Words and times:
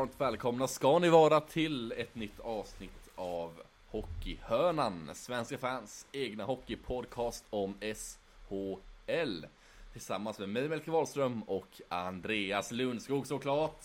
varmt 0.00 0.20
välkomna 0.20 0.68
ska 0.68 0.98
ni 0.98 1.08
vara 1.08 1.40
till 1.40 1.92
ett 1.92 2.14
nytt 2.14 2.40
avsnitt 2.40 3.10
av 3.16 3.62
Hockeyhörnan, 3.90 5.10
svenska 5.14 5.58
fans 5.58 6.06
egna 6.12 6.44
hockeypodcast 6.44 7.44
om 7.50 7.74
SHL. 7.80 9.46
Tillsammans 9.92 10.38
med 10.38 10.48
mig 10.48 10.68
Melker 10.68 10.92
Wahlström 10.92 11.42
och 11.42 11.80
Andreas 11.88 12.72
Lundskog 12.72 13.26
såklart. 13.26 13.84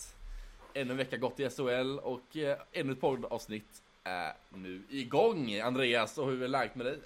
Ännu 0.73 0.91
en 0.91 0.97
vecka 0.97 1.17
gått 1.17 1.39
i 1.39 1.49
SHL 1.49 1.99
och 1.99 2.37
eh, 2.37 2.57
ännu 2.71 2.91
ett 2.91 3.01
poddavsnitt 3.01 3.83
är 4.03 4.33
nu 4.49 4.83
igång. 4.89 5.59
Andreas, 5.59 6.17
och 6.17 6.27
hur 6.27 6.43
är 6.43 6.47
läget 6.47 6.75
med 6.75 6.85
dig? 6.85 6.99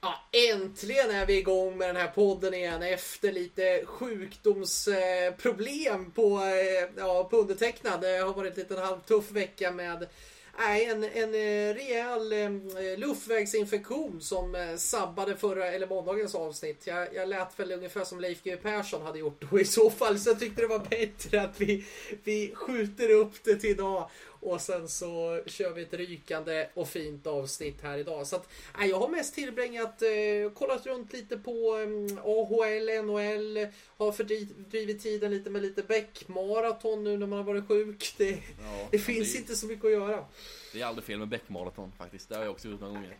Ja, 0.00 0.14
äntligen 0.52 1.10
är 1.10 1.26
vi 1.26 1.38
igång 1.38 1.78
med 1.78 1.88
den 1.88 1.96
här 1.96 2.08
podden 2.08 2.54
igen 2.54 2.82
efter 2.82 3.32
lite 3.32 3.82
sjukdomsproblem 3.86 6.10
på, 6.10 6.38
eh, 6.38 6.88
ja, 6.96 7.24
på 7.24 7.36
undertecknad. 7.36 8.00
Det 8.00 8.18
har 8.18 8.34
varit 8.34 8.52
en 8.52 8.58
liten 8.62 8.78
halvtuff 8.78 9.30
vecka 9.30 9.70
med 9.70 10.06
Nej, 10.58 10.84
en, 10.84 11.04
en 11.04 11.34
eh, 11.34 11.74
rejäl 11.74 12.32
eh, 12.32 12.50
luftvägsinfektion 12.98 14.20
som 14.20 14.74
sabbade 14.78 15.36
förra, 15.36 15.72
eller 15.72 15.86
måndagens 15.86 16.34
avsnitt. 16.34 16.86
Jag, 16.86 17.14
jag 17.14 17.28
lät 17.28 17.58
väl 17.58 17.72
ungefär 17.72 18.04
som 18.04 18.20
Leif 18.20 18.42
GW 18.42 18.56
Persson 18.56 19.02
hade 19.02 19.18
gjort 19.18 19.44
då 19.50 19.60
i 19.60 19.64
så 19.64 19.90
fall. 19.90 20.18
Så 20.18 20.30
jag 20.30 20.40
tyckte 20.40 20.62
det 20.62 20.68
var 20.68 20.86
bättre 20.90 21.42
att 21.42 21.60
vi, 21.60 21.84
vi 22.24 22.54
skjuter 22.54 23.10
upp 23.10 23.44
det 23.44 23.56
till 23.56 23.70
idag. 23.70 24.10
Och 24.40 24.60
sen 24.60 24.88
så 24.88 25.42
kör 25.46 25.72
vi 25.72 25.82
ett 25.82 25.94
rykande 25.94 26.68
och 26.74 26.88
fint 26.88 27.26
avsnitt 27.26 27.82
här 27.82 27.98
idag. 27.98 28.26
Så 28.26 28.36
att, 28.36 28.48
nej, 28.78 28.90
jag 28.90 28.98
har 28.98 29.08
mest 29.08 29.34
tillbringat, 29.34 30.02
eh, 30.02 30.52
kollat 30.54 30.86
runt 30.86 31.12
lite 31.12 31.38
på 31.38 31.50
eh, 31.50 32.18
AHL, 32.24 33.04
NHL. 33.04 33.72
Har 33.96 34.12
fördrivit 34.12 35.02
tiden 35.02 35.30
lite 35.30 35.50
med 35.50 35.62
lite 35.62 35.82
bäckmaraton 35.82 37.04
nu 37.04 37.18
när 37.18 37.26
man 37.26 37.38
har 37.38 37.44
varit 37.44 37.68
sjuk. 37.68 38.14
Det, 38.16 38.30
Ja, 38.30 38.88
det 38.90 38.98
finns 38.98 39.32
det, 39.32 39.38
inte 39.38 39.56
så 39.56 39.66
mycket 39.66 39.84
att 39.84 39.90
göra. 39.92 40.24
Det 40.72 40.80
är 40.80 40.86
aldrig 40.86 41.04
fel 41.04 41.18
med 41.18 41.28
bäckmaraton 41.28 41.92
faktiskt. 41.98 42.28
Det 42.28 42.36
har 42.36 42.42
jag 42.42 42.50
också 42.50 42.68
gjort 42.68 42.80
några 42.80 42.94
gånger. 42.94 43.16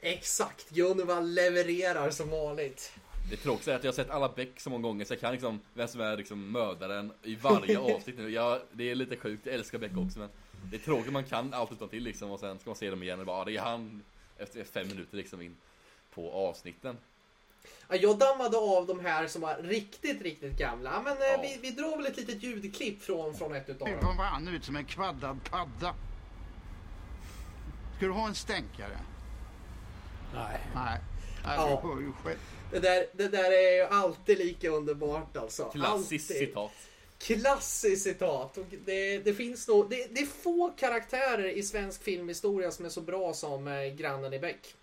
Exakt, 0.00 0.70
Gunvald 0.70 1.34
levererar 1.34 2.10
som 2.10 2.30
vanligt. 2.30 2.92
Det 3.30 3.36
tråkiga 3.36 3.74
är 3.74 3.78
att 3.78 3.84
jag 3.84 3.90
har 3.92 3.94
sett 3.96 4.10
alla 4.10 4.28
Beck 4.28 4.60
så 4.60 4.70
många 4.70 4.82
gånger 4.82 5.04
så 5.04 5.12
jag 5.12 5.20
kan 5.20 5.32
liksom 5.32 5.60
vem 5.74 5.88
som 5.88 6.00
är 6.00 6.16
liksom 6.16 6.52
mördaren 6.52 7.12
i 7.22 7.34
varje 7.36 7.78
avsnitt 7.94 8.18
nu. 8.18 8.28
Jag, 8.30 8.60
det 8.72 8.90
är 8.90 8.94
lite 8.94 9.16
sjukt, 9.16 9.46
jag 9.46 9.54
älskar 9.54 9.78
Beck 9.78 9.96
också 9.96 10.18
men 10.18 10.28
det 10.70 10.76
är 10.76 10.80
tråkigt 10.80 11.12
man 11.12 11.24
kan 11.24 11.54
allt 11.54 11.72
utan 11.72 11.88
till 11.88 12.02
liksom 12.02 12.30
och 12.30 12.40
sen 12.40 12.58
ska 12.58 12.70
man 12.70 12.76
se 12.76 12.90
dem 12.90 13.02
igen 13.02 13.20
och 13.20 13.26
bara, 13.26 13.36
ah, 13.36 13.44
det 13.44 13.56
är 13.56 13.60
han 13.60 14.02
efter 14.38 14.64
fem 14.64 14.88
minuter 14.88 15.16
liksom 15.16 15.42
in 15.42 15.56
på 16.14 16.32
avsnitten. 16.32 16.96
Ja, 17.88 17.96
jag 17.96 18.18
dammade 18.18 18.56
av 18.58 18.86
de 18.86 19.00
här 19.00 19.26
som 19.26 19.42
var 19.42 19.56
riktigt, 19.62 20.22
riktigt 20.22 20.58
gamla. 20.58 21.02
Men 21.02 21.12
eh, 21.16 21.22
Ja. 21.22 21.40
vi, 21.42 21.58
vi 21.62 21.70
drar 21.70 21.96
väl 21.96 22.06
ett 22.06 22.16
litet 22.16 22.42
ljudklipp 22.42 23.02
från, 23.02 23.34
från 23.34 23.54
ett 23.54 23.68
utav 23.68 23.88
Nu 23.88 23.96
dem. 23.96 24.18
han 24.18 24.48
ut 24.48 24.64
som 24.64 24.76
en 24.76 24.84
kvaddad 24.84 25.38
padda. 25.50 25.94
Ska 27.96 28.06
du 28.06 28.12
ha 28.12 28.28
en 28.28 28.34
stänkare? 28.34 28.98
Nej. 30.34 30.60
Nej. 30.74 31.00
Nej, 31.44 31.56
Ja. 31.56 31.80
du 31.82 31.88
hör 31.88 32.00
ju 32.00 32.12
själv. 32.12 32.38
Det 32.70 32.78
där, 32.78 33.06
det 33.12 33.28
där 33.28 33.52
är 33.52 33.76
ju 33.76 33.82
alltid 33.82 34.38
lika 34.38 34.68
underbart 34.68 35.36
alltså. 35.36 35.64
Klassiskt 35.64 36.30
alltid. 36.30 36.48
citat. 36.48 36.72
Klassiskt 37.18 38.02
citat. 38.02 38.58
Och 38.58 38.66
det, 38.84 39.18
det 39.18 39.34
finns 39.34 39.68
nog, 39.68 39.90
det, 39.90 40.06
det 40.10 40.20
är 40.20 40.26
få 40.26 40.72
karaktärer 40.78 41.48
i 41.48 41.62
svensk 41.62 42.02
filmhistoria 42.02 42.70
som 42.70 42.84
är 42.84 42.88
så 42.88 43.00
bra 43.00 43.34
som 43.34 43.68
eh, 43.68 43.84
grannen 43.84 44.32
i 44.32 44.38
Beck. 44.38 44.74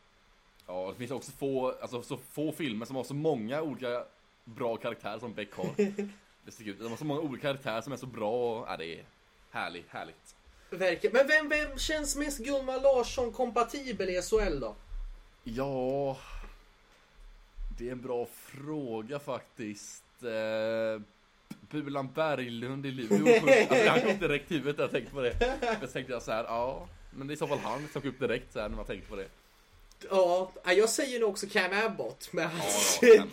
Ja, 0.68 0.90
det 0.92 0.98
finns 0.98 1.12
också 1.12 1.32
få, 1.32 1.76
alltså, 1.82 2.04
så 2.04 2.18
få 2.32 2.52
filmer 2.52 2.86
som 2.86 2.96
har 2.96 3.04
så 3.04 3.14
många 3.14 3.62
olika 3.62 4.04
bra 4.44 4.78
karaktärer 4.78 5.20
som 5.20 5.34
Beck 5.34 5.54
har. 5.54 5.76
Det 6.46 6.52
sticker 6.52 6.72
ut. 6.72 6.80
De 6.80 6.90
har 6.90 6.98
så 6.98 7.06
många 7.06 7.20
olika 7.20 7.42
karaktärer 7.42 7.82
som 7.82 7.94
är 7.94 7.98
så 7.98 8.06
bra 8.06 8.66
ja, 8.70 8.78
det 8.78 9.00
är 9.00 9.06
härligt, 9.52 9.90
härligt. 9.90 10.36
Verkligen. 10.70 11.14
Men 11.14 11.28
vem, 11.28 11.50
vem 11.50 11.78
känns 11.78 12.16
mest 12.16 12.38
Gunnar 12.38 12.82
Larsson 12.82 13.32
kompatibel 13.32 14.10
i 14.10 14.22
SHL 14.22 14.60
då? 14.60 14.76
Ja, 15.44 16.18
det 17.78 17.88
är 17.88 17.92
en 17.92 18.02
bra 18.02 18.28
fråga 18.36 19.20
faktiskt. 19.20 20.04
Eh, 20.24 21.02
Bulan 21.70 22.10
Berglund 22.14 22.86
i 22.86 22.92
Luleå. 22.92 23.36
Alltså, 23.70 23.90
han 23.90 24.02
kom 24.02 24.20
direkt 24.20 24.52
i 24.52 24.56
huvudet 24.56 24.78
när 24.78 24.84
jag 24.84 24.92
tänkte 24.92 25.14
på 25.14 25.22
det. 25.22 25.58
Jag 25.82 25.94
tänkte 25.94 26.14
jag 26.14 26.22
så 26.24 26.32
här, 26.32 26.44
ja, 26.44 26.88
men 27.12 27.28
det 27.28 27.32
är 27.32 27.36
i 27.36 27.38
så 27.38 27.48
fall 27.48 27.58
han 27.58 27.88
som 27.94 28.02
kom 28.02 28.10
upp 28.10 28.20
direkt 28.20 28.54
så 28.54 28.60
här 28.60 28.70
när 28.70 28.76
man 28.76 28.86
tänkte 28.86 29.10
på 29.10 29.16
det. 29.16 29.28
Ja, 30.10 30.52
jag 30.66 30.90
säger 30.90 31.20
nog 31.20 31.30
också 31.30 31.48
Cam 31.48 31.72
Abbott 31.86 32.34
med 32.34 32.50
hans 32.50 33.00
ja, 33.02 33.26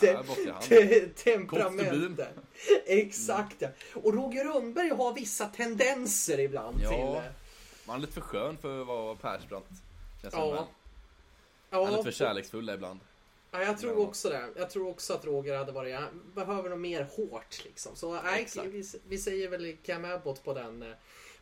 ja, 0.47 0.60
te- 0.69 1.06
temperament. 1.09 2.20
Exakt 2.86 3.56
ja. 3.59 3.69
Och 3.94 4.14
Roger 4.14 4.44
Rönnberg 4.44 4.91
har 4.91 5.14
vissa 5.14 5.47
tendenser 5.47 6.41
ibland 6.41 6.80
Ja. 6.82 6.88
till... 6.91 7.30
Man 7.86 7.97
är 7.97 8.00
lite 8.00 8.12
för 8.12 8.20
skön 8.20 8.56
för 8.56 8.80
att 8.80 8.86
vara 8.86 9.14
Persbrandt. 9.16 9.69
Ja. 10.22 10.30
som. 10.30 10.41
Han 10.41 10.59
är 10.59 10.66
Ja, 11.70 11.91
lite 11.91 12.03
för 12.03 12.10
kärleksfull 12.12 12.69
ibland. 12.70 13.00
Ja, 13.53 13.63
jag 13.63 13.79
tror 13.79 13.99
också 13.99 14.29
det. 14.29 14.49
Jag 14.57 14.71
tror 14.71 14.89
också 14.89 15.15
att 15.15 15.25
Roger 15.25 15.57
hade 15.59 15.73
varit... 15.73 15.97
Behöver 16.35 16.71
nog 16.71 16.79
mer 16.79 17.09
hårt 17.17 17.65
liksom. 17.65 17.97
Så 17.97 18.23
nej, 18.23 18.47
vi, 18.65 18.85
vi 19.09 19.19
säger 19.19 19.49
väl 19.49 19.77
Cam 19.83 20.05
Abbott 20.05 20.45
på 20.45 20.55
den. 20.55 20.83
eh, 20.83 20.89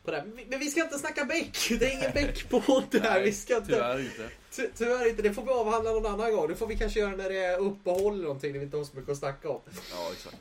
På 0.03 0.11
den. 0.11 0.39
Men 0.49 0.59
vi 0.59 0.65
ska 0.71 0.83
inte 0.83 0.99
snacka 0.99 1.25
Beck. 1.25 1.57
Det 1.79 1.85
är 1.85 1.97
ingen 1.97 2.11
Beck-podd 2.11 2.83
det 2.91 2.99
här. 2.99 3.21
Vi 3.21 3.33
ska 3.33 3.57
inte... 3.57 3.67
Tyvärr 3.73 3.99
inte. 3.99 4.29
Ty 4.51 4.67
tyvärr 4.75 5.09
inte. 5.09 5.21
Det 5.21 5.33
får 5.33 5.43
vi 5.45 5.49
avhandla 5.51 5.91
någon 5.91 6.05
annan 6.05 6.31
gång. 6.35 6.47
Det 6.47 6.55
får 6.55 6.67
vi 6.67 6.77
kanske 6.77 6.99
göra 6.99 7.15
när 7.15 7.29
det 7.29 7.37
är 7.37 7.57
uppehåll 7.59 8.13
eller 8.13 8.23
någonting. 8.23 8.51
När 8.51 8.59
vi 8.59 8.65
inte 8.65 8.77
har 8.77 8.83
så 8.83 8.95
mycket 8.97 9.11
att 9.11 9.17
snacka 9.17 9.49
om. 9.49 9.61
Ja, 9.91 10.09
exakt. 10.11 10.37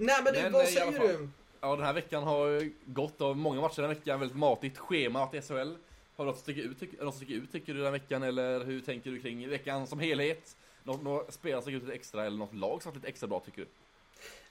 Nej 0.00 0.16
men 0.24 0.34
du, 0.34 0.42
Men, 0.42 0.52
vad 0.52 0.62
eh, 0.62 0.68
säger 0.68 0.98
du? 0.98 1.28
Ja, 1.60 1.76
den 1.76 1.84
här 1.84 1.92
veckan 1.92 2.22
har 2.22 2.70
gått 2.92 3.20
av 3.20 3.36
många 3.36 3.60
matcher 3.60 3.76
den 3.82 3.90
här 3.90 3.94
veckan. 3.94 4.20
Väldigt 4.20 4.38
matigt 4.38 4.78
schema 4.78 5.26
till 5.26 5.42
SHL. 5.42 5.74
Har 6.16 6.24
du 6.24 6.30
något 6.30 6.36
som 6.36 6.42
sticker 6.42 6.62
ut, 6.62 6.80
tycker, 6.80 7.04
något 7.04 7.14
som 7.14 7.24
sticker 7.24 7.42
ut 7.42 7.52
tycker 7.52 7.72
du 7.72 7.78
den 7.78 7.84
här 7.84 7.92
veckan? 7.92 8.22
Eller 8.22 8.64
hur 8.64 8.80
tänker 8.80 9.10
du 9.10 9.20
kring 9.20 9.48
veckan 9.48 9.86
som 9.86 9.98
helhet? 9.98 10.56
Något, 10.82 11.02
några 11.02 11.30
spelare 11.30 11.60
som 11.60 11.62
sticker 11.62 11.76
ut 11.76 11.84
lite 11.84 11.94
extra 11.94 12.26
eller 12.26 12.38
något 12.38 12.54
lag 12.54 12.82
som 12.82 12.90
varit 12.90 12.96
lite 12.96 13.08
extra 13.08 13.28
bra 13.28 13.40
tycker 13.40 13.60
du? 13.62 13.68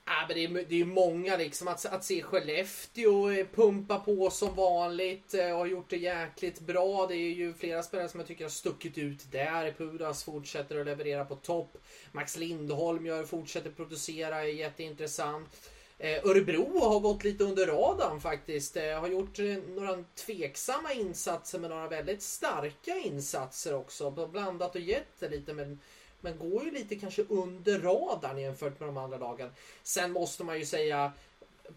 Ja, 0.06 0.26
men 0.28 0.36
det, 0.36 0.62
är, 0.62 0.66
det 0.70 0.82
är 0.82 0.86
många 0.86 1.38
liksom. 1.38 1.68
Att, 1.68 1.86
att 1.86 2.04
se 2.04 2.22
Skellefteå 2.22 3.30
eh, 3.30 3.46
pumpa 3.54 4.00
på 4.00 4.30
som 4.30 4.56
vanligt. 4.56 5.34
och 5.34 5.40
Har 5.40 5.66
gjort 5.66 5.90
det 5.90 5.98
jäkligt 5.98 6.60
bra. 6.60 7.08
Det 7.08 7.16
är 7.16 7.34
ju 7.34 7.54
flera 7.54 7.84
spelare 7.84 8.10
som 8.10 8.20
jag 8.20 8.28
tycker 8.28 8.46
har 8.46 8.50
stuckit 8.50 8.98
ut 8.98 9.32
där. 9.32 9.72
Pudas 9.72 10.24
fortsätter 10.24 10.80
att 10.80 10.86
leverera 10.86 11.26
på 11.26 11.36
topp. 11.36 11.78
Max 12.12 12.38
Lindholm 12.38 13.06
gör, 13.06 13.24
fortsätter 13.24 13.70
producera. 13.70 14.42
Är 14.42 14.46
jätteintressant. 14.46 15.72
Eh, 16.04 16.26
Örebro 16.26 16.80
har 16.80 17.00
gått 17.00 17.24
lite 17.24 17.44
under 17.44 17.68
radarn 17.68 18.22
faktiskt. 18.22 18.78
Eh, 18.78 19.00
har 19.00 19.08
gjort 19.08 19.40
eh, 19.40 19.58
några 19.76 20.04
tveksamma 20.16 20.94
insatser 20.94 21.60
med 21.60 21.70
några 21.70 21.88
väldigt 21.88 22.22
starka 22.22 22.96
insatser 22.98 23.74
också. 23.74 24.12
Blandat 24.32 24.76
och 24.76 24.82
gett 24.82 25.20
det 25.20 25.30
lite 25.30 25.54
men 25.54 25.80
men 26.22 26.38
går 26.38 26.64
ju 26.64 26.72
lite 26.72 26.96
kanske 26.96 27.24
under 27.30 27.80
radarn 27.80 28.38
jämfört 28.38 28.80
med 28.80 28.90
de 28.90 28.98
andra 28.98 29.18
lagen. 29.18 29.50
Sen 29.84 30.12
måste 30.12 30.44
man 30.44 30.60
ju 30.60 30.66
säga 30.66 31.12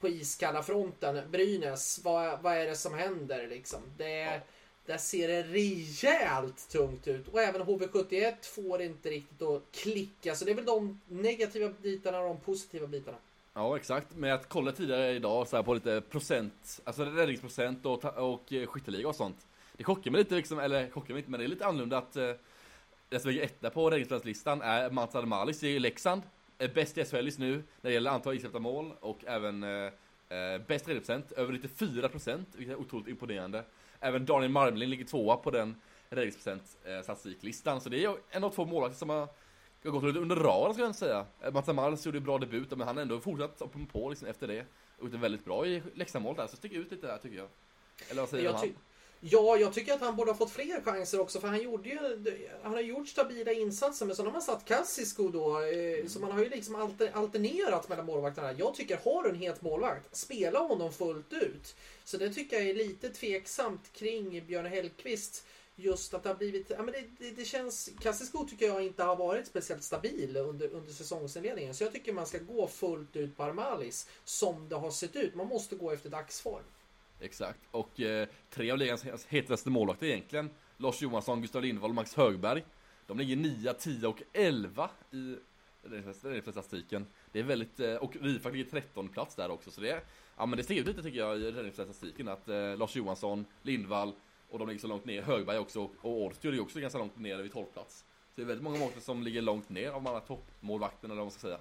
på 0.00 0.08
iskalla 0.08 0.62
fronten, 0.62 1.30
Brynäs, 1.30 2.00
vad, 2.04 2.42
vad 2.42 2.56
är 2.56 2.66
det 2.66 2.76
som 2.76 2.94
händer 2.94 3.48
liksom? 3.48 3.80
Det, 3.96 4.40
Där 4.86 4.98
ser 4.98 5.28
det 5.28 5.42
rejält 5.42 6.68
tungt 6.68 7.08
ut. 7.08 7.28
Och 7.28 7.40
även 7.40 7.62
HV71 7.62 8.34
får 8.42 8.82
inte 8.82 9.10
riktigt 9.10 9.42
att 9.42 9.62
klicka. 9.72 10.34
Så 10.34 10.44
det 10.44 10.50
är 10.50 10.54
väl 10.54 10.64
de 10.64 11.00
negativa 11.08 11.68
bitarna 11.82 12.18
och 12.18 12.28
de 12.28 12.40
positiva 12.40 12.86
bitarna. 12.86 13.18
Ja, 13.56 13.76
exakt. 13.76 14.16
Men 14.16 14.30
jag 14.30 14.48
kollade 14.48 14.76
tidigare 14.76 15.12
idag 15.12 15.48
så 15.48 15.56
här 15.56 15.62
på 15.62 15.74
lite 15.74 16.00
procent, 16.00 16.80
alltså 16.84 17.04
räddningsprocent 17.04 17.86
och, 17.86 18.04
och 18.04 18.52
eh, 18.52 18.66
skytteliga 18.66 19.08
och 19.08 19.14
sånt. 19.14 19.46
Det 19.72 19.84
chockar 19.84 20.10
mig 20.10 20.18
lite 20.18 20.34
liksom, 20.34 20.58
eller 20.58 20.90
chockar 20.90 21.14
mig 21.14 21.20
inte, 21.20 21.30
men 21.30 21.40
det 21.40 21.46
är 21.46 21.48
lite 21.48 21.66
annorlunda 21.66 21.98
att 21.98 22.16
eh, 22.16 22.30
den 23.08 23.20
som 23.20 23.30
ligger 23.30 23.44
etta 23.44 23.70
på 23.70 23.90
räddningsprocentslistan 23.90 24.62
är 24.62 24.90
Mats 24.90 25.14
Ademalis 25.14 25.62
i 25.62 25.78
Leksand. 25.78 26.22
Är 26.58 26.68
bäst 26.68 26.98
i 26.98 27.04
SHL 27.04 27.24
just 27.24 27.38
nu 27.38 27.52
när 27.56 27.90
det 27.90 27.92
gäller 27.92 28.10
antal 28.10 28.34
insläppta 28.34 28.58
mål 28.58 28.92
och 29.00 29.24
även 29.24 29.62
eh, 29.62 29.70
eh 29.70 30.58
bäst 30.66 30.88
räddningsprocent, 30.88 31.32
över 31.32 31.52
94 31.52 32.08
procent, 32.08 32.48
vilket 32.52 32.76
är 32.76 32.80
otroligt 32.80 33.08
imponerande. 33.08 33.64
Även 34.00 34.26
Daniel 34.26 34.52
Marmlin 34.52 34.90
ligger 34.90 35.04
tvåa 35.04 35.36
på 35.36 35.50
den 35.50 35.74
räddningsprocent 36.10 36.76
eh, 36.84 37.02
statistiklistan. 37.02 37.80
Så 37.80 37.88
det 37.88 38.04
är 38.04 38.16
en 38.30 38.44
av 38.44 38.50
två 38.50 38.64
målvakter 38.64 38.98
som 38.98 39.10
har 39.10 39.28
har 39.88 40.00
gått 40.00 40.04
lite 40.04 40.18
under 40.18 40.36
radarn 40.36 40.72
skulle 40.72 40.86
jag 40.86 40.96
säga. 40.96 41.26
Eh, 41.40 41.52
Mats 41.52 41.68
Amals 41.68 42.06
gjorde 42.06 42.18
ju 42.18 42.24
bra 42.24 42.38
debut, 42.38 42.70
men 42.70 42.80
han 42.80 42.96
har 42.96 43.02
ändå 43.02 43.20
fortsatt 43.20 43.62
upp 43.62 43.92
på 43.92 44.10
liksom 44.10 44.28
efter 44.28 44.48
det. 44.48 44.66
Och 44.98 45.04
gjort 45.06 45.14
väldigt 45.14 45.44
bra 45.44 45.66
i 45.66 45.82
Leksandsmålet 45.94 46.38
där, 46.38 46.46
så 46.46 46.56
sticker 46.56 46.76
ut 46.76 46.90
lite 46.90 47.06
där 47.06 47.18
tycker 47.18 47.36
jag. 47.36 47.48
Eller 48.10 48.22
vad 48.22 48.30
säger 48.30 48.44
Jag, 48.44 48.52
han? 48.52 48.74
Ja, 49.26 49.56
jag 49.56 49.72
tycker 49.72 49.94
att 49.94 50.00
han 50.00 50.16
borde 50.16 50.30
ha 50.30 50.38
fått 50.38 50.50
fler 50.50 50.80
chanser 50.80 51.20
också 51.20 51.40
för 51.40 51.48
han 51.48 51.62
gjorde 51.62 51.88
ju, 51.88 51.98
han 52.62 52.72
har 52.72 52.80
gjort 52.80 53.08
stabila 53.08 53.52
insatser 53.52 54.06
men 54.06 54.16
så 54.16 54.24
har 54.24 54.32
man 54.32 54.42
satt 54.42 54.64
Kassisko 54.64 55.28
då 55.28 55.60
eh, 55.60 56.06
så 56.06 56.20
man 56.20 56.32
har 56.32 56.38
ju 56.38 56.48
liksom 56.48 56.74
alter, 56.74 57.10
alternerat 57.14 57.88
mellan 57.88 58.06
målvakterna. 58.06 58.52
Jag 58.52 58.74
tycker, 58.74 58.98
har 59.04 59.22
du 59.22 59.28
en 59.28 59.34
het 59.34 59.62
målvakt, 59.62 60.16
spela 60.16 60.58
honom 60.58 60.92
fullt 60.92 61.32
ut. 61.32 61.76
Så 62.04 62.16
det 62.16 62.30
tycker 62.30 62.56
jag 62.56 62.66
är 62.66 62.74
lite 62.74 63.08
tveksamt 63.08 63.92
kring 63.92 64.46
Björn 64.46 64.66
Hellkvist. 64.66 65.46
Just 65.76 66.14
att 66.14 66.22
det 66.22 66.28
har 66.28 66.36
blivit, 66.36 66.70
ja 66.70 66.82
men 66.82 66.92
det, 66.92 67.04
det, 67.18 67.30
det 67.30 67.44
känns, 67.44 67.90
Kassisko 68.00 68.46
tycker 68.48 68.66
jag 68.66 68.84
inte 68.84 69.02
har 69.02 69.16
varit 69.16 69.46
speciellt 69.46 69.82
stabil 69.82 70.36
under, 70.36 70.68
under 70.68 70.92
säsongsinledningen. 70.92 71.74
Så 71.74 71.84
jag 71.84 71.92
tycker 71.92 72.12
man 72.12 72.26
ska 72.26 72.38
gå 72.38 72.68
fullt 72.68 73.16
ut 73.16 73.36
på 73.36 73.42
Armalis 73.42 74.08
som 74.24 74.68
det 74.68 74.76
har 74.76 74.90
sett 74.90 75.16
ut. 75.16 75.34
Man 75.34 75.48
måste 75.48 75.76
gå 75.76 75.90
efter 75.90 76.10
dagsform. 76.10 76.64
Exakt, 77.20 77.60
och 77.70 78.00
eh, 78.00 78.28
tre 78.50 78.70
av 78.70 78.78
ligans 78.78 79.04
hetaste 79.28 79.70
målvakter 79.70 80.06
egentligen 80.06 80.50
Lars 80.76 81.02
Johansson, 81.02 81.40
Gustav 81.40 81.62
Lindvall 81.62 81.90
och 81.90 81.94
Max 81.94 82.14
Högberg 82.14 82.64
De 83.06 83.18
ligger 83.18 83.36
9, 83.36 83.72
10 83.72 84.06
och 84.06 84.22
11 84.32 84.90
i 85.10 85.36
räddningsstatistiken 85.82 87.06
Det 87.32 87.38
är 87.38 87.42
väldigt, 87.42 87.80
eh, 87.80 87.94
och 87.94 88.16
Rifak 88.20 88.52
ligger 88.52 88.70
13 88.70 89.08
plats 89.08 89.34
där 89.34 89.50
också 89.50 89.70
så 89.70 89.80
det 89.80 90.00
Ja 90.36 90.46
men 90.46 90.56
det 90.56 90.64
ser 90.64 90.74
ut 90.74 90.86
lite 90.86 91.02
tycker 91.02 91.18
jag 91.18 91.40
i 91.40 91.50
räddningsstatistiken 91.50 92.28
att 92.28 92.48
eh, 92.48 92.76
Lars 92.76 92.96
Johansson, 92.96 93.44
Lindvall 93.62 94.12
och 94.54 94.58
de 94.60 94.68
ligger 94.68 94.80
så 94.80 94.86
långt 94.86 95.04
ner, 95.04 95.22
Högberg 95.22 95.58
också 95.58 95.80
och 96.00 96.22
Orstjord 96.22 96.54
är 96.54 96.60
också 96.60 96.80
ganska 96.80 96.98
långt 96.98 97.18
ner 97.18 97.36
vid 97.38 97.52
12 97.52 97.66
plats 97.66 97.98
Så 97.98 98.04
det 98.34 98.42
är 98.42 98.46
väldigt 98.46 98.64
många 98.64 98.78
målvakter 98.78 99.02
som 99.02 99.22
ligger 99.22 99.42
långt 99.42 99.68
ner 99.68 99.88
av 99.90 100.02
de 100.02 100.06
här 100.12 100.20
toppmålvakterna 100.20 101.12
eller 101.14 101.20
vad 101.22 101.26
man 101.26 101.30
ska 101.32 101.40
säga 101.40 101.60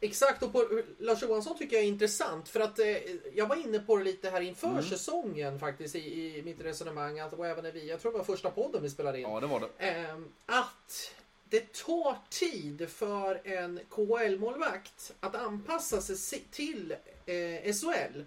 Exakt, 0.00 0.42
och 0.42 0.52
på 0.52 0.82
Lars 0.98 1.22
Johansson 1.22 1.58
tycker 1.58 1.76
jag 1.76 1.84
är 1.84 1.88
intressant 1.88 2.48
för 2.48 2.60
att 2.60 2.78
eh, 2.78 2.86
jag 3.34 3.46
var 3.46 3.56
inne 3.56 3.78
på 3.78 3.96
det 3.96 4.04
lite 4.04 4.30
här 4.30 4.40
inför 4.40 4.68
Mm. 4.68 4.82
säsongen 4.82 5.58
faktiskt 5.58 5.94
i, 5.94 6.36
i 6.38 6.42
mitt 6.42 6.60
resonemang 6.60 7.18
att, 7.20 7.32
och 7.32 7.46
även 7.46 7.64
när 7.64 7.72
vi, 7.72 7.88
jag 7.88 8.00
tror 8.00 8.12
det 8.12 8.18
var 8.18 8.24
första 8.24 8.50
podden 8.50 8.82
vi 8.82 8.90
spelade 8.90 9.18
in. 9.18 9.22
Ja 9.28 9.40
det 9.40 9.46
var 9.46 9.60
det 9.60 9.68
Ehm, 9.86 10.28
att 10.46 11.14
det 11.48 11.72
tar 11.72 12.16
tid 12.30 12.88
för 12.90 13.40
en 13.44 13.80
KHL-målvakt 13.90 15.12
att 15.20 15.34
anpassa 15.34 16.00
sig 16.00 16.16
si- 16.16 16.44
till 16.50 16.92
eh, 17.26 17.72
SHL. 17.74 18.20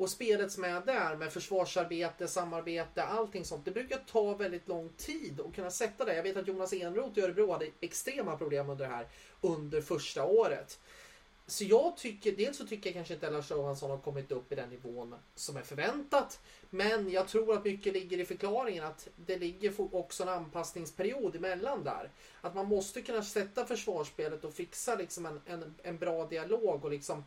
Och 0.00 0.10
spelet 0.10 0.52
som 0.52 0.64
är 0.64 0.80
där 0.80 1.16
med 1.16 1.32
försvarsarbete, 1.32 2.28
samarbete, 2.28 3.02
allting 3.02 3.44
sånt. 3.44 3.64
Det 3.64 3.70
brukar 3.70 3.96
ta 3.96 4.34
väldigt 4.34 4.68
lång 4.68 4.88
tid 4.88 5.40
att 5.40 5.54
kunna 5.54 5.70
sätta 5.70 6.04
det. 6.04 6.16
Jag 6.16 6.22
vet 6.22 6.36
att 6.36 6.48
Jonas 6.48 6.72
Enroth 6.72 7.18
i 7.18 7.22
Örebro 7.22 7.52
hade 7.52 7.66
extrema 7.80 8.36
problem 8.36 8.70
under 8.70 8.88
det 8.88 8.94
här 8.94 9.06
under 9.40 9.80
första 9.80 10.24
året. 10.24 10.78
Så 11.46 11.64
jag 11.64 11.96
tycker, 11.96 12.32
dels 12.32 12.56
så 12.56 12.66
tycker 12.66 12.90
jag 12.90 12.94
kanske 12.94 13.14
inte 13.14 13.30
Lars 13.30 13.50
Johansson 13.50 13.90
har 13.90 13.98
kommit 13.98 14.32
upp 14.32 14.52
i 14.52 14.54
den 14.54 14.70
nivån 14.70 15.14
som 15.34 15.56
är 15.56 15.62
förväntat. 15.62 16.40
Men 16.70 17.10
jag 17.10 17.28
tror 17.28 17.56
att 17.56 17.64
mycket 17.64 17.92
ligger 17.92 18.18
i 18.18 18.24
förklaringen 18.24 18.84
att 18.84 19.08
det 19.16 19.36
ligger 19.36 19.94
också 19.94 20.22
en 20.22 20.28
anpassningsperiod 20.28 21.36
emellan 21.36 21.84
där. 21.84 22.10
Att 22.40 22.54
man 22.54 22.66
måste 22.66 23.02
kunna 23.02 23.22
sätta 23.22 23.66
försvarsspelet 23.66 24.44
och 24.44 24.54
fixa 24.54 24.94
liksom 24.94 25.26
en, 25.26 25.40
en, 25.46 25.74
en 25.82 25.98
bra 25.98 26.26
dialog 26.26 26.84
och 26.84 26.90
liksom 26.90 27.24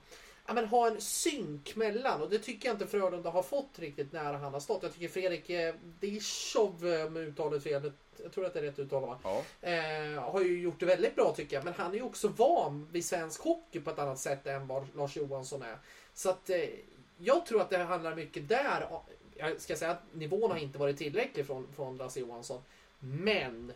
ja, 0.47 0.53
men 0.53 0.65
ha 0.65 0.87
en 0.87 1.01
synk 1.01 1.75
mellan. 1.75 2.21
Och 2.21 2.29
det 2.29 2.39
tycker 2.39 2.67
jag 2.67 2.75
inte 2.75 2.87
Frölunda 2.87 3.29
har 3.29 3.43
fått 3.43 3.79
riktigt 3.79 4.11
nära 4.11 4.37
han 4.37 4.53
har 4.53 4.59
stått. 4.59 4.83
Jag 4.83 4.93
tycker 4.93 5.07
Fredrik 5.07 5.49
eh, 5.49 5.75
Dishov, 5.99 6.87
eh, 6.87 7.05
om 7.05 7.17
uttalet 7.17 7.63
fel, 7.63 7.91
jag 8.23 8.31
tror 8.31 8.45
att 8.45 8.53
det 8.53 8.59
är 8.59 8.63
rätt 8.63 8.79
uttal 8.79 9.01
va? 9.01 9.19
Ja, 9.23 9.43
Eh, 9.61 10.21
har 10.21 10.41
ju 10.41 10.61
gjort 10.61 10.79
det 10.79 10.85
väldigt 10.85 11.15
bra 11.15 11.33
tycker 11.35 11.55
jag. 11.55 11.65
Men 11.65 11.73
han 11.73 11.91
är 11.91 11.95
ju 11.95 12.01
också 12.01 12.27
van 12.27 12.87
vid 12.91 13.05
svensk 13.05 13.41
hockey 13.41 13.79
på 13.79 13.89
ett 13.89 13.99
annat 13.99 14.19
sätt 14.19 14.47
än 14.47 14.67
vad 14.67 14.87
Lars 14.95 15.17
Johansson 15.17 15.61
är. 15.61 15.77
Så 16.13 16.29
att 16.29 16.49
eh, 16.49 16.69
jag 17.17 17.45
tror 17.45 17.61
att 17.61 17.69
det 17.69 17.77
handlar 17.77 18.15
mycket 18.15 18.49
där. 18.49 18.87
Jag 19.35 19.61
ska 19.61 19.75
säga 19.75 19.91
att 19.91 20.03
nivån 20.13 20.51
har 20.51 20.57
inte 20.57 20.79
varit 20.79 20.97
tillräcklig 20.97 21.47
från, 21.47 21.67
från 21.75 21.97
Lasse 21.97 22.19
Johansson. 22.19 22.61
Men 22.99 23.73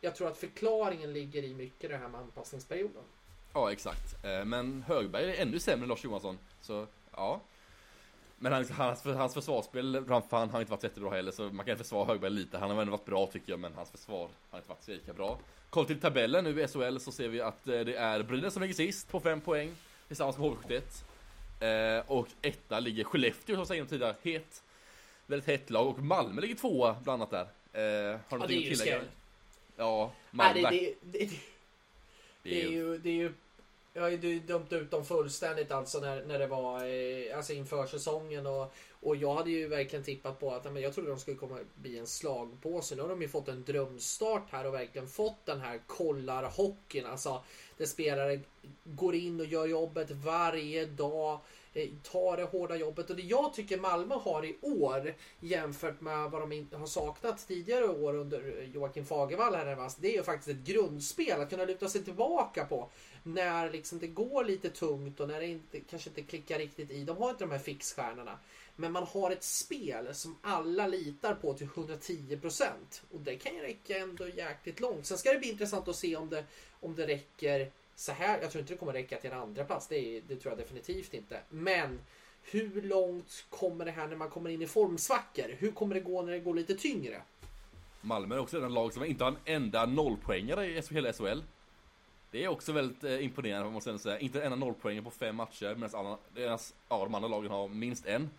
jag 0.00 0.14
tror 0.14 0.28
att 0.28 0.36
förklaringen 0.38 1.12
ligger 1.12 1.42
i 1.42 1.54
mycket 1.54 1.90
det 1.90 1.96
här 1.96 2.08
med 2.08 2.20
anpassningsperioden. 2.20 3.02
Ja, 3.52 3.72
exakt. 3.72 4.24
Eh, 4.24 4.44
Men 4.44 4.84
Högberg 4.88 5.24
är 5.30 5.42
ännu 5.42 5.58
sämre 5.60 5.82
än 5.84 5.88
Lars 5.88 6.04
Johansson. 6.04 6.38
Så, 6.60 6.86
ja. 7.16 7.40
Men 8.38 8.52
hans, 8.52 8.70
hans, 8.70 9.04
hans 9.04 9.34
försvarsspel, 9.34 10.04
han 10.30 10.50
har 10.50 10.60
inte 10.60 10.70
varit 10.70 10.82
jättebra 10.82 11.10
heller, 11.10 11.32
så 11.32 11.42
man 11.42 11.66
kan 11.66 11.78
försvara 11.78 12.04
Högberg 12.06 12.30
lite. 12.30 12.58
Han 12.58 12.70
har 12.70 12.80
ändå 12.80 12.90
varit 12.90 13.04
bra 13.04 13.26
tycker 13.26 13.52
jag, 13.52 13.60
men 13.60 13.74
hans 13.74 13.90
försvar 13.90 14.28
har 14.50 14.58
inte 14.58 14.68
varit 14.68 14.82
så 14.84 14.90
lika 14.90 15.12
bra. 15.12 15.38
Kolla 15.70 15.86
till 15.86 16.00
tabellen 16.00 16.44
nu 16.44 16.62
i 16.62 16.68
SHL 16.68 16.98
så 16.98 17.12
ser 17.12 17.28
vi 17.28 17.40
att 17.40 17.68
eh, 17.68 17.80
det 17.80 17.96
är 17.96 18.22
Brynäs 18.22 18.52
som 18.52 18.62
ligger 18.62 18.74
sist 18.74 19.08
på 19.10 19.20
5 19.20 19.40
poäng, 19.40 19.72
tillsammans 20.08 20.38
med 20.38 20.46
HV71. 20.50 21.98
Eh, 21.98 22.04
och 22.10 22.28
etta 22.42 22.80
ligger 22.80 23.04
Skellefteå 23.04 23.56
som 23.56 23.66
säger 23.66 23.84
tidigare, 23.84 24.14
het. 24.22 24.62
Väldigt 25.26 25.48
hett 25.48 25.70
lag, 25.70 25.86
och 25.88 25.98
Malmö 25.98 26.40
ligger 26.40 26.54
tvåa 26.54 26.96
bland 27.04 27.22
annat 27.22 27.30
där. 27.30 27.38
Har 27.38 27.48
du 27.72 27.82
Ja, 27.82 28.18
någonting 28.30 28.58
att 28.72 28.78
tillägga? 28.78 29.00
Ja, 29.76 30.12
Nej, 30.30 30.62
Malmö. 30.62 30.70
det, 30.70 30.94
det, 31.02 31.18
det, 31.24 31.30
det 32.42 32.62
är 32.62 32.68
ju... 32.68 32.98
Det 32.98 33.08
är 33.08 33.14
ju 33.14 33.32
jag 33.94 34.02
har 34.02 34.08
ju 34.08 34.40
dömt 34.40 34.72
ut 34.72 34.90
dem 34.90 35.04
fullständigt 35.04 35.72
alltså 35.72 36.00
när, 36.00 36.24
när 36.24 36.38
det 36.38 36.46
var 36.46 36.84
eh, 36.84 37.36
alltså 37.36 37.52
inför 37.52 37.86
säsongen 37.86 38.46
och, 38.46 38.74
och 39.00 39.16
jag 39.16 39.34
hade 39.34 39.50
ju 39.50 39.68
verkligen 39.68 40.04
tippat 40.04 40.40
på 40.40 40.50
att 40.50 40.64
men 40.64 40.82
jag 40.82 40.94
trodde 40.94 41.10
de 41.10 41.18
skulle 41.18 41.36
komma 41.36 41.58
bli 41.74 41.98
en 41.98 42.06
slagpåse. 42.06 42.94
Nu 42.94 43.02
har 43.02 43.08
de 43.08 43.22
ju 43.22 43.28
fått 43.28 43.48
en 43.48 43.64
drömstart 43.64 44.50
här 44.50 44.66
och 44.66 44.74
verkligen 44.74 45.08
fått 45.08 45.46
den 45.46 45.60
här 45.60 45.80
kollarhockeyn. 45.86 47.06
Alltså 47.06 47.42
där 47.76 47.86
spelare 47.86 48.40
går 48.84 49.14
in 49.14 49.40
och 49.40 49.46
gör 49.46 49.66
jobbet 49.66 50.10
varje 50.10 50.86
dag. 50.86 51.40
Eh, 51.74 51.88
Ta 52.02 52.36
det 52.36 52.44
hårda 52.44 52.76
jobbet 52.76 53.10
och 53.10 53.16
det 53.16 53.22
jag 53.22 53.54
tycker 53.54 53.78
Malmö 53.78 54.14
har 54.14 54.44
i 54.44 54.56
år 54.60 55.14
jämfört 55.40 56.00
med 56.00 56.30
vad 56.30 56.50
de 56.50 56.68
har 56.72 56.86
saknat 56.86 57.48
tidigare 57.48 57.84
år 57.84 58.14
under 58.14 58.58
eh, 58.58 58.70
Joakim 58.70 59.04
Fagervall 59.04 59.54
här 59.54 59.64
närmast. 59.64 59.98
Det 60.00 60.08
är 60.08 60.16
ju 60.16 60.22
faktiskt 60.22 60.48
ett 60.48 60.66
grundspel 60.66 61.40
att 61.40 61.50
kunna 61.50 61.64
luta 61.64 61.88
sig 61.88 62.04
tillbaka 62.04 62.64
på 62.64 62.90
när 63.22 63.70
liksom 63.70 63.98
det 63.98 64.06
går 64.06 64.44
lite 64.44 64.70
tungt 64.70 65.20
och 65.20 65.28
när 65.28 65.40
det 65.40 65.46
inte, 65.46 65.80
kanske 65.80 66.10
inte 66.10 66.22
klickar 66.22 66.58
riktigt 66.58 66.90
i. 66.90 67.04
De 67.04 67.16
har 67.16 67.30
inte 67.30 67.44
de 67.44 67.50
här 67.50 67.58
fixstjärnorna. 67.58 68.38
Men 68.76 68.92
man 68.92 69.06
har 69.06 69.30
ett 69.30 69.44
spel 69.44 70.14
som 70.14 70.38
alla 70.42 70.86
litar 70.86 71.34
på 71.34 71.54
till 71.54 71.66
110% 71.66 72.66
och 73.10 73.20
det 73.20 73.36
kan 73.36 73.54
ju 73.54 73.62
räcka 73.62 73.98
ändå 73.98 74.28
jäkligt 74.28 74.80
långt. 74.80 75.06
Sen 75.06 75.18
ska 75.18 75.32
det 75.32 75.38
bli 75.38 75.50
intressant 75.50 75.88
att 75.88 75.96
se 75.96 76.16
om 76.16 76.28
det, 76.28 76.44
om 76.80 76.94
det 76.94 77.06
räcker 77.06 77.70
så 77.94 78.12
här. 78.12 78.40
Jag 78.42 78.50
tror 78.50 78.60
inte 78.60 78.74
det 78.74 78.78
kommer 78.78 78.92
räcka 78.92 79.16
till 79.16 79.30
en 79.30 79.38
andra 79.38 79.64
plats. 79.64 79.88
Det, 79.88 80.16
är, 80.16 80.22
det 80.28 80.36
tror 80.36 80.52
jag 80.52 80.58
definitivt 80.58 81.14
inte. 81.14 81.40
Men 81.48 82.00
hur 82.42 82.82
långt 82.82 83.44
kommer 83.48 83.84
det 83.84 83.90
här 83.90 84.08
när 84.08 84.16
man 84.16 84.30
kommer 84.30 84.50
in 84.50 84.62
i 84.62 84.66
formsvackor? 84.66 85.56
Hur 85.58 85.72
kommer 85.72 85.94
det 85.94 86.00
gå 86.00 86.22
när 86.22 86.32
det 86.32 86.38
går 86.38 86.54
lite 86.54 86.74
tyngre? 86.74 87.22
Malmö 88.00 88.34
är 88.34 88.38
också 88.38 88.62
en 88.62 88.74
lag 88.74 88.92
som 88.92 89.04
inte 89.04 89.24
har 89.24 89.30
en 89.30 89.38
enda 89.44 89.86
nollpoängare 89.86 90.66
i 90.66 90.82
hela 90.90 91.12
SHL. 91.12 91.42
Det 92.30 92.44
är 92.44 92.48
också 92.48 92.72
väldigt 92.72 93.04
eh, 93.04 93.24
imponerande 93.24 93.70
måste 93.70 93.90
jag 93.90 94.00
säga. 94.00 94.18
Inte 94.18 94.38
en 94.38 94.52
enda 94.52 94.66
nollpoängare 94.66 95.04
på 95.04 95.10
fem 95.10 95.36
matcher 95.36 95.74
medan 95.74 95.90
alla, 95.94 96.18
ja, 96.34 96.58
de 96.88 97.14
andra 97.14 97.28
lagen 97.28 97.50
har 97.50 97.68
minst 97.68 98.06
en. 98.06 98.30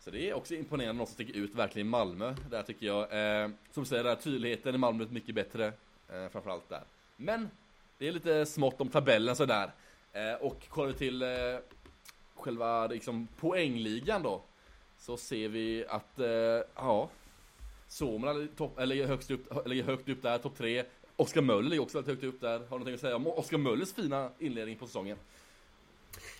Så 0.00 0.10
det 0.10 0.30
är 0.30 0.34
också 0.34 0.54
imponerande 0.54 0.98
något 0.98 1.08
som 1.08 1.14
sticker 1.14 1.34
ut 1.34 1.54
verkligen 1.54 1.88
i 1.88 1.90
Malmö. 1.90 2.34
Där 2.50 2.62
tycker 2.62 2.86
jag, 2.86 3.02
eh, 3.02 3.50
som 3.70 3.82
du 3.82 3.88
säger, 3.88 4.04
där 4.04 4.14
tydligheten 4.14 4.74
i 4.74 4.78
Malmö 4.78 5.04
är 5.04 5.08
mycket 5.08 5.34
bättre. 5.34 5.66
Eh, 6.08 6.28
framförallt 6.32 6.68
där. 6.68 6.82
Men 7.16 7.50
det 7.98 8.08
är 8.08 8.12
lite 8.12 8.46
smått 8.46 8.80
om 8.80 8.88
tabellen 8.88 9.36
sådär. 9.36 9.70
Eh, 10.12 10.34
och 10.34 10.68
kollar 10.68 10.88
vi 10.88 10.98
till 10.98 11.22
eh, 11.22 11.28
själva 12.34 12.86
liksom, 12.86 13.28
poängligan 13.40 14.22
då. 14.22 14.42
Så 14.98 15.16
ser 15.16 15.48
vi 15.48 15.84
att, 15.88 16.18
eh, 16.18 16.28
ja. 16.76 17.08
Somra 17.88 18.32
ligger 18.84 19.06
högst 19.06 19.30
upp, 19.30 19.66
ligger 19.66 19.84
högt 19.84 20.08
upp 20.08 20.22
där, 20.22 20.38
topp 20.38 20.56
tre. 20.56 20.84
Oskar 21.16 21.40
Möller 21.40 21.70
ligger 21.70 21.82
också 21.82 21.98
väldigt 21.98 22.14
högt 22.14 22.34
upp 22.34 22.40
där. 22.40 22.58
Har 22.58 22.58
du 22.58 22.70
någonting 22.70 22.94
att 22.94 23.00
säga 23.00 23.16
om 23.16 23.26
Oskar 23.26 23.58
Möllers 23.58 23.92
fina 23.92 24.30
inledning 24.38 24.76
på 24.76 24.86
säsongen? 24.86 25.16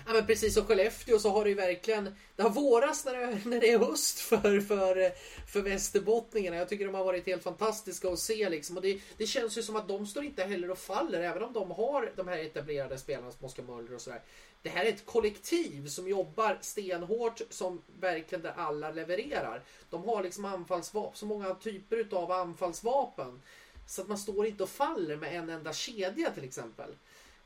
Ja 0.06 0.12
men 0.12 0.26
precis 0.26 0.54
som 0.54 0.66
Skellefteå 0.66 1.18
så 1.18 1.30
har 1.30 1.44
det 1.44 1.50
ju 1.50 1.56
verkligen 1.56 2.14
Det 2.36 2.42
har 2.42 2.50
våras 2.50 3.04
när 3.04 3.14
det, 3.14 3.40
när 3.44 3.60
det 3.60 3.70
är 3.70 3.78
höst 3.78 4.20
för, 4.20 4.60
för, 4.60 5.12
för 5.46 5.60
västerbottningarna. 5.60 6.56
Jag 6.56 6.68
tycker 6.68 6.86
de 6.86 6.94
har 6.94 7.04
varit 7.04 7.26
helt 7.26 7.42
fantastiska 7.42 8.08
att 8.08 8.18
se 8.18 8.48
liksom. 8.48 8.76
Och 8.76 8.82
det, 8.82 9.00
det 9.16 9.26
känns 9.26 9.58
ju 9.58 9.62
som 9.62 9.76
att 9.76 9.88
de 9.88 10.06
står 10.06 10.24
inte 10.24 10.44
heller 10.44 10.70
och 10.70 10.78
faller 10.78 11.20
även 11.20 11.42
om 11.42 11.52
de 11.52 11.70
har 11.70 12.12
de 12.16 12.28
här 12.28 12.38
etablerade 12.38 12.98
spelarna 12.98 13.32
som 13.32 13.46
Oskar 13.46 13.62
Möller 13.62 13.94
och 13.94 14.00
sådär. 14.00 14.22
Det 14.62 14.68
här 14.68 14.84
är 14.84 14.88
ett 14.88 15.06
kollektiv 15.06 15.88
som 15.88 16.08
jobbar 16.08 16.58
stenhårt 16.60 17.40
som 17.50 17.82
verkligen 18.00 18.42
där 18.42 18.54
alla 18.56 18.90
levererar. 18.90 19.62
De 19.90 20.04
har 20.04 20.22
liksom 20.22 20.44
anfallsvapen, 20.44 21.16
så 21.16 21.26
många 21.26 21.54
typer 21.54 21.96
utav 21.96 22.32
anfallsvapen. 22.32 23.42
Så 23.86 24.02
att 24.02 24.08
man 24.08 24.18
står 24.18 24.46
inte 24.46 24.62
och 24.62 24.68
faller 24.68 25.16
med 25.16 25.36
en 25.36 25.50
enda 25.50 25.72
kedja 25.72 26.30
till 26.30 26.44
exempel. 26.44 26.94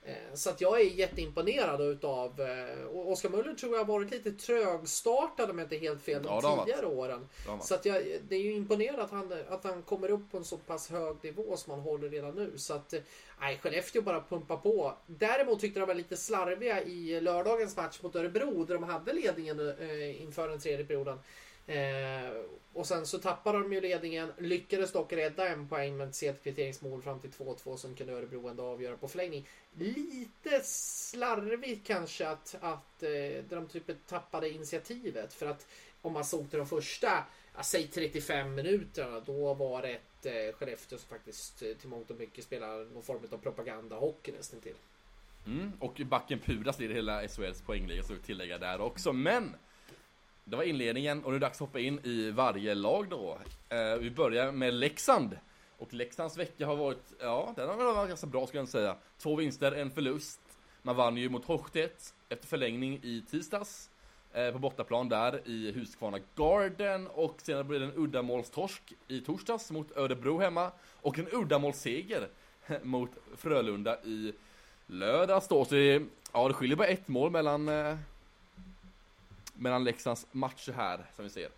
Eh, 0.02 0.14
Så 0.35 0.50
att 0.50 0.61
jag 0.61 0.80
är 0.80 0.85
jätteimponerad 0.85 1.80
utav 1.80 2.40
eh, 2.40 2.85
och 2.85 3.11
Oskar 3.12 3.28
Möller 3.28 3.54
tror 3.54 3.73
jag 3.73 3.78
har 3.78 3.85
varit 3.92 4.11
lite 4.11 4.33
trögstartad 4.33 5.50
om 5.50 5.59
jag 5.59 5.64
inte 5.64 5.76
helt 5.76 6.02
fel 6.02 6.23
de 6.23 6.28
Ja, 6.28 6.64
tidigare 6.64 6.87
åren. 6.87 7.28
Så 7.62 7.75
att 7.75 7.85
jag, 7.85 8.02
det 8.28 8.35
är 8.37 8.40
ju 8.40 8.52
imponerande 8.52 9.02
att 9.02 9.11
han, 9.11 9.33
att 9.49 9.64
han 9.64 9.83
kommer 9.83 10.11
upp 10.11 10.30
på 10.30 10.37
en 10.37 10.45
så 10.45 10.57
pass 10.57 10.90
hög 10.90 11.16
nivå 11.23 11.57
som 11.57 11.71
han 11.71 11.80
håller 11.80 12.09
redan 12.09 12.35
nu. 12.35 12.52
Så 12.59 12.75
att 12.75 12.92
eh, 12.92 13.00
nej, 13.40 13.59
Skellefteå 13.62 14.02
bara 14.02 14.21
pumpar 14.28 14.57
på. 14.57 14.95
Däremot 15.07 15.61
tyckte 15.61 15.80
de 15.80 15.87
var 15.87 15.95
lite 15.95 16.16
slarviga 16.16 16.83
i 16.83 17.21
lördagens 17.21 17.76
match 17.76 17.99
mot 18.02 18.16
Örebro 18.16 18.64
där 18.64 18.75
de 18.75 18.83
hade 18.85 19.12
ledningen 19.12 19.69
eh, 19.80 20.23
inför 20.23 20.49
den 20.49 20.61
tredje 20.61 20.85
perioden. 20.87 21.19
Eh, 21.67 22.33
och 22.73 22.87
sen 22.87 23.07
så 23.07 23.19
tappade 23.19 23.59
de 23.59 23.73
ju 23.73 23.81
ledningen, 23.81 24.33
lyckades 24.38 24.93
dock 24.93 25.12
rädda 25.12 25.49
en 25.49 25.69
poäng 25.69 25.97
med 25.97 26.09
ett 26.09 26.14
sent 26.14 26.43
kvitteringsmål 26.43 27.02
fram 27.02 27.21
till 27.21 27.31
2-2 27.31 27.76
som 27.76 27.95
kunde 27.95 28.12
Örebro 28.12 28.49
ändå 28.49 28.64
avgöra 28.64 28.97
på 28.97 29.09
förlängning. 29.09 29.49
Lite 29.79 30.61
slarvigt 30.64 31.87
kanske 31.87 32.29
att, 32.29 32.57
att 32.61 33.02
eh, 33.02 33.45
de 33.49 33.67
typ 33.69 34.07
tappade 34.07 34.50
initiativet 34.50 35.33
för 35.33 35.47
att 35.47 35.67
om 36.02 36.12
man 36.12 36.25
såg 36.25 36.50
till 36.50 36.59
de 36.59 36.67
första, 36.67 37.25
ja, 37.57 37.62
säg 37.62 37.87
35 37.87 38.55
minuterna, 38.55 39.21
då 39.21 39.55
var 39.55 39.83
det 39.83 39.88
ett 39.88 40.26
eh, 40.26 40.55
Skellefteå 40.55 40.99
som 40.99 41.09
faktiskt 41.09 41.62
eh, 41.62 41.69
till 41.75 41.88
mångt 41.88 42.11
och 42.11 42.17
mycket 42.17 42.45
spelar 42.45 42.85
någon 42.95 43.02
form 43.02 43.21
av 43.33 43.38
propagandahockey 43.38 44.33
nästan 44.33 44.61
till. 44.61 44.75
Mm, 45.47 45.73
och 45.79 46.00
backen 46.05 46.38
Pudas 46.38 46.79
leder 46.79 46.95
hela 46.95 47.29
SHLs 47.29 47.62
poängliga 47.62 48.02
så 48.02 48.14
vi 48.14 48.21
tillägga 48.21 48.59
där 48.59 48.81
också. 48.81 49.12
Men 49.12 49.55
det 50.44 50.56
var 50.56 50.64
inledningen 50.64 51.25
och 51.25 51.30
nu 51.30 51.37
är 51.37 51.40
det 51.40 51.47
dags 51.47 51.56
att 51.56 51.61
hoppa 51.61 51.80
in 51.80 52.00
i 52.04 52.30
varje 52.30 52.75
lag 52.75 53.09
då. 53.09 53.38
Eh, 53.68 53.94
vi 53.94 54.11
börjar 54.11 54.52
med 54.52 54.75
Leksand. 54.75 55.38
Och 55.78 55.94
Leksands 55.94 56.37
vecka 56.37 56.66
har 56.66 56.76
varit, 56.76 57.12
ja, 57.20 57.52
den 57.56 57.68
har 57.68 57.94
varit 57.94 58.09
ganska 58.09 58.26
bra 58.26 58.47
skulle 58.47 58.61
jag 58.61 58.68
säga. 58.68 58.97
Två 59.18 59.37
vinster, 59.37 59.73
en 59.73 59.90
förlust. 59.90 60.40
Man 60.82 60.97
vann 60.97 61.16
ju 61.16 61.28
mot 61.28 61.44
Hochstedt 61.44 62.14
efter 62.28 62.47
förlängning 62.47 63.00
i 63.02 63.23
tisdags. 63.30 63.90
Eh, 64.32 64.52
på 64.52 64.59
bortaplan 64.59 65.09
där 65.09 65.49
i 65.49 65.73
Huskvarna 65.73 66.18
Garden. 66.37 67.06
Och 67.06 67.40
senare 67.42 67.64
blev 67.64 67.80
det 67.80 67.87
en 67.87 67.97
uddamålstorsk 67.97 68.94
i 69.09 69.20
torsdags 69.20 69.70
mot 69.70 69.97
Örebro 69.97 70.38
hemma. 70.38 70.70
Och 71.00 71.18
en 71.18 71.28
uddamålsseger 71.32 72.28
mot 72.82 73.11
Frölunda 73.37 74.02
i 74.04 74.32
lördags 74.87 75.49
då. 75.49 75.64
Så 75.64 75.75
det, 75.75 76.02
ja, 76.32 76.49
det 76.49 76.54
skiljer 76.54 76.76
bara 76.76 76.88
ett 76.88 77.09
mål 77.09 77.30
mellan 77.30 77.68
eh, 77.68 77.97
mellan 79.61 79.85
Leksands 79.85 80.26
matcher 80.33 80.73
här 80.73 81.07
som 81.17 81.25
vi 81.25 81.31
ser. 81.31 81.49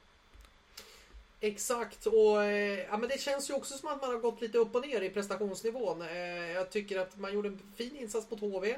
Exakt 1.45 2.07
och 2.07 2.45
eh, 2.45 2.79
ja, 2.79 2.97
men 2.97 3.09
det 3.09 3.21
känns 3.21 3.51
ju 3.51 3.55
också 3.55 3.79
som 3.79 3.89
att 3.89 4.01
man 4.01 4.11
har 4.11 4.19
gått 4.19 4.41
lite 4.41 4.59
upp 4.59 4.75
och 4.75 4.87
ner 4.87 5.01
i 5.01 5.11
prestationsnivån. 5.11 6.03
Eh, 6.03 6.51
jag 6.53 6.71
tycker 6.71 6.99
att 6.99 7.19
man 7.19 7.35
gjorde 7.35 7.49
en 7.49 7.59
fin 7.77 7.97
insats 7.97 8.31
mot 8.31 8.41
HV. 8.41 8.77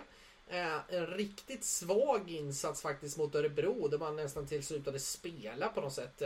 Eh, 0.49 0.77
en 0.89 1.07
riktigt 1.07 1.65
svag 1.65 2.31
insats 2.31 2.83
faktiskt 2.83 3.19
mot 3.19 3.35
Örebro 3.35 3.89
där 3.89 3.99
man 3.99 4.17
nästan 4.17 4.47
till 4.47 4.65
slutade 4.65 5.01
spela 5.01 5.69
på 5.69 5.81
något 5.81 5.93
sätt. 5.93 6.23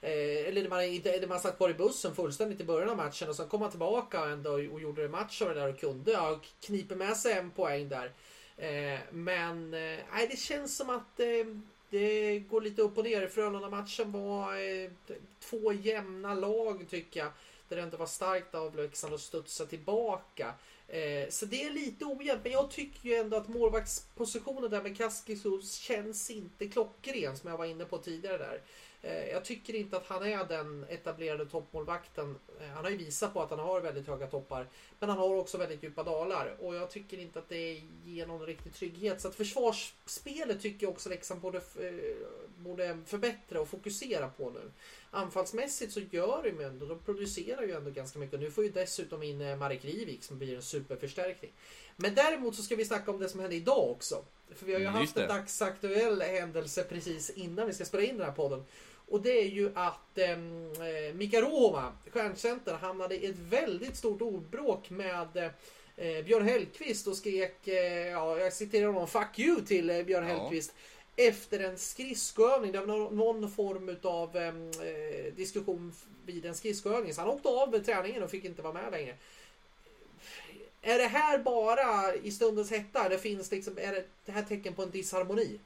Eller 0.00 0.68
man, 0.68 1.28
man 1.28 1.40
satt 1.40 1.56
kvar 1.56 1.70
i 1.70 1.74
bussen 1.74 2.14
fullständigt 2.14 2.60
i 2.60 2.64
början 2.64 2.90
av 2.90 2.96
matchen 2.96 3.28
och 3.28 3.36
sen 3.36 3.48
kom 3.48 3.60
man 3.60 3.70
tillbaka 3.70 4.24
ändå 4.24 4.50
och 4.50 4.80
gjorde 4.80 5.08
match 5.08 5.42
av 5.42 5.48
det 5.48 5.54
där 5.54 5.68
och 5.68 5.80
kunde. 5.80 6.10
Ja, 6.10 6.40
kniper 6.60 6.96
med 6.96 7.16
sig 7.16 7.32
en 7.32 7.50
poäng 7.50 7.88
där. 7.88 8.12
Men 9.10 9.70
nej, 9.70 10.28
det 10.30 10.38
känns 10.38 10.76
som 10.76 10.90
att 10.90 11.20
det 11.92 12.38
går 12.38 12.60
lite 12.60 12.82
upp 12.82 12.98
och 12.98 13.04
ner. 13.04 13.28
Frölunda-matchen 13.28 14.12
var 14.12 14.54
eh, 14.54 14.90
två 15.40 15.72
jämna 15.72 16.34
lag 16.34 16.86
tycker 16.90 17.20
jag. 17.20 17.32
Där 17.68 17.76
det 17.76 17.82
inte 17.82 17.96
var 17.96 18.06
starkt 18.06 18.54
av 18.54 18.76
Leksand 18.76 19.14
att 19.14 19.20
studsa 19.20 19.66
tillbaka. 19.66 20.54
Eh, 20.88 21.28
så 21.28 21.46
det 21.46 21.62
är 21.62 21.70
lite 21.70 22.04
ojämnt. 22.04 22.40
Men 22.42 22.52
jag 22.52 22.70
tycker 22.70 23.08
ju 23.08 23.14
ändå 23.14 23.36
att 23.36 23.48
målvaktspositionen 23.48 24.70
där 24.70 24.82
med 24.82 24.96
Kaskisos 24.96 25.74
känns 25.74 26.30
inte 26.30 26.68
klockren 26.68 27.36
som 27.36 27.50
jag 27.50 27.58
var 27.58 27.64
inne 27.64 27.84
på 27.84 27.98
tidigare 27.98 28.38
där. 28.38 28.60
Eh, 29.04 29.28
jag 29.30 29.44
tycker 29.44 29.74
inte 29.74 29.96
att 29.96 30.06
han 30.06 30.22
är 30.22 30.44
den 30.44 30.86
etablerade 30.88 31.46
toppmålvakten. 31.46 32.36
Eh, 32.60 32.68
han 32.68 32.84
har 32.84 32.90
ju 32.90 32.96
visat 32.96 33.32
på 33.32 33.42
att 33.42 33.50
han 33.50 33.58
har 33.58 33.80
väldigt 33.80 34.06
höga 34.06 34.26
toppar. 34.26 34.68
Men 34.98 35.08
han 35.08 35.18
har 35.18 35.36
också 35.36 35.58
väldigt 35.58 35.82
djupa 35.82 36.02
dalar. 36.02 36.56
Och 36.60 36.74
jag 36.74 36.90
tycker 36.90 37.18
inte 37.18 37.38
att 37.38 37.48
det 37.48 37.82
ger 38.04 38.26
någon 38.26 38.46
riktig 38.46 38.74
trygghet. 38.74 39.20
Så 39.20 39.28
att 39.28 39.34
försvarsspelet 39.34 40.62
tycker 40.62 40.86
jag 40.86 40.92
också 40.92 41.08
Leksand 41.08 41.40
borde, 41.40 41.58
eh, 41.58 42.16
borde 42.56 42.98
förbättra 43.06 43.60
och 43.60 43.68
fokusera 43.68 44.28
på 44.28 44.50
nu. 44.50 44.70
Anfallsmässigt 45.10 45.92
så 45.92 46.00
gör 46.00 46.42
de 46.42 46.50
ju 46.50 46.62
ändå, 46.62 46.86
de 46.86 46.98
producerar 46.98 47.62
ju 47.62 47.72
ändå 47.72 47.90
ganska 47.90 48.18
mycket. 48.18 48.40
Nu 48.40 48.50
får 48.50 48.64
ju 48.64 48.70
dessutom 48.70 49.22
in 49.22 49.58
Marek 49.58 49.84
Rivik 49.84 50.24
som 50.24 50.38
blir 50.38 50.56
en 50.56 50.62
superförstärkning. 50.62 51.52
Men 51.96 52.14
däremot 52.14 52.54
så 52.56 52.62
ska 52.62 52.76
vi 52.76 52.84
snacka 52.84 53.10
om 53.10 53.18
det 53.18 53.28
som 53.28 53.40
hände 53.40 53.56
idag 53.56 53.90
också. 53.90 54.24
För 54.54 54.66
vi 54.66 54.72
har 54.72 54.80
ju 54.80 54.86
mm, 54.86 54.98
haft 54.98 55.16
en 55.16 55.28
dagsaktuell 55.28 56.22
händelse 56.22 56.84
precis 56.84 57.30
innan 57.30 57.66
vi 57.66 57.72
ska 57.72 57.84
spela 57.84 58.02
in 58.02 58.16
den 58.16 58.26
här 58.26 58.34
podden. 58.34 58.64
Och 59.12 59.22
det 59.22 59.40
är 59.40 59.48
ju 59.48 59.70
att 59.74 60.18
ehm, 60.18 60.72
eh, 60.72 61.14
Mika 61.14 61.40
Roma, 61.40 61.92
stjärncenter, 62.10 62.74
hamnade 62.74 63.16
i 63.16 63.26
ett 63.26 63.38
väldigt 63.38 63.96
stort 63.96 64.22
ordbråk 64.22 64.90
med 64.90 65.36
eh, 65.96 66.24
Björn 66.24 66.48
Hellkvist 66.48 67.06
och 67.06 67.16
skrek, 67.16 67.68
eh, 67.68 68.06
ja, 68.08 68.38
jag 68.38 68.52
citerar 68.52 68.86
honom, 68.86 69.06
'fuck 69.06 69.38
you' 69.38 69.66
till 69.66 69.90
eh, 69.90 70.02
Björn 70.02 70.28
ja. 70.28 70.34
Hellkvist. 70.34 70.74
Efter 71.16 71.60
en 71.60 71.78
skridskoövning, 71.78 72.72
det 72.72 72.80
var 72.80 73.10
någon 73.10 73.50
form 73.50 73.96
av 74.02 74.36
ehm, 74.36 74.70
eh, 74.70 75.34
diskussion 75.34 75.92
vid 76.26 76.46
en 76.46 76.54
skridskoövning. 76.54 77.14
Så 77.14 77.20
han 77.20 77.30
åkte 77.30 77.48
av 77.48 77.70
med 77.70 77.86
träningen 77.86 78.22
och 78.22 78.30
fick 78.30 78.44
inte 78.44 78.62
vara 78.62 78.72
med 78.72 78.92
längre. 78.92 79.14
Är 80.82 80.98
det 80.98 81.06
här 81.06 81.38
bara 81.38 82.14
i 82.14 82.30
stundens 82.30 82.70
hetta 82.70 83.04
eller 83.04 83.18
finns 83.18 83.48
det 83.48 83.56
liksom, 83.56 83.78
är 83.78 84.04
det 84.24 84.32
här 84.32 84.42
tecken 84.42 84.74
på 84.74 84.82
en 84.82 84.90
disharmoni? 84.90 85.58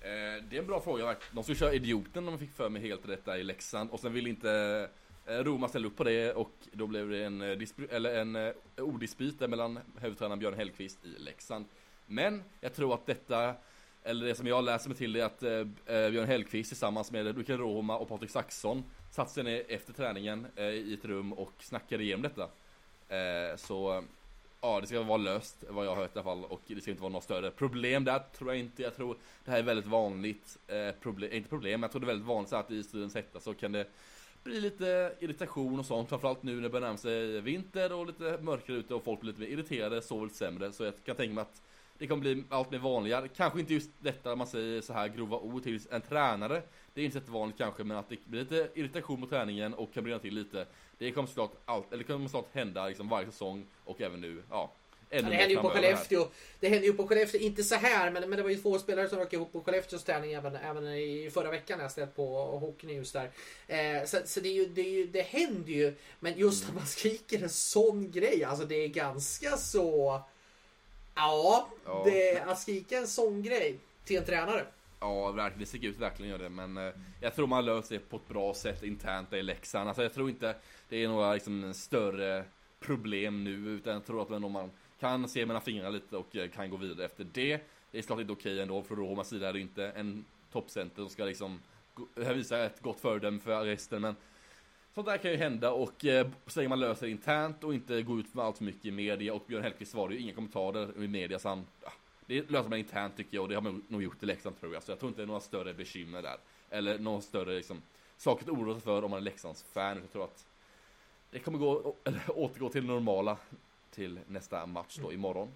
Eh, 0.00 0.44
det 0.50 0.56
är 0.56 0.60
en 0.60 0.66
bra 0.66 0.80
fråga. 0.80 1.16
De 1.32 1.42
skulle 1.42 1.58
köra 1.58 1.72
Idioten 1.72 2.28
om 2.28 2.32
de 2.32 2.38
fick 2.38 2.52
för 2.52 2.68
mig 2.68 2.82
helt 2.82 3.08
rätt 3.08 3.24
där 3.24 3.36
i 3.36 3.42
Leksand 3.42 3.90
och 3.90 4.00
sen 4.00 4.12
ville 4.12 4.28
inte 4.28 4.88
eh, 5.26 5.32
Roma 5.32 5.68
ställa 5.68 5.86
upp 5.86 5.96
på 5.96 6.04
det 6.04 6.32
och 6.32 6.52
då 6.72 6.86
blev 6.86 7.10
det 7.10 7.24
en, 7.24 7.42
eh, 7.42 7.58
eller 7.90 8.20
en 8.20 8.36
eh, 8.36 8.52
orddispyt 8.76 9.40
mellan 9.40 9.78
huvudtränaren 10.00 10.38
Björn 10.38 10.54
Hellkvist 10.54 11.04
i 11.04 11.08
Leksand. 11.08 11.64
Men 12.06 12.42
jag 12.60 12.74
tror 12.74 12.94
att 12.94 13.06
detta, 13.06 13.54
eller 14.02 14.26
det 14.26 14.34
som 14.34 14.46
jag 14.46 14.64
läser 14.64 14.88
mig 14.88 14.98
till 14.98 15.16
är 15.16 15.24
att 15.24 15.42
eh, 15.42 15.64
Björn 16.10 16.26
Hellkvist 16.26 16.70
tillsammans 16.70 17.12
med 17.12 17.38
Luka 17.38 17.56
Roma 17.56 17.98
och 17.98 18.08
Patrik 18.08 18.30
Saxon 18.30 18.84
satt 19.10 19.30
sig 19.30 19.44
ner 19.44 19.62
efter 19.68 19.92
träningen 19.92 20.46
eh, 20.56 20.64
i 20.64 20.94
ett 20.94 21.04
rum 21.04 21.32
och 21.32 21.52
snackade 21.58 22.02
igenom 22.02 22.22
detta. 22.22 22.48
Eh, 23.08 23.56
så 23.56 24.04
Ja, 24.60 24.80
det 24.80 24.86
ska 24.86 25.02
vara 25.02 25.16
löst 25.16 25.64
vad 25.68 25.86
jag 25.86 25.90
har 25.90 25.96
hört 25.96 26.16
i 26.16 26.18
alla 26.18 26.24
fall 26.24 26.44
och 26.44 26.62
det 26.66 26.80
ska 26.80 26.90
inte 26.90 27.02
vara 27.02 27.12
något 27.12 27.24
större 27.24 27.50
problem 27.50 28.04
där 28.04 28.18
tror 28.18 28.50
jag 28.50 28.60
inte. 28.60 28.82
Jag 28.82 28.96
tror 28.96 29.16
det 29.44 29.50
här 29.50 29.58
är 29.58 29.62
väldigt 29.62 29.86
vanligt, 29.86 30.58
eh, 30.66 30.90
problem, 31.00 31.32
inte 31.32 31.48
problem, 31.48 31.80
men 31.80 31.82
jag 31.82 31.90
tror 31.90 32.00
det 32.00 32.04
är 32.04 32.08
väldigt 32.08 32.26
vanligt 32.26 32.50
så 32.50 32.56
att 32.56 32.70
i 32.70 32.82
stridens 32.82 33.14
hetta 33.14 33.40
så 33.40 33.54
kan 33.54 33.72
det 33.72 33.86
bli 34.44 34.60
lite 34.60 35.14
irritation 35.20 35.78
och 35.78 35.86
sånt. 35.86 36.08
Framförallt 36.08 36.42
nu 36.42 36.54
när 36.54 36.62
det 36.62 36.68
börjar 36.68 36.86
närma 36.86 36.98
sig 36.98 37.40
vinter 37.40 37.92
och 37.92 38.06
lite 38.06 38.38
mörkare 38.42 38.76
ute 38.76 38.94
och 38.94 39.04
folk 39.04 39.20
blir 39.20 39.32
lite 39.32 39.40
mer 39.40 39.48
irriterade, 39.48 40.02
sover 40.02 40.24
lite 40.24 40.36
sämre. 40.36 40.72
Så 40.72 40.84
jag 40.84 40.94
kan 41.04 41.16
tänka 41.16 41.34
mig 41.34 41.42
att 41.42 41.62
det 41.98 42.06
kommer 42.06 42.20
bli 42.20 42.44
allt 42.48 42.70
mer 42.70 42.78
vanligare. 42.78 43.28
Kanske 43.28 43.60
inte 43.60 43.74
just 43.74 43.90
detta 43.98 44.36
man 44.36 44.46
säger 44.46 44.80
så 44.80 44.92
här 44.92 45.08
grova 45.08 45.36
ord 45.36 45.62
till 45.62 45.80
en 45.90 46.00
tränare. 46.00 46.62
Det 46.94 47.00
är 47.00 47.04
inte 47.04 47.20
så 47.20 47.32
vanligt 47.32 47.58
kanske, 47.58 47.84
men 47.84 47.96
att 47.96 48.08
det 48.08 48.24
blir 48.24 48.40
lite 48.40 48.68
irritation 48.74 49.20
mot 49.20 49.30
träningen 49.30 49.74
och 49.74 49.92
kan 49.92 50.04
brinna 50.04 50.18
till 50.18 50.34
lite. 50.34 50.66
Det 50.98 51.12
kommer 51.12 51.28
såklart, 51.28 51.52
allt, 51.64 51.92
eller 51.92 52.04
kommer 52.04 52.28
såklart 52.28 52.54
hända 52.54 52.88
liksom 52.88 53.08
varje 53.08 53.26
säsong 53.26 53.66
och 53.84 54.00
även 54.00 54.20
nu. 54.20 54.42
Ja, 54.50 54.72
ja, 55.10 55.22
det 55.22 55.22
händer 55.22 55.48
ju 55.48 55.56
på 55.56 55.70
Skellefteå. 55.70 56.28
Det 56.60 56.68
händer 56.68 56.86
ju 56.86 56.92
på 56.92 57.06
Skellefteå, 57.06 57.40
inte 57.40 57.64
så 57.64 57.74
här, 57.74 58.10
men, 58.10 58.30
men 58.30 58.36
det 58.36 58.42
var 58.42 58.50
ju 58.50 58.56
två 58.56 58.78
spelare 58.78 59.08
som 59.08 59.18
rök 59.18 59.32
ihop 59.32 59.52
på 59.52 59.60
Skellefteås 59.60 60.04
träning 60.04 60.32
även, 60.32 60.56
även 60.56 60.86
i 60.86 61.30
förra 61.34 61.50
veckan 61.50 61.78
när 61.78 61.84
jag 61.84 61.92
ställt 61.92 62.16
på 62.16 62.44
Hockey 62.58 62.86
News 62.86 63.12
där. 63.12 63.30
Eh, 63.66 64.04
så 64.06 64.18
så 64.24 64.40
det, 64.40 64.48
är 64.48 64.52
ju, 64.52 64.66
det, 64.66 64.80
är 64.80 64.90
ju, 64.90 65.06
det 65.06 65.22
händer 65.22 65.72
ju, 65.72 65.94
men 66.20 66.38
just 66.38 66.62
mm. 66.62 66.76
att 66.76 66.82
man 66.82 66.86
skriker 66.86 67.42
en 67.42 67.48
sån 67.48 68.10
grej, 68.10 68.44
alltså 68.44 68.64
det 68.64 68.74
är 68.74 68.88
ganska 68.88 69.56
så... 69.56 70.20
Ja, 71.14 71.68
ja. 71.84 72.02
Det, 72.04 72.40
att 72.40 72.60
skrika 72.60 72.98
en 72.98 73.06
sån 73.06 73.42
grej 73.42 73.78
till 74.04 74.16
en 74.16 74.24
tränare. 74.24 74.66
Ja, 75.00 75.32
verkligen. 75.32 75.60
Det 75.60 75.66
sticker 75.66 75.88
ut 75.88 75.98
verkligen 75.98 76.30
gör 76.30 76.38
det. 76.38 76.48
Men 76.48 76.76
eh, 76.76 76.92
jag 77.20 77.34
tror 77.34 77.46
man 77.46 77.64
löser 77.64 77.94
det 77.94 78.00
på 78.00 78.16
ett 78.16 78.28
bra 78.28 78.54
sätt 78.54 78.82
internt 78.82 79.32
i 79.32 79.42
Leksand. 79.42 79.88
Alltså 79.88 80.02
jag 80.02 80.14
tror 80.14 80.30
inte 80.30 80.54
det 80.88 81.04
är 81.04 81.08
några 81.08 81.34
liksom, 81.34 81.74
större 81.74 82.44
problem 82.80 83.44
nu. 83.44 83.50
Utan 83.50 83.92
jag 83.92 84.06
tror 84.06 84.22
att 84.22 84.42
man 84.42 84.70
kan 85.00 85.28
se 85.28 85.46
mellan 85.46 85.62
fingrarna 85.62 85.90
lite 85.90 86.16
och 86.16 86.36
eh, 86.36 86.50
kan 86.50 86.70
gå 86.70 86.76
vidare 86.76 87.06
efter 87.06 87.26
det. 87.32 87.60
Det 87.90 87.98
är 87.98 88.02
klart 88.02 88.20
inte 88.20 88.32
okej 88.32 88.60
ändå. 88.60 88.82
Från 88.82 88.98
Romas 88.98 89.28
sida 89.28 89.48
är 89.48 89.52
det 89.52 89.60
inte 89.60 89.88
en 89.88 90.24
toppcenter 90.52 91.02
som 91.02 91.08
ska 91.08 91.24
liksom 91.24 91.60
visa 92.14 92.58
ett 92.64 92.80
gott 92.80 93.00
föredöme 93.00 93.40
för 93.40 93.64
resten. 93.64 94.02
Men 94.02 94.16
sånt 94.94 95.06
där 95.06 95.18
kan 95.18 95.30
ju 95.30 95.36
hända 95.36 95.72
och 95.72 96.04
eh, 96.04 96.26
så 96.46 96.60
länge 96.60 96.68
man 96.68 96.80
löser 96.80 97.06
det 97.06 97.12
internt 97.12 97.64
och 97.64 97.74
inte 97.74 98.02
går 98.02 98.20
ut 98.20 98.34
med 98.34 98.44
allt 98.44 98.58
för 98.58 98.64
mycket 98.64 98.84
i 98.84 98.90
media. 98.90 99.34
Och 99.34 99.44
Björn 99.46 99.62
Hellkvist 99.62 99.92
svarade 99.92 100.14
ju 100.14 100.20
inga 100.20 100.34
kommentarer 100.34 101.04
i 101.04 101.08
media 101.08 101.38
så 101.38 101.48
han, 101.48 101.66
ja, 101.82 101.92
det 102.28 102.50
löser 102.50 102.68
man 102.68 102.78
internt 102.78 103.16
tycker 103.16 103.36
jag 103.36 103.42
och 103.42 103.48
det 103.48 103.54
har 103.54 103.62
man 103.62 103.82
nog 103.88 104.02
gjort 104.02 104.22
i 104.22 104.26
Leksand 104.26 104.60
tror 104.60 104.74
jag. 104.74 104.82
Så 104.82 104.90
jag 104.92 104.98
tror 104.98 105.08
inte 105.08 105.20
det 105.20 105.24
är 105.24 105.26
några 105.26 105.40
större 105.40 105.74
bekymmer 105.74 106.22
där. 106.22 106.36
Eller 106.70 106.98
någon 106.98 107.22
större 107.22 107.56
liksom, 107.56 107.82
saker 108.16 108.44
att 108.44 108.50
oroa 108.50 108.74
sig 108.74 108.82
för 108.82 109.04
om 109.04 109.10
man 109.10 109.16
är 109.16 109.24
Leksands 109.24 109.64
fan. 109.72 109.96
Jag 109.96 110.12
tror 110.12 110.24
att 110.24 110.46
det 111.30 111.38
kommer 111.38 111.58
gå, 111.58 111.94
eller 112.04 112.20
återgå 112.38 112.68
till 112.68 112.86
det 112.86 112.92
normala 112.92 113.36
till 113.90 114.18
nästa 114.26 114.66
match 114.66 114.98
då 115.02 115.12
imorgon. 115.12 115.48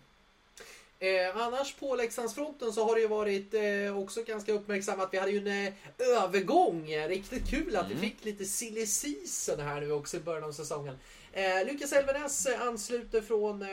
Eh, 0.99 1.37
annars 1.37 1.75
på 1.75 1.97
Leksandsfronten 1.97 2.73
så 2.73 2.85
har 2.85 2.95
det 2.95 3.01
ju 3.01 3.09
varit 3.09 3.55
eh, 3.55 3.99
också 3.99 4.23
ganska 4.23 4.53
uppmärksammat. 4.53 5.09
Vi 5.13 5.19
hade 5.19 5.33
ju 5.33 5.39
en 5.39 5.67
eh, 5.67 5.73
övergång. 5.99 6.87
Riktigt 7.09 7.49
kul 7.51 7.77
att 7.77 7.87
mm. 7.87 8.01
vi 8.01 8.09
fick 8.09 8.25
lite 8.25 8.45
silly 8.45 8.87
season 8.87 9.61
här 9.61 9.81
nu 9.81 9.93
också 9.93 10.17
i 10.17 10.21
början 10.21 10.45
av 10.45 10.53
säsongen. 10.53 10.99
Eh, 11.35 11.67
Lukas 11.67 11.93
Elvenes 11.93 12.47
ansluter 12.47 13.21
från 13.21 13.63
eh, 13.63 13.69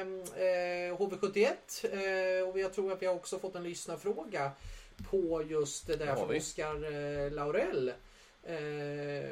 HV71 0.97 1.47
eh, 1.83 2.49
och 2.49 2.59
jag 2.59 2.73
tror 2.73 2.91
att 2.91 3.01
vi 3.01 3.05
har 3.05 3.15
också 3.15 3.39
fått 3.39 3.55
en 3.55 3.63
lyssnarfråga 3.63 4.51
på 5.09 5.43
just 5.43 5.87
det 5.87 5.95
där 5.95 6.15
från 6.15 6.37
Oskar 6.37 6.75
eh, 6.75 7.31
Laurell. 7.31 7.93
Eh, 8.43 9.29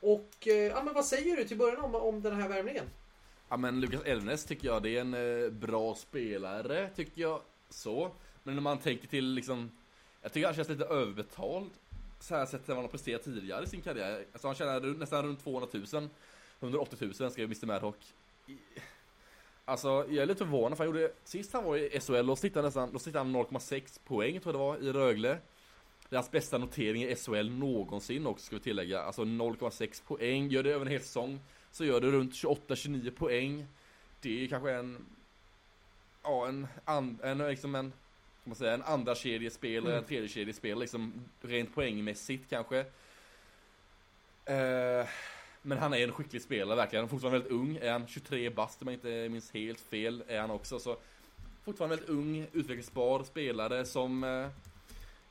och 0.00 0.48
eh, 0.48 0.54
ja, 0.54 0.82
men 0.82 0.94
vad 0.94 1.04
säger 1.04 1.36
du 1.36 1.44
till 1.44 1.56
början 1.56 1.84
om, 1.84 1.94
om 1.94 2.22
den 2.22 2.40
här 2.40 2.48
värvningen? 2.48 2.84
Ja 3.48 3.56
men 3.56 3.80
Lukas 3.80 4.02
Elvnes 4.04 4.44
tycker 4.44 4.68
jag 4.68 4.82
det 4.82 4.96
är 4.96 5.00
en 5.00 5.14
eh, 5.14 5.50
bra 5.50 5.94
spelare, 5.94 6.90
tycker 6.96 7.22
jag 7.22 7.40
så. 7.70 8.10
Men 8.42 8.54
när 8.54 8.62
man 8.62 8.78
tänker 8.78 9.08
till 9.08 9.34
liksom, 9.34 9.70
jag 10.22 10.32
tycker 10.32 10.46
han 10.46 10.56
känns 10.56 10.68
lite 10.68 10.84
överbetald. 10.84 11.70
Så 12.20 12.36
här 12.36 12.46
sett 12.46 12.68
vad 12.68 12.76
han 12.76 12.84
har 12.84 12.90
presterat 12.90 13.24
tidigare 13.24 13.64
i 13.64 13.66
sin 13.66 13.80
karriär. 13.80 14.24
Alltså 14.32 14.48
han 14.48 14.54
tjänar 14.54 14.80
nästan 14.80 15.24
runt 15.24 15.44
200 15.44 15.68
000. 15.92 16.08
180 16.60 17.12
000 17.20 17.30
skrev 17.30 17.44
Mr 17.44 17.66
Madhawk. 17.66 18.14
Alltså 19.64 19.88
jag 19.88 20.16
är 20.22 20.26
lite 20.26 20.38
förvånad 20.38 20.76
för 20.76 20.84
han 20.84 20.94
gjorde, 20.94 21.12
sist 21.24 21.52
han 21.52 21.64
var 21.64 21.76
i 21.76 22.00
SHL, 22.00 22.26
då 22.26 22.36
snittade 22.36 22.60
han 22.60 22.64
nästan, 22.64 22.92
då 22.92 22.98
snittade 22.98 23.24
han 23.24 23.36
0,6 23.36 24.00
poäng 24.04 24.40
tror 24.40 24.54
jag 24.54 24.54
det 24.54 24.58
var, 24.58 24.88
i 24.88 24.92
Rögle. 24.92 25.28
Det 26.08 26.14
är 26.14 26.18
hans 26.18 26.30
bästa 26.30 26.58
notering 26.58 27.02
i 27.04 27.16
SHL 27.16 27.50
någonsin 27.50 28.26
också 28.26 28.46
ska 28.46 28.56
vi 28.56 28.62
tillägga. 28.62 29.02
Alltså 29.02 29.22
0,6 29.22 30.02
poäng, 30.06 30.48
gör 30.48 30.62
det 30.62 30.70
över 30.70 30.86
en 30.86 30.92
hel 30.92 31.00
säsong 31.00 31.40
så 31.70 31.84
gör 31.84 32.00
det 32.00 32.10
runt 32.10 32.32
28-29 32.32 33.10
poäng. 33.10 33.66
Det 34.20 34.28
är 34.28 34.40
ju 34.40 34.48
kanske 34.48 34.72
en, 34.72 35.06
ja 36.22 36.48
en, 36.48 36.66
and, 36.84 37.18
en 37.22 37.38
liksom 37.38 37.74
en, 37.74 37.90
kan 37.90 38.50
man 38.50 38.56
säga, 38.56 38.74
en 38.74 38.82
andra 38.82 39.14
kedjespelare, 39.14 39.92
Mm. 39.92 40.02
en 40.02 40.08
tredje 40.08 40.28
kedjespelare 40.28 40.80
liksom 40.80 41.12
rent 41.40 41.74
poängmässigt 41.74 42.50
kanske. 42.50 42.78
Eh, 44.44 45.06
men 45.62 45.78
han 45.78 45.94
är 45.94 45.98
en 45.98 46.12
skicklig 46.12 46.42
spelare 46.42 46.76
verkligen, 46.76 47.00
han 47.02 47.08
är 47.08 47.10
fortfarande 47.10 47.38
väldigt 47.38 47.52
ung, 47.52 47.76
är 47.76 47.92
han 47.92 48.06
23 48.06 48.50
bast 48.50 48.82
om 48.82 48.88
jag 48.88 48.94
inte 48.94 49.28
minns 49.28 49.50
helt 49.52 49.80
fel, 49.80 50.24
är 50.28 50.40
han 50.40 50.50
också. 50.50 50.78
Så 50.78 50.96
Fortfarande 51.64 51.96
väldigt 51.96 52.10
ung, 52.10 52.46
utvecklingsbar 52.52 53.22
spelare 53.22 53.84
som 53.84 54.24
eh, 54.24 54.48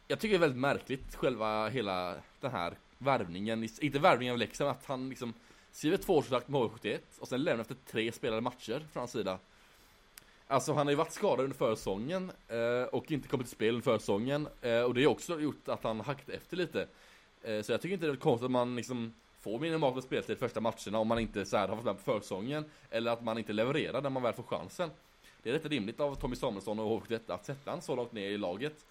Jag 0.08 0.20
tycker 0.20 0.30
det 0.30 0.38
är 0.38 0.48
väldigt 0.48 0.60
märkligt 0.60 1.16
själva 1.16 1.70
hela 1.70 2.16
den 2.40 2.52
här 2.52 2.74
värvningen, 2.98 3.70
inte 3.82 4.00
värvningen 4.00 4.32
av 4.32 4.38
Leksand, 4.38 4.70
att 4.70 4.86
han 4.86 5.10
liksom 5.10 5.34
Skriver 5.72 5.98
tvåårskontrakt 5.98 6.48
med 6.48 6.62
HV71 6.62 7.00
och 7.20 7.28
sen 7.28 7.44
lämnar 7.44 7.62
efter 7.62 7.76
tre 7.92 8.12
spelade 8.12 8.42
matcher 8.42 8.86
från 8.92 9.02
hans 9.02 9.12
sida. 9.12 9.40
Alltså 10.48 10.74
han 10.74 10.88
har 10.88 10.92
ju 10.92 10.98
varit 10.98 11.12
skadad 11.12 11.40
under 11.40 11.58
försäsongen 11.58 12.32
eh, 12.48 12.84
och 12.84 13.12
inte 13.12 13.28
kommit 13.28 13.48
till 13.48 13.56
spel 13.56 13.70
under 13.70 13.82
försäsongen 13.82 14.48
eh, 14.62 14.82
och 14.82 14.94
det 14.94 15.04
har 15.04 15.12
också 15.12 15.40
gjort 15.40 15.68
att 15.68 15.84
han 15.84 16.00
hackat 16.00 16.30
efter 16.30 16.58
lite. 16.58 16.88
Eh, 17.42 17.62
Så 17.62 17.72
jag 17.72 17.82
tycker 17.82 17.94
inte 17.94 18.06
det 18.06 18.12
är 18.12 18.16
konstigt 18.16 18.46
att 18.46 18.52
man 18.52 18.76
liksom 18.76 19.14
får 19.52 19.60
minimalt 19.60 19.96
med 19.96 20.04
speltid 20.04 20.40
första 20.40 20.62
matcherna 20.62 21.00
om 21.00 21.08
man 21.08 21.20
inte 21.20 21.46
så 21.46 21.58
här 21.58 21.68
har 21.68 21.76
varit 21.76 21.86
med 21.86 21.96
på 21.96 22.02
försäsongen 22.02 22.66
Eller 22.90 23.12
att 23.12 23.24
man 23.24 23.38
inte 23.38 23.54
levererar 23.54 24.02
när 24.02 24.10
man 24.10 24.24
väl 24.24 24.34
får 24.34 24.44
chansen. 24.44 24.90
Det 25.44 25.50
är 25.50 25.54
rätt 25.54 25.66
rimligt 25.66 26.00
av 26.00 26.16
Tommy 26.16 26.36
Samuelsson 26.36 26.80
och 26.80 27.08
HV71 27.08 27.20
att 27.28 27.46
sätta 27.46 27.72
han 27.72 27.82
så 27.82 27.96
långt 27.96 28.12
ner 28.12 28.30
i 28.30 28.38
laget. 28.38 28.86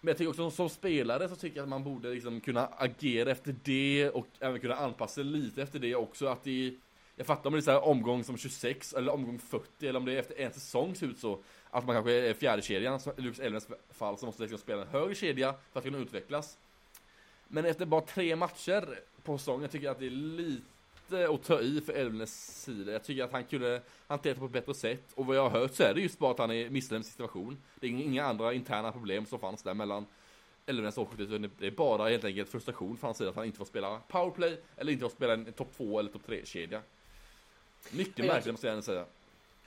Men 0.00 0.08
jag 0.08 0.18
tycker 0.18 0.30
också 0.30 0.50
som 0.50 0.68
spelare 0.68 1.28
så 1.28 1.36
tycker 1.36 1.56
jag 1.56 1.62
att 1.62 1.68
man 1.68 1.84
borde 1.84 2.08
liksom 2.08 2.40
kunna 2.40 2.66
agera 2.66 3.30
efter 3.30 3.54
det 3.64 4.10
och 4.10 4.26
även 4.40 4.60
kunna 4.60 4.74
anpassa 4.74 5.14
sig 5.14 5.24
lite 5.24 5.62
efter 5.62 5.78
det 5.78 5.94
också. 5.94 6.26
Att 6.26 6.44
det 6.44 6.74
Jag 7.16 7.26
fattar 7.26 7.46
om 7.46 7.52
det 7.52 7.58
är 7.58 7.62
så 7.62 7.70
här 7.70 7.84
omgång 7.84 8.24
som 8.24 8.36
26 8.36 8.92
eller 8.92 9.12
omgång 9.12 9.38
40 9.38 9.88
eller 9.88 9.98
om 9.98 10.04
det 10.04 10.12
är 10.12 10.16
efter 10.16 10.40
en 10.40 10.52
säsong 10.52 10.94
ser 10.94 11.06
ut 11.06 11.18
så 11.18 11.38
Att 11.70 11.86
man 11.86 11.96
kanske 11.96 12.12
är 12.12 12.34
fjärde 12.34 12.62
kedjan 12.62 13.00
som 13.00 13.12
i 13.16 13.20
Lukas 13.20 13.40
Elvens 13.40 13.68
fall 13.90 14.18
så 14.18 14.26
måste 14.26 14.42
liksom 14.42 14.58
spela 14.58 14.82
en 14.82 14.88
högre 14.88 15.14
kedja 15.14 15.54
för 15.72 15.78
att 15.80 15.84
kunna 15.84 15.98
utvecklas. 15.98 16.58
Men 17.48 17.64
efter 17.64 17.86
bara 17.86 18.00
tre 18.00 18.36
matcher 18.36 18.98
på 19.28 19.38
säsongen 19.38 19.68
tycker 19.68 19.84
jag 19.86 19.92
att 19.92 19.98
det 19.98 20.06
är 20.06 20.10
lite 20.10 21.28
att 21.28 21.44
ta 21.44 21.60
i 21.60 21.80
för 21.80 21.92
Elvnes 21.92 22.62
sida. 22.62 22.92
Jag 22.92 23.04
tycker 23.04 23.24
att 23.24 23.32
han 23.32 23.44
kunde 23.44 23.82
hantera 24.06 24.34
det 24.34 24.40
på 24.40 24.46
ett 24.46 24.52
bättre 24.52 24.74
sätt. 24.74 25.12
Och 25.14 25.26
vad 25.26 25.36
jag 25.36 25.50
har 25.50 25.60
hört 25.60 25.74
så 25.74 25.82
är 25.82 25.94
det 25.94 26.00
just 26.00 26.18
bara 26.18 26.30
att 26.30 26.38
han 26.38 26.50
är 26.50 26.70
missnöjd 26.70 26.98
med 27.00 27.06
situation 27.06 27.58
Det 27.80 27.86
är 27.86 27.90
inga 27.90 28.24
andra 28.24 28.52
interna 28.52 28.92
problem 28.92 29.26
som 29.26 29.38
fanns 29.38 29.62
där 29.62 29.74
mellan 29.74 30.06
Elvnes 30.66 30.98
och 30.98 31.02
Åsjö 31.02 31.38
Det 31.58 31.66
är 31.66 31.70
bara 31.70 32.08
helt 32.08 32.24
enkelt 32.24 32.48
frustration 32.48 32.96
från 32.96 33.08
hans 33.08 33.18
sida 33.18 33.30
att 33.30 33.36
han 33.36 33.44
inte 33.44 33.58
får 33.58 33.64
spela 33.64 34.00
powerplay 34.08 34.60
Eller 34.76 34.92
inte 34.92 35.02
får 35.02 35.10
spela 35.10 35.32
en 35.32 35.52
topp 35.52 35.72
2 35.76 35.98
eller 35.98 36.10
topp 36.10 36.26
3 36.26 36.44
kedja 36.44 36.82
Mycket 37.90 38.18
Jag 38.18 38.26
märkligt 38.26 38.52
måste 38.52 38.66
jag 38.66 38.72
ändå 38.72 38.82
säga 38.82 39.04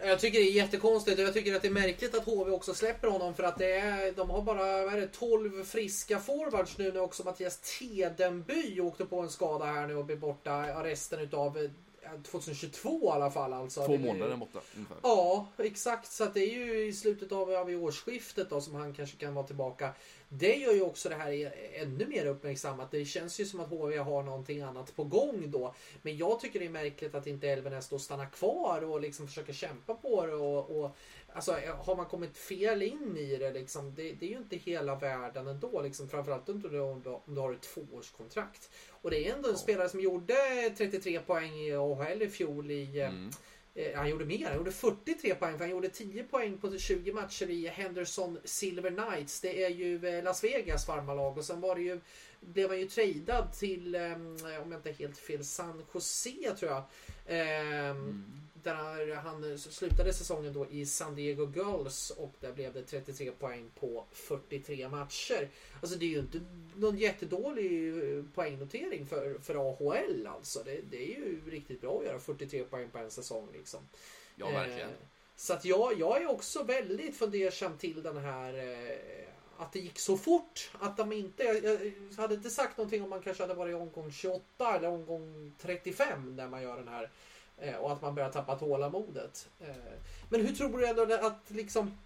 Jag 0.03 0.19
tycker 0.19 0.39
det 0.39 0.45
är 0.45 0.51
jättekonstigt 0.51 1.19
och 1.19 1.25
jag 1.25 1.33
tycker 1.33 1.55
att 1.55 1.61
det 1.61 1.67
är 1.67 1.71
märkligt 1.71 2.15
att 2.15 2.25
HV 2.25 2.51
också 2.51 2.73
släpper 2.73 3.07
honom 3.07 3.33
för 3.33 3.43
att 3.43 3.57
det 3.57 3.71
är, 3.71 4.11
de 4.11 4.29
har 4.29 4.41
bara 4.41 4.85
vad 4.85 4.93
är 4.93 5.01
det, 5.01 5.07
12 5.07 5.63
friska 5.63 6.19
forwards 6.19 6.77
nu 6.77 6.91
när 6.91 7.01
också 7.01 7.23
Mattias 7.23 7.79
Tedenby 7.79 8.79
åkte 8.79 9.05
på 9.05 9.19
en 9.19 9.29
skada 9.29 9.65
här 9.65 9.87
nu 9.87 9.95
och 9.95 10.05
blir 10.05 10.15
borta 10.15 10.83
resten 10.83 11.19
utav 11.19 11.57
eh, 11.57 11.69
2022 12.31 13.03
i 13.03 13.09
alla 13.09 13.31
fall. 13.31 13.53
Alltså. 13.53 13.85
Två 13.85 13.97
månader 13.97 14.35
borta 14.35 14.59
ungefär 14.75 14.97
Ja, 15.03 15.47
exakt. 15.57 16.11
Så 16.11 16.25
det 16.25 16.39
är 16.39 16.53
ju 16.53 16.85
i 16.87 16.93
slutet 16.93 17.31
av, 17.31 17.51
av 17.51 17.69
årsskiftet 17.69 18.49
då 18.49 18.61
som 18.61 18.75
han 18.75 18.93
kanske 18.93 19.17
kan 19.17 19.33
vara 19.33 19.47
tillbaka. 19.47 19.89
Det 20.33 20.55
gör 20.55 20.73
ju 20.73 20.81
också 20.81 21.09
det 21.09 21.15
här 21.15 21.31
i- 21.31 21.51
ännu 21.73 22.07
mer 22.07 22.25
uppmärksammat. 22.25 22.91
Det 22.91 23.05
känns 23.05 23.39
ju 23.39 23.45
som 23.45 23.59
att 23.59 23.69
HV 23.69 23.97
har 23.97 24.23
någonting 24.23 24.61
annat 24.61 24.95
på 24.95 25.03
gång 25.03 25.51
då. 25.51 25.75
Men 26.01 26.17
jag 26.17 26.39
tycker 26.39 26.59
det 26.59 26.65
är 26.65 26.69
märkligt 26.69 27.15
att 27.15 27.27
inte 27.27 27.49
Elvenäs 27.49 27.89
då 27.89 27.99
stannar 27.99 28.25
kvar 28.25 28.81
och 28.81 29.01
liksom 29.01 29.27
försöker 29.27 29.53
kämpa 29.53 29.93
på 29.95 30.25
det. 30.25 30.33
Och, 30.33 30.79
och, 30.83 30.91
alltså, 31.33 31.55
har 31.77 31.95
man 31.95 32.05
kommit 32.05 32.37
fel 32.37 32.81
in 32.81 33.17
i 33.17 33.35
det 33.37 33.51
liksom, 33.51 33.95
det, 33.95 34.11
det 34.11 34.25
är 34.25 34.29
ju 34.29 34.37
inte 34.37 34.55
hela 34.55 34.95
världen 34.95 35.47
ändå. 35.47 35.81
Liksom, 35.81 36.09
framförallt 36.09 36.49
inte 36.49 36.67
om 36.67 36.73
du, 36.73 36.79
om 36.79 37.01
du, 37.01 37.09
om 37.09 37.35
du 37.35 37.41
har 37.41 37.53
ett 37.53 37.61
tvåårskontrakt. 37.61 38.69
Och 38.91 39.11
det 39.11 39.27
är 39.27 39.33
ändå 39.35 39.47
en 39.49 39.55
Ja. 39.55 39.59
spelare 39.61 39.89
som 39.89 39.99
gjorde 39.99 40.33
33 40.77 41.19
poäng 41.19 41.53
i 41.59 41.73
AHL 41.73 42.21
i 42.21 42.29
fjol 42.29 42.71
i 42.71 42.99
eh, 42.99 43.09
mm. 43.09 43.31
Eh, 43.75 43.95
han 43.95 44.09
gjorde 44.09 44.25
mer, 44.25 44.45
han 44.45 44.57
gjorde 44.57 44.71
43 44.71 45.35
poäng 45.35 45.51
för 45.57 45.59
han 45.59 45.69
gjorde 45.69 45.89
10 45.89 46.23
poäng 46.23 46.57
på 46.57 46.77
20 46.77 47.13
matcher 47.13 47.49
i 47.49 47.67
Henderson 47.67 48.39
Silver 48.43 48.89
Knights. 48.89 49.41
Det 49.41 49.63
är 49.63 49.69
ju 49.69 50.07
eh, 50.07 50.23
Las 50.23 50.43
Vegas 50.43 50.85
farmalag 50.85 51.37
och 51.37 51.45
sen 51.45 51.61
var 51.61 51.75
det 51.75 51.81
ju, 51.81 51.99
blev 52.39 52.69
han 52.69 52.79
ju 52.79 52.87
tradad 52.87 53.53
till, 53.53 53.95
eh, 53.95 54.13
om 54.13 54.71
jag 54.71 54.73
inte 54.73 54.89
är 54.89 54.93
helt 54.93 55.17
fel, 55.17 55.45
San 55.45 55.85
Jose 55.93 56.55
tror 56.59 56.71
jag. 56.71 56.83
Eh, 57.25 57.71
Mm. 57.91 58.23
Där 58.63 59.15
han, 59.15 59.43
han 59.43 59.57
slutade 59.57 60.13
säsongen 60.13 60.53
då 60.53 60.67
i 60.69 60.85
San 60.85 61.15
Diego 61.15 61.51
Girls 61.55 62.09
och 62.09 62.33
där 62.39 62.53
blev 62.53 62.73
det 62.73 62.83
33 62.83 63.31
poäng 63.31 63.71
på 63.79 64.05
43 64.11 64.89
matcher. 64.89 65.49
Alltså 65.81 65.97
det 65.97 66.05
är 66.05 66.09
ju 66.09 66.19
inte 66.19 66.41
någon 66.75 66.97
jättedålig 66.97 67.87
eh, 67.87 68.23
poängnotering 68.35 69.05
för, 69.05 69.39
för 69.39 69.55
AHL 69.55 70.27
alltså. 70.27 70.63
Det, 70.63 70.81
det 70.89 71.13
är 71.13 71.17
ju 71.17 71.41
riktigt 71.49 71.81
bra 71.81 71.99
att 71.99 72.05
göra 72.05 72.19
43 72.19 72.63
poäng 72.63 72.89
på 72.89 72.97
en 72.97 73.11
säsong 73.11 73.47
liksom. 73.53 73.79
Ja 74.35 74.49
verkligen 74.49 74.89
Eh, 74.89 74.95
så 75.35 75.53
att 75.53 75.65
jag, 75.65 75.99
jag 75.99 76.21
är 76.21 76.29
också 76.29 76.63
väldigt 76.63 77.17
fundersam 77.17 77.77
till 77.77 78.03
den 78.03 78.17
här 78.17 78.53
eh, 78.53 79.27
att 79.57 79.73
det 79.73 79.79
gick 79.79 79.99
så 79.99 80.17
fort. 80.17 80.71
Att 80.79 80.97
de 80.97 81.11
inte, 81.11 81.43
jag 81.43 82.21
hade 82.21 82.35
inte 82.35 82.49
sagt 82.49 82.77
någonting 82.77 83.03
om 83.03 83.09
man 83.09 83.21
kanske 83.21 83.43
hade 83.43 83.53
varit 83.53 83.71
i 83.71 83.73
omgång 83.73 84.11
28 84.11 84.75
eller 84.75 84.87
omgång 84.87 85.53
35 85.61 86.35
när 86.35 86.47
man 86.47 86.61
gör 86.61 86.77
den 86.77 86.87
här. 86.87 87.09
Eh, 87.61 87.75
och 87.75 87.91
att 87.91 88.01
man 88.01 88.15
börjar 88.15 88.29
tappa 88.31 88.55
tålamodet. 88.55 89.49
Eh, 89.59 89.67
men 90.29 90.45
hur 90.45 90.55
tror 90.55 90.77
du 90.77 90.87
ändå 90.87 91.03
att 91.27 91.41
liksom 91.47 91.97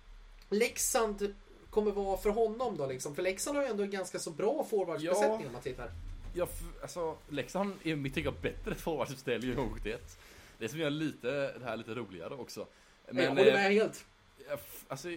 Leksand 0.49 1.35
kommer 1.69 1.91
vara 1.91 2.17
för 2.17 2.29
honom 2.29 2.77
då 2.77 2.87
liksom? 2.87 3.15
För 3.15 3.23
Leksand 3.23 3.57
har 3.57 3.63
ju 3.63 3.69
ändå 3.69 3.83
en 3.83 3.89
ganska 3.89 4.19
så 4.19 4.31
bra 4.31 4.63
forwardsbesättning 4.69 5.41
Ja. 5.41 5.47
om 5.47 5.53
man 5.53 5.61
tittar. 5.61 5.91
Ja, 6.33 6.47
alltså 6.81 7.17
Leksand 7.29 7.73
är 7.83 7.91
i 7.91 7.95
mitt 7.95 8.15
tycke 8.15 8.31
bättre 8.41 8.75
forwardsuppställning 8.75 9.51
än 9.51 9.57
HV71 9.57 9.97
Det 10.57 10.69
som 10.69 10.79
gör 10.79 10.89
lite, 10.89 11.57
det 11.57 11.65
här 11.65 11.77
lite 11.77 11.93
roligare 11.93 12.33
också 12.33 12.67
Men, 13.11 13.23
jag 13.23 13.29
håller 13.29 13.47
eh, 13.47 13.53
med 13.53 13.71
helt. 13.73 14.05
Ja, 14.49 14.57
alltså, 14.87 15.07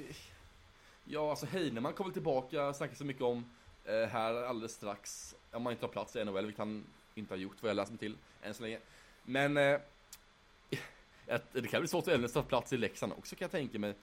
ja, 1.05 1.31
alltså 1.31 1.47
Heinemann 1.47 1.93
kommer 1.93 2.13
tillbaka, 2.13 2.75
snackar 2.75 2.95
så 2.95 3.05
mycket 3.05 3.23
om 3.23 3.51
eh, 3.85 3.95
här 4.09 4.35
alldeles 4.35 4.73
strax. 4.73 5.35
Om 5.53 5.63
man 5.63 5.73
inte 5.73 5.87
har 5.87 5.93
plats 5.93 6.17
i 6.17 6.25
NHL, 6.25 6.45
vilket 6.47 6.59
han 6.59 6.85
inte 7.15 7.35
har 7.35 7.39
gjort 7.39 7.57
vad 7.61 7.71
jag 7.71 7.77
läst 7.77 7.91
mig 7.91 7.99
till 7.99 8.17
än 8.43 8.55
så 8.55 8.63
länge. 8.63 8.79
Men 9.25 9.57
ett, 11.29 11.47
det 11.53 11.69
kan 11.69 11.81
bli 11.81 11.89
svårt 11.89 12.05
för 12.05 12.13
Elfsborg 12.13 12.25
att 12.25 12.35
ta 12.35 12.43
plats 12.43 12.73
i 12.73 12.77
Leksand 12.77 13.13
också 13.19 13.37
kan 13.37 13.45
jag 13.45 13.51
tänka 13.51 13.79
mig. 13.79 13.95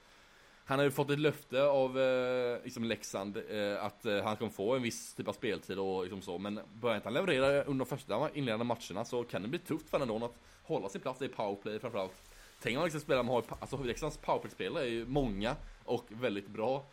Han 0.64 0.78
har 0.78 0.84
ju 0.84 0.90
fått 0.90 1.10
ett 1.10 1.18
löfte 1.18 1.62
av 1.62 2.00
eh, 2.00 2.64
liksom 2.64 2.84
Leksand 2.84 3.36
eh, 3.36 3.84
att 3.84 4.06
eh, 4.06 4.22
han 4.24 4.36
kommer 4.36 4.50
få 4.50 4.74
en 4.74 4.82
viss 4.82 5.14
typ 5.14 5.28
av 5.28 5.32
speltid 5.32 5.78
och 5.78 6.02
liksom 6.02 6.22
så. 6.22 6.38
Men 6.38 6.60
börjar 6.74 6.96
inte 6.96 7.06
han 7.06 7.14
leverera 7.14 7.62
under 7.62 7.84
de 7.84 7.96
första 7.96 8.30
inledande 8.34 8.64
matcherna 8.64 9.04
så 9.04 9.24
kan 9.24 9.42
det 9.42 9.48
bli 9.48 9.58
tufft 9.58 9.90
för 9.90 9.98
honom 9.98 10.22
att 10.22 10.34
hålla 10.62 10.88
sin 10.88 11.00
plats 11.00 11.22
i 11.22 11.28
powerplay 11.28 11.78
framförallt. 11.78 12.30
Tänk 12.62 12.76
om 12.76 12.78
man 12.78 12.84
liksom 12.84 13.00
spelar 13.00 13.22
med, 13.22 13.42
alltså 13.60 13.76
Leksands 13.76 14.16
powerplay-spelare 14.16 14.84
är 14.84 14.88
ju 14.88 15.06
många 15.06 15.56
och 15.84 16.04
väldigt 16.08 16.48
bra. 16.48 16.84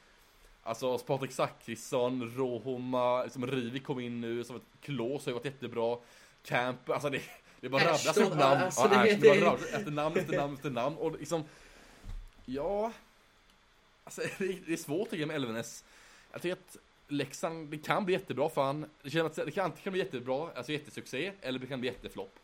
Alltså 0.63 0.97
Patrik 0.97 1.31
Zackrisson, 1.31 2.33
Rohoma, 2.35 3.23
liksom 3.23 3.47
Rivik 3.47 3.83
kom 3.83 3.99
in 3.99 4.21
nu 4.21 4.43
som 4.43 4.55
ett 4.55 4.81
klås 4.81 5.25
har 5.25 5.31
ju 5.31 5.33
varit 5.33 5.45
jättebra. 5.45 5.97
Camp, 6.43 6.89
alltså 6.89 7.09
det, 7.09 7.21
det 7.63 7.69
bara 7.69 7.83
rabblas 7.83 8.17
upp 8.17 8.35
namn. 8.35 8.61
alltså 8.61 8.81
ja, 8.91 9.03
det- 9.03 9.15
det- 9.15 9.27
bara 9.41 9.51
rabblas 9.51 9.73
efter 9.73 9.91
namn 9.91 10.17
efter 10.17 10.37
namn 10.37 10.53
efter 10.53 10.69
namn 10.69 10.95
och 10.95 11.19
liksom 11.19 11.43
Ja 12.45 12.91
Alltså 14.03 14.21
det, 14.37 14.73
är 14.73 14.77
svårt 14.77 15.09
tycker 15.09 15.21
jag 15.21 15.27
med 15.27 15.35
Elvenes. 15.35 15.83
Jag 16.31 16.41
tycker 16.41 16.53
att 16.53 16.77
Leksand, 17.07 17.69
det 17.69 17.77
kan 17.77 18.05
bli 18.05 18.13
jättebra 18.13 18.49
för 18.49 18.63
han. 18.63 18.85
Det, 19.03 19.09
känns 19.09 19.39
att 19.39 19.45
det 19.45 19.51
kan 19.51 19.65
antingen 19.65 19.91
bli 19.91 20.01
jättebra, 20.01 20.49
alltså 20.55 20.71
jättesuccé, 20.71 21.31
eller 21.41 21.59
det 21.59 21.67
kan 21.67 21.79
bli 21.79 21.89
jätteflopp. 21.89 22.39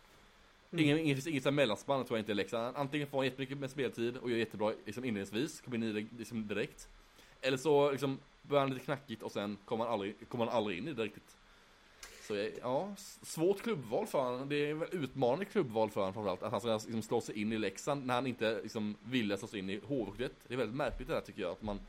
Mm. 0.71 0.85
Ingen, 0.85 0.99
inget, 0.99 1.27
inget 1.27 1.43
sånt 1.43 1.55
mellanspann 1.55 2.05
tror 2.05 2.17
jag 2.17 2.21
inte 2.21 2.31
i 2.31 2.35
Leksand. 2.35 2.77
Antingen 2.77 3.07
får 3.07 3.17
han 3.17 3.25
jättemycket 3.25 3.57
med 3.57 3.69
speltid 3.71 4.17
och 4.17 4.31
gör 4.31 4.37
jättebra 4.37 4.73
liksom 4.85 5.05
inledningsvis, 5.05 5.61
kommer 5.61 5.77
in 5.77 5.83
i 5.83 5.91
det 5.91 6.07
liksom 6.17 6.47
direkt. 6.47 6.87
Eller 7.41 7.57
så 7.57 7.91
liksom 7.91 8.19
börjar 8.41 8.61
han 8.61 8.73
lite 8.73 8.85
knackigt 8.85 9.23
och 9.23 9.31
sen 9.31 9.57
kommer 9.65 9.83
han 9.85 9.93
aldrig, 9.93 10.15
kommer 10.29 10.45
han 10.45 10.55
aldrig 10.55 10.77
in 10.77 10.87
i 10.87 10.93
det 10.93 11.03
riktigt. 11.03 11.35
Så 12.29 12.49
ja, 12.61 12.95
svårt 13.21 13.61
klubbval 13.61 14.07
för 14.07 14.19
honom. 14.19 14.49
Det 14.49 14.69
är 14.69 14.73
väl 14.73 14.89
utmanande 14.91 15.45
klubbval 15.45 15.89
för 15.89 16.01
honom 16.01 16.13
framförallt. 16.13 16.43
Att 16.43 16.51
han 16.51 16.61
ska 16.61 16.73
liksom 16.73 17.01
slå 17.01 17.21
sig 17.21 17.41
in 17.41 17.53
i 17.53 17.57
Leksand 17.57 18.05
när 18.05 18.13
han 18.13 18.27
inte 18.27 18.61
liksom 18.61 18.95
ville 19.03 19.37
slå 19.37 19.47
sig 19.47 19.59
in 19.59 19.69
i 19.69 19.79
HV71. 19.79 20.29
Det 20.47 20.53
är 20.53 20.57
väldigt 20.57 20.75
märkligt 20.75 21.07
det 21.07 21.13
där 21.13 21.21
tycker 21.21 21.41
jag. 21.41 21.51
Att 21.51 21.61
man 21.61 21.79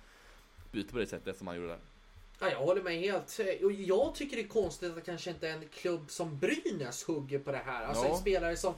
byter 0.72 0.88
på 0.88 0.98
det 0.98 1.06
sättet 1.06 1.38
som 1.38 1.46
han 1.46 1.56
gjorde 1.56 1.68
där. 1.68 1.78
Ja, 2.40 2.50
jag 2.50 2.58
håller 2.58 2.82
med 2.82 3.00
helt. 3.00 3.40
Och 3.62 3.72
jag 3.72 4.14
tycker 4.14 4.36
det 4.36 4.42
är 4.42 4.48
konstigt 4.48 4.96
att 4.96 5.06
kanske 5.06 5.30
inte 5.30 5.48
en 5.48 5.68
klubb 5.68 6.10
som 6.10 6.38
Brynäs 6.38 7.04
hugger 7.04 7.38
på 7.38 7.52
det 7.52 7.62
här. 7.66 7.84
Alltså 7.84 8.04
Ja. 8.04 8.10
en 8.10 8.20
spelare 8.20 8.56
som... 8.56 8.74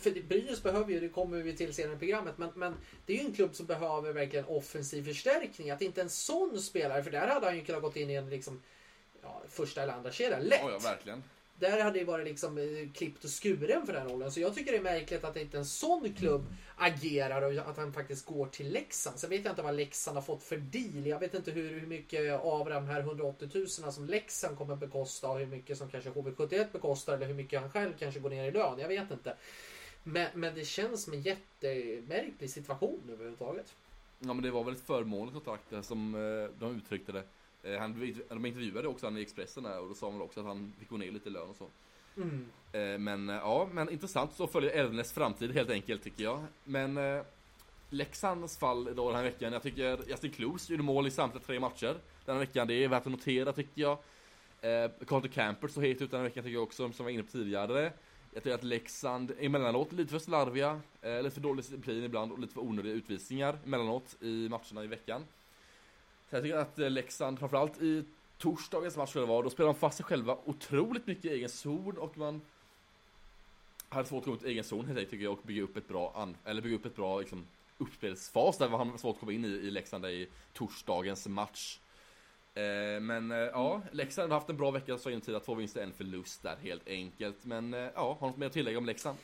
För 0.00 0.28
Brynäs 0.28 0.62
behöver 0.62 0.92
ju, 0.92 1.00
det 1.00 1.08
kommer 1.08 1.42
vi 1.42 1.56
till 1.56 1.74
senare 1.74 1.96
i 1.96 1.98
programmet, 1.98 2.38
men, 2.38 2.50
men 2.54 2.74
det 3.06 3.12
är 3.12 3.16
ju 3.16 3.24
en 3.24 3.34
klubb 3.34 3.54
som 3.54 3.66
behöver 3.66 4.12
verkligen 4.12 4.44
offensiv 4.44 5.04
förstärkning. 5.04 5.70
Att 5.70 5.82
inte 5.82 6.00
en 6.02 6.10
sån 6.10 6.58
spelare, 6.58 7.04
för 7.04 7.10
där 7.10 7.26
hade 7.28 7.46
han 7.46 7.56
ju 7.56 7.64
kunnat 7.64 7.82
gått 7.82 7.96
in 7.96 8.10
i 8.10 8.14
en 8.14 8.30
liksom 8.30 8.60
ja, 9.22 9.42
första 9.48 9.82
eller 9.82 9.92
andra 9.92 10.12
kedja 10.12 10.38
lätt. 10.38 10.60
Ja, 10.62 10.70
ja, 10.70 10.78
verkligen. 10.78 11.22
Där 11.58 11.82
hade 11.82 11.98
det 11.98 12.04
varit 12.04 12.26
liksom 12.26 12.58
eh, 12.58 12.92
klippt 12.94 13.24
och 13.24 13.30
skuren 13.30 13.86
för 13.86 13.92
den 13.92 14.08
rollen. 14.08 14.32
Så 14.32 14.40
jag 14.40 14.54
tycker 14.54 14.72
det 14.72 14.78
är 14.78 14.82
märkligt 14.82 15.24
att 15.24 15.36
inte 15.36 15.58
en 15.58 15.64
sån 15.64 16.14
klubb 16.14 16.46
agerar 16.76 17.42
och 17.42 17.70
att 17.70 17.76
han 17.76 17.92
faktiskt 17.92 18.26
går 18.26 18.46
till 18.46 18.72
Leksand. 18.72 19.18
Sen 19.18 19.30
vet 19.30 19.44
jag 19.44 19.52
inte 19.52 19.62
vad 19.62 19.74
Leksand 19.74 20.16
har 20.16 20.22
fått 20.22 20.42
för 20.42 20.56
deal. 20.56 21.06
Jag 21.06 21.20
vet 21.20 21.34
inte 21.34 21.50
hur, 21.50 21.80
hur 21.80 21.86
mycket 21.86 22.40
av 22.40 22.68
de 22.68 22.86
här 22.86 23.00
180 23.00 23.48
000 23.54 23.68
som 23.68 24.06
Leksand 24.06 24.58
kommer 24.58 24.76
bekosta 24.76 25.28
och 25.28 25.38
hur 25.38 25.46
mycket 25.46 25.78
som 25.78 25.90
kanske 25.90 26.10
HV71 26.10 26.66
bekostar 26.72 27.14
eller 27.14 27.26
hur 27.26 27.34
mycket 27.34 27.60
han 27.60 27.70
själv 27.70 27.92
kanske 27.98 28.20
går 28.20 28.30
ner 28.30 28.44
i 28.44 28.50
lön. 28.50 28.78
Jag 28.78 28.88
vet 28.88 29.10
inte. 29.10 29.36
Men, 30.04 30.28
men 30.34 30.54
det 30.54 30.64
känns 30.64 31.04
som 31.04 31.12
en 31.12 31.22
jättemärklig 31.22 32.50
situation 32.50 33.00
överhuvudtaget. 33.12 33.74
Ja 34.18 34.34
men 34.34 34.42
det 34.42 34.50
var 34.50 34.64
väl 34.64 34.74
ett 34.74 34.86
förmånligt 34.86 35.34
kontrakt 35.34 35.86
som 35.86 36.14
eh, 36.14 36.60
de 36.60 36.76
uttryckte 36.76 37.12
det. 37.12 37.22
Eh, 37.62 37.78
Han, 37.78 38.14
de 38.28 38.46
intervjuade 38.46 38.88
också 38.88 39.06
han 39.06 39.18
i 39.18 39.22
Expressen 39.22 39.62
där 39.62 39.80
och 39.80 39.88
då 39.88 39.94
sa 39.94 40.10
han 40.10 40.20
också 40.22 40.40
att 40.40 40.46
han 40.46 40.72
fick 40.78 40.88
gå 40.88 40.96
ner 40.96 41.10
lite 41.12 41.28
i 41.28 41.32
lön 41.32 41.48
och 41.48 41.56
så. 41.56 41.66
Mm. 42.16 42.46
Eh, 42.72 42.98
Men 42.98 43.28
eh, 43.28 43.36
ja, 43.36 43.68
men 43.72 43.90
intressant 43.90 44.32
så 44.32 44.46
följer 44.46 44.70
Elfnäs 44.70 45.12
framtid 45.12 45.52
helt 45.52 45.70
enkelt 45.70 46.02
tycker 46.02 46.24
jag. 46.24 46.44
Men 46.64 47.22
Leksands 47.90 48.58
fall 48.58 48.84
då 48.96 49.06
den 49.06 49.16
här 49.16 49.24
veckan, 49.24 49.52
jag 49.52 49.62
tycker 49.62 50.08
Justin 50.08 50.30
Kloos 50.30 50.70
gjorde 50.70 50.82
mål 50.82 51.06
i 51.06 51.10
samtliga 51.10 51.44
tre 51.44 51.60
matcher 51.60 51.96
den 52.24 52.36
här 52.36 52.40
veckan. 52.40 52.68
Det 52.68 52.84
är 52.84 52.88
värt 52.88 53.06
att 53.06 53.12
notera 53.12 53.52
tycker 53.52 53.82
jag. 53.82 53.98
Carter 55.06 55.28
Camper 55.28 55.68
så 55.68 55.80
het 55.80 56.02
ut 56.02 56.10
den 56.10 56.20
här 56.20 56.28
veckan 56.28 56.44
tycker 56.44 56.54
jag 56.54 56.62
också, 56.62 56.92
som 56.92 57.04
var 57.04 57.10
inne 57.10 57.22
på 57.22 57.30
tidigare. 57.30 57.92
Jag 58.34 58.42
tycker 58.42 58.54
att 58.54 58.64
Leksand 58.64 59.32
emellanåt 59.38 59.92
lite 59.92 60.10
för 60.10 60.18
slarviga, 60.18 60.80
lite 61.02 61.30
för 61.30 61.40
dålig 61.40 61.64
disciplin 61.64 62.04
ibland 62.04 62.32
och 62.32 62.38
lite 62.38 62.54
för 62.54 62.60
onödiga 62.60 62.92
utvisningar 62.92 63.58
emellanåt 63.64 64.16
i 64.20 64.48
matcherna 64.48 64.84
i 64.84 64.86
veckan. 64.86 65.24
Så 66.30 66.36
jag 66.36 66.42
tycker 66.42 66.56
att 66.56 66.78
eh, 66.78 66.90
Leksand, 66.90 67.38
framförallt 67.38 67.82
i 67.82 68.04
torsdagens 68.38 68.96
match 68.96 69.12
det 69.12 69.26
var, 69.26 69.42
då 69.42 69.50
spelade 69.50 69.72
de 69.72 69.78
fast 69.78 69.96
sig 69.96 70.04
själva 70.04 70.38
otroligt 70.44 71.06
mycket 71.06 71.24
i 71.24 71.28
egen 71.28 71.48
zon 71.48 71.98
och 71.98 72.18
man 72.18 72.40
hade 73.88 74.08
svårt 74.08 74.18
att 74.18 74.24
komma 74.24 74.36
ut 74.36 74.42
i 74.42 74.48
egen 74.48 74.64
zon 74.64 74.86
helt 74.86 74.98
enkelt 74.98 75.10
tycker 75.10 75.24
jag 75.24 75.32
och 75.32 75.42
bygga 75.42 75.62
upp 75.62 75.76
ett 75.76 75.88
bra, 75.88 76.12
an- 76.16 76.36
eller 76.44 76.62
bygga 76.62 76.76
upp 76.76 76.86
ett 76.86 76.96
bra 76.96 77.20
liksom, 77.20 77.46
uppspelsfas 77.78 78.58
där 78.58 78.68
var 78.68 78.78
han 78.78 78.98
svårt 78.98 79.14
att 79.14 79.20
komma 79.20 79.32
in 79.32 79.44
i, 79.44 79.48
i 79.48 79.70
Leksand 79.70 80.06
i 80.06 80.28
torsdagens 80.52 81.28
match. 81.28 81.78
Eh, 82.54 83.00
men 83.00 83.30
eh, 83.30 83.38
ja, 83.38 83.82
Leksand 83.92 84.32
har 84.32 84.38
haft 84.38 84.50
en 84.50 84.56
bra 84.56 84.70
vecka 84.70 84.98
så 84.98 85.10
in 85.10 85.20
tid, 85.20 85.42
två 85.44 85.54
vinster, 85.54 85.82
en 85.82 85.92
förlust 85.92 86.42
där 86.42 86.56
helt 86.62 86.88
enkelt. 86.88 87.44
Men 87.44 87.74
eh, 87.74 87.80
ja, 87.94 88.16
har 88.20 88.28
något 88.28 88.36
mer 88.36 88.46
att 88.46 88.52
tillägga 88.52 88.78
om 88.78 88.86
Leksand? 88.86 89.18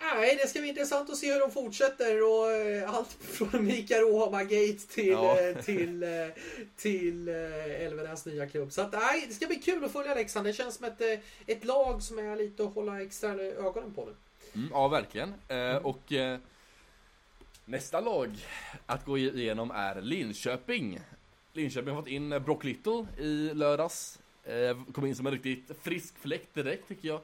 Nej, 0.00 0.38
det 0.42 0.48
ska 0.48 0.58
bli 0.60 0.68
intressant 0.68 1.10
att 1.10 1.16
se 1.16 1.32
hur 1.32 1.40
de 1.40 1.50
fortsätter 1.50 2.22
och 2.22 2.50
eh, 2.52 2.94
allt 2.94 3.16
från 3.20 3.64
Mikael 3.64 4.04
Åhammar-gate 4.04 4.86
till, 4.94 5.06
Ja. 5.08 5.40
eh, 5.40 5.56
till, 5.62 6.02
eh, 6.02 6.08
till 6.76 7.28
eh, 7.28 7.82
Elfvenäs 7.86 8.26
nya 8.26 8.46
klubb. 8.46 8.72
Så 8.72 8.80
att, 8.82 8.92
nej, 8.92 9.24
det 9.28 9.34
ska 9.34 9.46
bli 9.46 9.56
kul 9.56 9.84
att 9.84 9.92
följa 9.92 10.14
Leksand. 10.14 10.46
Det 10.46 10.52
känns 10.52 10.74
som 10.74 10.84
ett, 10.84 11.00
ett 11.46 11.64
lag 11.64 12.02
som 12.02 12.18
är 12.18 12.36
lite 12.36 12.64
att 12.64 12.74
hålla 12.74 13.02
extra 13.02 13.30
ögonen 13.42 13.94
på 13.94 14.04
nu. 14.04 14.14
Mm, 14.54 14.68
ja, 14.72 14.88
verkligen. 14.88 15.34
Eh, 15.48 15.76
och 15.76 16.12
eh, 16.12 16.38
nästa 17.64 18.00
lag 18.00 18.30
att 18.86 19.04
gå 19.04 19.18
igenom 19.18 19.70
är 19.70 20.00
Linköping. 20.00 21.00
Linköping 21.52 21.94
har 21.94 22.02
fått 22.02 22.08
in 22.10 22.30
Brock 22.44 22.64
Little 22.64 23.06
i 23.18 23.50
lördags. 23.54 24.18
Eh, 24.44 24.92
kom 24.92 25.06
in 25.06 25.16
som 25.16 25.26
en 25.26 25.32
riktigt 25.32 25.76
frisk 25.82 26.14
fläkt 26.18 26.54
direkt 26.54 26.88
tycker 26.88 27.08
jag. 27.08 27.20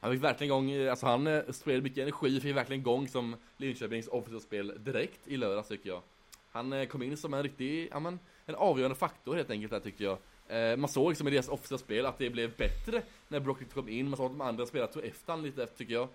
Han 0.00 0.12
fick 0.12 0.22
verkligen 0.22 0.52
igång, 0.52 0.70
eh, 0.70 0.90
alltså 0.90 1.06
han 1.06 1.26
eh, 1.26 1.42
spelade 1.50 1.82
mycket 1.82 1.98
energi, 1.98 2.40
fick 2.40 2.56
verkligen 2.56 2.80
igång 2.80 3.08
som 3.08 3.36
Linköpings 3.56 4.08
offensiva 4.08 4.40
spel 4.40 4.72
direkt 4.78 5.28
i 5.28 5.36
lördags 5.36 5.68
tycker 5.68 5.88
jag. 5.88 6.02
Han 6.50 6.72
eh, 6.72 6.86
kom 6.86 7.02
in 7.02 7.16
som 7.16 7.34
en 7.34 7.42
riktig, 7.42 7.88
ja 7.90 8.00
men, 8.00 8.18
en 8.46 8.54
avgörande 8.54 8.96
faktor 8.96 9.36
helt 9.36 9.50
enkelt 9.50 9.72
där 9.72 9.80
tycker 9.80 10.04
jag. 10.04 10.18
Man 10.78 10.88
såg 10.88 11.08
liksom 11.08 11.28
i 11.28 11.30
deras 11.30 11.48
offensiva 11.48 11.78
spel 11.78 12.06
att 12.06 12.18
det 12.18 12.30
blev 12.30 12.56
bättre 12.56 13.02
när 13.28 13.40
Brock 13.40 13.60
Little 13.60 13.74
kom 13.74 13.88
in, 13.88 14.08
man 14.08 14.16
såg 14.16 14.26
att 14.26 14.32
de 14.32 14.40
andra 14.40 14.66
spelarna 14.66 14.92
tog 14.92 15.04
efter 15.04 15.32
han 15.32 15.42
lite 15.42 15.66
tycker 15.66 15.94
jag. 15.94 16.08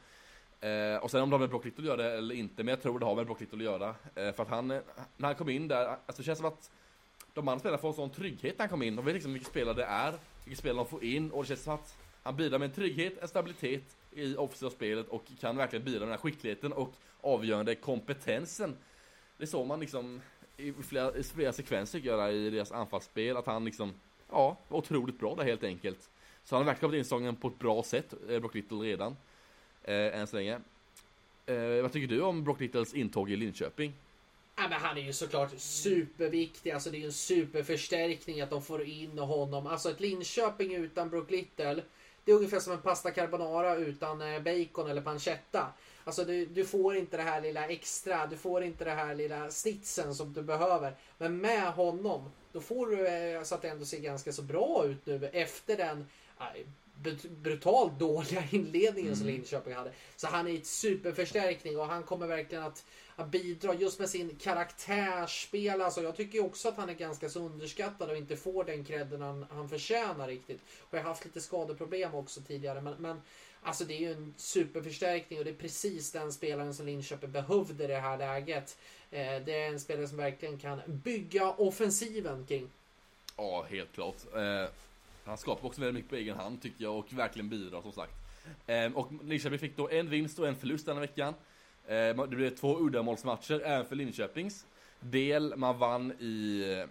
Eh, 0.64 0.98
och 0.98 1.12
sen 1.12 1.22
om 1.22 1.30
det 1.30 1.34
har 1.34 1.40
med 1.40 1.50
Brock 1.50 1.66
Little 1.66 1.92
att 1.92 2.00
göra 2.00 2.12
eller 2.12 2.36
inte, 2.36 2.64
men 2.64 2.68
jag 2.68 2.82
tror 2.82 3.00
det 3.00 3.06
har 3.06 3.16
med 3.16 3.26
Brock 3.26 3.40
Little 3.40 3.58
att 3.58 3.64
göra. 3.64 3.96
Eh, 4.16 4.34
för 4.34 4.44
att 4.44 4.50
han, 4.50 4.68
när 4.68 4.82
han 5.22 5.36
kom 5.36 5.50
in 5.50 5.68
där, 5.68 5.88
alltså 5.88 6.22
det 6.22 6.24
känns 6.24 6.40
som 6.40 6.48
att 6.48 6.72
de 7.34 7.48
andra 7.48 7.60
spelarna 7.60 7.82
får 7.82 7.88
en 7.88 7.94
sån 7.94 8.10
trygghet 8.10 8.58
när 8.58 8.64
han 8.64 8.70
kom 8.70 8.84
in. 8.84 8.96
De 8.96 9.06
vet 9.06 9.14
liksom 9.14 9.34
vilka 9.34 9.50
spelare 9.50 9.76
det 9.76 9.84
är, 9.84 10.14
vilka 10.46 10.60
spelare 10.60 10.78
de 10.78 10.90
får 10.90 11.04
in 11.04 11.32
och 11.32 11.44
det 11.44 11.48
känns 11.48 11.64
som 11.64 11.74
att 11.74 11.98
han 12.24 12.36
bidrar 12.36 12.60
med 12.60 12.66
en 12.66 12.76
trygghet, 12.76 13.14
en 13.22 13.28
stabilitet 13.28 13.98
i 14.12 14.36
offensiva 14.36 14.72
spelet 14.72 15.08
och 15.08 15.24
kan 15.40 15.58
verkligen 15.58 15.86
bidra 15.86 16.00
med 16.00 16.08
den 16.08 16.18
här 16.18 16.18
skickligheten 16.18 16.74
och 16.74 16.94
avgörande 17.22 17.76
kompetensen. 17.76 18.78
Det 19.38 19.48
såg 19.48 19.68
man 19.68 19.80
liksom 19.80 20.22
i 20.58 20.74
flera, 20.74 21.18
i 21.18 21.24
flera 21.24 21.54
sekvenser 21.54 22.00
tycker 22.00 22.18
jag 22.18 22.34
i 22.34 22.50
deras 22.50 22.72
anfallsspel, 22.72 23.38
att 23.38 23.46
han 23.46 23.66
liksom, 23.66 23.94
ja, 24.30 24.58
var 24.68 24.78
otroligt 24.78 25.20
bra 25.20 25.36
där 25.36 25.44
helt 25.44 25.64
enkelt. 25.64 26.10
Så 26.44 26.56
han 26.56 26.66
har 26.66 26.66
verkligen 26.66 26.90
kommit 26.90 26.96
in 26.96 27.02
i 27.02 27.04
säsongen 27.04 27.36
på 27.36 27.48
ett 27.48 27.60
bra 27.60 27.84
sätt, 27.84 28.14
eh, 28.30 28.40
Brock 28.40 28.56
Little 28.56 28.78
redan. 28.78 29.18
Eh, 29.84 30.20
än 30.20 30.28
så 30.28 30.36
länge. 30.36 30.60
Eh, 31.46 31.82
vad 31.82 31.92
tycker 31.92 32.16
du 32.16 32.22
om 32.22 32.44
Brock 32.44 32.60
Littles 32.60 32.94
intåg 32.94 33.32
i 33.32 33.36
Linköping? 33.36 33.94
Ja, 34.56 34.68
men 34.70 34.82
han 34.82 34.98
är 34.98 35.02
ju 35.02 35.14
såklart 35.14 35.52
superviktig. 35.58 36.72
Alltså 36.72 36.90
det 36.90 36.98
är 36.98 37.00
ju 37.00 37.06
en 37.06 37.14
superförstärkning 37.14 38.42
att 38.42 38.50
de 38.50 38.62
får 38.62 38.84
in 38.84 39.20
honom. 39.20 39.68
Alltså 39.68 39.92
ett 39.92 40.00
Linköping 40.00 40.74
utan 40.76 41.10
Brook 41.10 41.32
Little. 41.32 41.84
Det 42.26 42.32
är 42.32 42.36
ungefär 42.36 42.60
som 42.60 42.74
en 42.74 42.82
pasta 42.82 43.12
carbonara 43.12 43.76
utan 43.76 44.22
eh, 44.22 44.40
bacon 44.42 44.90
eller 44.90 45.02
pancetta. 45.02 45.68
Alltså 46.04 46.26
du, 46.26 46.46
du 46.46 46.66
får 46.66 46.96
inte 46.96 47.18
det 47.18 47.24
här 47.24 47.42
lilla 47.42 47.68
extra. 47.68 48.28
Du 48.28 48.38
får 48.38 48.64
inte 48.64 48.84
det 48.86 48.92
här 48.92 49.16
lilla 49.16 49.50
snitsen 49.52 50.16
som 50.16 50.34
du 50.34 50.42
behöver. 50.42 50.96
Men 51.18 51.38
med 51.38 51.74
honom, 51.74 52.32
då 52.52 52.62
får 52.62 52.88
du 52.88 53.08
eh, 53.08 53.44
så 53.44 53.56
att 53.56 53.62
det 53.62 53.70
ändå 53.70 53.86
ser 53.86 54.00
ganska 54.00 54.32
så 54.34 54.42
bra 54.42 54.86
ut 54.86 55.06
nu 55.06 55.30
efter 55.34 55.78
den 55.78 56.06
brut- 57.02 57.30
brutalt 57.30 58.00
dåliga 58.00 58.44
inledningen 58.52 59.16
som 59.16 59.28
Linköping 59.28 59.74
hade. 59.74 59.92
Så 60.16 60.28
han 60.28 60.48
är 60.48 60.58
ett 60.58 60.66
superförstärkning 60.66 61.80
och 61.80 61.86
han 61.86 62.04
kommer 62.04 62.28
verkligen 62.28 62.64
att, 62.64 62.86
att 63.16 63.32
bidra 63.32 63.74
just 63.74 64.00
med 64.00 64.10
sin 64.10 64.36
karaktärsspel. 64.36 65.82
Alltså 65.82 66.02
jag 66.02 66.16
tycker 66.16 66.46
också 66.46 66.70
att 66.70 66.78
han 66.78 66.90
är 66.90 66.94
ganska 66.94 67.30
så 67.30 67.40
underskattad 67.40 68.10
och 68.10 68.18
inte 68.18 68.36
får 68.36 68.64
den 68.64 68.86
credden 68.86 69.22
han, 69.22 69.46
han 69.50 69.70
förtjänar 69.70 70.28
riktigt. 70.28 70.62
Och 70.80 70.98
jag 70.98 71.04
har 71.04 71.10
haft 71.10 71.26
lite 71.26 71.42
skadeproblem 71.42 72.16
också 72.16 72.42
tidigare. 72.42 72.82
Men, 72.82 72.96
men 73.00 73.22
alltså 73.62 73.86
det 73.86 73.94
är 73.94 74.00
ju 74.00 74.14
en 74.14 74.34
superförstärkning 74.38 75.40
och 75.40 75.46
det 75.46 75.52
är 75.52 75.56
precis 75.56 76.12
den 76.12 76.34
spelaren 76.34 76.74
som 76.74 76.86
Linköping 76.86 77.32
behövde 77.32 77.84
i 77.84 77.88
det 77.88 78.00
här 78.00 78.18
läget. 78.18 78.78
Eh, 79.12 79.42
det 79.46 79.64
är 79.64 79.70
en 79.70 79.80
spelare 79.80 80.08
som 80.08 80.18
verkligen 80.18 80.58
kan 80.58 80.82
bygga 80.86 81.52
offensiven 81.52 82.46
kring. 82.46 82.70
Ja, 83.38 83.66
helt 83.70 83.94
klart. 83.94 84.16
Eh, 84.36 84.70
han 85.26 85.38
skapar 85.38 85.68
också 85.68 85.82
väldigt 85.82 85.96
mycket 85.96 86.10
på 86.10 86.16
egen 86.16 86.38
hand 86.38 86.62
tycker 86.62 86.84
jag 86.84 86.96
och 86.96 87.14
verkligen 87.14 87.50
bidrar 87.50 87.82
som 87.82 87.92
sagt. 87.92 88.14
Eh, 88.68 88.94
och 88.94 89.12
Linköping 89.24 89.60
fick 89.60 89.78
då 89.78 89.90
en 89.90 90.10
vinst 90.10 90.40
och 90.40 90.48
en 90.48 90.56
förlust 90.56 90.86
den 90.86 90.96
här 90.96 91.02
veckan. 91.02 91.34
Eh, 91.88 92.16
det 92.28 92.36
blev 92.36 92.56
två 92.56 92.80
uddamålsmatcher 92.80 93.62
även 93.66 93.86
för 93.86 93.96
Linköpings 93.96 94.66
del. 95.00 95.54
Man 95.56 95.78
vann 95.78 96.12
i, 96.12 96.86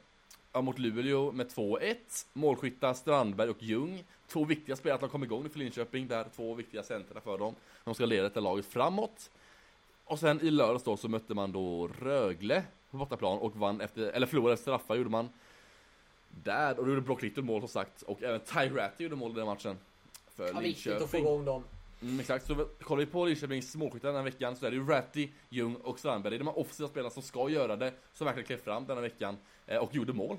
ja, 0.53 0.63
mot 0.63 0.79
Luleå 0.79 1.33
med 1.33 1.47
2-1. 1.49 1.95
Målskyttar 2.33 2.95
Strandberg 2.95 3.51
och 3.51 3.63
Ljung. 3.63 4.05
Två 4.29 4.45
viktiga 4.45 4.77
spelare 4.77 4.95
att 4.95 5.01
de 5.01 5.11
kom 5.11 5.25
igång 5.25 5.49
för 5.51 5.59
Linköping. 5.59 6.09
Där 6.09 6.25
två 6.37 6.55
viktiga 6.55 6.83
centra 6.83 7.21
för 7.21 7.39
dem. 7.39 7.55
De 7.85 7.95
ska 7.95 8.07
leda 8.07 8.23
detta 8.23 8.41
laget 8.41 8.67
framåt. 8.67 9.31
Och 10.05 10.19
sen 10.19 10.41
i 10.41 10.51
lördags 10.51 10.85
då 10.85 10.97
så 10.97 11.09
mötte 11.09 11.35
man 11.35 11.53
då 11.53 11.89
Rögle 12.01 12.65
på 12.91 12.97
bortaplan 12.97 13.39
och 13.39 13.57
vann 13.57 13.81
efter, 13.81 14.03
eller 14.03 14.27
förlorade 14.27 14.55
efter 14.55 14.63
straffar 14.63 14.95
gjorde 14.95 15.11
man. 15.11 15.29
Där, 16.45 16.79
och 16.79 16.85
då 16.85 16.91
gjorde 16.91 17.01
Brock 17.03 17.23
Little 17.23 17.43
mål 17.43 17.61
som 17.61 17.69
sagt. 17.69 18.03
Och 18.03 18.23
även 18.23 18.41
Ty 18.41 18.77
Ratty 18.77 19.05
gjorde 19.05 19.17
mål 19.17 19.31
i 19.31 19.35
den 19.35 19.47
matchen. 19.47 19.79
För 20.37 20.49
Ja, 20.49 20.61
viktigt 20.61 20.93
att 20.93 20.99
få 20.99 21.17
Linköping. 21.17 21.21
igång 21.21 21.45
dem. 21.45 21.65
Mm, 22.03 22.21
exakt, 22.21 22.47
så 22.47 22.55
kollar 22.83 23.01
vi 23.05 23.07
på 23.07 23.25
Linköpings 23.27 23.77
målskyttar 23.77 24.09
den 24.09 24.17
här 24.17 24.23
veckan 24.25 24.57
så 24.57 24.67
är 24.67 24.71
det 24.71 24.77
ju 24.77 24.87
Ratty, 24.87 25.29
Ljung 25.49 25.75
och 25.75 25.99
Strandberg. 25.99 26.31
Det 26.31 26.37
är 26.37 26.39
de 26.39 26.47
här 26.47 26.59
offensiva 26.59 26.89
spelarna 26.89 27.11
som 27.11 27.23
ska 27.23 27.49
göra 27.49 27.77
det, 27.77 27.93
som 28.15 28.25
verkligen 28.25 28.47
klev 28.47 28.57
fram 28.59 28.87
den 28.87 28.97
här 28.97 29.03
veckan 29.03 29.37
eh, 29.67 29.77
och 29.79 29.95
gjorde 29.95 30.13
mål. 30.13 30.37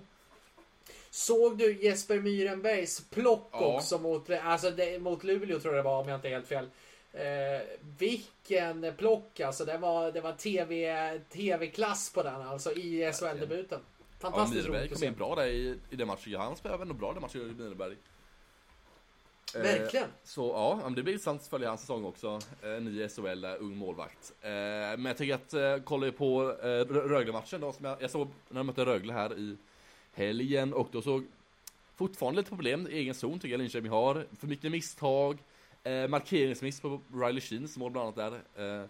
Såg 1.10 1.58
du 1.58 1.82
Jesper 1.84 2.19
Myrenbergs 2.19 3.10
plock 3.10 3.49
Ja. 3.52 3.76
också 3.78 3.97
mot, 3.99 4.30
alltså 4.30 4.71
det, 4.71 4.99
mot 4.99 5.23
Luleå 5.23 5.60
tror 5.60 5.76
jag 5.76 5.86
det 5.86 5.89
var 5.89 6.02
om 6.02 6.08
jag 6.08 6.17
inte 6.17 6.28
är 6.28 6.32
helt 6.32 6.47
fel. 6.47 6.69
Eh, 7.13 7.62
vilken 7.97 8.93
plock 8.97 9.39
alltså. 9.39 9.65
Det 9.65 9.78
var, 9.78 10.12
det 10.12 10.21
var 10.21 10.32
TV, 10.34 11.19
TV-klass 11.30 12.13
på 12.13 12.23
den 12.23 12.41
alltså 12.41 12.71
i 12.71 13.12
SHL-debuten. 13.13 13.80
Ja, 13.80 14.30
Fantastiskt 14.30 14.63
Myrberg 14.67 14.80
roligt 14.82 14.84
att 14.84 14.89
kom 14.97 14.99
se. 14.99 15.06
in 15.08 15.13
bra 15.13 15.36
där 15.36 15.45
i, 15.47 15.78
i 15.89 15.95
den 15.95 16.08
matchen. 16.08 16.34
Han 16.36 16.56
spelade 16.56 16.82
ändå 16.82 16.93
bra 16.93 17.13
den 17.13 17.21
matchen, 17.21 17.56
Myrberg. 17.58 17.95
Eh, 19.56 19.62
Verkligen. 19.62 20.08
Så 20.23 20.47
ja, 20.47 20.89
det 20.95 21.03
blir 21.03 21.13
intressant 21.13 21.41
att 21.41 21.47
följa 21.47 21.69
hans 21.69 21.82
säsong 21.82 22.06
också. 22.06 22.39
Eh, 22.62 22.69
ny 22.82 23.08
SHL, 23.10 23.43
eh, 23.43 23.51
ung 23.60 23.77
målvakt. 23.77 24.34
Men 24.41 25.06
jag 25.06 25.17
tycker 25.17 25.34
att, 25.36 25.86
kollar 25.86 26.06
ju 26.06 26.12
på 26.12 26.41
Rö- 26.43 27.08
Rögle-matchen 27.08 27.62
då, 27.62 27.73
som 27.73 27.86
jag, 27.86 28.01
jag 28.01 28.12
såg 28.12 28.27
när 28.49 28.60
de 28.60 28.67
mötte 28.67 28.86
Rögle 28.86 29.13
här 29.13 29.38
i 29.39 29.58
helgen 30.13 30.73
och 30.73 30.88
då 30.91 31.01
såg 31.01 31.25
fortfarande 31.95 32.38
lite 32.41 32.49
problem 32.49 32.88
i 32.88 32.97
egen 32.97 33.15
zon 33.15 33.39
tycker 33.39 33.53
jag 33.53 33.58
Linköping 33.58 33.91
har. 33.91 34.25
För 34.39 34.47
mycket 34.47 34.71
misstag, 34.71 35.38
markeringsmiss 36.10 36.82
på 36.82 37.01
Riley 37.13 37.41
Sheens 37.41 37.77
mål 37.77 37.91
bland 37.91 38.19
annat 38.19 38.43
där. 38.56 38.88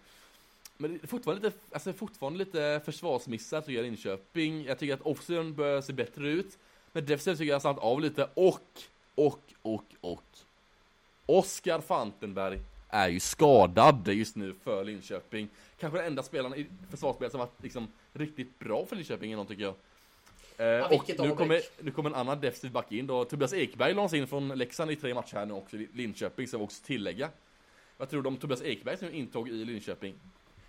Men 0.77 0.99
fortfarande 1.07 1.43
lite, 1.45 1.57
alltså 1.71 1.93
fortfarande 1.93 2.39
lite 2.39 2.81
försvarsmissar 2.85 3.61
tycker 3.61 3.73
jag 3.73 3.83
Linköping. 3.83 4.65
Jag 4.65 4.79
tycker 4.79 4.93
att 4.93 5.01
offensiven 5.01 5.53
börjar 5.55 5.81
se 5.81 5.93
bättre 5.93 6.29
ut. 6.29 6.57
Men 6.91 7.05
defensiven 7.05 7.37
tycker 7.37 7.51
jag 7.51 7.59
har 7.59 7.79
av 7.79 8.01
lite 8.01 8.29
och, 8.33 8.81
och, 9.15 9.53
och, 9.61 9.85
och. 10.01 10.23
Oskar 11.25 11.81
Fantenberg 11.81 12.59
är 12.89 13.09
ju 13.09 13.19
skadad 13.19 14.07
just 14.07 14.35
nu 14.35 14.53
för 14.63 14.83
Linköping. 14.83 15.49
Kanske 15.79 15.99
den 15.99 16.07
enda 16.07 16.23
spelaren 16.23 16.59
i 16.59 16.67
försvarsspelet 16.89 17.31
som 17.31 17.39
varit 17.39 17.63
liksom 17.63 17.87
riktigt 18.13 18.59
bra 18.59 18.85
för 18.85 18.95
Linköping 18.95 19.31
inom 19.31 19.45
tycker 19.45 19.63
jag. 19.63 19.75
Eh, 20.57 20.91
och 20.91 21.09
nu 21.09 21.15
avbräck. 21.17 21.37
kommer, 21.37 21.61
nu 21.81 21.91
kommer 21.91 22.09
en 22.09 22.15
annan 22.15 22.41
defensiv 22.41 22.71
back 22.71 22.91
in 22.91 23.07
då. 23.07 23.25
Tobias 23.25 23.53
Ekberg 23.53 23.93
lånas 23.93 24.13
in 24.13 24.27
från 24.27 24.47
Leksand 24.47 24.91
i 24.91 24.95
tre 24.95 25.13
matcher 25.13 25.35
här 25.35 25.45
nu 25.45 25.53
också 25.53 25.77
i 25.77 25.87
Linköping, 25.93 26.47
så 26.47 26.55
jag 26.55 26.59
vill 26.59 26.65
också 26.65 26.83
tillägga. 26.83 27.29
Vad 27.97 28.09
tror 28.09 28.21
du 28.21 28.27
om 28.27 28.37
Tobias 28.37 28.61
Ekberg 28.61 28.97
som 28.97 29.13
intåg 29.13 29.49
i 29.49 29.65
Linköping? 29.65 30.13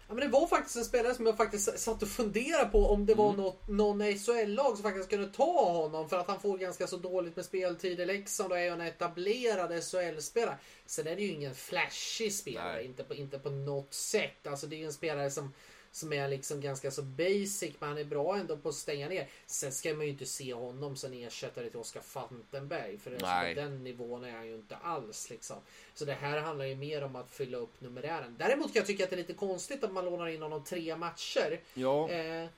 Ja, 0.08 0.14
men 0.14 0.20
det 0.24 0.38
var 0.38 0.46
faktiskt 0.46 0.76
en 0.76 0.84
spelare 0.84 1.14
som 1.14 1.26
jag 1.26 1.36
faktiskt 1.36 1.78
satt 1.78 2.02
och 2.02 2.08
funderade 2.08 2.70
på 2.70 2.86
om 2.86 3.06
det 3.06 3.14
var 3.14 3.28
Mm. 3.28 3.40
något, 3.40 3.68
någon 3.68 4.00
SHL-lag 4.18 4.74
som 4.74 4.82
faktiskt 4.82 5.10
kunde 5.10 5.26
ta 5.28 5.72
honom 5.72 6.08
för 6.08 6.18
att 6.18 6.28
han 6.28 6.40
får 6.40 6.58
ganska 6.58 6.86
så 6.86 6.96
dåligt 6.96 7.36
med 7.36 7.44
speltid 7.44 8.00
i 8.00 8.06
Leksand 8.06 8.52
och 8.52 8.58
är 8.58 8.62
ju 8.62 8.68
en 8.68 8.80
etablerad 8.80 9.84
SHL-spelare. 9.84 10.56
Sen 10.86 11.06
är 11.06 11.16
det 11.16 11.22
ju 11.22 11.32
ingen 11.32 11.54
flashig 11.54 12.34
spelare, 12.34 12.72
Nej. 12.74 12.84
inte 12.84 13.04
på, 13.04 13.14
inte 13.14 13.38
på 13.38 13.50
något 13.50 13.94
sätt. 13.94 14.46
Alltså 14.46 14.66
det 14.66 14.76
är 14.76 14.78
ju 14.78 14.86
en 14.86 14.92
spelare 14.92 15.30
som, 15.30 15.52
som 15.94 16.12
är 16.12 16.28
liksom 16.28 16.60
ganska 16.60 16.90
så 16.90 17.02
basic 17.02 17.72
men 17.78 17.88
han 17.88 17.98
är 17.98 18.04
bra 18.04 18.36
ändå 18.36 18.56
på 18.56 18.68
att 18.68 18.74
stänga 18.74 19.08
ner. 19.08 19.28
Sen 19.46 19.72
ska 19.72 19.94
man 19.94 20.06
ju 20.06 20.12
inte 20.12 20.26
se 20.26 20.54
honom 20.54 20.96
som 20.96 21.12
ersättare 21.12 21.70
till 21.70 21.78
Oskar 21.78 22.00
Fantenberg 22.00 22.98
för 22.98 23.10
alltså 23.10 23.26
på 23.26 23.60
den 23.60 23.84
nivån 23.84 24.24
är 24.24 24.32
han 24.32 24.46
ju 24.46 24.54
inte 24.54 24.76
alls 24.76 25.30
liksom. 25.30 25.56
Så 25.94 26.04
det 26.04 26.12
här 26.12 26.40
handlar 26.40 26.64
ju 26.64 26.76
mer 26.76 27.04
om 27.04 27.16
att 27.16 27.30
fylla 27.30 27.58
upp 27.58 27.80
numerären. 27.80 28.36
Däremot 28.38 28.72
kan 28.72 28.80
jag 28.80 28.86
tycka 28.86 29.04
att 29.04 29.10
det 29.10 29.16
är 29.16 29.18
lite 29.18 29.34
konstigt 29.34 29.84
att 29.84 29.92
man 29.92 30.04
lånar 30.04 30.26
in 30.26 30.42
honom 30.42 30.64
tre 30.64 30.96
matcher. 30.96 31.60
Ja, 31.74 32.10
Eh, 32.10 32.48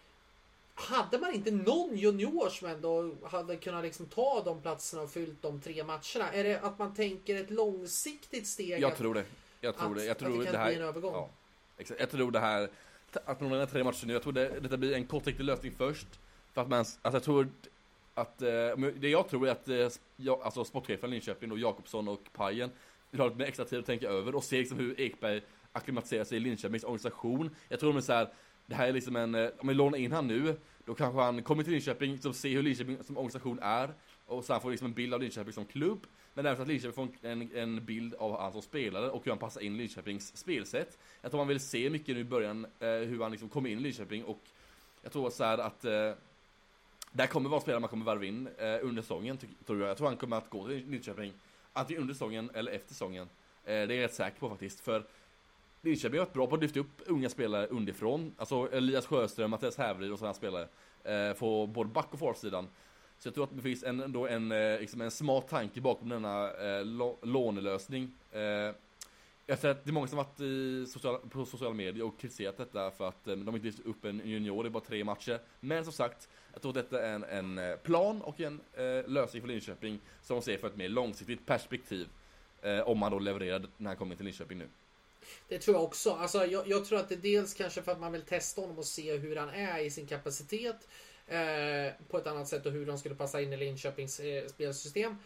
hade 0.75 1.18
man 1.18 1.35
inte 1.35 1.51
någon 1.51 1.96
junior 1.96 2.49
som 2.49 2.68
ändå 2.68 3.14
hade 3.22 3.57
kunnat 3.57 3.85
liksom 3.85 4.07
ta 4.07 4.42
de 4.44 4.62
platserna 4.62 5.03
och 5.03 5.11
fyllt 5.11 5.42
de 5.42 5.61
tre 5.61 5.85
matcherna? 5.85 6.33
Är 6.33 6.44
det 6.44 6.61
att 6.61 6.79
man 6.79 6.94
tänker 6.94 7.37
ett 7.37 7.51
långsiktigt 7.51 8.46
steg? 8.46 8.81
jag 8.81 8.96
tror 8.96 9.14
det. 9.14 9.25
Jag 9.61 9.77
tror 9.77 9.90
att, 9.90 9.96
det. 9.96 10.05
Jag 10.05 10.18
tror 10.18 10.33
att 10.33 10.38
det 10.38 10.44
kan 10.44 10.53
det 10.53 10.59
här... 10.59 10.66
bli 10.68 10.77
en 10.77 10.83
övergång? 10.83 11.12
Ja. 11.14 11.31
Jag 11.99 12.11
tror 12.11 12.31
det 12.31 12.40
här, 12.40 12.70
att 13.24 13.40
man 13.40 13.50
vinner 13.50 13.66
tre 13.66 13.85
matcher 13.85 14.07
nu, 14.07 14.12
jag 14.12 14.22
tror 14.22 14.33
det, 14.33 14.61
detta 14.61 14.76
blir 14.76 14.94
en 14.94 15.07
kortsiktig 15.07 15.44
lösning 15.44 15.72
först. 15.72 16.07
För 16.52 16.62
att 16.62 16.68
man, 16.68 16.79
alltså 16.79 17.11
jag 17.12 17.22
tror 17.22 17.48
att, 18.14 18.42
eh, 18.42 18.79
det 18.96 19.09
jag 19.09 19.29
tror 19.29 19.48
är 19.48 19.52
att, 19.52 19.68
eh, 19.68 19.88
jag, 20.16 20.42
alltså 20.42 20.64
sportchefen 20.64 21.11
Linköping 21.11 21.52
och 21.52 21.59
Jakobsson 21.59 22.09
och 22.09 22.29
Pajen 22.33 22.70
vill 23.11 23.20
ha 23.20 23.26
lite 23.26 23.38
mer 23.38 23.46
extra 23.46 23.64
tid 23.64 23.79
att 23.79 23.87
tänka 23.87 24.09
över 24.09 24.35
och 24.35 24.44
se 24.44 24.59
liksom 24.59 24.79
hur 24.79 25.00
Ekberg 25.00 25.42
acklimatiserar 25.72 26.24
sig 26.24 26.37
i 26.37 26.40
Linköpings 26.40 26.85
organisation. 26.85 27.50
Jag 27.68 27.81
tror 27.81 27.92
de 27.92 27.96
är 27.96 28.02
så 28.02 28.12
här, 28.12 28.29
det 28.66 28.74
här 28.74 28.88
är 28.88 28.92
liksom 28.92 29.16
en, 29.16 29.35
eh, 29.35 29.50
om 29.59 29.68
vi 29.68 29.74
lånar 29.74 29.98
in 29.98 30.12
han 30.12 30.26
nu, 30.26 30.57
då 30.85 30.94
kanske 30.94 31.20
han 31.20 31.42
kommer 31.42 31.62
till 31.62 31.72
Linköping, 31.72 32.12
liksom 32.12 32.35
se 32.35 32.55
hur 32.55 32.62
Linköping 32.62 33.02
som 33.02 33.16
organisation 33.16 33.59
är 33.62 33.94
och 34.27 34.45
sen 34.45 34.61
får 34.61 34.71
liksom 34.71 34.87
en 34.87 34.95
bild 34.95 35.15
av 35.15 35.21
Linköping 35.21 35.53
som 35.53 35.65
klubb. 35.65 36.07
Men 36.35 36.47
även 36.47 36.57
så 36.57 36.62
att 36.62 36.69
Linköping 36.69 36.93
får 36.93 37.29
en, 37.29 37.51
en 37.55 37.85
bild 37.85 38.15
av 38.15 38.41
han 38.41 38.53
som 38.53 38.62
spelare 38.62 39.11
och 39.11 39.25
hur 39.25 39.31
han 39.33 39.39
passar 39.39 39.61
in 39.61 39.75
i 39.75 39.79
Linköpings 39.79 40.37
spelsätt. 40.37 40.99
Jag 41.21 41.31
tror 41.31 41.39
man 41.39 41.49
vill 41.49 41.61
se 41.61 41.91
mycket 41.91 42.15
nu 42.15 42.21
i 42.21 42.25
början 42.25 42.67
eh, 42.81 42.89
hur 42.89 43.23
han 43.23 43.31
liksom 43.31 43.49
kommer 43.49 43.71
in 43.71 43.79
i 43.79 43.83
Linköping 43.83 44.25
och 44.25 44.41
jag 45.03 45.12
tror 45.12 45.31
så 45.31 45.45
här 45.45 45.59
att 45.59 45.85
eh, 45.85 46.12
där 47.12 47.27
kommer 47.27 47.51
vara 47.51 47.61
spelare 47.61 47.81
man 47.81 47.91
kommer 47.91 48.05
värva 48.05 48.25
in 48.25 48.49
eh, 48.59 48.79
under 48.83 49.03
säsongen, 49.03 49.39
tror 49.67 49.81
jag. 49.81 49.89
Jag 49.89 49.97
tror 49.97 50.09
han 50.09 50.17
kommer 50.17 50.37
att 50.37 50.51
gå 50.51 50.67
till 50.67 50.91
Linköping, 50.91 51.33
antingen 51.73 52.03
under 52.03 52.15
säsongen 52.15 52.51
eller 52.55 52.73
efter 52.73 52.89
säsongen. 52.89 53.29
Eh, 53.65 53.69
det 53.69 53.73
är 53.73 53.91
jag 53.91 54.05
rätt 54.05 54.15
säker 54.15 54.39
på 54.41 54.49
faktiskt, 54.49 54.81
för 54.81 55.05
Linköping 55.83 56.19
har 56.19 56.27
varit 56.27 56.35
bra 56.35 56.47
på 56.47 56.55
att 56.55 56.62
lyfta 56.62 56.81
upp 56.81 57.03
unga 57.07 57.29
spelare 57.29 57.67
underifrån. 57.67 58.35
Alltså 58.37 58.69
Elias 58.73 59.07
Sjöström, 59.07 59.51
Mattias 59.51 59.77
Hävryd 59.77 60.12
och 60.12 60.19
sådana 60.19 60.35
spelare. 60.35 60.69
Eh, 61.05 61.33
på 61.33 61.67
både 61.67 61.91
back 61.91 62.09
och 62.12 62.19
forwardsidan. 62.19 62.69
Så 63.18 63.29
jag 63.29 63.35
tror 63.35 63.44
att 63.44 63.57
det 63.57 63.62
finns 63.62 63.83
en, 63.83 64.00
ändå 64.00 64.26
en, 64.26 64.52
eh, 64.52 64.81
liksom 64.81 65.00
en 65.00 65.11
smart 65.11 65.48
tanke 65.48 65.81
bakom 65.81 66.09
denna 66.09 66.52
eh, 66.52 66.85
lånelösning. 67.22 68.12
Eh, 68.33 68.40
jag 69.48 69.59
ser 69.59 69.68
att 69.68 69.85
det 69.85 69.90
är 69.90 69.92
många 69.92 70.07
som 70.07 70.16
varit 70.16 70.40
i 70.40 70.87
sociala, 70.88 71.18
på 71.18 71.44
sociala 71.44 71.74
medier 71.74 72.05
och 72.05 72.20
kritiserat 72.20 72.57
detta 72.57 72.90
för 72.90 73.09
att 73.09 73.29
eh, 73.29 73.37
de 73.37 73.55
inte 73.55 73.66
lyft 73.66 73.87
upp 73.87 74.05
en 74.05 74.20
junior, 74.24 74.62
det 74.62 74.68
är 74.68 74.70
bara 74.70 74.85
tre 74.85 75.05
matcher. 75.05 75.40
Men 75.61 75.85
som 75.85 75.92
sagt, 75.92 76.29
jag 76.52 76.62
tror 76.62 76.70
att 76.70 76.90
detta 76.90 77.07
är 77.07 77.14
en, 77.14 77.24
en 77.24 77.59
eh, 77.59 77.76
plan 77.76 78.22
och 78.22 78.40
en 78.40 78.61
eh, 78.72 79.09
lösning 79.11 79.42
för 79.42 79.48
Linköping 79.48 80.00
som 80.22 80.37
de 80.37 80.42
ser 80.42 80.59
för 80.59 80.66
ett 80.66 80.76
mer 80.76 80.88
långsiktigt 80.88 81.46
perspektiv. 81.46 82.09
Eh, 82.62 82.81
om 82.81 82.98
man 82.98 83.12
då 83.12 83.18
levererar 83.18 83.66
när 83.76 83.90
han 83.90 83.96
kommer 83.96 84.16
till 84.16 84.24
Linköping 84.24 84.59
nu. 84.59 84.68
Det 85.48 85.59
tror 85.59 85.76
jag 85.76 85.85
också. 85.85 86.11
Alltså, 86.11 86.46
jag, 86.46 86.68
jag 86.68 86.85
tror 86.85 86.98
att 86.98 87.09
det 87.09 87.14
är 87.14 87.18
dels 87.18 87.55
kanske 87.55 87.83
för 87.83 87.92
att 87.92 88.00
man 88.00 88.12
vill 88.12 88.22
testa 88.22 88.61
honom 88.61 88.79
och 88.79 88.87
se 88.87 89.16
hur 89.16 89.37
han 89.37 89.48
är 89.48 89.79
i 89.79 89.90
sin 89.90 90.07
kapacitet. 90.07 90.88
Eh, 91.29 91.93
på 92.09 92.19
ett 92.19 92.27
annat 92.27 92.49
sätt 92.49 92.67
och 92.67 92.73
hur 92.73 92.87
han 92.87 92.99
skulle 92.99 93.15
passa 93.15 93.41
in 93.41 93.53
i 93.53 93.57
Linköpings 93.57 94.21
eh, 94.21 94.47
spelsystem. 94.47 95.17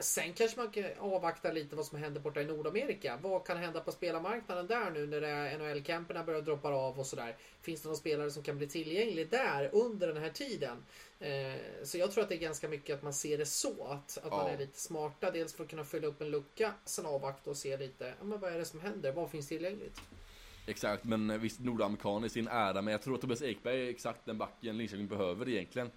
Sen 0.00 0.32
kanske 0.32 0.56
man 0.60 0.70
kan 0.70 0.84
avvakta 0.98 1.52
lite 1.52 1.76
vad 1.76 1.86
som 1.86 1.98
händer 1.98 2.20
borta 2.20 2.40
i 2.40 2.44
Nordamerika. 2.44 3.18
Vad 3.22 3.46
kan 3.46 3.56
hända 3.58 3.80
på 3.80 3.92
spelarmarknaden 3.92 4.66
där 4.66 4.90
nu 4.90 5.06
när 5.06 5.58
NHL-camperna 5.58 6.24
börjar 6.24 6.42
droppa 6.42 6.68
av 6.68 6.98
och 7.00 7.06
sådär? 7.06 7.36
Finns 7.62 7.82
det 7.82 7.88
någon 7.88 7.96
spelare 7.96 8.30
som 8.30 8.42
kan 8.42 8.58
bli 8.58 8.66
tillgänglig 8.66 9.30
där 9.30 9.70
under 9.72 10.06
den 10.08 10.16
här 10.16 10.30
tiden? 10.30 10.84
Eh, 11.20 11.54
så 11.84 11.98
jag 11.98 12.12
tror 12.12 12.22
att 12.22 12.28
det 12.28 12.34
är 12.34 12.38
ganska 12.38 12.68
mycket 12.68 12.96
att 12.96 13.02
man 13.02 13.14
ser 13.14 13.38
det 13.38 13.46
så. 13.46 13.84
Att, 13.86 14.18
att 14.22 14.30
man 14.30 14.46
Ja. 14.46 14.52
är 14.52 14.58
lite 14.58 14.80
smarta. 14.80 15.30
Dels 15.30 15.54
för 15.54 15.64
att 15.64 15.70
kunna 15.70 15.84
fylla 15.84 16.06
upp 16.06 16.20
en 16.20 16.30
lucka. 16.30 16.72
Sen 16.84 17.06
avvakta 17.06 17.50
och 17.50 17.56
se 17.56 17.76
lite. 17.76 18.14
Ja, 18.18 18.24
men 18.24 18.40
vad 18.40 18.52
är 18.52 18.58
det 18.58 18.64
som 18.64 18.80
händer? 18.80 19.12
Vad 19.12 19.30
finns 19.30 19.48
tillgängligt? 19.48 20.00
Exakt, 20.68 21.04
men 21.04 21.40
visst 21.40 21.60
nordamerikan 21.60 22.24
i 22.24 22.28
sin 22.28 22.48
ära, 22.48 22.82
men 22.82 22.92
jag 22.92 23.02
tror 23.02 23.14
att 23.14 23.20
Tobias 23.20 23.42
Ekberg 23.42 23.86
är 23.86 23.90
exakt 23.90 24.26
den 24.26 24.38
backen 24.38 24.78
Linköping 24.78 25.06
behöver 25.06 25.48
egentligen. 25.48 25.90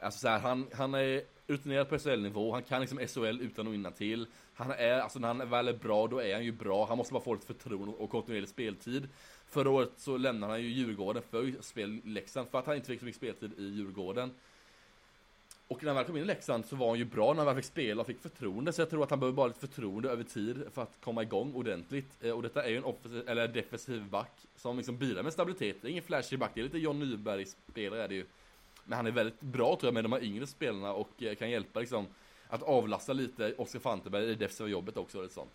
Alltså 0.00 0.20
så 0.20 0.28
här, 0.28 0.38
han, 0.38 0.66
han 0.72 0.94
är 0.94 1.22
rutinerad 1.46 1.88
på 1.88 1.98
SHL-nivå, 1.98 2.52
han 2.52 2.62
kan 2.62 2.80
liksom 2.80 2.98
SHL 2.98 3.40
utan 3.40 3.66
och 3.66 3.74
innantill. 3.74 4.26
Han 4.54 4.70
är, 4.70 5.00
alltså 5.00 5.18
när 5.18 5.28
han 5.28 5.50
väl 5.50 5.68
är 5.68 5.72
bra, 5.72 6.06
då 6.06 6.22
är 6.22 6.34
han 6.34 6.44
ju 6.44 6.52
bra. 6.52 6.86
Han 6.86 6.98
måste 6.98 7.12
bara 7.12 7.22
få 7.22 7.34
lite 7.34 7.46
förtroende 7.46 7.96
och 7.96 8.10
kontinuerlig 8.10 8.48
speltid. 8.48 9.08
Förra 9.46 9.70
året 9.70 9.92
så 9.96 10.16
lämnade 10.16 10.52
han 10.52 10.62
ju 10.62 10.68
Djurgården 10.68 11.22
för 11.30 11.62
spel 11.62 12.00
i 12.04 12.08
Leksand, 12.08 12.48
för 12.48 12.58
att 12.58 12.66
han 12.66 12.76
inte 12.76 12.86
fick 12.86 12.98
så 12.98 13.04
mycket 13.04 13.16
speltid 13.16 13.52
i 13.58 13.62
Djurgården. 13.62 14.30
Och 15.72 15.82
när 15.82 15.88
han 15.88 15.96
väl 15.96 16.04
kom 16.04 16.16
in 16.16 16.22
i 16.22 16.26
Leksand 16.26 16.66
så 16.66 16.76
var 16.76 16.88
han 16.88 16.98
ju 16.98 17.04
bra 17.04 17.32
när 17.32 17.36
han 17.36 17.46
väl 17.46 17.56
fick 17.56 17.64
spela 17.64 18.00
och 18.00 18.06
fick 18.06 18.20
förtroende. 18.20 18.72
Så 18.72 18.80
jag 18.80 18.90
tror 18.90 19.02
att 19.02 19.10
han 19.10 19.20
behöver 19.20 19.36
bara 19.36 19.46
lite 19.46 19.60
förtroende 19.60 20.10
över 20.10 20.24
tid 20.24 20.64
för 20.72 20.82
att 20.82 20.98
komma 21.00 21.22
igång 21.22 21.54
ordentligt. 21.54 22.24
Eh, 22.24 22.30
och 22.30 22.42
detta 22.42 22.64
är 22.64 22.70
ju 22.70 22.76
en 22.76 22.84
offensiv, 22.84 23.28
eller 23.28 23.48
defensiv 23.48 24.04
back 24.08 24.46
som 24.56 24.76
liksom 24.76 24.98
bidrar 24.98 25.22
med 25.22 25.32
stabilitet. 25.32 25.76
Det 25.82 25.88
är 25.88 25.90
ingen 25.90 26.02
flashig 26.02 26.38
back, 26.38 26.50
det 26.54 26.60
är 26.60 26.64
lite 26.64 26.78
John 26.78 26.98
Nyberg-spelare 26.98 28.02
är 28.02 28.08
det 28.08 28.14
ju. 28.14 28.26
Men 28.84 28.96
han 28.96 29.06
är 29.06 29.10
väldigt 29.10 29.40
bra 29.40 29.76
tror 29.76 29.86
jag 29.86 29.94
med 29.94 30.04
de 30.04 30.12
här 30.12 30.24
yngre 30.24 30.46
spelarna 30.46 30.92
och 30.92 31.22
eh, 31.22 31.34
kan 31.34 31.50
hjälpa 31.50 31.80
liksom 31.80 32.06
att 32.48 32.62
avlasta 32.62 33.12
lite 33.12 33.54
Oskar 33.54 33.78
Fanteberg 33.78 34.24
i 34.24 34.26
det 34.26 34.34
defensiva 34.34 34.68
jobbet 34.68 34.96
också 34.96 35.24
och 35.24 35.30
sånt. 35.30 35.50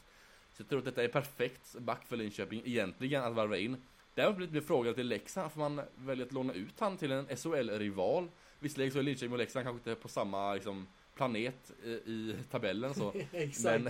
Så 0.54 0.62
jag 0.62 0.70
tror 0.70 0.80
att 0.80 0.86
detta 0.86 1.04
är 1.04 1.08
perfekt 1.08 1.76
back 1.80 2.06
för 2.08 2.18
Linköping 2.18 2.62
egentligen 2.66 3.24
att 3.24 3.34
varva 3.34 3.58
in. 3.58 3.78
Däremot 4.16 4.38
blir 4.38 4.48
det 4.48 4.62
frågan 4.62 4.94
till 4.94 5.08
Leksand 5.08 5.44
varför 5.44 5.60
man 5.60 5.82
väljer 5.96 6.26
att 6.26 6.32
låna 6.32 6.54
ut 6.54 6.80
han 6.80 6.98
till 6.98 7.12
en 7.12 7.28
SHL-rival. 7.38 8.30
Visserligen 8.60 8.94
så 8.94 9.00
är 9.00 9.04
Linköping 9.04 9.32
och 9.32 9.38
Leksand 9.38 9.66
kanske 9.66 9.90
inte 9.90 10.02
på 10.02 10.08
samma 10.08 10.54
liksom, 10.54 10.88
planet 11.16 11.72
i, 12.06 12.36
tabellen 12.52 12.94
så. 12.94 13.14
Men, 13.64 13.90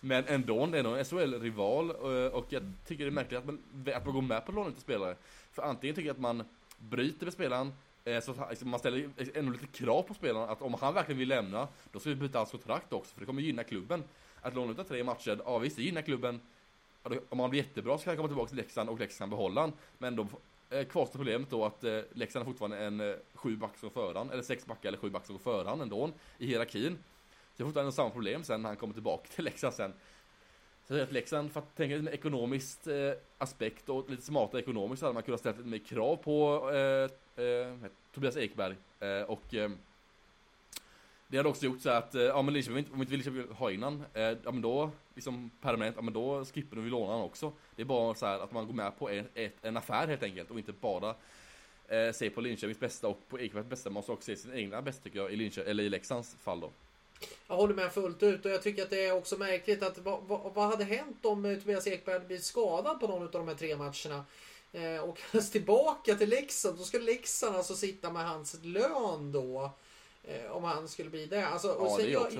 men 0.00 0.24
ändå, 0.26 0.66
det 0.66 0.78
är 0.78 0.82
nog 0.82 0.98
en 0.98 1.04
SHL-rival 1.04 1.90
eh, 1.90 2.32
och 2.32 2.46
jag 2.48 2.72
tycker 2.86 3.04
det 3.04 3.08
är 3.08 3.12
märkligt 3.12 3.38
att 3.38 3.46
man, 3.46 3.62
att 3.94 4.04
man 4.04 4.14
går 4.14 4.22
med 4.22 4.44
på 4.44 4.50
att 4.50 4.54
låna 4.54 4.68
ut 4.68 4.78
spelare. 4.78 5.16
För 5.52 5.62
antingen 5.62 5.96
tycker 5.96 6.06
jag 6.06 6.14
att 6.14 6.20
man 6.20 6.44
bryter 6.78 7.26
med 7.26 7.32
spelaren, 7.32 7.72
eh, 8.04 8.20
så 8.20 8.46
liksom, 8.50 8.70
man 8.70 8.80
ställer 8.80 9.10
ändå 9.34 9.52
lite 9.52 9.66
krav 9.66 10.02
på 10.02 10.14
spelaren 10.14 10.50
att 10.50 10.62
om 10.62 10.74
han 10.74 10.94
verkligen 10.94 11.18
vill 11.18 11.28
lämna, 11.28 11.68
då 11.92 12.00
ska 12.00 12.10
vi 12.10 12.16
byta 12.16 12.38
hans 12.38 12.50
kontrakt 12.50 12.92
också, 12.92 13.14
för 13.14 13.20
det 13.20 13.26
kommer 13.26 13.42
gynna 13.42 13.64
klubben. 13.64 14.04
Att 14.40 14.54
låna 14.54 14.82
ut 14.82 14.88
tre 14.88 15.04
matcher, 15.04 15.40
ja 15.44 15.58
visst 15.58 15.76
det 15.76 15.82
gynnar 15.82 16.02
klubben. 16.02 16.40
Om 17.28 17.40
han 17.40 17.50
blir 17.50 17.62
jättebra 17.62 17.98
så 17.98 18.04
kan 18.04 18.10
han 18.10 18.16
komma 18.16 18.28
tillbaka 18.28 18.48
till 18.48 18.56
Leksand 18.56 18.88
och 18.88 18.98
Leksand 18.98 19.30
behålla 19.30 19.60
han. 19.60 19.72
Men 19.98 20.16
då 20.16 20.26
eh, 20.72 20.84
kvarstår 20.84 21.18
problemet 21.18 21.50
då 21.50 21.64
att 21.64 21.84
eh, 21.84 22.00
Leksand 22.12 22.44
har 22.44 22.52
fortfarande 22.52 22.78
en 22.78 23.00
eh, 23.00 23.14
sju 23.34 23.56
back 23.56 23.78
som 23.78 23.90
förhand, 23.90 24.32
eller 24.32 24.42
sex 24.42 24.66
backar 24.66 24.88
eller 24.88 24.98
sju 24.98 25.10
backar 25.10 25.26
som 25.26 25.38
förhand 25.38 25.82
ändå 25.82 26.10
i 26.38 26.46
hierarkin. 26.46 26.98
Så 27.32 27.56
det 27.56 27.62
är 27.62 27.64
fortfarande 27.64 27.92
samma 27.92 28.10
problem 28.10 28.44
sen 28.44 28.62
när 28.62 28.68
han 28.68 28.76
kommer 28.76 28.94
tillbaka 28.94 29.28
till 29.28 29.44
Leksand 29.44 29.74
sen. 29.74 29.92
Så 30.88 31.02
att 31.02 31.12
Leksand, 31.12 31.52
för 31.52 31.60
att 31.60 31.76
tänka 31.76 31.94
lite 31.94 32.04
mer 32.04 32.12
ekonomiskt 32.12 32.86
eh, 32.86 33.12
aspekt 33.38 33.88
och 33.88 34.10
lite 34.10 34.22
smartare 34.22 34.60
ekonomiskt 34.60 35.00
så 35.00 35.06
hade 35.06 35.14
man 35.14 35.22
kunnat 35.22 35.40
ställa 35.40 35.56
lite 35.56 35.68
mer 35.68 35.78
krav 35.78 36.16
på 36.16 36.70
eh, 36.70 37.44
eh, 37.44 37.74
Tobias 38.14 38.36
Ekberg. 38.36 38.76
Eh, 39.00 39.22
och 39.22 39.54
eh, 39.54 39.70
Det 41.28 41.36
hade 41.36 41.48
också 41.48 41.64
gjort 41.66 41.80
så 41.80 41.90
att, 41.90 42.14
eh, 42.14 42.22
ja 42.22 42.42
men 42.42 42.54
Linköping, 42.54 42.86
om 42.92 43.00
inte 43.00 43.12
Linköping 43.12 43.42
vill 43.42 43.52
ha 43.52 43.70
innan, 43.70 44.04
eh, 44.14 44.22
ja 44.22 44.52
men 44.52 44.62
då, 44.62 44.90
liksom 45.14 45.50
permanent, 45.60 45.96
ja 45.96 46.02
men 46.02 46.14
då 46.14 46.44
skippar 46.44 46.76
vi 46.76 46.90
låna 46.90 47.12
han 47.12 47.22
också. 47.22 47.52
Det 47.76 47.82
är 47.82 47.86
bara 47.86 48.14
så 48.14 48.26
här 48.26 48.38
att 48.38 48.52
man 48.52 48.66
går 48.66 48.74
med 48.74 48.98
på 48.98 49.10
en, 49.10 49.28
ett, 49.34 49.56
en 49.62 49.76
affär 49.76 50.08
helt 50.08 50.22
enkelt 50.22 50.50
och 50.50 50.58
inte 50.58 50.72
bara 50.72 51.14
eh, 51.88 52.12
se 52.12 52.30
på 52.30 52.40
Linköpings 52.40 52.80
bästa 52.80 53.08
och 53.08 53.28
på 53.28 53.40
Ekebergs 53.40 53.68
bästa. 53.68 53.90
Man 53.90 53.94
måste 53.94 54.12
också 54.12 54.26
se 54.26 54.36
sin 54.36 54.54
egna 54.54 54.82
bästa 54.82 55.02
tycker 55.02 55.18
jag, 55.18 55.32
i 55.32 55.36
Linköping, 55.36 55.70
eller 55.70 55.84
i 55.84 55.88
Leksands 55.88 56.34
fall 56.34 56.60
då. 56.60 56.70
Jag 57.48 57.56
håller 57.56 57.74
med 57.74 57.92
fullt 57.92 58.22
ut 58.22 58.44
och 58.44 58.50
jag 58.50 58.62
tycker 58.62 58.82
att 58.82 58.90
det 58.90 59.06
är 59.06 59.12
också 59.12 59.36
märkligt 59.36 59.82
att 59.82 59.98
vad, 59.98 60.22
vad, 60.22 60.54
vad 60.54 60.70
hade 60.70 60.84
hänt 60.84 61.24
om 61.24 61.44
eh, 61.44 61.58
Tobias 61.58 61.86
Ekberg 61.86 62.12
hade 62.12 62.26
blivit 62.26 62.44
skadad 62.44 63.00
på 63.00 63.06
någon 63.06 63.22
av 63.22 63.30
de 63.30 63.48
här 63.48 63.54
tre 63.54 63.76
matcherna? 63.76 64.24
Eh, 64.72 65.02
och 65.02 65.20
hans 65.32 65.50
tillbaka 65.52 66.14
till 66.14 66.28
Leksand. 66.28 66.78
Då 66.78 66.84
skulle 66.84 67.04
Leksand 67.04 67.56
alltså 67.56 67.74
sitta 67.74 68.12
med 68.12 68.28
hans 68.28 68.56
lön 68.62 69.32
då. 69.32 69.70
Eh, 70.24 70.50
om 70.50 70.64
han 70.64 70.88
skulle 70.88 71.10
bli 71.10 71.26
det. 71.26 71.46
Alltså, 71.46 71.76
Ja, 71.80 71.96
sen 71.96 72.06
det 72.06 72.10
är 72.10 72.12
jag, 72.12 72.22
också. 72.22 72.38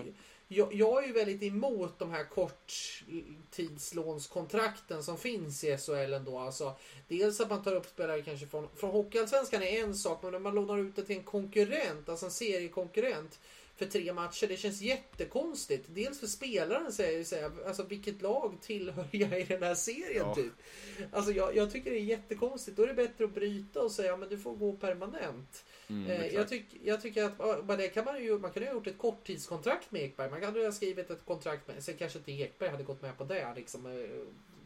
Jag, 0.57 0.75
jag 0.75 1.03
är 1.03 1.07
ju 1.07 1.13
väldigt 1.13 1.43
emot 1.43 1.99
de 1.99 2.11
här 2.11 2.25
korttidslånskontrakten 2.25 5.03
som 5.03 5.19
finns 5.19 5.65
i 5.65 5.77
SHL 5.79 6.13
ändå. 6.13 6.39
Alltså, 6.39 6.77
dels 7.09 7.41
att 7.41 7.51
man 7.51 7.63
tar 7.63 7.75
upp 7.75 7.87
spelare 7.87 8.23
kanske 8.23 8.47
från, 8.47 8.69
från 8.77 8.91
Hockeyallsvenskan 8.91 9.63
är 9.63 9.83
en 9.85 9.95
sak, 9.95 10.23
men 10.23 10.33
när 10.33 10.39
man 10.39 10.55
lånar 10.55 10.79
ut 10.79 10.97
det 10.97 11.05
till 11.05 11.17
en 11.17 11.23
konkurrent, 11.23 12.09
alltså 12.09 12.27
en 12.27 12.33
seriekonkurrent 12.33 13.41
för 13.77 13.87
tre 13.87 14.13
matcher, 14.13 14.47
det 14.47 14.57
känns 14.57 14.81
jättekonstigt. 14.81 15.85
Dels 15.89 16.21
för 16.21 16.27
spelaren 16.27 16.93
säger 16.93 17.25
säga, 17.25 17.51
alltså 17.67 17.83
vilket 17.83 18.23
lag 18.23 18.57
tillhör 18.61 19.07
jag 19.11 19.41
i 19.41 19.45
den 19.45 19.63
här 19.63 19.75
serien 19.75 20.25
Ja. 20.27 20.35
typ? 20.35 20.53
Alltså 21.13 21.33
jag, 21.33 21.57
jag 21.57 21.73
tycker 21.73 21.91
det 21.91 21.97
är 21.97 22.01
jättekonstigt. 22.05 22.77
Då 22.77 22.83
är 22.83 22.87
det 22.87 22.95
bättre 22.95 23.25
att 23.25 23.35
bryta 23.35 23.81
och 23.81 23.93
säga, 23.93 24.17
men 24.17 24.29
du 24.29 24.39
får 24.39 24.55
gå 24.55 24.73
permanent. 24.73 25.65
Mm, 25.93 26.11
Eh, 26.11 26.35
jag, 26.35 26.49
tyck, 26.49 26.65
jag 26.83 27.03
tycker 27.03 27.25
att 27.25 27.65
men 27.67 27.79
det 27.79 27.89
kan 27.89 28.05
man 28.05 28.23
ju, 28.23 28.39
man 28.39 28.51
kunde 28.53 28.69
ha 28.69 28.75
gjort 28.75 28.87
ett 28.87 28.99
korttidskontrakt 28.99 29.91
med 29.93 30.03
Ekberg. 30.03 30.31
Man 30.31 30.41
kunde 30.41 30.65
ha 30.65 30.73
skrivit 30.73 31.11
ett 31.11 31.25
kontrakt 31.27 31.69
med, 31.69 31.85
sen 31.85 31.97
kanske 31.97 32.19
inte 32.19 32.33
Ekberg 32.33 32.69
hade 32.71 32.83
gått 32.85 33.03
med 33.03 33.19
på 33.19 33.25
det, 33.25 33.53
liksom 33.57 33.87
eh, 33.87 34.09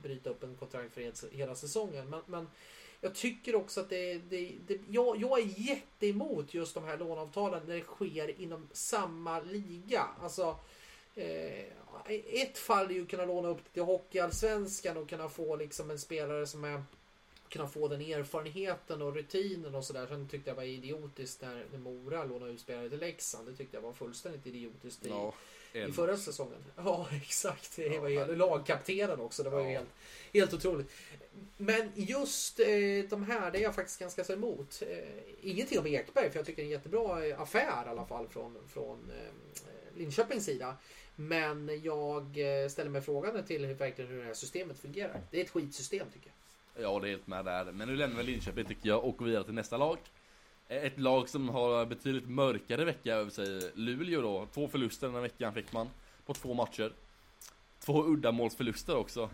bryta 0.03 0.31
upp 0.31 0.43
en 0.43 0.57
kontrakt 0.57 0.95
för 0.95 1.01
hela- 1.01 1.15
hela 1.33 1.55
säsongen. 1.55 2.11
Men, 2.11 2.21
men 2.27 2.49
jag 3.01 3.15
tycker 3.15 3.55
också 3.55 3.81
att 3.81 3.89
det, 3.91 4.15
det, 4.15 4.53
det 4.67 4.81
jag, 4.89 5.17
jag 5.17 5.39
är 5.39 5.61
jätteemot 5.69 6.55
just 6.55 6.75
de 6.75 6.85
här 6.85 6.99
låneavtalen 6.99 7.63
när 7.67 7.75
det 7.75 7.81
sker 7.83 8.41
inom 8.41 8.69
samma 8.73 9.41
liga. 9.41 10.07
Alltså 10.23 10.57
Eh, 11.19 11.65
ett 12.43 12.59
fall 12.59 12.87
är 12.87 12.95
ju 12.95 13.03
att 13.03 13.09
kunna 13.09 13.25
låna 13.25 13.49
upp 13.49 13.73
till 13.73 13.83
Hockeyallsvenskan 13.83 14.97
och 14.97 15.09
kunna 15.09 15.29
få 15.29 15.57
liksom 15.57 15.91
en 15.91 15.99
spelare 15.99 16.47
som 16.47 16.65
är 16.65 16.83
kunna 17.51 17.69
få 17.69 17.89
den 17.89 18.01
erfarenheten 18.01 19.03
och 19.03 19.15
rutinen 19.15 19.75
och 19.75 19.85
sådär. 19.85 20.07
Sen 20.07 20.29
tyckte 20.29 20.51
jag 20.51 20.55
var 20.55 20.63
idiotiskt 20.63 21.43
när, 21.43 21.79
Mora 21.79 22.25
lånade 22.25 22.53
ut 22.53 22.61
spelare 22.61 22.89
till 22.91 22.99
Leksand. 23.01 23.49
Det 23.49 23.57
tyckte 23.57 23.77
jag 23.77 23.83
var 23.83 23.93
fullständigt 23.93 24.47
idiotiskt 24.47 25.07
i, 25.07 25.09
Ja, 25.09 25.35
i 25.73 25.93
förra 25.93 26.17
säsongen. 26.17 26.65
Ja, 26.77 27.09
exakt. 27.23 27.77
Det 27.77 27.87
Ja, 27.87 28.01
var 28.01 28.09
ju 28.09 28.37
lagkaptenen 28.37 29.21
också. 29.21 29.43
Det 29.43 29.51
var 29.51 29.61
ju 29.61 29.67
Ja. 29.73 29.79
helt, 29.79 29.89
helt 30.33 30.55
otroligt. 30.55 30.91
Men 31.57 31.93
just 31.95 32.61
eh, 32.61 32.67
de 33.11 33.25
här, 33.29 33.51
det 33.51 33.59
är 33.59 33.63
jag 33.63 33.75
faktiskt 33.75 34.01
ganska 34.01 34.25
så 34.25 34.33
emot. 34.33 34.83
Eh, 34.89 35.09
ingenting 35.43 35.79
om 35.79 35.87
Ekberg, 35.87 36.31
för 36.31 36.39
jag 36.39 36.47
tycker 36.47 36.57
det 36.57 36.63
är 36.63 36.67
en 36.67 36.71
jättebra 36.71 37.27
eh, 37.27 37.41
affär 37.41 37.85
i 37.87 37.89
alla 37.89 38.07
fall 38.07 38.29
från, 38.29 38.57
från 38.69 39.11
eh, 39.11 39.99
Linköpings 39.99 40.45
sida. 40.45 40.77
Men 41.17 41.81
jag 41.83 42.23
eh, 42.39 42.69
ställer 42.69 42.91
mig 42.91 43.03
frågan 43.03 43.45
till 43.45 43.65
hur, 43.65 43.75
verkligen 43.75 44.11
hur 44.11 44.19
det 44.19 44.25
här 44.25 44.35
systemet 44.35 44.79
fungerar. 44.79 45.21
Det 45.31 45.41
är 45.41 45.45
ett 45.45 45.51
skitsystem 45.51 46.07
tycker 46.13 46.27
jag. 46.27 46.35
Ja, 46.81 47.01
det 47.01 47.09
är 47.09 47.11
helt 47.11 47.27
med 47.27 47.45
där. 47.45 47.65
Men 47.65 47.89
nu 47.89 47.97
lämnar 47.97 48.23
vi 48.23 48.23
Linköping 48.23 48.65
tycker 48.65 48.89
jag 48.89 49.05
och 49.05 49.17
går 49.17 49.27
vidare 49.27 49.45
till 49.45 49.55
nästa 49.55 49.77
lag. 49.77 49.99
Eh, 50.69 50.85
ett 50.85 50.99
lag 50.99 51.29
som 51.29 51.49
har 51.49 51.87
betydligt 51.87 52.29
mörkare 52.29 52.85
vecka 52.85 53.15
över 53.15 53.31
sig. 53.31 53.71
Luleå 53.75 54.23
då. 54.23 54.47
Två 54.55 54.69
förluster 54.69 55.07
den 55.07 55.15
här 55.15 55.23
veckan 55.23 55.55
fick 55.55 55.73
man. 55.73 55.89
På 56.27 56.35
två 56.35 56.55
matcher. 56.55 56.93
Två 57.81 58.05
uddamålsförluster 58.05 58.97
också. 58.97 59.31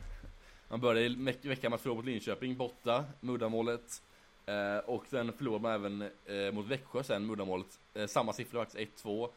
Man 0.68 0.81
började 0.81 1.33
veckan 1.42 1.70
med 1.70 1.74
att 1.74 1.81
förlora 1.81 1.96
mot 1.96 2.05
Linköping 2.05 2.57
borta 2.57 3.05
med 3.20 3.35
uddamålet. 3.35 4.02
Eh, 4.46 4.78
och 4.78 5.07
sen 5.07 5.33
förlorade 5.33 5.62
man 5.62 5.72
även 5.72 6.02
eh, 6.26 6.52
mot 6.52 6.66
Växjö 6.66 7.02
sen 7.02 7.26
med 7.26 7.33
uddamålet. 7.33 7.81
Eh, 7.94 8.07
samma 8.07 8.33
siffror 8.33 8.64
faktiskt, 8.64 9.05
1-2 9.05 9.28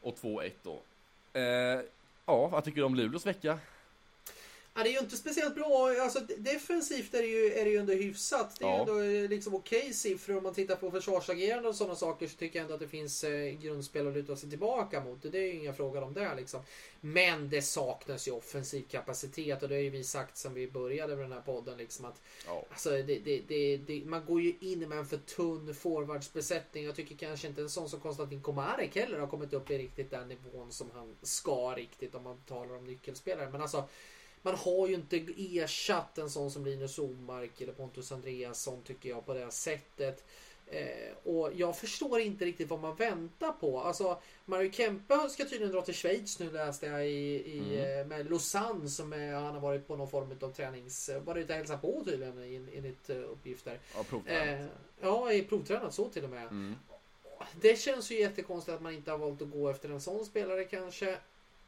och 0.00 0.16
2-1 0.16 0.50
då. 0.62 0.82
Eh, 1.32 1.80
ja, 2.26 2.46
vad 2.46 2.64
tycker 2.64 2.76
du 2.76 2.84
om 2.84 2.94
Luleås 2.94 3.26
vecka? 3.26 3.58
Det 4.84 4.90
är 4.90 4.92
ju 4.92 4.98
inte 4.98 5.16
speciellt 5.16 5.54
bra. 5.54 5.94
Alltså, 6.02 6.20
defensivt 6.36 7.14
är 7.14 7.22
det 7.22 7.28
ju, 7.28 7.52
är 7.52 7.64
det 7.64 7.70
ju 7.70 7.76
ändå 7.76 7.92
hyfsat. 7.92 8.56
Det 8.58 8.64
är 8.64 8.68
Ja. 8.68 8.74
ju 8.76 8.80
ändå 8.80 9.00
eh, 9.24 9.30
liksom 9.30 9.54
okej 9.54 9.92
siffror. 9.94 10.36
Om 10.36 10.42
man 10.42 10.54
tittar 10.54 10.76
på 10.76 10.90
försvarsagerande 10.90 11.68
och 11.68 11.74
sådana 11.74 11.94
saker 11.96 12.26
så 12.26 12.36
tycker 12.36 12.58
jag 12.58 12.62
ändå 12.62 12.74
att 12.74 12.80
det 12.80 12.88
finns 12.88 13.24
eh, 13.24 13.52
grundspel 13.52 14.08
att 14.08 14.14
luta 14.14 14.36
sig 14.36 14.50
tillbaka 14.50 15.04
mot. 15.04 15.22
Det 15.22 15.38
är 15.38 15.42
ju 15.42 15.52
inga 15.52 15.72
frågor 15.72 16.02
om 16.02 16.14
det 16.14 16.34
liksom. 16.36 16.60
Men 17.00 17.48
det 17.50 17.62
saknas 17.62 18.28
ju 18.28 18.32
offensiv 18.32 18.84
kapacitet 18.90 19.62
och 19.62 19.68
det 19.68 19.74
har 19.74 19.82
ju 19.82 19.90
vi 19.90 20.04
sagt 20.04 20.36
sedan 20.36 20.54
vi 20.54 20.70
började 20.70 21.16
med 21.16 21.24
den 21.24 21.32
här 21.32 21.40
podden. 21.40 21.78
Liksom 21.78 22.04
att, 22.04 22.22
Ja. 22.46 22.64
alltså, 22.70 22.90
det, 22.90 23.40
det, 23.86 24.02
man 24.04 24.24
går 24.26 24.40
ju 24.40 24.54
in 24.60 24.88
med 24.88 24.98
en 24.98 25.06
för 25.06 25.16
tunn 25.18 25.74
forwardsbesättning. 25.74 26.84
Jag 26.84 26.96
tycker 26.96 27.14
kanske 27.16 27.48
inte 27.48 27.60
en 27.62 27.70
sån 27.70 27.88
som 27.88 28.00
Konstantin 28.00 28.42
Komarek 28.42 28.96
heller 28.96 29.18
har 29.18 29.26
kommit 29.26 29.52
upp 29.52 29.70
i 29.70 29.78
riktigt 29.78 30.10
den 30.10 30.28
nivån 30.28 30.72
som 30.72 30.90
han 30.94 31.16
ska 31.22 31.74
riktigt 31.76 32.14
om 32.14 32.22
man 32.22 32.40
talar 32.48 32.76
om 32.76 32.84
nyckelspelare. 32.84 33.50
Men 33.50 33.62
alltså 33.62 33.88
man 34.42 34.54
har 34.54 34.88
ju 34.88 34.94
inte 34.94 35.16
ersatt 35.36 36.18
en 36.18 36.30
sån 36.30 36.50
som 36.50 36.64
Linus 36.64 36.98
Omark 36.98 37.60
eller 37.60 37.72
Pontus 37.72 38.12
Andreasson 38.12 38.82
tycker 38.82 39.08
jag 39.08 39.26
på 39.26 39.34
det 39.34 39.40
här 39.40 39.50
sättet. 39.50 40.24
Eh, 40.70 41.12
och 41.24 41.50
jag 41.54 41.78
förstår 41.78 42.20
inte 42.20 42.44
riktigt 42.44 42.68
vad 42.68 42.80
man 42.80 42.96
väntar 42.96 43.52
på. 43.52 43.80
Alltså 43.80 44.18
Mario 44.44 44.72
Kempe 44.72 45.28
ska 45.30 45.44
tydligen 45.44 45.72
dra 45.72 45.82
till 45.82 45.94
Schweiz 45.94 46.38
nu 46.38 46.50
läste 46.50 46.86
jag 46.86 47.06
i, 47.06 47.10
i, 47.10 47.58
Mm. 47.58 48.00
eh, 48.00 48.06
med 48.06 48.30
Lausanne 48.30 48.88
som 48.88 49.12
är, 49.12 49.32
han 49.32 49.54
har 49.54 49.60
varit 49.60 49.86
på 49.86 49.96
någon 49.96 50.10
form 50.10 50.38
av 50.40 50.52
tränings... 50.52 51.10
Varit 51.24 51.44
ute 51.44 51.52
och 51.52 51.58
hälsat 51.58 51.82
på 51.82 52.02
tydligen 52.04 52.38
en- 52.38 52.68
enligt 52.74 53.10
eh, 53.10 53.16
uppgifter. 53.16 53.78
Ja, 53.94 54.04
provtränat. 54.08 54.60
Eh, 54.60 54.66
ja, 55.00 55.32
i 55.32 55.42
provtränat 55.42 55.94
så 55.94 56.08
till 56.08 56.24
och 56.24 56.30
med. 56.30 56.42
Mm. 56.46 56.74
Det 57.60 57.78
känns 57.80 58.10
ju 58.10 58.20
jättekonstigt 58.20 58.74
att 58.76 58.82
man 58.82 58.94
inte 58.94 59.10
har 59.10 59.18
valt 59.18 59.42
att 59.42 59.50
gå 59.50 59.68
efter 59.70 59.88
en 59.88 60.00
sån 60.00 60.24
spelare 60.24 60.64
kanske. 60.64 61.18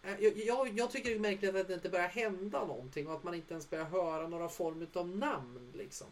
Eh, 0.03 0.21
Jag, 0.21 0.37
jag, 0.37 0.79
jag 0.79 0.91
tycker 0.91 1.11
det 1.11 1.17
är 1.17 1.21
märkligt 1.21 1.55
att 1.57 1.69
det 1.69 1.75
inte 1.75 1.89
börjar 1.89 2.09
hända 2.09 2.65
någonting 2.65 3.07
och 3.09 3.15
att 3.15 3.25
man 3.25 3.35
inte 3.35 3.55
ens 3.55 3.71
börjar 3.71 3.85
höra 3.85 4.29
några 4.29 4.49
form 4.49 4.87
av 4.95 5.09
namn 5.09 5.73
liksom. 5.75 6.07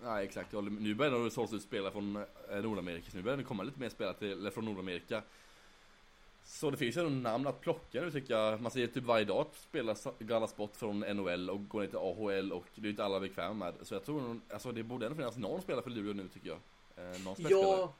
Nej 0.00 0.24
exakt, 0.24 0.52
nu 0.52 0.94
börjar 0.94 1.24
det 1.24 1.30
sålts 1.30 1.52
ut 1.52 1.62
spelare 1.62 1.92
från 1.92 2.16
eh, 2.50 2.62
Nordamerika, 2.62 3.10
så 3.10 3.16
nu 3.16 3.22
börjar 3.22 3.36
det 3.38 3.44
komma 3.44 3.62
lite 3.62 3.80
mer 3.80 3.88
spelare 3.88 4.14
till, 4.14 4.32
eller 4.32 4.50
från 4.50 4.64
Nordamerika. 4.64 5.22
Så 6.46 6.70
det 6.70 6.76
finns 6.76 6.96
ju 6.96 7.02
några 7.02 7.14
namn 7.14 7.46
att 7.46 7.60
plocka 7.60 8.00
nu 8.00 8.10
tycker 8.10 8.34
jag. 8.34 8.60
Man 8.60 8.70
ser 8.70 8.86
typ 8.86 9.04
varje 9.04 9.24
dag 9.24 9.38
att 9.40 9.56
spelare 9.56 9.96
gallas 10.18 10.56
bort 10.56 10.76
från 10.76 11.00
NHL 11.00 11.50
och 11.50 11.68
går 11.68 11.80
ner 11.80 11.86
till 11.86 11.98
AHL 11.98 12.52
och 12.52 12.64
det 12.74 12.80
är 12.80 12.84
ju 12.84 12.90
inte 12.90 13.04
alla 13.04 13.20
bekväma 13.20 13.52
med. 13.54 13.74
Så 13.82 13.94
jag 13.94 14.04
tror 14.04 14.40
alltså 14.52 14.72
det 14.72 14.82
borde 14.82 15.06
ändå 15.06 15.16
finnas 15.16 15.36
någon 15.36 15.62
spelare 15.62 15.82
för 15.82 15.90
Luleå 15.90 16.12
nu 16.14 16.28
tycker 16.28 16.48
jag. 16.48 16.58
Eh, 16.96 17.20
någon. 17.24 17.36
Ja, 17.38 17.92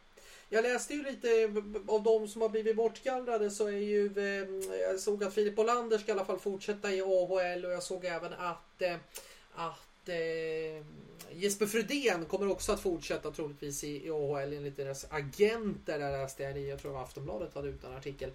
jag 0.55 0.63
läste 0.63 0.95
ju 0.95 1.03
lite 1.03 1.53
av 1.87 2.03
de 2.03 2.29
som 2.29 2.43
har 2.43 2.49
blivit 2.49 2.77
bortgallrade 2.77 3.51
så 3.51 3.67
är 3.67 3.73
ju 3.73 4.07
eh, 4.17 4.79
jag 4.81 5.01
såg 5.01 5.25
att 5.25 5.35
Filip 5.35 5.59
Olander 5.59 5.99
ska 5.99 6.09
i 6.09 6.13
alla 6.13 6.25
fall 6.25 6.39
fortsätta 6.39 6.93
i 6.93 7.03
AHL 7.03 7.65
och 7.65 7.73
jag 7.73 7.83
såg 7.83 8.05
även 8.05 8.33
att 8.33 8.83
eh, 8.83 8.97
att 9.55 10.09
eh, 10.09 10.85
Jesper 11.33 11.67
Fredén 11.67 12.25
kommer 12.25 12.51
också 12.51 12.73
att 12.73 12.81
fortsätta 12.81 13.31
troligtvis 13.31 13.85
i, 13.85 14.07
i 14.07 14.11
AHL 14.11 14.53
enligt 14.53 14.77
deras 14.77 15.07
agenter. 15.11 15.99
Där 15.99 16.11
läste 16.11 16.43
jag 16.43 16.59
i, 16.59 16.69
jag 16.69 16.79
tror 16.79 16.91
det 16.91 16.97
var 16.97 17.05
Aftonbladet 17.05 17.55
hade 17.55 17.69
ut 17.69 17.85
en 17.85 17.97
artikel. 17.97 18.31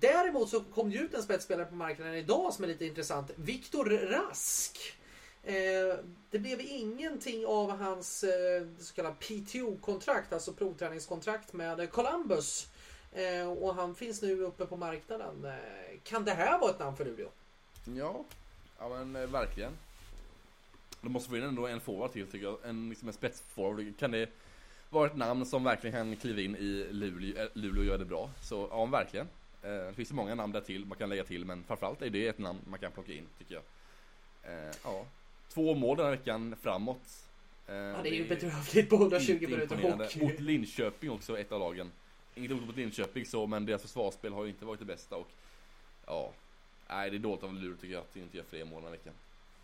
Däremot 0.00 0.48
så 0.48 0.60
kom 0.60 0.90
det 0.90 0.96
ut 0.96 1.14
en 1.14 1.22
spetsspelare 1.22 1.66
på 1.66 1.74
marknaden 1.74 2.14
idag 2.14 2.54
som 2.54 2.64
är 2.64 2.68
lite 2.68 2.86
intressant. 2.86 3.30
Viktor 3.36 3.84
Rask. 3.84 4.98
Eh, 5.42 5.98
det 6.30 6.38
blev 6.38 6.60
ingenting 6.60 7.46
av 7.46 7.70
hans 7.78 8.24
eh, 8.24 8.66
så 8.78 8.94
kallade 8.94 9.14
PTO-kontrakt, 9.14 10.32
alltså 10.32 10.52
provträningskontrakt 10.52 11.52
med 11.52 11.90
Columbus. 11.90 12.68
Eh, 13.12 13.48
och 13.48 13.74
han 13.74 13.94
finns 13.94 14.22
nu 14.22 14.42
uppe 14.42 14.66
på 14.66 14.76
marknaden. 14.76 15.52
Kan 16.04 16.24
det 16.24 16.32
här 16.32 16.58
vara 16.58 16.70
ett 16.70 16.78
namn 16.78 16.96
för 16.96 17.04
Luleå? 17.04 17.28
Ja, 17.84 18.24
ja 18.78 18.88
men 18.88 19.32
verkligen. 19.32 19.72
De 21.00 21.12
måste 21.12 21.30
få 21.30 21.36
in 21.36 21.42
ändå 21.42 21.66
en 21.66 21.80
forward 21.80 22.12
till 22.12 22.26
tycker 22.26 22.46
jag. 22.46 22.58
En, 22.64 22.88
liksom 22.88 23.08
en 23.08 23.14
spetsforward. 23.14 23.98
Kan 23.98 24.10
det 24.10 24.28
vara 24.90 25.06
ett 25.06 25.16
namn 25.16 25.46
som 25.46 25.64
verkligen 25.64 25.96
kan 25.96 26.16
kliva 26.16 26.40
in 26.40 26.56
i 26.56 26.86
Luleå, 26.90 27.48
Luleå 27.52 27.80
och 27.80 27.86
göra 27.86 27.98
det 27.98 28.04
bra? 28.04 28.30
Så 28.42 28.68
ja, 28.70 28.86
verkligen. 28.86 29.28
Det 29.60 29.92
finns 29.96 30.10
ju 30.10 30.14
många 30.14 30.34
namn 30.34 30.52
där 30.52 30.60
till 30.60 30.86
man 30.86 30.98
kan 30.98 31.08
lägga 31.08 31.24
till 31.24 31.44
men 31.44 31.64
framförallt 31.64 32.02
är 32.02 32.10
det 32.10 32.28
ett 32.28 32.38
namn 32.38 32.58
man 32.70 32.78
kan 32.78 32.92
plocka 32.92 33.12
in 33.12 33.26
tycker 33.38 33.54
jag. 33.54 33.62
Ja. 34.84 35.04
Två 35.58 35.74
mål 35.74 35.96
den 35.96 36.06
här 36.06 36.16
veckan 36.16 36.56
framåt. 36.62 37.24
Eh, 37.68 37.74
Ja, 37.74 37.96
det 38.02 38.08
är 38.08 38.12
ju 38.12 38.28
bedrövligt 38.28 38.90
på 38.90 38.96
120 38.96 39.32
inte 39.32 39.46
minuter 39.46 39.76
hockey. 39.76 40.24
Mot 40.24 40.40
Linköping 40.40 41.10
också, 41.10 41.38
ett 41.38 41.52
av 41.52 41.60
lagen. 41.60 41.92
Inget 42.34 42.50
ont 42.50 42.66
mot 42.66 42.76
Linköping 42.76 43.26
så, 43.26 43.46
men 43.46 43.66
deras 43.66 43.82
försvarsspel 43.82 44.32
har 44.32 44.44
ju 44.44 44.50
inte 44.50 44.64
varit 44.64 44.80
det 44.80 44.86
bästa 44.86 45.16
och 45.16 45.28
ja, 46.06 46.32
nej 46.88 47.10
det 47.10 47.16
är 47.16 47.18
dåligt 47.18 47.44
av 47.44 47.54
Luleå 47.54 47.76
tycker 47.76 47.94
jag 47.94 48.00
att 48.00 48.16
inte 48.16 48.36
göra 48.36 48.46
fler 48.50 48.64
mål 48.64 48.82
den 48.82 48.84
här 48.84 48.90
veckan. 48.90 49.12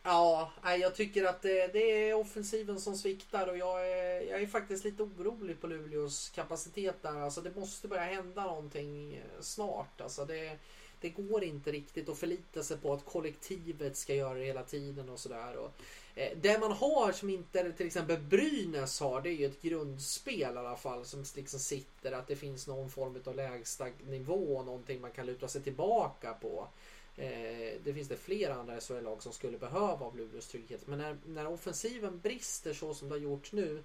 Ja, 0.03 0.51
jag 0.63 0.95
tycker 0.95 1.25
att 1.25 1.43
det, 1.43 1.73
det 1.73 2.09
är 2.09 2.15
offensiven 2.15 2.81
som 2.81 2.97
sviktar 2.97 3.47
och 3.47 3.57
jag 3.57 3.91
är, 3.91 4.31
jag 4.31 4.43
är 4.43 4.47
faktiskt 4.47 4.85
lite 4.85 5.03
orolig 5.03 5.61
på 5.61 5.67
Luleås 5.67 6.33
kapacitet 6.35 7.03
där. 7.03 7.21
Alltså 7.21 7.41
det 7.41 7.57
måste 7.57 7.89
börja 7.89 8.05
hända 8.05 8.45
någonting 8.45 9.23
snart. 9.41 10.01
Alltså 10.01 10.25
det, 10.25 10.59
det 11.05 11.11
går 11.11 11.45
inte 11.45 11.73
riktigt 11.73 12.09
att 12.09 12.19
förlita 12.19 12.63
sig 12.63 12.77
på 12.77 12.93
att 12.93 13.05
kollektivet 13.05 13.97
ska 13.97 14.15
göra 14.15 14.35
det 14.35 14.45
hela 14.45 14.63
tiden 14.63 15.09
och 15.09 15.19
sådär. 15.19 15.71
Eh, 16.15 16.29
det 16.37 16.59
man 16.59 16.73
har 16.73 17.13
som 17.13 17.31
inte 17.31 17.73
till 17.73 17.87
exempel 17.87 18.19
Brynäs 18.19 19.01
har 19.01 19.21
det 19.21 19.29
är 19.29 19.35
ju 19.35 19.47
ett 19.47 19.63
grundspel 19.63 20.41
i 20.41 20.45
alla 20.45 20.77
fall 20.77 21.05
som 21.05 21.25
liksom 21.37 21.61
sitter. 21.61 22.13
Att 22.13 22.27
det 22.27 22.37
finns 22.37 22.67
någon 22.67 22.91
form 22.91 23.23
av 23.25 23.37
lägsta 23.37 23.87
nivå, 24.07 24.63
någonting 24.63 25.01
man 25.01 25.11
kan 25.11 25.27
luta 25.27 25.49
sig 25.49 25.63
tillbaka 25.63 26.33
på. 26.33 26.69
Eh, 27.17 27.81
det 27.85 27.95
finns 27.95 28.09
det 28.09 28.17
flera 28.17 28.55
andra 28.55 28.81
SHL-lag 28.81 29.23
som 29.23 29.33
skulle 29.33 29.59
behöva 29.59 30.07
av 30.07 30.17
Luleås 30.17 30.49
trygghet. 30.49 30.87
Men 30.87 30.99
när, 30.99 31.17
när 31.27 31.47
offensiven 31.47 32.21
brister 32.21 32.75
så 32.75 32.95
som 32.95 33.09
det 33.09 33.15
har 33.15 33.21
gjort 33.21 33.53
nu. 33.53 33.83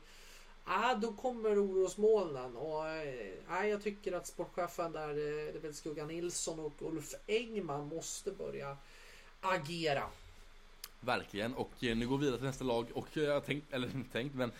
Ah, 0.71 0.95
då 0.95 1.11
kommer 1.11 1.65
orosmolnen. 1.65 2.55
Och, 2.55 2.83
ah, 3.47 3.63
jag 3.63 3.83
tycker 3.83 4.11
att 4.11 4.27
sportchefen 4.27 4.91
där, 4.91 5.09
eh, 5.09 5.15
det 5.53 5.57
är 5.57 5.61
väl 5.61 5.73
Skugga 5.73 6.05
Nilsson 6.05 6.59
och 6.59 6.73
Ulf 6.79 7.13
Engman 7.27 7.87
måste 7.87 8.31
börja 8.31 8.77
agera. 9.41 10.03
Verkligen, 10.99 11.53
och 11.53 11.83
eh, 11.83 11.97
nu 11.97 12.07
går 12.07 12.17
vi 12.17 12.25
vidare 12.25 12.37
till 12.37 12.47
nästa 12.47 12.63
lag 12.63 12.85
och 12.93 13.07
jag 13.13 13.33
har 13.33 13.39
tänkt, 13.39 13.73
eller 13.73 13.87
inte 13.95 14.11
tänkt, 14.11 14.35
men 14.35 14.51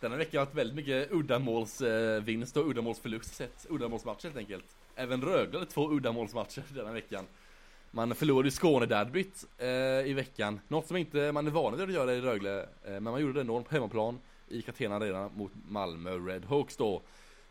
denna 0.00 0.16
vecka 0.16 0.38
har 0.38 0.46
varit 0.46 0.54
väldigt 0.54 0.76
mycket 0.76 1.12
uddamålsvinst 1.12 2.56
och 2.56 2.68
uddamålsförlust 2.70 3.34
sett. 3.34 3.66
Uddamålsmatcher 3.68 4.24
helt 4.24 4.36
enkelt. 4.36 4.76
Även 4.96 5.22
Rögle 5.22 5.58
hade 5.58 5.70
två 5.70 5.90
uddamålsmatcher 5.90 6.62
denna 6.74 6.92
veckan. 6.92 7.24
Man 7.90 8.14
förlorade 8.14 8.46
ju 8.46 8.50
Skånederbyt 8.50 9.44
eh, 9.58 9.68
i 10.10 10.12
veckan. 10.12 10.60
Något 10.68 10.86
som 10.86 10.96
inte 10.96 11.32
man 11.32 11.46
är 11.46 11.50
van 11.50 11.76
vid 11.76 11.82
att 11.82 11.92
göra 11.92 12.14
i 12.14 12.20
Rögle. 12.20 12.60
Eh, 12.62 12.66
men 12.84 13.02
man 13.02 13.20
gjorde 13.20 13.32
det 13.32 13.40
ändå 13.40 13.62
på 13.62 13.74
hemmaplan 13.74 14.18
i 14.48 14.62
Catena 14.62 15.00
redan 15.00 15.30
mot 15.34 15.52
Malmö 15.68 16.10
Redhawks 16.10 16.76
då. 16.76 17.02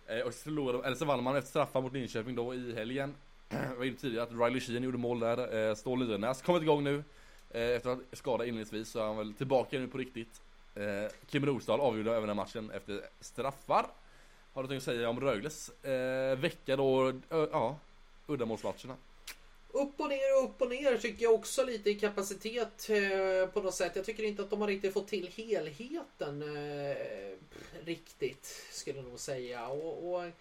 Eh, 0.07 0.19
och 0.19 0.33
så 0.33 0.43
förlorade, 0.43 0.87
eller 0.87 0.95
så 0.95 1.05
vann 1.05 1.23
man 1.23 1.35
efter 1.35 1.49
straffar 1.49 1.81
mot 1.81 1.93
Linköping 1.93 2.35
då 2.35 2.53
i 2.53 2.75
helgen. 2.75 3.15
Jag 3.49 3.75
var 3.75 3.85
inne 3.85 3.97
tidigare 3.97 4.23
att 4.23 4.31
Riley 4.31 4.59
Sheen 4.59 4.83
gjorde 4.83 4.97
mål 4.97 5.19
där. 5.19 5.69
Eh, 5.69 5.75
Ståhl 5.75 5.99
Lyrenäs 5.99 6.41
kommit 6.41 6.61
igång 6.61 6.83
nu. 6.83 7.03
Eh, 7.49 7.61
efter 7.61 7.89
att 7.89 7.99
skada 8.11 8.45
inledningsvis 8.45 8.89
så 8.89 8.99
är 8.99 9.03
han 9.03 9.17
väl 9.17 9.33
tillbaka 9.33 9.79
nu 9.79 9.87
på 9.87 9.97
riktigt. 9.97 10.41
Eh, 10.75 11.11
Kim 11.27 11.45
Rosdahl 11.45 11.79
avgjorde 11.79 12.15
även 12.15 12.27
den 12.27 12.37
matchen 12.37 12.71
efter 12.71 13.01
straffar. 13.19 13.85
Har 14.53 14.63
du 14.63 14.69
tänkt 14.69 14.83
säga 14.83 15.09
om 15.09 15.19
Rögles 15.19 15.69
eh, 15.83 16.37
vecka 16.37 16.75
då? 16.75 17.13
ja, 17.29 17.77
uddamålsmatcherna. 18.27 18.95
Upp 19.75 19.99
och 19.99 20.09
ner 20.09 20.37
och 20.37 20.49
upp 20.49 20.61
och 20.61 20.69
ner 20.69 20.97
tycker 20.97 21.23
jag 21.23 21.33
också 21.33 21.63
lite 21.63 21.89
i 21.89 21.95
kapacitet 21.95 22.89
eh, 22.89 23.49
på 23.53 23.61
något 23.61 23.73
sätt. 23.73 23.95
Jag 23.95 24.05
tycker 24.05 24.23
inte 24.23 24.41
att 24.41 24.49
de 24.49 24.61
har 24.61 24.67
riktigt 24.67 24.93
fått 24.93 25.07
till 25.07 25.27
helheten 25.27 26.41
eh, 26.41 26.97
riktigt 27.85 28.45
skulle 28.71 28.97
jag 28.97 29.05
nog 29.05 29.19
säga. 29.19 29.67
Och, 29.67 30.15
och, 30.15 30.31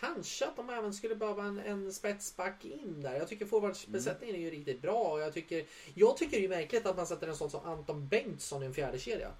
kanske 0.00 0.46
att 0.46 0.56
de 0.56 0.70
även 0.70 0.94
skulle 0.94 1.14
behöva 1.14 1.44
en, 1.44 1.58
en 1.58 1.92
spetsback 1.92 2.64
in 2.64 3.02
där. 3.02 3.14
Jag 3.14 3.28
tycker 3.28 3.46
forwardsbesättningen 3.46 4.36
är 4.36 4.40
ju 4.40 4.50
riktigt 4.50 4.82
bra. 4.82 5.12
Och 5.12 5.20
jag, 5.20 5.34
tycker, 5.34 5.66
jag 5.94 6.16
tycker 6.16 6.38
det 6.38 6.44
är 6.44 6.48
märkligt 6.48 6.86
att 6.86 6.96
man 6.96 7.06
sätter 7.06 7.28
en 7.28 7.36
sån 7.36 7.50
som 7.50 7.64
Anton 7.64 8.08
Bengtsson 8.08 8.62
i 8.62 8.66
en 8.66 8.74
fjärde 8.74 8.98
kedja. 8.98 9.32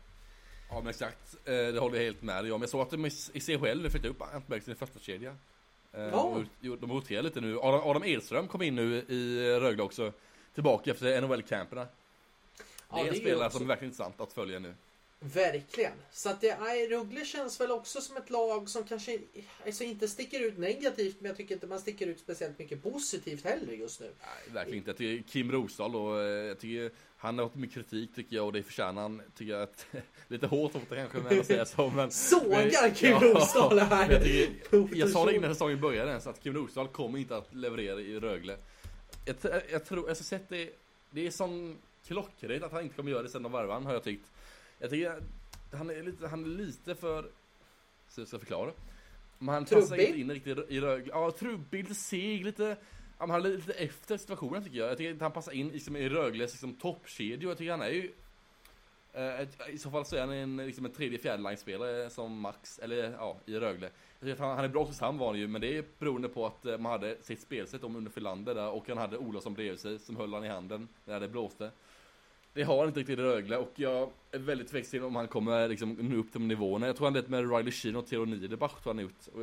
Ja 0.70 0.80
men 0.80 0.90
exakt, 0.90 1.36
eh, 1.44 1.52
det 1.52 1.80
håller 1.80 1.96
jag 1.96 2.04
helt 2.04 2.22
med 2.22 2.44
dig 2.44 2.52
om. 2.52 2.60
Jag 2.60 2.70
såg 2.70 2.80
att 2.80 2.90
de 2.90 3.06
i 3.06 3.40
CHL 3.40 3.88
flyttade 3.90 4.08
upp 4.08 4.22
Anton 4.22 4.42
Bengtsson 4.46 4.74
i 4.74 4.76
första 4.76 4.98
kedja. 4.98 5.36
Eh, 5.92 6.02
ja. 6.02 6.44
De 6.60 6.90
roterar 6.92 7.22
lite 7.22 7.40
nu. 7.40 7.58
Adam, 7.58 7.80
Adam 7.80 8.04
Edström 8.04 8.48
kom 8.48 8.62
in 8.62 8.74
nu 8.74 8.94
i 9.08 9.50
Rögle 9.60 9.82
också. 9.82 10.12
Tillbaka 10.54 10.90
efter 10.90 11.20
NHL-camperna. 11.20 11.86
Det 12.90 13.00
är 13.00 13.04
ja, 13.04 13.08
en 13.08 13.14
spelare 13.14 13.46
också... 13.46 13.58
som 13.58 13.66
är 13.66 13.68
verkligen 13.68 13.90
intressant 13.90 14.20
att 14.20 14.32
följa 14.32 14.58
nu. 14.58 14.74
Verkligen. 15.22 15.92
Så 16.10 16.28
att 16.28 16.40
det, 16.40 16.58
nej, 16.60 16.88
Rögle 16.88 17.24
känns 17.24 17.60
väl 17.60 17.70
också 17.70 18.00
som 18.00 18.16
ett 18.16 18.30
lag 18.30 18.68
som 18.68 18.84
kanske 18.84 19.18
alltså 19.66 19.84
inte 19.84 20.08
sticker 20.08 20.40
ut 20.40 20.58
negativt 20.58 21.16
men 21.20 21.28
jag 21.28 21.36
tycker 21.36 21.54
inte 21.54 21.66
man 21.66 21.80
sticker 21.80 22.06
ut 22.06 22.18
speciellt 22.20 22.58
mycket 22.58 22.82
positivt 22.82 23.44
heller 23.44 23.72
just 23.72 24.00
nu. 24.00 24.06
Nej, 24.06 24.54
verkligen 24.54 24.78
inte. 24.78 24.90
Jag 24.90 24.96
tycker 24.96 25.30
Kim 25.30 25.52
Rosdahl 25.52 25.96
och 25.96 26.20
eh, 26.20 26.26
jag 26.26 26.58
tycker 26.58 26.90
han 27.16 27.38
har 27.38 27.48
fått 27.48 27.54
mycket 27.54 27.74
kritik 27.74 28.14
tycker 28.14 28.36
jag 28.36 28.46
och 28.46 28.52
det 28.52 28.62
förtjänar 28.62 29.02
han. 29.02 29.22
Tycker 29.36 29.52
jag 29.52 29.62
att, 29.62 29.86
lite 30.28 30.46
hårt 30.46 30.74
mot 30.74 30.88
kanske 30.88 31.18
men 31.18 31.40
att 31.40 31.46
säga 31.46 31.66
så 31.66 31.90
men. 31.90 32.10
Sågar 32.10 32.94
Kim 32.94 33.10
ja, 33.10 33.20
Rosdahl 33.20 33.78
här! 33.78 34.10
Jag, 34.10 34.22
tycker, 34.22 34.88
jag 34.98 35.10
sa 35.10 35.26
det 35.26 35.36
innan 35.36 35.54
säsongen 35.54 35.80
började 35.80 36.10
ens 36.10 36.26
att 36.26 36.42
Kim 36.42 36.54
Rosdahl 36.54 36.88
kommer 36.88 37.18
inte 37.18 37.36
att 37.36 37.54
leverera 37.54 38.00
i 38.00 38.20
Rögle. 38.20 38.56
Jag, 39.24 39.36
jag, 39.70 39.84
tror, 39.84 40.00
jag 40.00 40.08
har 40.08 40.14
sett 40.14 40.48
det, 40.48 40.70
det 41.10 41.26
är 41.26 41.30
som 41.30 41.76
klockrent 42.06 42.62
att 42.62 42.72
han 42.72 42.82
inte 42.82 42.96
kommer 42.96 43.10
göra 43.10 43.22
det 43.22 43.28
sen 43.28 43.42
de 43.42 43.52
värvar 43.52 43.80
har 43.80 43.92
jag 43.92 44.04
tyckt. 44.04 44.26
Jag 44.80 44.90
tycker 44.90 45.22
han 45.72 45.90
är 45.90 46.02
lite, 46.02 46.28
han 46.28 46.44
är 46.44 46.48
lite 46.48 46.94
för, 46.94 47.30
så 48.08 48.20
jag 48.20 48.28
ska 48.28 48.38
förklara. 48.38 48.72
Men 49.38 49.54
han 49.54 49.64
passar 49.64 49.96
inte 49.96 50.20
in 50.20 50.30
riktigt 50.30 50.58
i 50.68 50.80
Rögle. 50.80 51.12
Ja, 51.12 51.30
trubbig, 51.30 51.82
lite 51.82 51.94
seg, 51.94 52.44
lite 52.44 52.76
Ja, 53.20 53.26
han 53.26 53.44
är 53.44 53.48
lite 53.48 53.72
efter 53.72 54.16
situationen 54.16 54.64
tycker 54.64 54.78
jag. 54.78 54.90
Jag 54.90 54.98
tycker 54.98 55.10
inte 55.10 55.24
han 55.24 55.32
passar 55.32 55.52
in 55.52 55.68
liksom, 55.68 55.96
i 55.96 56.08
Rögles 56.08 56.52
liksom, 56.52 56.74
toppkedjor. 56.74 57.50
Jag 57.50 57.58
tycker 57.58 57.70
han 57.70 57.82
är 57.82 57.88
ju... 57.88 58.12
Eh, 59.12 59.74
I 59.74 59.78
så 59.78 59.90
fall 59.90 60.04
så 60.04 60.16
är 60.16 60.20
han 60.20 60.30
en, 60.30 60.56
liksom, 60.56 60.84
en 60.84 60.92
tredje 60.92 61.18
fjärdeline-spelare 61.18 62.10
som 62.10 62.40
Max, 62.40 62.78
eller 62.78 62.96
ja, 62.96 63.36
i 63.46 63.54
Rögle. 63.54 63.86
Jag 63.86 64.20
tycker 64.20 64.32
att 64.32 64.38
han, 64.38 64.56
han 64.56 64.64
är 64.64 64.68
bra 64.68 64.84
hos 64.84 64.96
Sam 64.96 65.18
var 65.18 65.26
han 65.26 65.38
ju, 65.38 65.48
men 65.48 65.60
det 65.60 65.78
är 65.78 65.84
beroende 65.98 66.28
på 66.28 66.46
att 66.46 66.66
eh, 66.66 66.78
man 66.78 66.92
hade 66.92 67.16
sitt 67.22 67.40
spelsätt 67.40 67.84
om 67.84 67.96
under 67.96 68.10
Filander 68.10 68.54
där 68.54 68.70
och 68.70 68.88
han 68.88 68.98
hade 68.98 69.18
Olofsson 69.18 69.54
bredvid 69.54 69.80
sig 69.80 69.98
som 69.98 70.16
höll 70.16 70.34
han 70.34 70.44
i 70.44 70.48
handen 70.48 70.88
när 71.04 71.20
det 71.20 71.28
blåste. 71.28 71.70
Det 72.52 72.62
har 72.62 72.78
han 72.78 72.86
inte 72.86 73.00
riktigt 73.00 73.18
i 73.18 73.22
Rögle 73.22 73.56
och 73.56 73.72
jag 73.74 74.10
är 74.30 74.38
väldigt 74.38 74.68
tveksam 74.68 75.04
om 75.04 75.16
han 75.16 75.28
kommer 75.28 75.68
liksom 75.68 75.92
nå 75.92 76.16
upp 76.16 76.32
de 76.32 76.48
nivåerna. 76.48 76.86
Jag 76.86 76.96
tror 76.96 77.06
han 77.06 77.12
det 77.12 77.28
med 77.28 77.56
Riley 77.56 77.72
Sheen 77.72 77.96
och 77.96 78.06
Theo 78.06 78.24
Niederbach 78.24 78.82
tror 78.82 78.94
han 78.94 79.02
gjort. 79.02 79.26
Och 79.32 79.40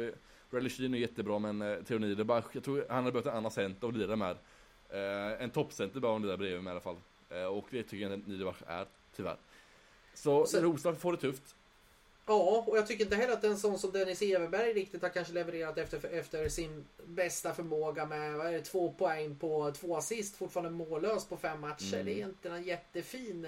Riley 0.50 0.70
Sheen 0.70 0.94
är 0.94 0.98
jättebra 0.98 1.40
men 1.40 1.62
eh, 1.62 1.84
Theo 1.84 2.00
Niederbach, 2.00 2.46
jag 2.52 2.64
tror 2.64 2.86
han 2.90 2.98
hade 2.98 3.12
behövt 3.12 3.28
en 3.28 3.38
annan 3.38 3.52
center 3.52 3.88
att 3.88 3.98
lira 3.98 4.16
med. 4.16 4.38
Eh, 4.90 5.44
en 5.44 5.50
toppcenter 5.50 6.00
bör 6.00 6.14
han 6.14 6.22
lira 6.22 6.38
bredvid 6.38 6.64
med 6.64 6.72
i 6.72 6.74
alla 6.74 6.80
fall. 6.80 6.98
Eh, 7.30 7.44
och 7.44 7.68
det 7.72 7.84
tycker 7.84 8.10
jag 8.10 8.14
inte 8.14 8.30
Niederbach 8.30 8.62
är, 8.68 8.86
tyvärr. 9.16 9.38
Så 10.14 10.46
Sen, 10.46 10.64
Roslag 10.64 10.98
får 10.98 11.12
det 11.12 11.18
tufft. 11.18 11.56
Ja, 12.28 12.64
och 12.68 12.78
jag 12.78 12.88
tycker 12.88 13.04
inte 13.04 13.16
heller 13.16 13.34
att 13.34 13.44
en 13.44 13.58
sån 13.58 13.80
som 13.80 13.92
Dennis 13.92 14.22
Everberg 14.22 14.74
riktigt 14.74 15.02
har 15.02 15.10
kanske 15.10 15.34
levererat 15.34 15.78
efter, 15.78 16.10
efter 16.10 16.50
sin 16.50 16.86
bästa 17.06 17.54
förmåga 17.54 18.06
med 18.06 18.34
vad 18.34 18.48
är 18.48 18.52
det, 18.52 18.62
två 18.62 18.94
poäng 18.94 19.36
på 19.36 19.72
två 19.72 19.98
assist. 19.98 20.36
Fortfarande 20.36 20.72
mållös 20.72 21.26
på 21.26 21.38
fem 21.38 21.62
matcher. 21.62 21.94
Mm. 21.94 22.06
Det 22.06 22.22
är 22.22 22.26
inte 22.26 22.50
en 22.50 22.64
jättefin 22.64 23.48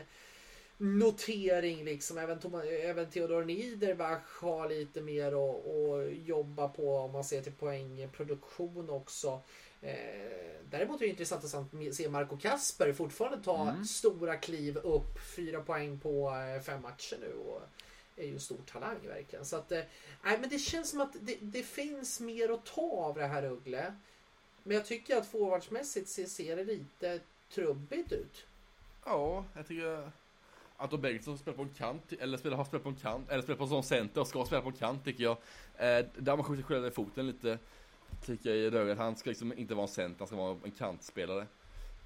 notering 0.78 1.86
liksom. 1.86 2.18
Även, 2.18 2.40
Thomas, 2.40 2.66
även 2.66 3.10
Theodor 3.10 3.46
Niederbach 3.46 4.42
har 4.42 4.70
lite 4.70 5.02
mer 5.02 5.28
att, 5.28 5.68
att 5.68 6.28
jobba 6.28 6.68
på 6.68 6.98
om 6.98 7.12
man 7.12 7.24
ser 7.24 7.42
till 7.42 7.54
poängproduktion 7.54 8.90
också. 8.90 9.42
Eh, 9.82 9.94
däremot 10.70 11.02
är 11.02 11.06
det 11.06 11.12
intressant 11.12 11.44
att 11.46 11.96
se 11.96 12.10
Marco 12.10 12.38
Kasper 12.38 12.94
fortfarande 12.94 13.44
ta 13.44 13.70
mm. 13.70 13.86
stora 13.86 14.36
kliv 14.38 14.78
upp. 14.78 15.20
Fyra 15.36 15.62
poäng 15.62 16.00
på 16.00 16.30
eh, 16.30 16.62
fem 16.62 16.82
matcher 16.82 17.18
nu. 17.22 17.34
Och 17.34 17.62
är 18.20 18.28
ju 18.28 18.34
en 18.34 18.40
stor 18.40 18.62
talang 18.72 19.08
verkligen. 19.08 19.46
Så 19.46 19.56
att, 19.56 19.72
eh, 19.72 19.82
men 20.24 20.50
det 20.50 20.60
känns 20.60 20.90
som 20.90 21.02
att 21.02 21.16
det, 21.22 21.38
det, 21.42 21.64
finns 21.64 22.20
mer 22.20 22.50
att 22.50 22.66
ta 22.66 22.82
av 22.82 23.16
det 23.16 23.28
här 23.28 23.46
Uggle. 23.46 23.94
Men 24.64 24.78
jag 24.78 24.86
tycker 24.86 25.18
att 25.18 25.28
forwardsmässigt 25.28 26.10
ser, 26.10 26.26
ser 26.26 26.56
det 26.56 26.64
lite 26.64 27.20
trubbigt 27.50 28.12
ut. 28.12 28.46
Ja, 29.06 29.46
jag 29.56 29.68
tycker 29.68 29.86
att 29.86 30.14
Anton 30.78 31.02
Bengtsson 31.02 31.38
spelar 31.38 31.58
på 31.58 31.64
en 31.64 31.70
kant, 31.70 32.14
eller 32.20 32.38
spelar, 32.38 32.58
har 32.58 32.66
spelat 32.66 32.84
på 32.84 32.90
en 32.90 32.96
kant, 32.96 33.30
eller 33.30 33.42
spelar 33.42 33.58
på 33.58 33.64
en 33.64 33.70
sån 33.70 33.84
center 33.84 34.22
och 34.22 34.28
ska 34.28 34.46
spela 34.46 34.62
på 34.62 34.70
en 34.70 34.76
kant 34.76 35.06
tycker 35.06 35.24
jag. 35.24 35.38
Eh, 35.78 36.06
där 36.18 36.36
man 36.36 36.44
skjuter 36.44 36.64
själv 36.64 36.86
i 36.86 36.92
foten 36.92 37.28
lite, 37.28 37.60
tycker 38.26 38.50
jag 38.50 38.58
i 38.58 38.70
Rögle. 38.70 38.96
Han 38.96 39.16
ska 39.16 39.30
liksom 39.30 39.54
inte 39.54 39.76
vara 39.76 39.84
en 39.84 39.88
center, 39.88 40.20
han 40.20 40.28
ska 40.28 40.36
vara 40.36 40.58
en 40.64 40.72
kantspelare. 40.72 41.48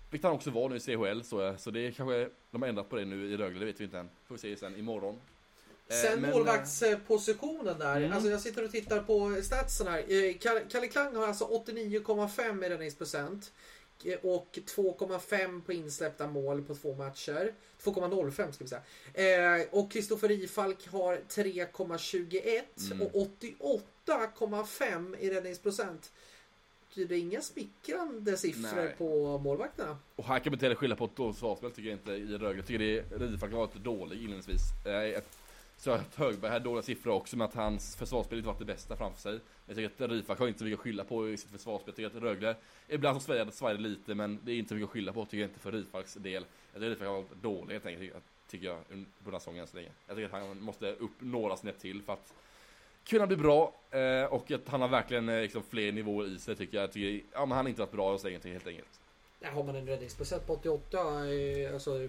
Vilket 0.09 0.23
han 0.23 0.35
också 0.35 0.51
var 0.51 0.69
nu 0.69 0.75
i 0.75 0.79
CHL 0.79 1.21
så, 1.23 1.47
eh, 1.47 1.57
så 1.57 1.71
det 1.71 1.87
är 1.87 1.91
kanske, 1.91 2.29
de 2.51 2.61
har 2.61 2.69
ändrat 2.69 2.89
på 2.89 2.95
det 2.95 3.05
nu 3.05 3.31
i 3.31 3.37
Rögle, 3.37 3.59
det 3.59 3.65
vet 3.65 3.79
vi 3.79 3.83
inte 3.83 3.99
än. 3.99 4.09
Får 4.27 4.35
vi 4.35 4.39
se 4.39 4.57
sen 4.57 4.75
imorgon. 4.75 5.19
Eh, 5.87 5.95
sen 5.95 6.21
men, 6.21 6.31
målvaktspositionen 6.31 7.79
där. 7.79 7.97
Mm. 7.97 8.13
Alltså 8.13 8.29
jag 8.29 8.41
sitter 8.41 8.65
och 8.65 8.71
tittar 8.71 8.99
på 8.99 9.41
statsen 9.43 9.87
här. 9.87 9.99
Eh, 9.99 10.33
Kalle 10.69 10.87
Klang 10.87 11.15
har 11.15 11.27
alltså 11.27 11.45
89,5 11.45 12.65
i 12.65 12.69
räddningsprocent 12.69 13.51
och 14.21 14.59
2,5 14.75 15.61
på 15.61 15.73
insläppta 15.73 16.27
mål 16.27 16.61
på 16.61 16.75
två 16.75 16.95
matcher. 16.95 17.53
2,05 17.83 18.51
ska 18.51 18.63
vi 18.63 18.69
säga. 18.69 19.59
Eh, 19.59 19.67
och 19.71 19.91
Kristoffer 19.91 20.31
Ifalk 20.31 20.87
har 20.87 21.15
3,21 21.29 22.91
mm. 22.91 23.07
och 23.07 23.29
88,5 24.05 25.17
i 25.19 25.29
räddningsprocent. 25.29 26.11
Det 26.95 27.01
är 27.01 27.11
inga 27.19 27.41
smickrande 27.41 28.37
siffror 28.37 28.75
Nej. 28.75 28.95
på 28.97 29.37
målvakterna. 29.37 29.97
Och 30.15 30.25
här 30.25 30.39
kan 30.39 30.51
man 30.51 30.53
inte 30.53 30.65
heller 30.65 30.75
skylla 30.75 30.95
på 30.95 31.05
ett 31.05 31.15
dåligt 31.15 31.37
svarspel 31.37 31.71
tycker 31.71 31.89
jag 31.89 31.99
inte 31.99 32.11
i 32.11 32.37
Rögle. 32.37 32.55
Jag 32.55 32.67
tycker 32.67 32.79
det 32.79 33.25
Rifalk 33.25 33.51
har 33.51 33.59
varit 33.59 33.75
dålig 33.75 34.17
inledningsvis. 34.17 34.61
Eh, 34.85 35.21
så 35.83 35.91
att 35.91 36.15
Högberg 36.15 36.51
hade 36.51 36.65
dåliga 36.65 36.83
siffror 36.83 37.13
också 37.13 37.37
med 37.37 37.45
att 37.45 37.53
hans 37.53 37.95
försvarsspel 37.95 38.37
inte 38.37 38.47
varit 38.47 38.59
det 38.59 38.65
bästa 38.65 38.95
framför 38.95 39.21
sig. 39.21 39.39
Jag 39.65 39.75
tycker 39.75 40.05
att 40.05 40.11
Rifak 40.11 40.39
har 40.39 40.47
inte 40.47 40.59
så 40.59 40.65
mycket 40.65 40.79
att 40.79 40.83
skylla 40.83 41.03
på 41.03 41.29
i 41.29 41.37
sitt 41.37 41.49
försvarsspel. 41.49 41.93
Jag 41.97 42.11
tycker 42.11 42.17
att 42.17 42.23
Rögle, 42.23 42.55
ibland 42.87 43.21
så 43.21 43.51
svajade 43.51 43.83
det 43.83 43.89
lite 43.89 44.15
men 44.15 44.39
det 44.43 44.51
är 44.51 44.55
inte 44.55 44.69
så 44.69 44.75
mycket 44.75 44.87
att 44.87 44.93
skylla 44.93 45.13
på 45.13 45.25
tycker 45.25 45.37
jag 45.37 45.49
inte 45.49 45.59
för 45.59 45.71
Rifaks 45.71 46.13
del. 46.13 46.45
Jag 46.73 46.81
tycker 46.81 46.91
att 46.91 46.99
Rifak 46.99 47.07
har 47.07 47.15
varit 47.15 47.41
dålig 47.41 47.73
helt 47.73 47.85
enkelt. 47.85 48.23
tycker 48.49 48.65
jag, 48.65 48.77
på 48.87 48.93
den 49.23 49.33
här 49.33 49.39
säsongen 49.39 49.61
än 49.61 49.67
så 49.67 49.75
länge. 49.77 49.89
Jag 50.07 50.15
tycker 50.15 50.25
att 50.35 50.47
han 50.47 50.61
måste 50.61 50.91
upp 50.91 51.11
några 51.19 51.57
snäpp 51.57 51.79
till 51.79 52.01
för 52.01 52.13
att 52.13 52.33
kunna 53.03 53.27
bli 53.27 53.37
bra 53.37 53.73
eh, 53.91 54.25
och 54.25 54.51
att 54.51 54.67
han 54.67 54.81
har 54.81 54.87
verkligen 54.87 55.29
eh, 55.29 55.41
liksom, 55.41 55.63
fler 55.69 55.91
nivåer 55.91 56.27
i 56.27 56.39
sig 56.39 56.55
tycker 56.55 56.77
jag. 56.77 56.83
jag 56.83 56.91
tycker, 56.91 57.25
ja, 57.33 57.45
men 57.45 57.55
han 57.55 57.65
har 57.65 57.69
inte 57.69 57.81
varit 57.81 57.91
bra 57.91 58.11
hos 58.11 58.25
ingenting, 58.25 58.51
helt 58.51 58.67
enkelt. 58.67 58.99
Har 59.43 59.63
man 59.63 59.75
en 59.75 59.87
räddningsprocent 59.87 60.47
på 60.47 60.53
88, 60.53 60.97
eh, 61.27 61.73
alltså 61.73 62.07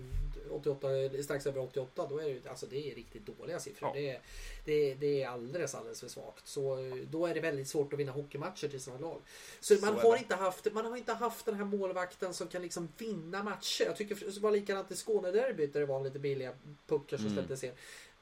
88, 0.51 0.89
strax 1.23 1.47
över 1.47 1.61
88, 1.61 2.07
då 2.11 2.19
är 2.19 2.25
det, 2.45 2.49
alltså 2.51 2.67
det 2.67 2.91
är 2.91 2.95
riktigt 2.95 3.27
dåliga 3.27 3.59
siffror. 3.61 3.89
Ja. 3.89 3.95
Det, 4.01 4.11
är, 4.11 4.21
det, 4.65 4.95
det 4.95 5.23
är 5.23 5.29
alldeles, 5.29 5.75
alldeles 5.75 6.01
för 6.01 6.09
svagt. 6.09 6.49
Så 6.49 6.77
då 7.11 7.27
är 7.27 7.35
det 7.35 7.41
väldigt 7.41 7.69
svårt 7.69 7.93
att 7.93 7.99
vinna 7.99 8.13
hockeymatcher 8.13 8.69
till 8.69 8.81
sina 8.81 8.99
lag. 8.99 9.21
Så, 9.61 9.75
Så 9.77 9.85
man, 9.85 9.95
har 9.99 10.13
det. 10.13 10.19
inte 10.19 10.35
haft, 10.35 10.73
man 10.73 10.85
har 10.87 10.97
inte 10.97 11.13
haft 11.13 11.45
den 11.47 11.55
här 11.55 11.65
målvakten 11.65 12.35
som 12.35 12.49
kan 12.49 12.63
liksom 12.63 12.89
vinna 12.99 13.43
matcher. 13.43 13.85
Jag 13.85 13.97
tycker 13.97 14.15
det 14.15 14.41
var 14.41 14.51
likadant 14.51 14.91
i 14.91 14.97
Skånederbyt 14.97 15.73
där 15.73 15.81
det 15.81 15.87
var 15.87 16.05
lite 16.05 16.19
billiga 16.19 16.53
puckar 16.87 17.17
som 17.17 17.27
Mm. 17.27 17.37
släpptes 17.37 17.65
in. 17.65 17.73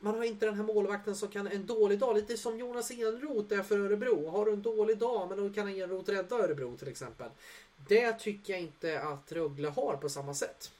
Man 0.01 0.15
har 0.15 0.25
inte 0.25 0.47
den 0.47 0.55
här 0.55 0.63
målvakten 0.65 1.17
som 1.17 1.29
kan 1.29 1.47
en 1.47 1.67
dålig 1.67 1.99
dag, 1.99 2.17
lite 2.17 2.37
som 2.37 2.59
Jonas 2.59 2.91
Enroth 2.91 3.59
är 3.59 3.63
för 3.63 3.79
Örebro. 3.79 4.29
Har 4.29 4.47
du 4.47 4.53
en 4.53 4.63
dålig 4.63 4.99
dag, 4.99 5.29
men 5.29 5.39
då 5.49 5.55
kan 5.55 5.69
Enroth 5.69 6.11
rädda 6.11 6.37
Örebro 6.37 6.77
till 6.77 6.89
exempel. 6.89 7.31
Det 7.89 8.13
tycker 8.13 8.53
jag 8.53 8.63
inte 8.63 9.01
att 9.01 9.33
Rögle 9.33 9.69
har 9.69 9.97
på 9.97 10.09
samma 10.09 10.35
sätt. 10.35 10.71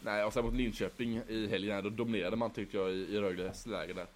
Nej, 0.00 0.24
och 0.24 0.32
sen 0.32 0.44
mot 0.44 0.54
Linköping 0.54 1.22
i 1.28 1.46
helgen, 1.46 1.84
då 1.84 1.90
dominerade 1.90 2.36
man 2.36 2.50
tyckte 2.50 2.76
jag 2.76 2.90
i, 2.90 2.94
i 3.14 3.20
Rögles 3.20 3.66
läge 3.66 3.92
där. 3.92 4.06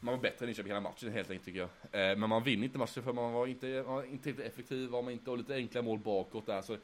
Man 0.00 0.14
var 0.14 0.22
bättre 0.22 0.44
än 0.44 0.46
Linköping 0.46 0.70
hela 0.70 0.80
matchen 0.80 1.12
helt 1.12 1.30
enkelt 1.30 1.44
tycker 1.44 1.58
jag. 1.58 2.10
Eh, 2.10 2.16
men 2.18 2.28
man 2.28 2.42
vinner 2.44 2.64
inte 2.64 2.78
matchen 2.78 3.02
för 3.02 3.12
man 3.12 3.32
var 3.32 3.46
inte, 3.46 3.66
man 3.86 3.94
var 3.94 4.04
inte 4.04 4.28
riktigt 4.28 4.46
effektiv, 4.46 4.88
var 4.90 5.02
man 5.02 5.12
inte 5.12 5.30
och 5.30 5.38
lite 5.38 5.54
enkla 5.54 5.82
mål 5.82 5.98
bakåt 5.98 6.46
där. 6.46 6.62
Så 6.62 6.76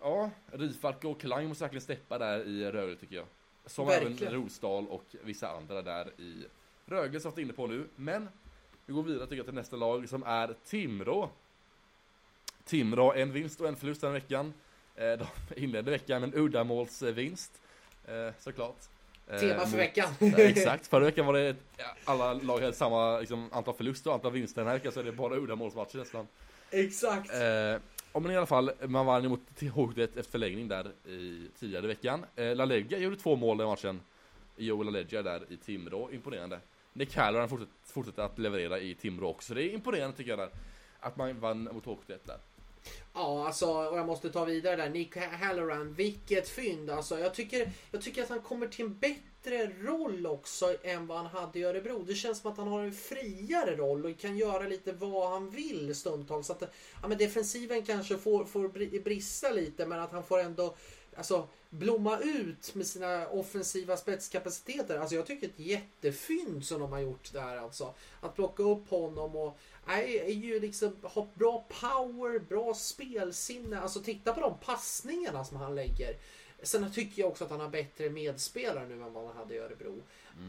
ja, 0.00 0.30
Rifalk 0.52 1.04
och 1.04 1.20
Klang 1.20 1.48
måste 1.48 1.64
verkligen 1.64 1.82
steppa 1.82 2.18
där 2.18 2.44
i 2.48 2.70
Rögle 2.70 2.96
tycker 2.96 3.16
jag. 3.16 3.26
Som 3.66 3.86
Verkligen. 3.86 4.18
även 4.28 4.42
Rosdahl 4.42 4.86
och 4.88 5.04
vissa 5.24 5.48
andra 5.50 5.82
där 5.82 6.20
i 6.20 6.44
Rögle 6.86 7.20
som 7.20 7.32
vi 7.36 7.42
inne 7.42 7.52
på 7.52 7.66
nu. 7.66 7.86
Men 7.96 8.28
vi 8.86 8.92
går 8.92 9.02
vidare 9.02 9.24
tycker 9.26 9.36
jag 9.36 9.46
till 9.46 9.54
nästa 9.54 9.76
lag 9.76 10.08
som 10.08 10.22
är 10.22 10.54
Timrå. 10.64 11.30
Timrå 12.64 13.12
en 13.12 13.32
vinst 13.32 13.60
och 13.60 13.68
en 13.68 13.76
förlust 13.76 14.00
den 14.00 14.12
veckan. 14.12 14.54
Eh, 14.94 15.18
De 15.18 15.26
inledde 15.56 15.90
veckan 15.90 16.20
med 16.20 16.34
en 16.34 16.40
uddamålsvinst. 16.40 17.59
Eh, 18.10 18.32
Såklart. 18.38 18.76
Eh, 19.28 19.38
Tema 19.40 19.60
för 19.60 19.66
mot- 19.66 19.74
veckan. 19.74 20.08
Exakt, 20.36 20.86
förra 20.86 21.04
veckan 21.04 21.26
var 21.26 21.32
det 21.34 21.56
alla 22.04 22.32
lag 22.32 22.60
hade 22.60 22.72
samma 22.72 23.18
liksom, 23.20 23.48
antal 23.52 23.74
förluster 23.74 24.10
och 24.10 24.14
antal 24.14 24.32
vinster. 24.32 24.60
Den 24.60 24.68
här 24.68 24.74
veckan 24.74 24.92
så 24.92 25.00
är 25.00 25.04
det 25.04 25.12
bara 25.12 25.34
uddamålsmatcher 25.36 25.98
nästan. 25.98 26.26
Exakt. 26.70 27.34
Eh, 27.34 27.40
ja, 28.12 28.20
men 28.20 28.30
i 28.30 28.36
alla 28.36 28.46
fall, 28.46 28.70
man 28.86 29.06
vann 29.06 29.24
emot 29.24 29.40
H71 29.58 30.02
efter 30.18 30.22
förlängning 30.22 30.68
där 30.68 30.86
i 31.08 31.48
tidigare 31.58 31.86
veckan. 31.86 32.24
Eh, 32.36 32.56
La 32.56 32.64
Lega 32.64 32.98
gjorde 32.98 33.16
två 33.16 33.36
mål 33.36 33.60
i 33.60 33.64
matchen. 33.64 34.00
Joel 34.56 34.86
La 34.86 34.90
Lega 34.90 35.22
där 35.22 35.42
i 35.48 35.56
Timrå, 35.56 36.10
imponerande. 36.12 36.60
Nick 36.92 37.16
Halloran 37.16 37.48
fortsätter, 37.48 37.72
fortsätter 37.84 38.22
att 38.22 38.38
leverera 38.38 38.78
i 38.78 38.94
Timrå 38.94 39.28
också. 39.28 39.54
Det 39.54 39.62
är 39.64 39.74
imponerande 39.74 40.16
tycker 40.16 40.30
jag 40.30 40.38
där. 40.38 40.50
Att 41.00 41.16
man 41.16 41.40
vann 41.40 41.62
mot 41.64 41.84
H71 41.84 42.18
där. 42.24 42.38
Ja, 43.14 43.46
alltså, 43.46 43.66
och 43.66 43.98
jag 43.98 44.06
måste 44.06 44.30
ta 44.30 44.44
vidare 44.44 44.76
där. 44.76 44.90
Nick 44.90 45.16
Halloran, 45.16 45.94
vilket 45.94 46.48
fynd. 46.48 46.90
Alltså, 46.90 47.18
jag, 47.18 47.34
tycker, 47.34 47.72
jag 47.90 48.02
tycker 48.02 48.22
att 48.22 48.28
han 48.28 48.40
kommer 48.40 48.66
till 48.66 48.84
en 48.84 48.98
bättre 48.98 49.66
roll 49.66 50.26
också 50.26 50.76
än 50.82 51.06
vad 51.06 51.18
han 51.18 51.26
hade 51.26 51.58
i 51.58 51.64
Örebro. 51.64 52.04
Det 52.06 52.14
känns 52.14 52.40
som 52.40 52.52
att 52.52 52.58
han 52.58 52.68
har 52.68 52.84
en 52.84 52.92
friare 52.92 53.76
roll 53.76 54.06
och 54.06 54.18
kan 54.18 54.36
göra 54.36 54.62
lite 54.68 54.92
vad 54.92 55.30
han 55.30 55.50
vill 55.50 55.94
stundtals. 55.94 56.46
Så 56.46 56.52
att, 56.52 56.62
ja, 57.02 57.08
men 57.08 57.18
defensiven 57.18 57.82
kanske 57.82 58.18
får, 58.18 58.44
får 58.44 58.68
brista 59.02 59.50
lite 59.50 59.86
men 59.86 60.00
att 60.00 60.12
han 60.12 60.24
får 60.24 60.38
ändå 60.38 60.74
alltså, 61.16 61.48
blomma 61.70 62.18
ut 62.18 62.74
med 62.74 62.86
sina 62.86 63.28
offensiva 63.28 63.96
spetskapaciteter. 63.96 64.98
Alltså 64.98 65.14
jag 65.14 65.26
tycker 65.26 65.46
ett 65.46 65.58
jättefynd 65.58 66.64
som 66.64 66.80
de 66.80 66.92
har 66.92 66.98
gjort 67.00 67.32
där 67.32 67.56
alltså. 67.56 67.94
Att 68.20 68.34
plocka 68.34 68.62
upp 68.62 68.90
honom 68.90 69.36
och 69.36 69.58
nej, 69.86 70.18
är 70.18 70.32
ju 70.34 70.60
liksom 70.60 70.96
har 71.02 71.26
bra 71.34 71.64
power, 71.80 72.38
bra 72.38 72.74
spelsinne. 72.74 73.80
Alltså 73.80 74.00
titta 74.00 74.34
på 74.34 74.40
de 74.40 74.54
passningarna 74.64 75.44
som 75.44 75.56
han 75.56 75.74
lägger. 75.74 76.16
Sen 76.62 76.92
tycker 76.92 77.22
jag 77.22 77.30
också 77.30 77.44
att 77.44 77.50
han 77.50 77.60
har 77.60 77.68
bättre 77.68 78.10
medspelare 78.10 78.88
nu 78.88 78.94
än 78.94 79.12
vad 79.12 79.26
han 79.26 79.36
hade 79.36 79.54
i 79.54 79.58
Örebro. 79.58 80.02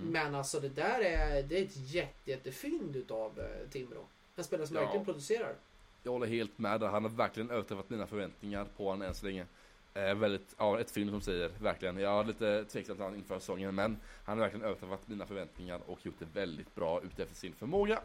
Men 0.03 0.35
alltså 0.35 0.59
det 0.59 0.69
där 0.69 0.99
är, 0.99 1.43
det 1.43 1.57
är 1.57 1.63
ett 1.63 1.75
jätte, 1.93 2.31
jättefynd 2.31 2.95
utav 2.95 3.39
eh, 3.39 3.69
Timrå. 3.69 4.05
En 4.35 4.43
spelare 4.43 4.67
som 4.67 4.75
Ja. 4.75 4.81
verkligen 4.81 5.05
producerar. 5.05 5.55
Jag 6.03 6.11
håller 6.11 6.27
helt 6.27 6.57
med 6.57 6.79
där. 6.79 6.87
Han 6.87 7.03
har 7.03 7.09
verkligen 7.11 7.49
överträffat 7.49 7.89
mina 7.89 8.07
förväntningar 8.07 8.67
på 8.77 8.85
honom 8.85 9.01
än 9.01 9.15
så 9.15 9.25
länge. 9.25 9.45
Eh, 9.93 10.15
väldigt, 10.15 10.55
ja, 10.57 10.79
ett 10.79 10.91
fynd 10.91 11.09
som 11.09 11.21
säger, 11.21 11.51
verkligen. 11.59 11.97
Jag 11.97 12.11
var 12.11 12.23
lite 12.23 12.65
tveksam 12.65 12.95
till 12.95 13.03
honom 13.03 13.19
inför 13.19 13.39
säsongen, 13.39 13.75
men 13.75 13.97
han 14.25 14.37
har 14.37 14.45
verkligen 14.45 14.65
överträffat 14.65 15.07
mina 15.07 15.25
förväntningar 15.25 15.79
och 15.85 16.05
gjort 16.05 16.19
det 16.19 16.27
väldigt 16.33 16.75
bra 16.75 17.01
utefter 17.01 17.35
sin 17.35 17.53
förmåga. 17.53 17.99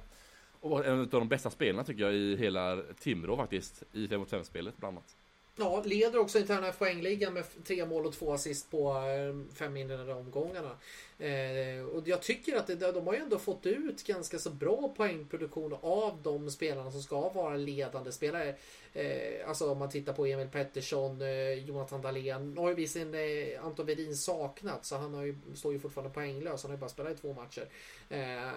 Och 0.61 0.70
var 0.70 0.84
en 0.84 1.01
av 1.01 1.07
de 1.07 1.28
bästa 1.28 1.51
spelarna 1.51 1.84
tycker 1.84 2.03
jag 2.03 2.14
i 2.14 2.37
hela 2.37 2.82
Timrå 2.99 3.37
faktiskt, 3.37 3.82
i 3.93 4.09
5 4.09 4.20
mot 4.20 4.32
5-spelet 4.32 4.76
bland 4.76 4.97
annat. 4.97 5.16
Ja, 5.59 5.83
leder 5.85 6.19
också 6.19 6.39
interna 6.39 6.73
poängligan 6.73 7.35
med 7.35 7.45
tre 7.65 7.87
mål 7.87 8.07
och 8.07 8.13
två 8.13 8.33
assist 8.33 8.71
på 8.71 8.93
eh, 8.97 9.57
fem 9.57 9.77
inledande 9.77 10.13
omgångarna. 10.13 10.77
Eh, 11.19 11.85
och 11.85 12.09
jag 12.09 12.23
tycker 12.23 12.57
att 12.57 12.67
det, 12.67 12.75
de 12.75 13.07
har 13.07 13.15
ju 13.15 13.21
ändå 13.21 13.39
fått 13.39 13.67
ut 13.67 14.03
ganska 14.07 14.39
så 14.39 14.51
bra 14.51 14.95
poängproduktion 14.97 15.77
av 15.83 16.23
de 16.23 16.51
spelarna 16.51 16.93
som 16.93 17.03
ska 17.03 17.29
vara 17.29 17.57
ledande 17.57 18.13
spelare. 18.13 18.55
Eh, 18.93 19.49
alltså 19.49 19.71
om 19.71 19.79
man 19.79 19.91
tittar 19.91 20.13
på 20.13 20.27
Emil 20.27 20.49
Pettersson, 20.49 21.21
eh, 21.21 21.53
Jonathan 21.53 22.03
Dahlén. 22.03 22.55
Nu 22.55 22.61
har 22.61 22.69
ju 22.69 22.75
visserligen 22.75 23.15
eh, 23.15 23.65
Anton 23.65 23.87
Wedin 23.87 24.17
saknat 24.17 24.85
så 24.85 24.97
han 24.97 25.15
har 25.15 25.23
ju, 25.23 25.39
står 25.55 25.73
ju 25.73 25.79
fortfarande 25.79 26.15
poänglös. 26.15 26.63
Han 26.63 26.71
har 26.71 26.77
ju 26.77 26.81
bara 26.81 26.91
spelat 26.91 27.13
i 27.13 27.17
två 27.17 27.33
matcher. 27.33 27.69
Eh, 28.09 28.51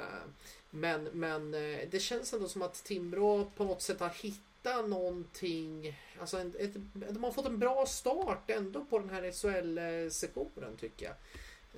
men 0.70 1.04
men 1.04 1.54
eh, 1.54 1.80
det 1.92 2.00
känns 2.00 2.34
ändå 2.34 2.48
som 2.48 2.62
att 2.62 2.84
Timrå 2.84 3.52
på 3.56 3.64
något 3.64 3.82
sätt 3.82 4.00
har 4.00 4.10
hittat 4.10 4.49
någonting. 4.64 5.98
Alltså 6.20 6.38
en, 6.38 6.54
ett, 6.60 6.74
de 6.94 7.24
har 7.24 7.32
fått 7.32 7.46
en 7.46 7.60
bra 7.60 7.86
start 7.86 8.50
ändå 8.50 8.86
på 8.86 9.00
den 9.00 9.10
här 9.10 9.32
SHL-sektionen 9.32 10.78
tycker 10.78 11.06
jag. 11.06 11.16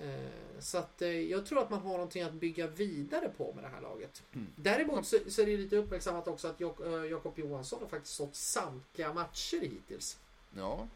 Eh, 0.10 0.30
Så 0.60 0.78
att 0.78 1.02
eh, 1.02 1.10
jag 1.10 1.46
tror 1.46 1.60
att 1.62 1.70
man 1.70 1.80
har 1.80 1.92
någonting 1.92 2.24
att 2.24 2.34
bygga 2.34 2.68
vidare 2.68 3.30
på 3.38 3.54
med 3.54 3.64
det 3.64 3.68
här 3.68 3.82
laget. 3.82 4.24
Mm. 4.34 4.48
Däremot 4.56 5.06
så, 5.08 5.18
så 5.28 5.42
är 5.42 5.46
det 5.46 5.58
lite 5.58 5.78
uppmärksammat 5.78 6.28
också 6.28 6.48
att 6.48 6.62
eh, 6.62 6.68
Jakob 7.10 7.40
Johansson 7.40 7.80
har 7.82 7.88
faktiskt 7.90 8.14
stått 8.16 8.36
samtliga 8.36 9.14
matcher 9.14 9.62
hittills. 9.62 10.18
Ja. 10.58 10.88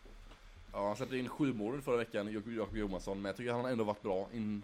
Ja, 0.74 0.88
han 0.88 0.96
släppte 0.96 1.18
in 1.18 1.30
sju 1.30 1.54
mål 1.54 1.82
förra 1.82 1.98
veckan, 1.98 2.28
Jak- 2.30 2.56
Jakob 2.58 2.78
Johansson, 2.78 3.22
men 3.22 3.30
jag 3.30 3.38
tycker 3.38 3.52
han 3.52 3.62
har 3.62 3.72
ändå 3.72 3.84
varit 3.84 4.02
bra 4.02 4.28
in, 4.34 4.62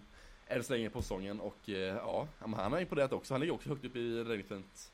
än 0.48 0.64
så 0.64 0.74
länge 0.74 0.90
på 0.90 1.02
säsongen 1.02 1.40
och 1.40 1.70
ja, 1.70 2.28
han 2.40 2.54
har 2.54 2.80
imponerat 2.80 3.14
också. 3.14 3.34
Han 3.34 3.42
ligger 3.42 3.54
också 3.54 3.70
högt 3.70 3.86
upp 3.86 3.96
i 3.96 4.24
Räddningsfält 4.24 4.91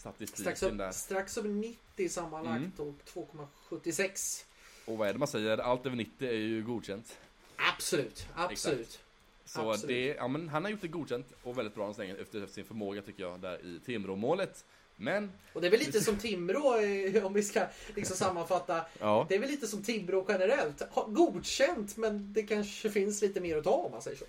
statistiken 0.00 0.56
Strax, 0.56 0.76
där. 0.76 0.92
strax 0.92 1.38
över 1.38 1.48
90 1.48 2.08
sammanlagt 2.08 2.80
och 2.80 2.94
2,76. 3.14 4.44
Och 4.84 4.98
vad 4.98 5.08
är 5.08 5.12
det 5.12 5.18
man 5.18 5.28
säger? 5.28 5.58
Allt 5.58 5.86
över 5.86 5.96
90 5.96 6.28
är 6.28 6.32
ju 6.32 6.62
godkänt. 6.62 7.18
Absolut, 7.56 8.26
absolut. 8.34 9.00
Så 9.44 9.70
Absolut. 9.70 9.88
det, 9.88 10.06
ja 10.06 10.28
men 10.28 10.48
han 10.48 10.64
har 10.64 10.70
gjort 10.70 10.80
det 10.80 10.88
godkänt 10.88 11.26
och 11.42 11.58
väldigt 11.58 11.74
bra 11.74 11.86
än 11.86 11.94
så 11.94 12.00
länge 12.00 12.14
efter 12.14 12.46
sin 12.46 12.64
förmåga 12.64 13.02
tycker 13.02 13.22
jag 13.22 13.40
där 13.40 13.66
i 13.66 13.80
Timrå-målet. 13.86 14.64
Men, 14.96 15.32
Och 15.52 15.60
det 15.60 15.66
är 15.66 15.70
väl 15.70 15.80
lite 15.80 16.00
som 16.00 16.16
Timrå 16.16 16.80
eh, 16.80 17.26
om 17.26 17.32
vi 17.32 17.42
ska 17.42 17.66
liksom 17.94 18.16
sammanfatta. 18.16 18.84
ja. 18.98 19.26
Det 19.28 19.34
är 19.34 19.38
väl 19.38 19.50
lite 19.50 19.66
som 19.66 19.82
Timrå 19.82 20.26
generellt. 20.28 20.82
Godkänt 21.06 21.96
men 21.96 22.32
det 22.32 22.42
kanske 22.42 22.90
finns 22.90 23.22
lite 23.22 23.40
mer 23.40 23.56
att 23.56 23.64
ta 23.64 23.70
om 23.70 23.92
man 23.92 24.02
säger 24.02 24.16
så. 24.16 24.24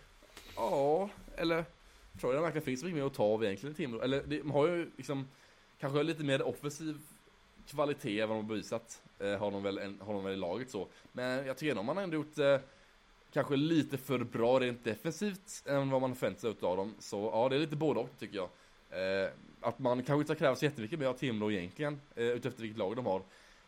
Ja, 0.56 1.10
eller 1.36 1.66
tror 2.20 2.34
jag 2.34 2.42
det 2.42 2.46
verkligen 2.46 2.66
finns 2.66 2.84
mycket 2.84 2.98
mer 2.98 3.06
att 3.06 3.14
ta 3.14 3.24
av 3.24 3.44
egentligen 3.44 3.74
i 3.74 3.78
Timrå. 3.78 4.02
Eller 4.02 4.24
de 4.24 4.52
har 4.52 4.68
ju 4.68 4.92
liksom 4.98 5.28
kanske 5.82 6.04
lite 6.04 6.24
mer 6.24 6.42
offensiv 6.42 6.98
kvalitet 7.68 8.20
än 8.20 8.30
vad 8.30 8.38
de 8.38 8.44
har 8.44 8.50
bevisat. 8.50 9.02
Eh, 9.20 9.38
har, 9.38 9.52
de 9.52 9.64
väl 9.64 9.78
en, 9.78 10.02
har 10.02 10.14
de 10.14 10.24
väl 10.24 10.34
i 10.34 10.38
laget 10.38 10.70
så. 10.70 10.88
Men 11.12 11.46
jag 11.46 11.58
tycker 11.58 11.72
ändå 11.72 11.84
man 11.84 11.98
har 11.98 12.04
ändå 12.04 12.16
gjort 12.16 12.38
eh, 12.38 12.58
kanske 13.34 13.56
lite 13.56 13.98
för 13.98 14.20
bra 14.20 14.60
rent 14.60 14.84
defensivt 14.84 15.64
än 15.66 15.90
vad 15.90 16.02
man 16.02 16.16
förväntat 16.16 16.42
sig 16.42 16.68
av 16.68 16.78
dem. 16.78 16.96
Så 17.00 17.30
ja, 17.34 17.50
det 17.50 17.56
är 17.56 17.60
lite 17.60 17.76
både 17.76 18.00
och 18.00 18.10
tycker 18.20 18.36
jag. 18.36 18.50
Eh, 18.90 19.30
att 19.62 19.80
man 19.80 20.04
kanske 20.04 20.22
inte 20.22 20.36
ska 20.36 20.40
kräva 20.40 20.56
så 20.56 20.66
jättemycket 20.66 21.00
mer 21.00 21.08
av 21.08 21.14
Timrå 21.14 21.52
egentligen, 21.52 22.02
eh, 22.16 22.24
utefter 22.26 22.62
vilket 22.62 22.78
lag 22.78 22.96
de 22.96 23.06
har. 23.06 23.22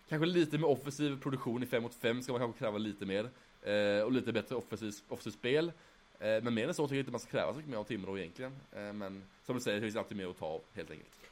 Kanske 0.09 0.25
lite 0.25 0.57
mer 0.57 0.67
offensiv 0.67 1.21
produktion 1.21 1.63
i 1.63 1.65
5 1.65 1.83
mot 1.83 1.95
5 1.95 2.21
ska 2.21 2.31
man 2.31 2.41
kanske 2.41 2.59
kräva 2.59 2.77
lite 2.77 3.05
mer. 3.05 3.29
Eh, 3.61 4.03
och 4.03 4.11
lite 4.11 4.33
bättre 4.33 4.55
offensiv, 4.55 4.93
offensivt 5.07 5.33
spel. 5.33 5.71
Eh, 6.19 6.43
men 6.43 6.53
mer 6.53 6.67
än 6.67 6.73
så 6.73 6.87
tycker 6.87 6.95
jag 6.95 7.01
inte 7.01 7.11
man 7.11 7.19
ska 7.19 7.31
kräva 7.31 7.51
så 7.51 7.57
mycket 7.57 7.71
mer 7.71 7.77
av 7.77 7.83
Timrå 7.83 8.17
egentligen. 8.17 8.51
Eh, 8.71 8.93
men 8.93 9.23
som 9.45 9.55
du 9.55 9.61
säger, 9.61 9.75
det 9.75 9.81
finns 9.81 9.95
alltid 9.95 10.17
mer 10.17 10.27
att 10.27 10.39
ta 10.39 10.45
av 10.45 10.61
helt 10.73 10.91
enkelt. 10.91 11.22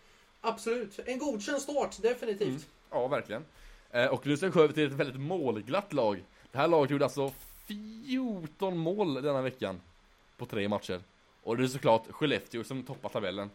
Absolut. 0.41 0.99
En 1.05 1.19
godkänd 1.19 1.61
start, 1.61 2.01
definitivt. 2.01 2.47
Mm. 2.49 2.61
Ja, 2.89 3.07
verkligen. 3.07 3.45
Eh, 3.91 4.05
och 4.05 4.27
nu 4.27 4.37
ska 4.37 4.45
vi 4.45 4.51
gå 4.51 4.61
över 4.61 4.73
till 4.73 4.85
ett 4.87 4.91
väldigt 4.93 5.19
målglatt 5.21 5.93
lag. 5.93 6.23
Det 6.51 6.57
här 6.57 6.67
laget 6.67 6.91
gjorde 6.91 7.05
alltså 7.05 7.31
14 7.67 8.77
mål 8.77 9.13
denna 9.13 9.41
veckan. 9.41 9.81
På 10.37 10.45
tre 10.45 10.67
matcher. 10.69 11.01
Och 11.43 11.57
det 11.57 11.63
är 11.63 11.67
såklart 11.67 12.11
Skellefteå 12.11 12.63
som 12.63 12.83
toppar 12.83 13.09
tabellen. 13.09 13.49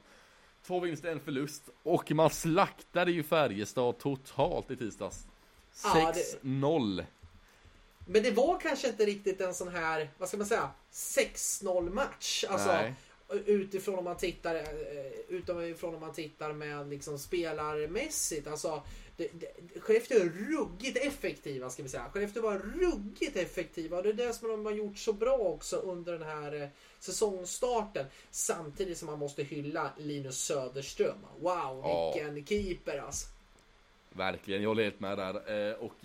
Två 0.66 0.80
vinster, 0.80 1.12
en 1.12 1.20
förlust. 1.20 1.62
Och 1.82 2.10
man 2.12 2.30
slaktade 2.30 3.12
ju 3.12 3.22
Färjestad 3.22 3.98
totalt 3.98 4.70
i 4.70 4.76
tisdags. 4.76 5.26
Ja, 5.84 6.12
det- 6.14 6.20
6-0. 6.42 7.04
Men 8.08 8.22
det 8.22 8.30
var 8.30 8.60
kanske 8.60 8.88
inte 8.88 9.04
riktigt 9.06 9.40
en 9.40 9.54
sån 9.54 9.68
här, 9.68 10.10
vad 10.18 10.28
ska 10.28 10.36
man 10.38 10.46
säga, 10.46 10.70
6-0 10.92 11.90
match. 11.90 12.44
Alltså, 12.48 12.68
Nej. 12.68 12.94
Utifrån 13.46 13.94
om 13.98 14.04
man 14.04 14.16
tittar 14.16 14.54
eh, 14.54 14.62
utifrån 15.28 15.94
om 15.94 16.00
man 16.00 16.12
tittar 16.12 16.52
med 16.52 16.88
liksom 16.88 17.18
spelarmässigt. 17.18 18.46
Alltså, 18.46 18.82
det, 19.16 19.28
det, 19.32 19.80
Skellefteå 19.80 20.18
är 20.20 20.24
ruggigt 20.24 20.96
effektiva 21.06 21.70
ska 21.70 21.82
vi 21.82 21.88
säga. 21.88 22.10
Skellefteå 22.12 22.42
var 22.42 22.58
ruggigt 22.58 23.36
effektiva 23.36 23.96
och 23.96 24.02
det 24.02 24.08
är 24.08 24.12
det 24.12 24.32
som 24.32 24.48
de 24.48 24.64
har 24.66 24.72
gjort 24.72 24.98
så 24.98 25.12
bra 25.12 25.38
också 25.38 25.76
under 25.76 26.12
den 26.12 26.22
här 26.22 26.62
eh, 26.62 26.68
säsongstarten. 26.98 28.06
Samtidigt 28.30 28.98
som 28.98 29.06
man 29.06 29.18
måste 29.18 29.42
hylla 29.42 29.90
Linus 29.98 30.38
Söderström. 30.38 31.18
Wow, 31.40 31.80
Ja. 31.84 32.12
vilken 32.14 32.46
keeper 32.46 32.98
alltså. 32.98 33.26
Verkligen, 34.10 34.62
jag 34.62 34.70
håller 34.70 34.84
helt 34.84 35.00
med 35.00 35.18
där. 35.18 35.68
Eh, 35.70 35.74
och 35.74 36.04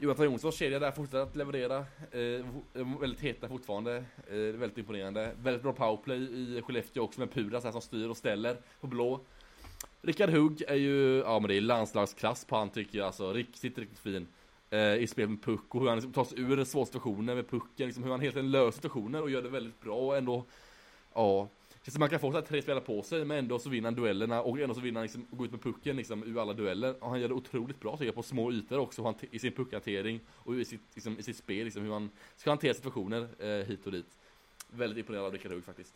Jonathan 0.00 0.24
Jonssons 0.24 0.54
kedja 0.54 0.78
där 0.78 0.90
fortsätter 0.90 1.18
att 1.18 1.36
leverera. 1.36 1.76
Eh, 2.12 2.20
eh, 2.20 3.00
väldigt 3.00 3.20
heta 3.20 3.48
fortfarande. 3.48 3.96
Eh, 4.30 4.36
väldigt 4.36 4.78
imponerande. 4.78 5.32
Väldigt 5.42 5.62
bra 5.62 5.72
powerplay 5.72 6.18
i 6.18 6.62
Skellefteå 6.62 7.02
också 7.02 7.20
med 7.20 7.32
Pudas 7.32 7.64
här 7.64 7.72
som 7.72 7.80
styr 7.80 8.08
och 8.08 8.16
ställer 8.16 8.56
på 8.80 8.86
blå. 8.86 9.20
Rickard 10.02 10.30
Hugg 10.30 10.62
är 10.68 10.74
ju, 10.74 11.18
ja 11.18 11.38
men 11.40 11.48
det 11.48 11.56
är 11.56 11.60
landslagsklass 11.60 12.44
på 12.44 12.56
han 12.56 12.70
tycker 12.70 12.98
jag. 12.98 13.06
Alltså 13.06 13.32
riktigt, 13.32 13.78
riktigt 13.78 13.98
fin. 13.98 14.26
Eh, 14.70 14.94
I 14.94 15.06
spel 15.06 15.28
med 15.28 15.42
puck 15.42 15.74
och 15.74 15.80
hur 15.80 15.88
han 15.88 15.96
liksom 15.96 16.12
tar 16.12 16.24
sig 16.24 16.40
ur 16.40 16.64
svåra 16.64 16.86
situationer 16.86 17.34
med 17.34 17.50
pucken. 17.50 17.86
Liksom 17.86 18.02
hur 18.02 18.10
han 18.10 18.20
helt 18.20 18.36
enkelt 18.36 18.52
löser 18.52 18.76
situationer 18.76 19.22
och 19.22 19.30
gör 19.30 19.42
det 19.42 19.48
väldigt 19.48 19.80
bra 19.80 19.96
och 19.96 20.16
ändå, 20.16 20.44
ja. 21.14 21.48
Som 21.88 22.00
man 22.00 22.08
kan 22.10 22.20
få 22.20 22.32
så 22.32 22.42
tre 22.42 22.62
spelare 22.62 22.84
på 22.84 23.02
sig 23.02 23.24
men 23.24 23.38
ändå 23.38 23.58
så 23.58 23.68
vinner 23.68 23.86
han 23.86 23.94
duellerna 23.94 24.42
och 24.42 24.58
ändå 24.58 24.74
så 24.74 24.80
vinner 24.80 25.00
han 25.00 25.02
liksom 25.04 25.26
och 25.30 25.38
går 25.38 25.46
ut 25.46 25.52
med 25.52 25.62
pucken 25.62 25.96
liksom 25.96 26.24
ur 26.24 26.40
alla 26.42 26.52
dueller. 26.52 27.02
Och 27.04 27.10
han 27.10 27.20
gör 27.20 27.28
det 27.28 27.34
otroligt 27.34 27.80
bra 27.80 27.92
tycker 27.92 28.04
jag 28.06 28.14
på 28.14 28.22
små 28.22 28.52
ytor 28.52 28.78
också 28.78 29.02
han 29.02 29.14
i 29.30 29.38
sin 29.38 29.52
puckhantering 29.52 30.20
och 30.28 30.54
i 30.54 30.64
sitt, 30.64 30.80
liksom, 30.94 31.18
i 31.18 31.22
sitt 31.22 31.36
spel 31.36 31.64
liksom 31.64 31.82
hur 31.82 31.92
han 31.92 32.10
ska 32.36 32.50
hantera 32.50 32.74
situationer 32.74 33.28
eh, 33.38 33.66
hit 33.66 33.86
och 33.86 33.92
dit. 33.92 34.06
Väldigt 34.70 34.98
imponerad 34.98 35.24
av 35.24 35.32
Rickard 35.32 35.52
Hugg 35.52 35.64
faktiskt. 35.64 35.94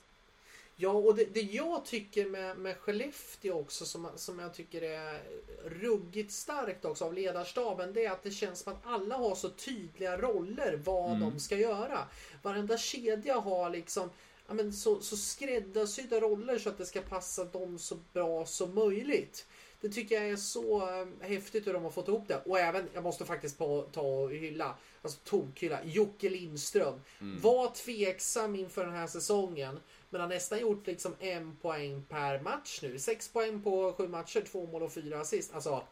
Ja, 0.77 0.91
och 0.91 1.17
det, 1.17 1.35
det 1.35 1.41
jag 1.41 1.85
tycker 1.85 2.31
med, 2.31 2.59
med 2.59 2.77
Skellefteå 2.77 3.61
också 3.61 3.85
som, 3.85 4.09
som 4.17 4.39
jag 4.39 4.55
tycker 4.55 4.83
är 4.83 5.21
ruggigt 5.65 6.33
starkt 6.33 6.85
också 6.85 7.05
av 7.05 7.15
ledarstaben 7.15 7.93
det 7.93 8.05
är 8.05 8.11
att 8.11 8.23
det 8.23 8.31
känns 8.31 8.61
som 8.61 8.73
att 8.73 8.87
alla 8.87 9.17
har 9.17 9.35
så 9.35 9.49
tydliga 9.49 10.17
roller 10.17 10.81
vad 10.85 11.11
Mm. 11.17 11.21
de 11.21 11.41
ska 11.41 11.57
göra. 11.57 11.99
Varenda 12.43 12.79
kedja 12.79 13.35
har 13.41 13.71
liksom 13.71 14.11
ja, 14.53 14.57
men 14.57 14.73
så, 14.73 15.01
så 15.01 15.17
skräddarsydda 15.17 16.21
roller 16.21 16.59
så 16.59 16.69
att 16.69 16.79
det 16.79 16.87
ska 16.87 17.01
passa 17.01 17.45
dem 17.45 17.79
så 17.79 17.97
bra 18.13 18.47
som 18.47 18.75
möjligt. 18.75 19.47
Det 19.81 19.89
tycker 19.89 20.15
jag 20.15 20.31
är 20.31 20.37
så 20.37 20.81
eh, 20.81 21.07
häftigt 21.21 21.67
hur 21.67 21.73
de 21.73 21.83
har 21.83 21.91
fått 21.91 22.09
ihop 22.09 22.29
det. 22.29 22.43
Och 22.45 22.59
även, 22.59 22.89
jag 22.95 23.03
måste 23.03 23.25
faktiskt 23.25 23.59
på, 23.59 23.89
ta 23.93 24.01
och 24.01 24.31
hylla, 24.31 24.75
alltså 25.03 25.19
tokhylla, 25.25 25.79
Jocke 25.85 26.29
Lindström. 26.29 27.01
Mm. 27.21 27.41
Var 27.41 27.69
tveksam 27.69 28.57
inför 28.57 28.85
den 28.85 28.95
här 28.95 29.07
säsongen. 29.07 29.81
Men 30.11 30.21
har 30.21 30.29
nästan 30.29 30.61
gjort 30.61 30.87
liksom 30.87 31.15
en 31.21 31.57
poäng 31.57 32.05
per 32.09 32.41
match 32.41 32.79
nu. 32.83 32.99
Sex 32.99 33.29
poäng 33.29 33.63
på 33.63 33.93
sju 33.93 34.09
matcher, 34.09 34.41
två 34.41 34.67
mål 34.67 34.83
och 34.83 34.93
fyra 34.93 35.21
assist. 35.21 35.55
Alltså, 35.55 35.83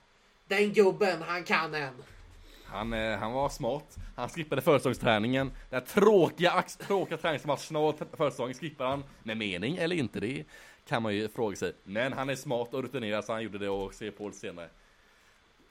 den 0.49 0.73
gubben, 0.73 1.23
han 1.23 1.45
kan 1.45 1.75
en. 1.75 2.03
Han, 2.73 2.93
eh, 2.93 3.18
han 3.18 3.33
var 3.33 3.49
smart. 3.49 3.97
Han 4.16 4.29
skippade 4.29 4.62
försäsongsträningen. 4.62 5.53
Den 5.71 5.81
här 5.81 5.87
tråkiga, 5.87 6.64
tråkiga 6.87 7.18
träningsmatcherna 7.18 7.79
och 7.79 7.99
försäsongen 8.16 8.55
skippade 8.55 8.91
han. 8.91 9.05
Med 9.23 9.37
mening 9.37 9.77
eller 9.77 9.97
inte, 9.97 10.21
det 10.21 10.45
kan 10.89 11.03
man 11.03 11.14
ju 11.14 11.29
fråga 11.29 11.57
sig. 11.57 11.73
Men 11.85 12.12
han 12.12 12.29
är 12.29 12.37
smart 12.37 12.75
och 12.75 12.83
rutinerad 12.83 13.25
så 13.25 13.33
han 13.33 13.43
gjorde 13.43 13.59
det 13.59 13.68
och 13.68 13.95
ser 13.95 14.11
på 14.11 14.29
det 14.29 14.35
senare. 14.35 14.68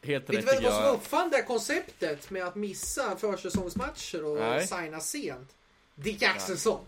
Helt 0.04 0.30
Vet 0.30 0.38
rätt 0.38 0.46
du 0.46 0.52
vem 0.52 0.58
tycker 0.58 0.72
som 0.72 0.96
uppfann 0.96 1.30
det 1.30 1.36
här 1.36 1.44
konceptet 1.44 2.32
med 2.32 2.44
att 2.44 2.56
missa 2.56 3.16
försäsongsmatcher 3.16 4.26
och 4.26 4.38
Nej. 4.38 4.68
signa 4.68 5.00
sent? 5.00 5.56
Dick 5.96 6.24
Axelsson. 6.24 6.86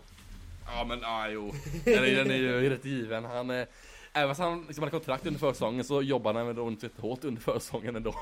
Ja 0.66 0.84
men 0.84 1.00
ja, 1.00 1.28
jo. 1.28 1.52
Den 1.84 2.04
är, 2.04 2.16
den 2.16 2.30
är 2.30 2.36
ju 2.36 2.70
rätt 2.70 2.84
given. 2.84 3.24
Han, 3.24 3.50
eh, 3.50 3.66
även 4.12 4.28
fast 4.28 4.40
han 4.40 4.64
liksom 4.66 4.82
hade 4.82 4.90
kontrakt 4.90 5.26
under 5.26 5.40
försäsongen 5.40 5.84
så 5.84 6.02
jobbade 6.02 6.38
han 6.38 6.48
ändå 6.48 6.68
inte 6.68 6.90
hårt 6.98 7.24
under 7.24 7.42
försäsongen 7.42 7.96
ändå. 7.96 8.14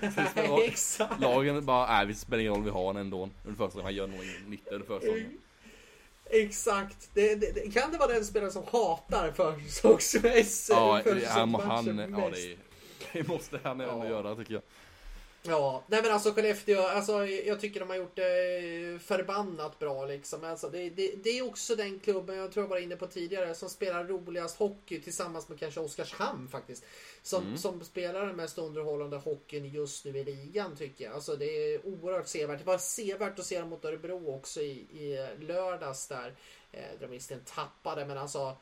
Exakt. 0.64 1.20
Lagen 1.20 1.64
bara, 1.64 1.86
nej 1.86 2.06
vi 2.06 2.14
spelar 2.14 2.40
ingen 2.40 2.54
roll, 2.54 2.64
vi 2.64 2.70
har 2.70 2.80
honom 2.84 3.00
ändå 3.00 3.30
under 3.44 3.56
försäsongen. 3.58 3.84
Han 3.84 3.94
gör 3.94 4.06
nog 4.06 4.24
ingen 4.24 4.50
nytta 4.50 4.74
under 4.74 4.86
försäsongen. 4.86 5.38
Exakt. 6.32 7.10
Det, 7.14 7.34
det, 7.34 7.74
kan 7.74 7.92
det 7.92 7.98
vara 7.98 8.12
den 8.12 8.24
spelare 8.24 8.50
som 8.50 8.62
hatar 8.72 9.32
försäsongsmässor? 9.32 10.76
Ja, 10.76 10.92
han, 10.94 11.02
försäsongsmatcher 11.02 11.66
han, 11.66 12.12
ja 12.22 12.30
det, 12.32 12.56
det 13.12 13.28
måste 13.28 13.60
han 13.62 13.80
ändå 13.80 14.04
Ja. 14.04 14.08
göra 14.10 14.34
tycker 14.36 14.54
jag. 14.54 14.62
Ja, 15.42 15.82
nej 15.86 16.02
men 16.02 16.12
alltså 16.12 16.32
Skellefteå, 16.32 16.80
alltså, 16.82 17.26
jag 17.26 17.60
tycker 17.60 17.80
de 17.80 17.88
har 17.90 17.96
gjort 17.96 18.16
det 18.16 19.02
förbannat 19.02 19.78
bra 19.78 20.06
liksom. 20.06 20.44
Alltså, 20.44 20.68
det, 20.68 20.90
det, 20.90 21.14
det 21.24 21.30
är 21.38 21.46
också 21.48 21.76
den 21.76 22.00
klubben, 22.00 22.36
jag 22.36 22.52
tror 22.52 22.64
jag 22.64 22.68
var 22.68 22.78
inne 22.78 22.96
på 22.96 23.06
tidigare, 23.06 23.54
som 23.54 23.68
spelar 23.70 24.04
roligast 24.04 24.56
hockey 24.58 25.00
tillsammans 25.00 25.48
med 25.48 25.58
kanske 25.58 25.80
Oskarshamn 25.80 26.48
faktiskt. 26.48 26.84
Som, 27.22 27.44
Mm. 27.44 27.58
som 27.58 27.84
spelar 27.84 28.26
den 28.26 28.36
mest 28.36 28.58
underhållande 28.58 29.16
hockeyn 29.16 29.64
just 29.68 30.04
nu 30.04 30.18
i 30.18 30.24
ligan 30.24 30.76
tycker 30.76 31.04
jag. 31.04 31.14
Alltså 31.14 31.36
det 31.36 31.44
är 31.74 31.86
oerhört 31.86 32.28
sevärt. 32.28 32.58
Det 32.58 32.64
var 32.64 32.78
sevärt 32.78 33.38
att 33.38 33.46
se 33.46 33.60
dem 33.60 33.68
mot 33.68 33.84
Örebro 33.84 34.34
också 34.36 34.60
i, 34.60 34.70
i 34.70 35.28
lördags 35.40 36.06
där. 36.08 36.34
Eh, 36.72 36.80
de 37.00 37.06
visserligen 37.06 37.44
tappade 37.44 38.06
men 38.06 38.18
alltså 38.18 38.38
eh, 38.38 38.54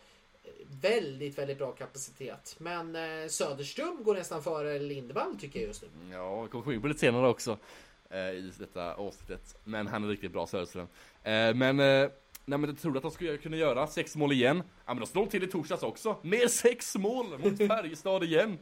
Väldigt, 0.80 1.38
väldigt 1.38 1.59
bra 1.59 1.72
kapacitet. 1.72 2.57
Men 2.59 2.96
eh, 2.96 3.28
Söderström 3.28 4.05
går 4.05 4.14
nästan 4.14 4.42
före 4.42 4.78
Lindvall 4.78 5.36
tycker 5.40 5.61
jag 5.61 5.66
just 5.68 5.82
nu. 5.82 5.88
Ja, 6.12 6.42
vi 6.42 6.49
kommer 6.49 6.64
komma 6.64 6.74
in 6.74 6.80
på 6.80 6.88
lite 6.88 7.01
senare 7.01 7.28
också 7.28 7.59
eh, 8.11 8.18
i 8.20 8.53
detta 8.59 8.94
avsnittet. 8.94 9.57
Men 9.64 9.86
han 9.86 10.05
är 10.05 10.09
riktigt 10.09 10.32
bra 10.32 10.46
Söderström. 10.46 10.86
Eh, 11.22 11.55
men, 11.55 11.80
eh, 11.80 12.11
nej 12.44 12.59
men 12.59 12.64
jag 12.64 12.78
trodde 12.78 12.99
att 12.99 13.03
de 13.03 13.11
skulle 13.11 13.36
kunna 13.36 13.57
göra 13.57 13.86
sex 13.86 14.16
mål 14.16 14.32
igen. 14.32 14.62
Ja 14.86 14.94
men 14.94 15.01
de 15.01 15.07
slog 15.07 15.30
till 15.30 15.44
i 15.44 15.46
torsdags 15.46 15.82
också. 15.82 16.16
Mer 16.22 16.49
sex 16.49 16.96
mål 16.96 17.38
mot 17.38 17.59
Färjestad 17.68 18.24
igen. 18.24 18.59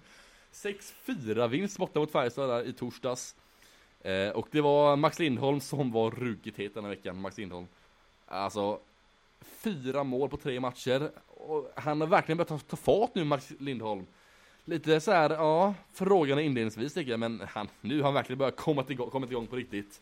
6-4 0.53 1.49
vinst 1.49 1.79
borta 1.79 2.01
mot 2.01 2.13
Färjestad 2.13 2.51
där 2.51 2.69
i 2.69 2.73
torsdags. 2.73 3.37
Eh, 4.01 4.29
och 4.29 4.49
det 4.51 4.61
var 4.61 4.97
Max 4.97 5.19
Lindholm 5.19 5.61
som 5.61 5.93
var 5.93 6.11
ruggigt 6.11 6.59
het 6.59 6.75
den 6.75 6.85
här 6.85 6.91
veckan, 6.91 7.21
Max 7.21 7.39
Lindholm. 7.39 7.67
Alltså, 8.27 8.81
fyra 9.47 10.05
mål 10.05 10.29
på 10.29 10.37
tre 10.37 10.61
matcher. 10.61 11.11
Och 11.27 11.73
han 11.75 12.01
har 12.01 12.09
verkligen 12.09 12.37
börjat 12.37 12.49
ta, 12.49 12.59
ta 12.59 12.77
fart 12.77 13.15
nu, 13.15 13.25
Max 13.25 13.53
Lindholm. 13.59 14.07
Lite 14.65 15.01
så 15.01 15.13
här, 15.13 15.31
ja, 15.31 15.75
frågande 15.93 16.43
inledningsvis 16.43 16.95
tycker 16.95 17.11
jag, 17.11 17.21
men 17.21 17.43
han, 17.49 17.69
nu 17.81 17.97
har 17.97 18.05
han 18.05 18.15
verkligen 18.15 18.39
börjat 18.39 18.57
komma 18.57 18.85
igång, 18.89 19.11
kommit 19.11 19.31
igång 19.31 19.47
på 19.47 19.57
riktigt. 19.57 20.01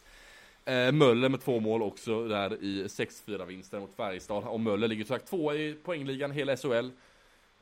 Eh, 0.65 0.93
Möller 0.93 1.29
med 1.29 1.41
två 1.41 1.61
mål 1.61 1.83
också 1.83 2.29
där 2.29 2.63
i 2.63 2.85
6-4 2.85 3.47
vinsten 3.47 3.81
mot 3.81 3.95
Färjestad. 3.95 4.45
Och 4.45 4.61
Möller 4.61 4.89
ligger 4.89 5.05
som 5.05 5.17
sagt 5.17 5.31
tvåa 5.31 5.55
i 5.55 5.75
poängligan 5.75 6.31
hela 6.31 6.57
SHL. 6.57 6.91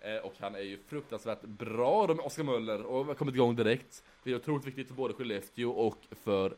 Eh, 0.00 0.16
och 0.16 0.34
han 0.40 0.54
är 0.54 0.60
ju 0.60 0.78
fruktansvärt 0.88 1.42
bra 1.42 2.06
då 2.06 2.14
med 2.14 2.24
Oskar 2.24 2.44
Möller 2.44 2.82
och 2.82 3.04
har 3.04 3.14
kommit 3.14 3.34
igång 3.34 3.56
direkt. 3.56 4.02
Det 4.22 4.30
är 4.30 4.36
otroligt 4.36 4.66
viktigt 4.66 4.88
för 4.88 4.94
både 4.94 5.14
Skellefteå 5.14 5.70
och 5.70 5.98
för 6.10 6.54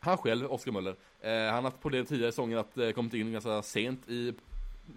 han 0.00 0.18
själv, 0.18 0.52
Oskar 0.52 0.72
Möller. 0.72 0.96
Eh, 1.20 1.30
han 1.30 1.54
har 1.54 1.62
haft 1.62 1.80
problem 1.80 2.06
tidigare 2.06 2.28
i 2.28 2.32
säsongen 2.32 2.58
att 2.58 2.78
eh, 2.78 2.90
kommit 2.90 3.14
in 3.14 3.32
ganska 3.32 3.62
sent 3.62 4.08
i 4.08 4.34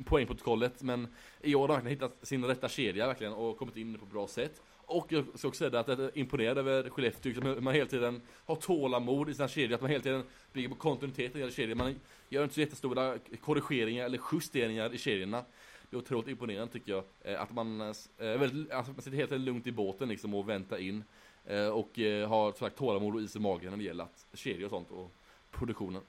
poängprotokollet 0.05 0.81
men 0.81 1.07
i 1.41 1.55
år 1.55 1.67
har 1.67 1.75
han 1.75 1.85
verkligen 1.85 2.09
hittat 2.09 2.27
sin 2.27 2.45
rätta 2.45 2.69
kedja 2.69 3.07
verkligen 3.07 3.33
och 3.33 3.57
kommit 3.57 3.77
in 3.77 3.97
på 3.97 4.05
ett 4.05 4.11
bra 4.11 4.27
sätt. 4.27 4.61
Och 4.85 5.05
jag 5.09 5.25
ska 5.35 5.47
också 5.47 5.69
säga 5.69 5.79
att 5.79 5.87
jag 5.87 5.99
är 5.99 6.17
imponerad 6.17 6.57
över 6.57 6.89
Skellefteå, 6.89 7.29
liksom, 7.29 7.45
hur 7.45 7.61
man 7.61 7.73
hela 7.73 7.89
tiden 7.89 8.21
har 8.45 8.55
tålamod 8.55 9.29
i 9.29 9.33
sina 9.33 9.47
kedjor, 9.47 9.75
att 9.75 9.81
man 9.81 9.89
hela 9.89 10.03
tiden 10.03 10.23
bygger 10.53 10.69
på 10.69 10.75
kontinuiteten 10.75 11.41
i 11.41 11.51
kedjan. 11.51 11.77
Man 11.77 11.99
gör 12.29 12.43
inte 12.43 12.55
så 12.55 12.61
jättestora 12.61 13.17
korrigeringar 13.41 14.05
eller 14.05 14.19
justeringar 14.31 14.93
i 14.93 14.97
kedjorna. 14.97 15.43
Det 15.89 15.97
är 15.97 15.99
otroligt 15.99 16.27
imponerande 16.27 16.73
tycker 16.73 16.91
jag. 16.91 17.03
Eh, 17.21 17.41
Att 17.41 17.53
man, 17.53 17.81
eh, 17.81 17.87
eh 18.17 18.37
väldigt, 18.37 18.71
alltså, 18.71 18.91
man 18.91 19.01
sitter 19.01 19.17
helt 19.17 19.31
lugnt 19.31 19.67
i 19.67 19.71
båten 19.71 20.09
liksom 20.09 20.33
och 20.33 20.49
väntar 20.49 20.77
in. 20.77 21.03
Eh, 21.45 21.67
Och 21.67 21.99
eh, 21.99 22.29
har 22.29 22.51
sagt 22.51 22.77
tålamod 22.77 23.15
och 23.15 23.21
is 23.21 23.35
i 23.35 23.39
magen 23.39 23.69
när 23.71 23.77
det 23.77 23.83
gäller 23.83 24.03
att 24.03 24.25
kedjor 24.33 24.63
och 24.65 24.69
sånt 24.69 24.91
och 24.91 25.11
produktionen. 25.51 26.01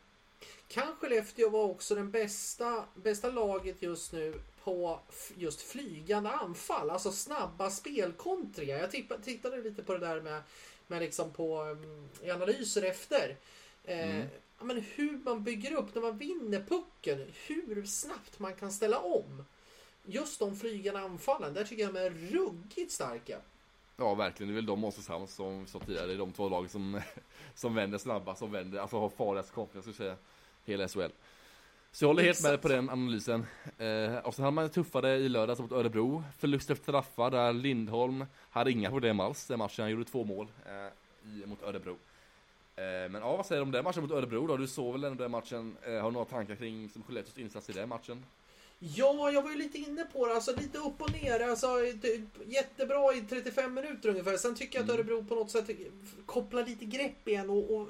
Kan 0.69 0.97
Skellefteå 0.97 1.49
vara 1.49 1.65
också 1.67 1.95
den 1.95 2.11
bästa, 2.11 2.85
bästa 2.95 3.31
laget 3.31 3.83
just 3.83 4.13
nu 4.13 4.35
på 4.65 5.01
just 5.37 5.61
flygande 5.63 6.31
anfall? 6.31 6.91
Alltså 6.91 7.13
snabba 7.13 7.71
spelkontringar. 7.71 8.79
Jag 8.79 8.91
tittade 9.25 9.63
lite 9.63 9.83
på 9.83 9.93
det 9.93 9.99
där 9.99 10.21
med, 10.21 10.43
med 10.87 11.01
liksom 11.03 11.33
på 11.33 11.63
um, 11.63 12.09
i 12.23 12.31
analyser 12.31 12.83
efter. 12.83 13.37
Eh, 13.85 14.17
Mm. 14.17 14.29
men 14.61 14.81
hur 14.95 15.19
man 15.25 15.45
bygger 15.45 15.73
upp 15.77 15.95
när 15.95 16.03
man 16.03 16.19
vinner 16.19 16.61
pucken. 16.69 17.27
Hur 17.47 17.85
snabbt 17.87 18.39
man 18.39 18.55
kan 18.55 18.73
ställa 18.73 18.99
om. 18.99 19.45
Just 20.05 20.39
de 20.39 20.57
flygande 20.57 21.01
anfallen. 21.01 21.55
Där 21.55 21.65
tycker 21.65 21.83
jag 21.83 21.95
de 21.95 22.01
är 22.01 22.11
ruggigt 22.11 22.93
starka. 22.93 23.39
Ja 24.03 24.15
verkligen, 24.15 24.49
det 24.49 24.53
är 24.53 24.55
väl 24.55 24.67
de 24.67 24.85
Oskarshamn 24.85 25.27
som 25.27 25.61
vi 25.61 25.67
sa 25.67 25.79
tidigare, 25.79 26.07
det 26.07 26.13
är 26.13 26.19
de 26.19 26.33
två 26.33 26.49
lagen 26.49 26.69
som, 26.69 27.01
som 27.55 27.75
vänder 27.75 27.99
snabbast, 27.99 28.39
som 28.39 28.53
vänder, 28.53 28.79
alltså 28.79 29.01
har 29.01 29.09
farligast 29.09 29.53
kontring, 29.53 29.77
jag 29.77 29.95
skulle 29.95 29.97
säga, 29.97 30.17
hela 30.65 30.89
SHL. 30.89 31.13
Så 31.93 32.05
jag 32.05 32.09
håller 32.09 32.23
helt 32.23 32.43
med 32.43 32.63
på 32.63 32.69
den 32.69 32.91
analysen. 32.91 33.47
Eh, 33.79 34.17
och 34.17 34.35
sen 34.35 34.45
hade 34.45 34.55
man 34.55 34.71
tuffare 34.71 35.17
i 35.17 35.29
lördags 35.29 35.61
mot 35.61 35.73
Örebro, 35.73 36.25
förlust 36.39 36.71
efter 36.71 36.83
straffar 36.83 37.31
där 37.31 37.53
Lindholm 37.53 38.25
hade 38.51 38.71
inga 38.71 38.91
problem 38.91 39.21
alls 39.21 39.47
den 39.47 39.59
matchen, 39.59 39.83
han 39.83 39.91
gjorde 39.91 40.05
två 40.05 40.25
mål 40.25 40.47
eh, 40.67 41.49
mot 41.49 41.63
Örebro. 41.63 41.97
Eh, 42.77 43.11
men 43.11 43.15
ja, 43.15 43.37
vad 43.37 43.47
säger 43.47 43.61
du 43.61 43.63
om 43.63 43.71
den 43.71 43.85
matchen 43.85 44.03
mot 44.03 44.11
Örebro 44.11 44.47
då? 44.47 44.57
Du 44.57 44.67
såg 44.67 45.01
väl 45.01 45.17
den 45.17 45.31
matchen? 45.31 45.77
Eh, 45.83 45.93
har 45.93 46.03
du 46.03 46.11
några 46.11 46.25
tankar 46.25 46.55
kring 46.55 46.89
som 46.89 47.03
Skellefteås 47.03 47.39
insats 47.39 47.71
i 47.71 47.73
den 47.73 47.89
matchen? 47.89 48.25
Ja, 48.85 49.31
jag 49.31 49.43
var 49.43 49.51
ju 49.51 49.57
lite 49.57 49.79
inne 49.79 50.05
på 50.05 50.27
det. 50.27 50.35
Alltså 50.35 50.57
lite 50.57 50.79
upp 50.79 51.03
och 51.03 51.13
ner. 51.13 51.41
Alltså, 51.41 51.67
jättebra 52.47 53.15
i 53.15 53.21
35 53.21 53.75
minuter 53.75 54.09
ungefär. 54.09 54.37
Sen 54.37 54.55
tycker 54.55 54.79
jag 54.79 54.85
att 54.85 54.91
Mm. 54.91 55.01
Örebro 55.01 55.25
på 55.25 55.35
något 55.35 55.51
sätt 55.51 55.71
kopplar 56.27 56.67
lite 56.67 56.85
grepp 56.85 57.29
igen 57.29 57.51
och, 57.51 57.71
och 57.71 57.89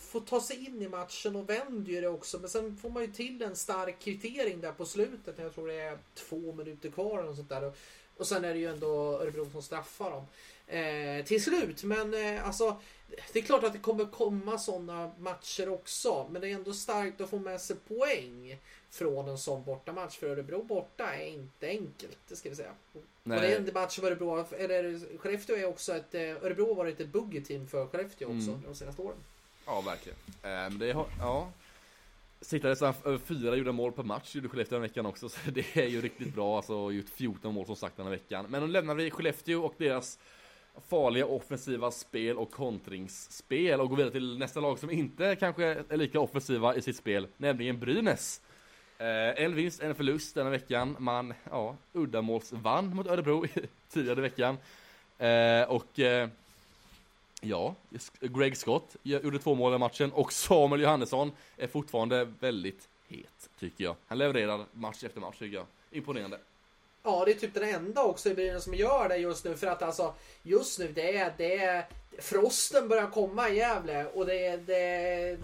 får 0.00 0.20
ta 0.20 0.40
sig 0.40 0.66
in 0.66 0.82
i 0.82 0.88
matchen 0.88 1.36
och 1.36 1.50
vänder 1.50 1.92
ju 1.92 2.00
det 2.00 2.08
också. 2.08 2.38
Men 2.38 2.48
sen 2.48 2.76
får 2.76 2.90
man 2.90 3.02
ju 3.02 3.12
till 3.12 3.42
en 3.42 3.56
stark 3.56 4.00
kvittering 4.00 4.60
där 4.60 4.72
på 4.72 4.84
slutet. 4.84 5.38
Jag 5.38 5.54
tror 5.54 5.68
det 5.68 5.80
är 5.80 5.98
två 6.14 6.52
minuter 6.52 6.90
kvar 6.90 7.18
eller 7.22 7.34
sånt 7.34 7.48
där. 7.48 7.64
Och, 7.64 7.76
och 8.16 8.26
sen 8.26 8.44
är 8.44 8.54
det 8.54 8.60
ju 8.60 8.66
ändå 8.66 9.20
Örebro 9.20 9.50
som 9.50 9.62
straffar 9.62 10.10
dem. 10.10 10.26
Eh, 10.66 11.24
till 11.24 11.44
slut, 11.44 11.82
men 11.82 12.14
eh, 12.14 12.46
alltså 12.46 12.76
det 13.32 13.38
är 13.38 13.42
klart 13.42 13.64
att 13.64 13.72
det 13.72 13.78
kommer 13.78 14.04
komma 14.04 14.58
sådana 14.58 15.12
matcher 15.18 15.68
också. 15.68 16.28
Men 16.30 16.42
det 16.42 16.48
är 16.48 16.54
ändå 16.54 16.72
starkt 16.72 17.20
att 17.20 17.30
få 17.30 17.38
med 17.38 17.60
sig 17.60 17.76
poäng 17.76 18.58
från 18.94 19.28
en 19.28 19.38
sån 19.38 19.64
bortamatch. 19.64 20.16
För 20.18 20.26
Örebro 20.26 20.62
borta 20.62 21.14
är 21.14 21.26
inte 21.26 21.68
enkelt, 21.68 22.18
det 22.28 22.36
ska 22.36 22.48
vi 22.50 22.56
säga. 22.56 22.70
Och 22.92 23.02
det 23.22 23.52
är 23.52 23.56
en 23.56 23.70
match 23.74 23.96
som 23.96 24.04
Örebro, 24.04 24.44
eller 24.58 25.18
Skellefteå 25.18 25.56
är 25.56 25.66
också 25.66 25.92
ett, 25.96 26.14
eh, 26.14 26.20
Örebro 26.20 26.66
har 26.68 26.74
varit 26.74 27.00
ett 27.00 27.08
buggy-team 27.08 27.66
för 27.66 27.86
Skellefteå 27.86 28.28
också 28.28 28.50
Mm. 28.50 28.62
de 28.66 28.74
senaste 28.74 29.02
åren. 29.02 29.16
Ja, 29.66 29.80
verkligen. 29.80 30.18
Eh, 30.28 30.50
men 30.50 30.78
det 30.78 30.92
har, 30.92 31.06
ja. 31.18 31.48
Siktade 32.40 32.76
så 32.76 32.86
över 33.04 33.18
fyra 33.18 33.56
gjorda 33.56 33.72
mål 33.72 33.92
per 33.92 34.02
match 34.02 34.34
gjorde 34.34 34.48
Skellefteå 34.48 34.74
den 34.76 34.82
veckan 34.82 35.06
också, 35.06 35.28
så 35.28 35.38
det 35.50 35.76
är 35.76 35.86
ju 35.86 36.00
riktigt 36.00 36.34
bra. 36.34 36.56
Alltså 36.56 36.92
gjort 36.92 37.08
14 37.08 37.54
mål 37.54 37.66
som 37.66 37.76
sagt 37.76 37.96
den 37.96 38.06
här 38.06 38.10
veckan. 38.10 38.46
Men 38.48 38.60
då 38.60 38.66
lämnar 38.66 38.94
vi 38.94 39.10
Skellefteå 39.10 39.64
och 39.64 39.74
deras 39.78 40.18
farliga 40.88 41.26
offensiva 41.26 41.90
spel 41.90 42.36
och 42.38 42.50
kontringsspel 42.50 43.80
och 43.80 43.88
går 43.88 43.96
vidare 43.96 44.12
till 44.12 44.38
nästa 44.38 44.60
lag 44.60 44.78
som 44.78 44.90
inte 44.90 45.36
kanske 45.36 45.64
är 45.88 45.96
lika 45.96 46.20
offensiva 46.20 46.76
i 46.76 46.82
sitt 46.82 46.96
spel, 46.96 47.26
nämligen 47.36 47.80
Brynäs. 47.80 48.40
Eh, 48.98 49.44
en 49.44 49.54
vinst, 49.54 49.82
en 49.82 49.94
förlust 49.94 50.34
denna 50.34 50.50
veckan. 50.50 50.96
Man, 50.98 51.34
ja, 51.50 51.76
uddamåls 51.92 52.52
vann 52.52 52.96
mot 52.96 53.06
Örebro 53.06 53.44
tidigare 53.92 54.18
i 54.18 54.22
veckan. 54.22 54.58
Eh, 55.18 55.62
och 55.62 55.98
eh, 55.98 56.28
Ja, 57.46 57.74
Greg 58.20 58.56
Scott 58.56 58.96
gjorde 59.02 59.38
två 59.38 59.54
mål 59.54 59.74
i 59.74 59.78
matchen 59.78 60.12
och 60.12 60.32
Samuel 60.32 60.82
Johannesson 60.82 61.32
är 61.56 61.66
fortfarande 61.66 62.24
väldigt 62.40 62.88
het, 63.08 63.50
tycker 63.58 63.84
jag. 63.84 63.96
Han 64.06 64.18
levererar 64.18 64.64
match 64.72 65.04
efter 65.04 65.20
match, 65.20 65.38
tycker 65.38 65.56
jag. 65.56 65.66
Imponerande. 65.90 66.38
Ja, 67.02 67.24
det 67.24 67.30
är 67.30 67.34
typ 67.34 67.54
den 67.54 67.74
enda 67.74 68.02
också 68.02 68.30
i 68.30 68.34
Brynäs 68.34 68.64
som 68.64 68.74
gör 68.74 69.08
det 69.08 69.16
just 69.16 69.44
nu. 69.44 69.56
För 69.56 69.66
att 69.66 69.82
alltså, 69.82 70.14
just 70.42 70.78
nu, 70.78 70.92
det 70.92 71.16
är, 71.16 71.32
det 71.36 71.56
är 71.56 71.86
frosten 72.18 72.88
börjar 72.88 73.10
komma 73.10 73.48
i 73.48 73.56
Gävle 73.56 74.06
och 74.06 74.26
det, 74.26 74.56
det, 74.56 75.38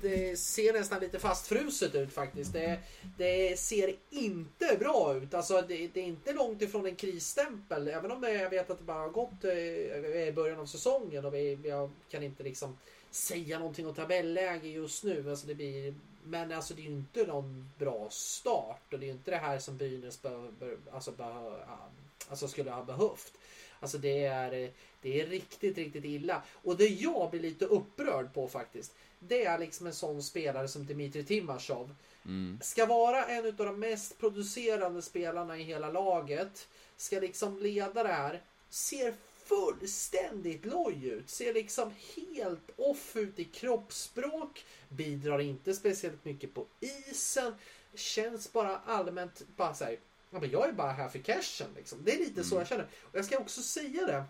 det 0.00 0.38
ser 0.38 0.72
nästan 0.72 1.00
lite 1.00 1.18
fastfruset 1.18 1.94
ut 1.94 2.12
faktiskt. 2.12 2.52
Det, 2.52 2.78
det 3.18 3.58
ser 3.58 3.96
inte 4.10 4.76
bra 4.78 5.16
ut. 5.16 5.34
Alltså, 5.34 5.62
det, 5.68 5.88
det 5.88 6.00
är 6.00 6.04
inte 6.04 6.32
långt 6.32 6.62
ifrån 6.62 6.86
en 6.86 6.96
krisstämpel. 6.96 7.88
Även 7.88 8.10
om 8.10 8.20
det, 8.20 8.32
jag 8.32 8.50
vet 8.50 8.70
att 8.70 8.78
det 8.78 8.84
bara 8.84 8.98
har 8.98 9.08
gått 9.08 9.44
eh, 9.44 10.28
i 10.28 10.32
början 10.34 10.60
av 10.60 10.66
säsongen 10.66 11.24
och 11.24 11.34
vi, 11.34 11.58
jag 11.64 11.90
kan 12.10 12.22
inte 12.22 12.42
liksom 12.42 12.78
säga 13.10 13.58
någonting 13.58 13.86
om 13.86 13.94
tabelläge 13.94 14.68
just 14.68 15.04
nu. 15.04 15.30
Alltså 15.30 15.46
det 15.46 15.54
blir, 15.54 15.94
men 16.24 16.52
alltså 16.52 16.74
det 16.74 16.82
är 16.82 16.84
ju 16.84 16.90
inte 16.90 17.26
någon 17.26 17.70
bra 17.78 18.06
start 18.10 18.92
och 18.92 18.98
det 18.98 19.04
är 19.04 19.08
ju 19.08 19.12
inte 19.12 19.30
det 19.30 19.36
här 19.36 19.58
som 19.58 19.76
Brynäs 19.76 20.22
be, 20.22 20.52
be, 20.58 20.76
alltså, 20.92 21.12
be, 21.12 21.24
ah, 21.24 21.88
alltså 22.28 22.48
skulle 22.48 22.70
ha 22.70 22.84
behövt. 22.84 23.32
Alltså 23.80 23.98
det 23.98 24.24
är, 24.24 24.70
det 25.02 25.20
är 25.20 25.26
riktigt, 25.26 25.78
riktigt 25.78 26.04
illa. 26.04 26.42
Och 26.52 26.76
det 26.76 26.88
jag 26.88 27.30
blir 27.30 27.40
lite 27.40 27.64
upprörd 27.64 28.34
på 28.34 28.48
faktiskt. 28.48 28.94
Det 29.22 29.44
är 29.44 29.58
liksom 29.58 29.86
en 29.86 29.94
sån 29.94 30.22
spelare 30.22 30.68
som 30.68 30.86
Dmitrij 30.86 31.24
Timashov. 31.24 31.94
Mm. 32.24 32.58
Ska 32.62 32.86
vara 32.86 33.24
en 33.26 33.46
av 33.46 33.52
de 33.54 33.80
mest 33.80 34.18
producerande 34.18 35.02
spelarna 35.02 35.56
i 35.56 35.62
hela 35.62 35.90
laget. 35.90 36.68
Ska 36.96 37.20
liksom 37.20 37.58
leda 37.58 38.02
det 38.02 38.12
här. 38.12 38.42
Ser 38.68 39.14
fullständigt 39.44 40.64
loj 40.66 41.08
ut. 41.08 41.30
Ser 41.30 41.54
liksom 41.54 41.92
helt 42.16 42.70
off 42.76 43.16
ut 43.16 43.38
i 43.38 43.44
kroppsspråk. 43.44 44.64
Bidrar 44.88 45.38
inte 45.40 45.74
speciellt 45.74 46.24
mycket 46.24 46.54
på 46.54 46.66
isen. 46.80 47.54
Känns 47.94 48.52
bara 48.52 48.78
allmänt 48.78 49.42
bara 49.56 49.74
så 49.74 49.84
här, 49.84 49.98
jag 50.30 50.68
är 50.68 50.72
bara 50.72 50.92
här 50.92 51.08
för 51.08 51.18
cashen. 51.18 51.68
Liksom. 51.76 51.98
Det 52.04 52.12
är 52.14 52.18
lite 52.18 52.44
så 52.44 52.54
Mm. 52.54 52.58
jag 52.60 52.68
känner. 52.68 52.88
Och 53.02 53.18
jag 53.18 53.24
ska 53.24 53.38
också 53.38 53.62
säga 53.62 54.06
det. 54.06 54.24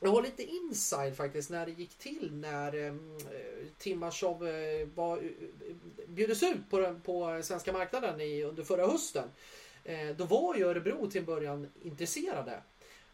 Jag 0.00 0.10
har 0.10 0.22
lite 0.22 0.42
inside 0.42 1.16
faktiskt 1.16 1.50
när 1.50 1.66
det 1.66 1.72
gick 1.72 1.98
till 1.98 2.32
när 2.32 2.86
eh, 2.86 2.94
Timashov 3.78 4.48
eh, 4.48 4.88
var, 4.94 5.16
eh, 5.16 5.74
bjöds 6.06 6.42
ut 6.42 6.70
på, 6.70 6.78
den, 6.78 7.00
på 7.00 7.40
svenska 7.42 7.72
marknaden 7.72 8.20
i, 8.20 8.42
under 8.42 8.64
förra 8.64 8.86
hösten. 8.86 9.28
Eh, 9.84 10.08
då 10.16 10.24
var 10.24 10.54
ju 10.54 10.64
Örebro 10.64 11.10
till 11.10 11.20
en 11.20 11.24
början 11.24 11.68
intresserade. 11.82 12.62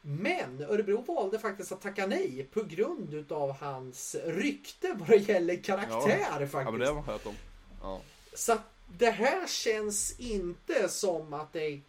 Men 0.01 0.63
Örebro 0.63 1.01
valde 1.03 1.39
faktiskt 1.39 1.73
att 1.73 1.81
tacka 1.81 2.07
nej 2.07 2.49
på 2.53 2.63
grund 2.63 3.15
utav 3.15 3.53
hans 3.53 4.17
rykte 4.25 4.97
vad 4.99 5.09
det 5.09 5.17
gäller 5.17 5.57
karaktär 5.57 6.41
Ja, 6.41 6.47
faktiskt. 6.47 6.71
men 6.71 6.81
det 6.81 6.87
har 6.87 6.95
man 6.95 7.05
hört 7.05 7.27
om. 7.27 7.35
Ja. 7.83 8.01
Så 8.35 8.59
det 8.99 9.11
här 9.11 9.47
känns 9.47 10.21
inte 10.21 10.89
som 10.89 11.33
att 11.33 11.53
det 11.53 11.65
är 11.67 11.81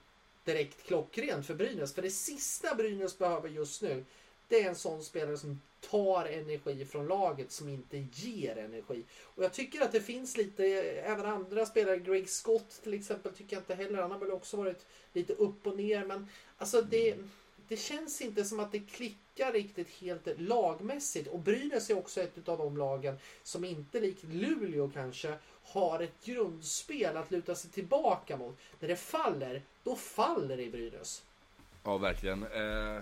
direkt 0.46 0.88
klockrent 0.88 1.46
för 1.46 1.56
Brynäs. 1.56 1.94
För 1.94 2.02
det 2.02 2.10
sista 2.10 2.76
Brynäs 2.76 3.18
behöver 3.18 3.50
just 3.50 3.82
nu 3.82 4.06
det 4.48 4.62
är 4.62 4.70
en 4.70 4.76
sån 4.76 5.04
spelare 5.04 5.38
som 5.38 5.62
tar 5.82 6.26
energi 6.26 6.86
från 6.86 7.08
laget 7.08 7.52
som 7.52 7.70
inte 7.70 8.06
ger 8.14 8.58
energi. 8.58 9.04
Och 9.24 9.44
jag 9.44 9.54
tycker 9.54 9.82
att 9.82 9.92
det 9.92 10.02
finns 10.02 10.38
lite, 10.38 10.66
även 11.06 11.26
andra 11.26 11.66
spelare, 11.66 11.98
Greg 11.98 12.30
Scott 12.30 12.80
till 12.84 12.94
exempel 12.94 13.34
tycker 13.34 13.56
jag 13.56 13.62
inte 13.62 13.76
heller, 13.76 14.02
han 14.02 14.12
har 14.12 14.20
väl 14.20 14.32
också 14.32 14.58
varit 14.58 14.86
lite 15.14 15.34
upp 15.34 15.68
och 15.68 15.78
ner 15.78 16.06
men 16.06 16.28
alltså 16.58 16.82
det, 16.82 17.16
det 17.68 17.78
känns 17.78 18.22
inte 18.22 18.46
som 18.46 18.60
att 18.60 18.72
det 18.72 18.80
klickar 18.80 19.52
riktigt 19.52 19.90
helt 19.90 20.28
lagmässigt 20.38 21.28
och 21.28 21.40
Brynäs 21.40 21.90
är 21.90 21.98
också 21.98 22.22
ett 22.22 22.50
av 22.50 22.58
de 22.58 22.78
lagen 22.78 23.18
som 23.44 23.66
inte 23.66 24.00
likt 24.00 24.24
Luleå 24.24 24.92
kanske 24.94 25.34
har 25.64 26.00
ett 26.00 26.26
grundspel 26.26 27.18
att 27.18 27.32
luta 27.32 27.56
sig 27.56 27.72
tillbaka 27.72 28.38
mot. 28.38 28.58
När 28.80 28.88
det 28.88 28.96
faller, 28.96 29.62
då 29.84 29.96
faller 29.96 30.58
det 30.58 30.64
i 30.64 30.70
Brynäs. 30.70 31.24
Ja, 31.84 31.98
verkligen. 31.98 32.44
Eh, 32.44 33.02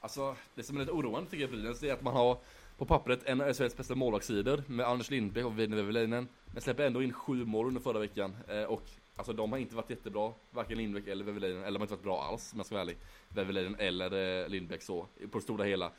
alltså, 0.00 0.36
det 0.54 0.62
som 0.62 0.76
är 0.76 0.80
lite 0.80 0.92
oroande 0.92 1.30
tycker 1.30 1.42
jag 1.42 1.50
Brynäs, 1.50 1.80
det 1.80 1.88
är 1.88 1.92
att 1.92 2.02
man 2.02 2.14
har 2.14 2.38
på 2.78 2.84
pappret 2.84 3.20
en 3.24 3.40
av 3.40 3.52
Sveriges 3.52 3.76
bästa 3.76 3.94
målvaktssidor 3.94 4.62
med 4.66 4.86
Anders 4.86 5.10
Lindbäck 5.10 5.44
och 5.44 5.58
Vinnie 5.58 5.76
Vävelinen. 5.76 6.28
Men 6.52 6.62
släpper 6.62 6.86
ändå 6.86 7.02
in 7.02 7.12
sju 7.12 7.44
mål 7.44 7.66
under 7.66 7.80
förra 7.80 7.98
veckan. 7.98 8.36
Eh, 8.48 8.62
och 8.62 8.82
alltså 9.16 9.32
de 9.32 9.52
har 9.52 9.58
inte 9.58 9.74
varit 9.76 9.90
jättebra, 9.90 10.32
varken 10.50 10.78
Lindbäck 10.78 11.06
eller 11.06 11.24
Veveleinen, 11.24 11.62
Eller 11.62 11.72
de 11.72 11.76
har 11.76 11.84
inte 11.84 11.94
varit 11.94 12.04
bra 12.04 12.22
alls 12.22 12.52
om 12.52 12.58
jag 12.58 12.66
ska 12.66 12.74
vara 12.74 12.82
ärlig. 12.82 12.96
Veveleinen 13.28 13.76
eller 13.78 14.42
eh, 14.42 14.48
Lindbäck 14.48 14.82
så, 14.82 15.06
på 15.30 15.38
det 15.38 15.44
stora 15.44 15.64
hela. 15.64 15.90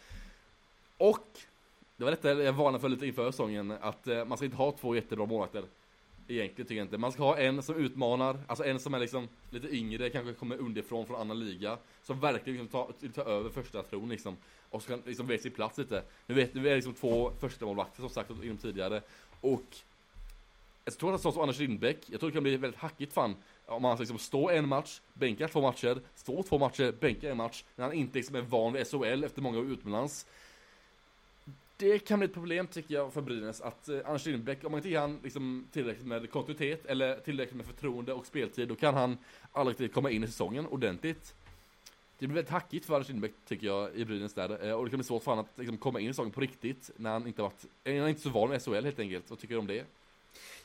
Och, 0.97 1.27
det 1.97 2.03
var 2.03 2.11
detta 2.11 2.33
jag 2.33 2.53
varnade 2.53 2.79
för 2.79 2.89
lite 2.89 3.07
inför 3.07 3.31
säsongen, 3.31 3.71
att 3.71 4.07
eh, 4.07 4.25
man 4.25 4.37
ska 4.37 4.45
inte 4.45 4.57
ha 4.57 4.71
två 4.71 4.95
jättebra 4.95 5.25
målvakter. 5.25 5.63
Egentligen 6.27 6.67
tycker 6.67 6.75
jag 6.75 6.85
inte. 6.85 6.97
Man 6.97 7.11
ska 7.11 7.23
ha 7.23 7.37
en 7.37 7.63
som 7.63 7.75
utmanar, 7.75 8.39
alltså 8.47 8.65
en 8.65 8.79
som 8.79 8.93
är 8.93 8.99
liksom 8.99 9.27
lite 9.49 9.75
yngre, 9.75 10.09
kanske 10.09 10.33
kommer 10.33 10.57
underifrån 10.57 11.05
från 11.05 11.21
annan 11.21 11.39
liga. 11.39 11.77
Som 12.03 12.19
verkligen 12.19 12.59
liksom 12.59 12.85
tar, 13.01 13.09
tar 13.09 13.31
över 13.31 13.49
första 13.49 13.83
tron 13.83 14.09
liksom. 14.09 14.37
Och 14.69 14.81
så 14.81 14.89
kan 14.89 15.01
liksom 15.05 15.27
veta 15.27 15.43
sin 15.43 15.51
plats 15.51 15.77
lite. 15.77 16.03
Nu 16.27 16.35
vet 16.35 16.55
vi 16.55 16.69
är 16.69 16.75
liksom 16.75 16.93
två 16.93 17.31
första 17.39 17.65
målvakter 17.65 18.01
som 18.01 18.09
sagt 18.09 18.29
inom 18.43 18.57
tidigare. 18.57 19.01
Och 19.41 19.77
jag 20.85 20.97
tror 20.97 21.15
att 21.15 21.21
sån 21.21 21.33
som 21.33 21.41
Anders 21.41 21.59
Lindbäck, 21.59 21.97
jag 22.05 22.19
tror 22.19 22.29
det 22.29 22.33
kan 22.33 22.43
bli 22.43 22.57
väldigt 22.57 22.79
hackigt 22.79 23.13
fan. 23.13 23.35
Om 23.65 23.81
man 23.81 23.97
liksom 23.97 24.19
står 24.19 24.51
en 24.51 24.67
match, 24.67 25.01
bänkar 25.13 25.47
två 25.47 25.61
matcher, 25.61 26.01
står 26.15 26.43
två 26.43 26.57
matcher, 26.57 26.93
bänkar 26.99 27.29
en 27.29 27.37
match. 27.37 27.63
När 27.75 27.85
han 27.85 27.93
inte 27.93 28.17
liksom 28.17 28.35
är 28.35 28.41
van 28.41 28.73
vid 28.73 28.87
SHL 28.87 29.23
efter 29.23 29.41
många 29.41 29.59
år 29.59 29.65
utomlands. 29.65 30.25
Det 31.79 31.99
kan 31.99 32.19
bli 32.19 32.27
ett 32.27 32.33
problem 32.33 32.67
tycker 32.67 32.93
jag 32.93 33.13
för 33.13 33.21
Brynäs 33.21 33.61
att 33.61 33.89
eh, 33.89 33.99
Anders 34.05 34.25
Lindbäck, 34.25 34.63
om 34.63 34.71
man 34.71 34.79
inte 34.79 34.89
ger 34.89 34.99
han 34.99 35.19
liksom 35.23 35.67
tillräckligt 35.71 36.07
med 36.07 36.31
kontinuitet 36.31 36.85
eller 36.85 37.19
tillräckligt 37.19 37.55
med 37.57 37.65
förtroende 37.65 38.13
och 38.13 38.25
speltid, 38.25 38.67
då 38.67 38.75
kan 38.75 38.93
han 38.93 39.17
aldrig 39.51 39.73
riktigt 39.73 39.93
komma 39.93 40.11
in 40.11 40.23
i 40.23 40.27
säsongen 40.27 40.67
ordentligt. 40.67 41.33
Det 42.19 42.27
blir 42.27 42.35
väldigt 42.35 42.51
hackigt 42.51 42.85
för 42.85 42.93
Anders 42.93 43.07
Lindbäck 43.07 43.33
tycker 43.45 43.67
jag 43.67 43.95
i 43.95 44.05
Brynäs 44.05 44.33
där, 44.33 44.67
eh, 44.67 44.73
och 44.73 44.85
det 44.85 44.89
kan 44.89 44.97
bli 44.97 45.05
svårt 45.05 45.23
för 45.23 45.31
honom 45.31 45.45
att 45.45 45.57
liksom, 45.57 45.77
komma 45.77 45.99
in 45.99 46.09
i 46.09 46.13
säsongen 46.13 46.31
på 46.31 46.41
riktigt 46.41 46.91
när 46.95 47.11
han 47.11 47.27
inte 47.27 47.41
varit, 47.41 47.65
eh, 47.83 47.95
han 47.95 48.03
är 48.03 48.07
inte 48.07 48.21
så 48.21 48.29
van 48.29 48.49
med 48.49 48.61
SHL 48.61 48.83
helt 48.85 48.99
enkelt. 48.99 49.29
Vad 49.29 49.39
tycker 49.39 49.53
du 49.53 49.59
om 49.59 49.67
det? 49.67 49.85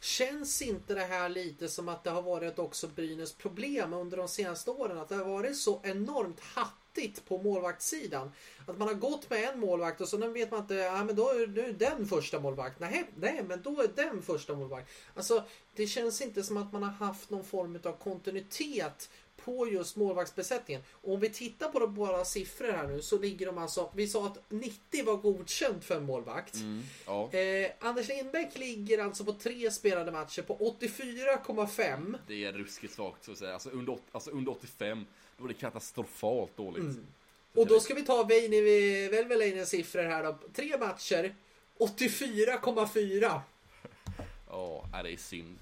Känns 0.00 0.62
inte 0.62 0.94
det 0.94 1.04
här 1.04 1.28
lite 1.28 1.68
som 1.68 1.88
att 1.88 2.04
det 2.04 2.10
har 2.10 2.22
varit 2.22 2.58
också 2.58 2.88
Brynäs 2.88 3.32
problem 3.32 3.92
under 3.92 4.16
de 4.16 4.28
senaste 4.28 4.70
åren? 4.70 4.98
Att 4.98 5.08
det 5.08 5.14
har 5.14 5.24
varit 5.24 5.56
så 5.56 5.80
enormt 5.82 6.40
hattigt 6.92 7.24
på 7.24 7.38
målvaktssidan. 7.38 8.32
Att 8.66 8.78
man 8.78 8.88
har 8.88 8.94
gått 8.94 9.30
med 9.30 9.48
en 9.48 9.60
målvakt 9.60 10.00
och 10.00 10.08
så 10.08 10.18
nu 10.18 10.28
vet 10.28 10.50
man 10.50 10.60
inte, 10.60 10.74
ja 10.74 11.04
men 11.04 11.16
då 11.16 11.28
är 11.28 11.46
nu 11.46 11.72
den 11.72 12.06
första 12.06 12.40
målvakt. 12.40 12.80
Nej, 12.80 13.04
nej, 13.16 13.44
men 13.48 13.62
då 13.62 13.82
är 13.82 13.88
den 13.88 14.22
första 14.22 14.54
målvakt. 14.54 14.90
Alltså, 15.14 15.44
det 15.74 15.86
känns 15.86 16.20
inte 16.20 16.42
som 16.42 16.56
att 16.56 16.72
man 16.72 16.82
har 16.82 16.90
haft 16.90 17.30
någon 17.30 17.44
form 17.44 17.78
av 17.84 17.92
kontinuitet 17.92 19.10
på 19.44 19.68
just 19.68 19.96
målvaktsbesättningen. 19.96 20.82
Och 20.90 21.14
om 21.14 21.20
vi 21.20 21.30
tittar 21.30 21.68
på 21.68 21.78
de 21.78 21.94
båda 21.94 22.24
siffror 22.24 22.72
här 22.72 22.86
nu 22.86 23.02
så 23.02 23.18
ligger 23.18 23.46
de 23.46 23.58
alltså, 23.58 23.90
vi 23.94 24.06
sa 24.06 24.26
att 24.26 24.38
90 24.48 25.04
var 25.04 25.16
godkänt 25.16 25.84
för 25.84 25.96
en 25.96 26.04
målvakt. 26.04 26.54
Mm, 26.54 26.82
ja. 27.06 27.32
Eh, 27.32 27.70
Anders 27.78 28.08
Lindbäck 28.08 28.58
ligger 28.58 28.98
alltså 28.98 29.24
på 29.24 29.32
tre 29.32 29.70
spelade 29.70 30.12
matcher 30.12 30.42
på 30.42 30.76
84,5. 30.80 32.18
Det 32.26 32.44
är 32.44 32.52
ruskigt 32.52 32.94
svagt 32.94 33.24
så 33.24 33.32
att 33.32 33.38
säga. 33.38 33.52
Alltså 33.52 33.70
under, 33.70 33.98
alltså 34.12 34.30
under 34.30 34.52
85, 34.52 35.06
då 35.42 35.48
är 35.48 35.52
det 35.54 35.60
katastrofalt 35.60 36.56
dåligt. 36.56 36.82
Mm. 36.82 37.06
Och 37.54 37.66
då 37.66 37.80
ska 37.80 37.94
vi 37.94 38.04
ta 38.04 38.22
Veini 38.22 38.60
Velvelainens 39.08 39.68
siffror 39.68 40.02
här 40.02 40.24
då. 40.24 40.38
Tre 40.54 40.78
matcher, 40.78 41.34
84,4. 41.78 43.40
Ja, 44.50 44.84
nej, 44.92 45.02
det 45.02 45.12
är 45.12 45.16
synd. 45.16 45.58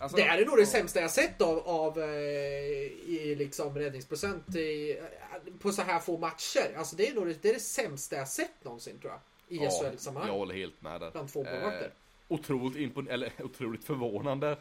Alltså, 0.00 0.16
Det 0.16 0.22
är 0.22 0.46
nog 0.46 0.56
det 0.56 0.66
sämsta 0.66 1.00
jag 1.00 1.10
sett 1.10 1.40
av, 1.40 1.58
av 1.58 1.98
eh, 1.98 2.08
i 2.08 3.34
liksom 3.38 3.78
räddningsprocent 3.78 4.56
i, 4.56 4.98
eh, 4.98 5.52
på 5.58 5.72
så 5.72 5.82
här 5.82 6.00
få 6.00 6.18
matcher. 6.18 6.76
Alltså 6.76 6.96
det 6.96 7.08
är 7.08 7.14
nog 7.14 7.26
det, 7.26 7.42
det, 7.42 7.48
är 7.48 7.54
det 7.54 7.60
sämsta 7.60 8.16
jag 8.16 8.28
sett 8.28 8.64
någonsin 8.64 8.98
tror 8.98 9.12
jag. 9.12 9.20
I 9.48 9.64
ja, 9.64 9.70
SHL-sammanhang. 9.70 10.30
Jag 10.30 10.38
håller 10.38 10.54
helt 10.54 10.82
med 10.82 11.00
där. 11.00 11.10
Bland 11.10 11.32
två 11.32 11.44
målvakter. 11.44 11.90
otroligt 12.28 12.76
impon- 12.76 13.10
eller 13.10 13.32
otroligt 13.44 13.84
förvånande 13.84 14.56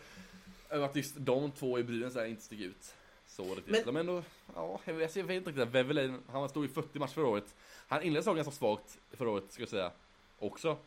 över 0.70 0.86
att 0.86 0.96
just 0.96 1.16
de 1.18 1.52
två 1.52 1.80
i 1.80 1.84
Brynäs 1.84 2.16
inte 2.16 2.44
stiger 2.44 2.66
ut. 2.66 2.94
Så. 3.36 3.44
Men- 3.66 3.82
Men 3.86 3.96
ändå, 3.98 4.24
ja, 4.56 4.80
jag 4.86 4.94
vet, 4.94 5.16
inte 5.18 5.34
riktigt. 5.34 5.58
Vevelainen, 5.58 6.22
han 6.32 6.50
stod 6.50 6.66
i 6.66 6.68
40 6.68 7.00
matcher 7.00 7.14
förra 7.14 7.28
året. 7.28 7.56
Han 7.88 8.02
inledde 8.02 8.22
säsongen 8.24 8.36
ganska 8.44 8.52
svagt 8.60 8.98
förra 9.12 9.30
året, 9.30 9.44
ska 9.50 9.62
jag 9.62 9.70
säga. 9.70 9.92
Också. 10.40 10.78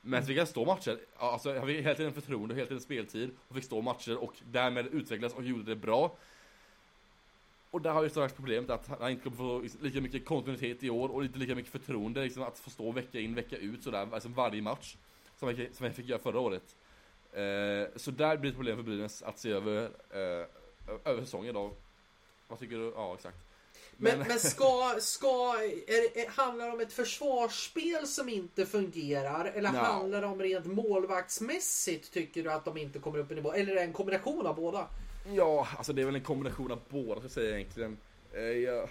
Men 0.00 0.22
så 0.22 0.26
fick 0.26 0.38
han 0.38 0.46
stå 0.46 0.64
matcher. 0.64 0.98
Alltså, 1.16 1.58
han 1.58 1.66
fick 1.66 1.84
hela 1.84 1.94
tiden 1.94 2.12
förtroende, 2.12 2.54
hela 2.54 2.66
tiden 2.66 2.80
speltid. 2.80 3.30
Och 3.48 3.54
fick 3.54 3.64
stå 3.64 3.80
matcher 3.80 4.16
och 4.16 4.32
därmed 4.52 4.86
utvecklas 4.86 5.34
och 5.34 5.44
gjorde 5.44 5.62
det 5.64 5.76
bra. 5.76 6.16
Och 7.70 7.80
där 7.82 7.90
har 7.92 8.02
ju 8.02 8.10
strax 8.10 8.34
problemet 8.34 8.70
att 8.70 8.88
han 9.00 9.10
inte 9.10 9.22
kommer 9.24 9.36
få 9.36 9.64
lika 9.80 10.00
mycket 10.00 10.24
kontinuitet 10.24 10.82
i 10.82 10.90
år 10.90 11.08
och 11.08 11.24
inte 11.24 11.38
lika 11.38 11.54
mycket 11.54 11.72
förtroende 11.72 12.22
liksom 12.24 12.42
att 12.42 12.58
få 12.58 12.70
stå 12.70 12.92
vecka 12.92 13.20
in, 13.20 13.34
vecka 13.34 13.56
ut 13.56 13.82
sådär, 13.82 14.08
alltså 14.12 14.28
varje 14.28 14.62
match. 14.62 14.96
Som 15.38 15.48
jag, 15.48 15.74
som 15.74 15.86
jag 15.86 15.94
fick 15.94 16.06
göra 16.08 16.18
förra 16.18 16.40
året. 16.40 16.76
Eh, 17.32 17.96
så 17.96 18.10
där 18.10 18.36
blir 18.36 18.50
det 18.50 18.56
problem 18.56 18.76
för 18.76 18.82
Brynäs 18.82 19.22
att 19.22 19.38
se 19.38 19.50
över, 19.50 19.82
eh, 20.10 20.46
över 21.04 21.20
säsongen 21.20 21.54
då. 21.54 21.72
Vad 22.54 22.60
tycker 22.60 22.76
du? 22.76 22.92
Ja, 22.96 23.14
exakt. 23.14 23.36
Men, 23.96 24.18
men 24.18 24.38
ska, 24.38 24.96
ska 25.00 25.54
är, 25.86 26.18
är, 26.18 26.28
handlar 26.28 26.66
det 26.66 26.72
om 26.72 26.80
ett 26.80 26.92
försvarsspel 26.92 28.06
som 28.06 28.28
inte 28.28 28.66
fungerar? 28.66 29.44
Eller 29.44 29.72
Nja. 29.72 29.82
handlar 29.82 30.20
det 30.20 30.26
om 30.26 30.42
rent 30.42 30.66
målvaktsmässigt 30.66 32.12
tycker 32.12 32.42
du 32.42 32.52
att 32.52 32.64
de 32.64 32.76
inte 32.76 32.98
kommer 32.98 33.18
upp 33.18 33.32
i 33.32 33.34
nivå? 33.34 33.52
Eller 33.52 33.72
är 33.72 33.74
det 33.74 33.82
en 33.82 33.92
kombination 33.92 34.46
av 34.46 34.56
båda? 34.56 34.88
Ja, 35.32 35.68
alltså 35.76 35.92
det 35.92 36.02
är 36.02 36.06
väl 36.06 36.14
en 36.14 36.22
kombination 36.22 36.72
av 36.72 36.80
båda 36.88 37.14
ska 37.14 37.24
jag 37.24 37.30
säga 37.30 37.58
egentligen. 37.58 37.96
Eh, 38.32 38.42
jag, 38.42 38.88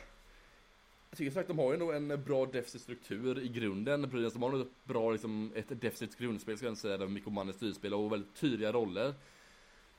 jag 1.09 1.17
tycker 1.17 1.31
sagt 1.31 1.47
de 1.47 1.59
har 1.59 1.71
ju 1.71 1.77
nog 1.77 1.95
en 1.95 2.23
bra 2.23 2.45
defensiv 2.45 2.79
struktur 2.79 3.39
i 3.39 3.47
grunden. 3.47 4.09
Brynäs, 4.09 4.33
de 4.33 4.43
har 4.43 4.49
nog 4.49 4.61
ett 4.61 4.83
bra 4.83 5.11
liksom, 5.11 5.51
ett 5.55 5.81
defensivt 5.81 6.17
grundspel 6.17 6.57
ska 6.57 6.65
jag 6.65 6.77
säga, 6.77 6.97
där 6.97 7.07
Mikko 7.07 7.29
Manne 7.29 7.53
styrspel 7.53 7.93
och 7.93 8.11
väldigt 8.11 8.35
tydliga 8.35 8.71
roller. 8.71 9.13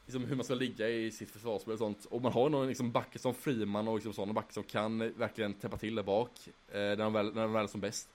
Liksom 0.06 0.24
hur 0.24 0.36
man 0.36 0.44
ska 0.44 0.54
ligga 0.54 0.88
i 0.88 1.10
sitt 1.10 1.30
försvarsspel 1.30 1.72
och 1.72 1.78
sånt. 1.78 2.04
Och 2.04 2.22
man 2.22 2.32
har 2.32 2.48
nog 2.48 2.66
liksom 2.66 2.92
backar 2.92 3.18
som 3.18 3.34
Friman 3.34 3.88
och 3.88 3.94
liksom 3.94 4.12
sådana 4.12 4.32
backar 4.32 4.52
som 4.52 4.62
kan 4.62 4.98
verkligen 4.98 5.54
täppa 5.54 5.76
till 5.76 5.94
där 5.94 6.02
bak. 6.02 6.30
Eh, 6.68 6.78
när, 6.78 6.96
de 6.96 7.12
väl, 7.12 7.34
när 7.34 7.42
de 7.42 7.52
väl 7.52 7.64
är 7.64 7.68
som 7.68 7.80
bäst. 7.80 8.08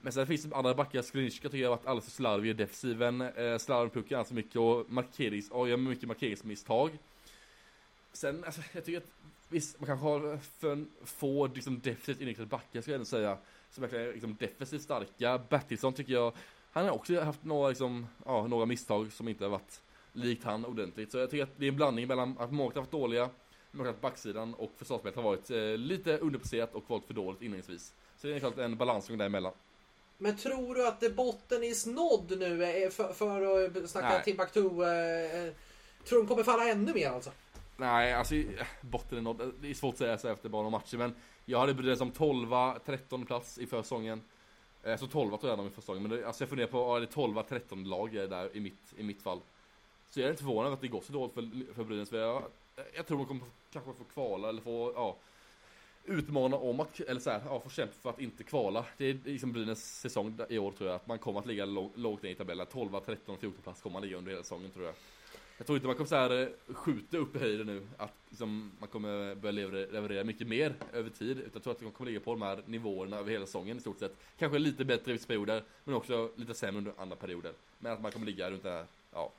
Men 0.00 0.12
sen 0.12 0.26
finns 0.26 0.42
det 0.42 0.56
andra 0.56 0.74
backar, 0.74 1.02
Skrinska 1.02 1.48
tycker 1.48 1.62
jag 1.62 1.70
har 1.70 1.76
varit 1.76 1.86
alldeles 1.86 2.04
för 2.04 2.10
slarvig 2.10 2.50
i 2.50 2.52
defensiven. 2.52 3.20
Eh, 3.20 3.58
slarvar 3.58 3.84
med 3.84 3.92
pucken 3.92 4.18
alldeles 4.18 4.28
för 4.28 4.34
mycket 4.34 4.56
och 4.56 4.92
markerings, 4.92 5.50
och 5.50 5.68
gör 5.68 5.76
mycket 5.76 6.08
markeringsmisstag. 6.08 6.98
Sen, 8.12 8.44
alltså, 8.44 8.62
jag 8.72 8.84
tycker 8.84 8.98
att 8.98 9.10
visst, 9.48 9.80
man 9.80 9.86
kanske 9.86 10.06
har 10.06 10.38
för 10.58 10.84
få 11.04 11.46
liksom, 11.46 11.80
defensivt 11.80 12.20
inriktade 12.20 12.46
backar 12.46 12.80
ska 12.80 12.90
jag 12.90 12.94
ändå 12.94 13.04
säga. 13.04 13.38
Som 13.70 13.82
verkligen 13.82 14.08
är 14.08 14.12
liksom, 14.12 14.36
defensivt 14.40 14.82
starka. 14.82 15.38
Bertilsson 15.48 15.92
tycker 15.92 16.12
jag, 16.12 16.32
han 16.72 16.84
har 16.84 16.92
också 16.92 17.20
haft 17.20 17.44
några, 17.44 17.68
liksom, 17.68 18.06
ja, 18.24 18.46
några 18.46 18.66
misstag 18.66 19.12
som 19.12 19.28
inte 19.28 19.44
har 19.44 19.50
varit 19.50 19.80
likt 20.14 20.44
han 20.44 20.64
ordentligt. 20.64 21.12
Så 21.12 21.18
jag 21.18 21.30
tycker 21.30 21.42
att 21.42 21.58
det 21.58 21.64
är 21.64 21.68
en 21.68 21.76
blandning 21.76 22.08
mellan 22.08 22.38
att 22.38 22.52
många 22.52 22.70
har 22.74 22.80
varit 22.80 22.90
dåliga, 22.90 23.30
många 23.70 23.90
att 23.90 24.00
backsidan 24.00 24.54
och 24.54 24.72
försvarsspelet 24.76 25.16
har 25.16 25.22
varit 25.22 25.50
eh, 25.50 25.58
lite 25.76 26.18
underpresterat 26.18 26.74
och 26.74 26.90
varit 26.90 27.04
för 27.06 27.14
dåligt 27.14 27.42
inledningsvis. 27.42 27.94
Så 28.16 28.26
det 28.26 28.34
är 28.34 28.40
klart 28.40 28.58
en 28.58 28.76
balansgång 28.76 29.18
däremellan. 29.18 29.52
Men 30.18 30.36
tror 30.36 30.74
du 30.74 30.88
att 30.88 31.00
det 31.00 31.10
botten 31.10 31.64
är 31.64 31.74
snodd 31.74 32.38
nu 32.38 32.64
är 32.64 32.90
för, 32.90 33.12
för 33.12 33.66
att 33.84 33.90
snacka 33.90 34.08
Nej. 34.08 34.24
Timbuktu? 34.24 34.60
Eh, 34.60 35.52
tror 36.04 36.18
du 36.18 36.22
de 36.22 36.26
kommer 36.26 36.42
falla 36.42 36.68
ännu 36.70 36.94
mer 36.94 37.08
alltså? 37.08 37.30
Nej, 37.76 38.12
alltså 38.12 38.34
eh, 38.34 38.66
botten 38.80 39.18
är 39.18 39.22
nådd. 39.22 39.52
Det 39.60 39.70
är 39.70 39.74
svårt 39.74 39.92
att 39.92 39.98
säga 39.98 40.18
så 40.18 40.28
efter 40.28 40.48
bara 40.48 40.62
några 40.62 40.78
matcher, 40.78 40.96
men 40.96 41.14
jag 41.44 41.58
hade 41.58 41.74
brytt 41.74 41.98
som 41.98 42.10
12 42.10 42.48
13 42.86 43.26
plats 43.26 43.58
i 43.58 43.66
försäsongen. 43.66 44.22
Eh, 44.82 44.96
Så 44.96 45.06
12 45.06 45.36
tror 45.36 45.50
jag 45.50 45.58
de 45.58 45.66
i 45.66 45.70
försäsongen, 45.70 46.02
men 46.02 46.10
det, 46.18 46.26
alltså 46.26 46.42
jag 46.42 46.48
funderar 46.48 46.68
på, 46.68 46.78
ja, 46.78 46.98
det 46.98 47.04
är 47.04 47.12
12 47.12 47.42
13 47.48 47.84
lag 47.84 48.16
är 48.16 48.28
där 48.28 48.56
i 48.56 48.60
mitt, 48.60 48.94
i 48.96 49.02
mitt 49.02 49.22
fall. 49.22 49.40
Så 50.14 50.20
jag 50.20 50.26
är 50.26 50.30
inte 50.30 50.42
förvånad 50.42 50.72
att 50.72 50.80
det 50.80 50.88
går 50.88 51.00
så 51.00 51.12
dåligt 51.12 51.34
för, 51.34 51.74
för 51.74 51.84
Brynäs, 51.84 52.10
för 52.10 52.18
jag, 52.18 52.42
jag 52.96 53.06
tror 53.06 53.18
de 53.18 53.26
kommer 53.26 53.42
kanske 53.72 53.92
få 53.92 54.04
kvala 54.04 54.48
eller 54.48 54.62
få, 54.62 54.92
ja, 54.94 55.16
utmana 56.04 56.56
om 56.56 56.80
att, 56.80 57.00
eller 57.00 57.20
så 57.20 57.30
här, 57.30 57.42
ja, 57.46 57.60
få 57.60 57.70
kämpa 57.70 57.94
för 58.02 58.10
att 58.10 58.20
inte 58.20 58.44
kvala. 58.44 58.84
Det 58.96 59.04
är 59.04 59.18
liksom 59.24 59.52
Brynäs 59.52 60.00
säsong 60.00 60.38
i 60.48 60.58
år 60.58 60.72
tror 60.72 60.88
jag, 60.88 60.96
att 60.96 61.06
man 61.06 61.18
kommer 61.18 61.40
att 61.40 61.46
ligga 61.46 61.64
låg, 61.64 61.90
lågt 61.94 62.22
ner 62.22 62.30
i 62.30 62.34
tabellen. 62.34 62.66
12, 62.66 63.00
13, 63.06 63.38
14 63.38 63.62
plats 63.62 63.82
kommer 63.82 63.92
man 63.92 64.02
ligga 64.02 64.16
under 64.16 64.30
hela 64.30 64.42
säsongen 64.42 64.70
tror 64.70 64.84
jag. 64.84 64.94
Jag 65.58 65.66
tror 65.66 65.76
inte 65.76 65.86
man 65.86 65.96
kommer 65.96 66.08
så 66.08 66.16
här 66.16 66.42
eh, 66.42 66.74
skjuta 66.74 67.16
upp 67.16 67.36
i 67.36 67.38
höjden 67.38 67.66
nu, 67.66 67.86
att 67.96 68.14
liksom, 68.28 68.72
man 68.78 68.88
kommer 68.88 69.34
börja 69.34 69.52
leverera, 69.52 70.24
mycket 70.24 70.48
mer 70.48 70.74
över 70.92 71.10
tid. 71.10 71.38
Utan 71.38 71.50
jag 71.54 71.62
tror 71.62 71.72
att 71.72 71.80
de 71.80 71.90
kommer 71.90 72.10
ligga 72.10 72.20
på 72.20 72.30
de 72.30 72.42
här 72.42 72.62
nivåerna 72.66 73.16
över 73.16 73.30
hela 73.30 73.46
säsongen 73.46 73.76
i 73.76 73.80
stort 73.80 73.98
sett. 73.98 74.16
Kanske 74.38 74.58
lite 74.58 74.84
bättre 74.84 75.10
i 75.10 75.12
vissa 75.12 75.26
perioder, 75.26 75.62
men 75.84 75.94
också 75.94 76.30
lite 76.36 76.54
sämre 76.54 76.78
under 76.78 76.92
andra 76.98 77.16
perioder. 77.16 77.52
Men 77.78 77.92
att 77.92 78.02
man 78.02 78.12
kommer 78.12 78.26
ligga 78.26 78.50
runt 78.50 78.62
det 78.62 78.70
här, 78.70 78.86
ja. 79.12 79.32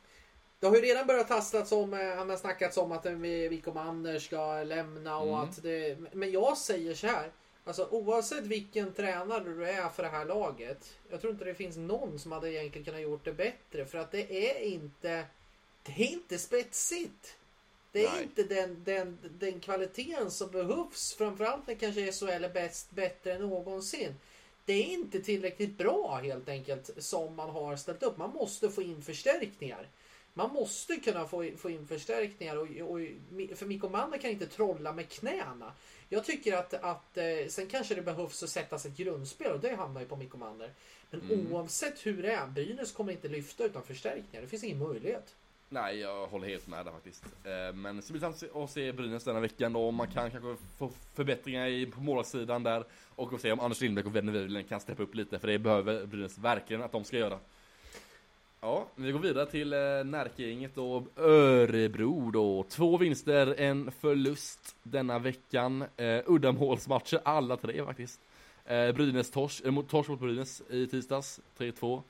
Det 0.65 0.69
har 0.69 0.75
ju 0.75 0.81
redan 0.81 1.07
börjat 1.07 1.27
tastas 1.27 1.71
om, 1.71 1.93
eh, 1.93 2.15
han 2.15 2.29
har 2.29 2.37
snackats 2.37 2.77
om 2.77 2.91
att 2.91 3.03
Mikko 3.51 3.73
Manner 3.73 4.19
ska 4.19 4.63
lämna 4.63 5.17
och 5.17 5.27
Mm. 5.27 5.39
att 5.39 5.63
det, 5.63 5.97
Men 6.13 6.31
jag 6.31 6.57
säger 6.57 6.95
så 6.95 7.07
här. 7.07 7.31
Alltså 7.63 7.87
oavsett 7.91 8.43
vilken 8.43 8.93
tränare 8.93 9.43
du 9.43 9.69
är 9.69 9.89
för 9.89 10.03
det 10.03 10.09
här 10.09 10.25
laget. 10.25 10.97
Jag 11.09 11.21
tror 11.21 11.33
inte 11.33 11.45
det 11.45 11.53
finns 11.55 11.77
någon 11.77 12.19
som 12.19 12.31
hade 12.31 12.53
egentligen 12.53 12.85
kunnat 12.85 13.01
gjort 13.01 13.25
det 13.25 13.33
bättre. 13.33 13.85
För 13.85 13.97
att 13.97 14.11
det 14.11 14.49
är 14.49 14.61
inte... 14.61 15.25
Det 15.83 15.91
är 15.91 16.11
inte 16.11 16.37
spetsigt. 16.37 17.37
Det 17.91 18.05
är 18.05 18.11
Nej. 18.11 18.23
inte 18.23 18.43
den, 18.43 18.83
den, 18.83 19.17
den 19.39 19.59
kvaliteten 19.59 20.31
som 20.31 20.51
behövs. 20.51 21.13
Framförallt 21.17 21.67
när 21.67 21.75
kanske 21.75 22.11
SHL 22.11 22.43
är 22.43 22.49
bäst, 22.49 22.91
bättre 22.91 23.33
än 23.33 23.41
någonsin. 23.41 24.15
Det 24.65 24.73
är 24.73 24.83
inte 24.83 25.19
tillräckligt 25.19 25.77
bra 25.77 26.19
helt 26.23 26.49
enkelt 26.49 26.89
som 26.97 27.35
man 27.35 27.49
har 27.49 27.75
ställt 27.75 28.03
upp. 28.03 28.17
Man 28.17 28.29
måste 28.29 28.69
få 28.69 28.81
in 28.81 29.01
förstärkningar. 29.01 29.87
Man 30.37 30.53
måste 30.53 30.95
kunna 30.95 31.27
få, 31.27 31.51
få 31.57 31.69
in 31.69 31.87
förstärkningar 31.87 32.55
och, 32.57 32.63
och, 32.91 32.99
för 33.57 33.65
Mikko 33.65 33.89
Manner 33.89 34.17
kan 34.17 34.31
inte 34.31 34.47
trolla 34.47 34.93
med 34.93 35.09
knäna. 35.09 35.73
Jag 36.09 36.25
tycker 36.25 36.57
att, 36.57 36.73
att 36.73 37.17
eh, 37.17 37.23
sen 37.49 37.67
kanske 37.67 37.95
det 37.95 38.01
behövs 38.01 38.43
att 38.43 38.49
sättas 38.49 38.85
ett 38.85 38.97
grundspel 38.97 39.51
och 39.51 39.59
det 39.59 39.75
hamnar 39.75 40.01
ju 40.01 40.07
på 40.07 40.15
Mikko 40.15 40.37
Manner. 40.37 40.69
Men 41.11 41.21
Mm. 41.21 41.53
oavsett 41.53 42.05
hur 42.05 42.23
det 42.23 42.31
är, 42.33 42.47
Brynäs 42.47 42.91
kommer 42.91 43.11
inte 43.11 43.27
lyfta 43.27 43.63
utan 43.65 43.83
förstärkningar. 43.83 44.41
Det 44.41 44.47
finns 44.47 44.63
ingen 44.63 44.79
möjlighet. 44.79 45.35
Nej, 45.69 45.99
jag 45.99 46.27
håller 46.27 46.47
helt 46.47 46.67
med 46.67 46.85
där 46.85 46.91
faktiskt. 46.91 47.25
Eh, 47.43 47.75
Men 47.75 48.01
så 48.01 48.13
blir 48.13 48.21
det 48.21 48.27
intressant 48.27 48.55
att 48.63 48.71
se 48.71 48.91
Brynäs 48.91 49.23
denna 49.23 49.39
veckan 49.39 49.73
då, 49.73 49.87
om 49.87 49.95
man 49.95 50.07
kan 50.07 50.31
kanske 50.31 50.55
få 50.77 50.91
förbättringar 51.13 51.91
på 51.91 52.01
målvaktssidan 52.01 52.63
där. 52.63 52.83
Och 53.15 53.33
att 53.33 53.41
se 53.41 53.51
om 53.51 53.59
Anders 53.59 53.81
Lindbäck 53.81 54.05
och 54.05 54.15
Wenner 54.15 54.63
kan 54.63 54.79
steppa 54.79 55.03
upp 55.03 55.15
lite, 55.15 55.39
för 55.39 55.47
det 55.47 55.59
behöver 55.59 56.05
Brynäs 56.05 56.37
verkligen 56.37 56.81
att 56.83 56.91
de 56.91 57.03
ska 57.03 57.17
göra. 57.17 57.39
Ja, 58.65 58.87
vi 58.95 59.11
går 59.11 59.19
vidare 59.19 59.45
till 59.45 59.73
eh, 59.73 59.79
Närkegänget 60.03 60.77
och 60.77 61.03
Örebro 61.17 62.31
då. 62.31 62.63
Två 62.63 62.97
vinster, 62.97 63.55
en 63.57 63.91
förlust 63.91 64.75
denna 64.83 65.19
veckan. 65.19 65.85
Eh, 65.97 66.21
uddamålsmatcher 66.25 67.19
alla 67.25 67.57
tre 67.57 67.85
faktiskt. 67.85 68.19
Eh, 68.65 68.91
Brynäs 68.91 69.31
tors, 69.31 69.61
eh, 69.61 69.81
torsk 69.81 70.09
mot 70.09 70.19
Brynäs 70.19 70.61
i 70.69 70.87
tisdags, 70.87 71.39
3-2. 71.57 72.03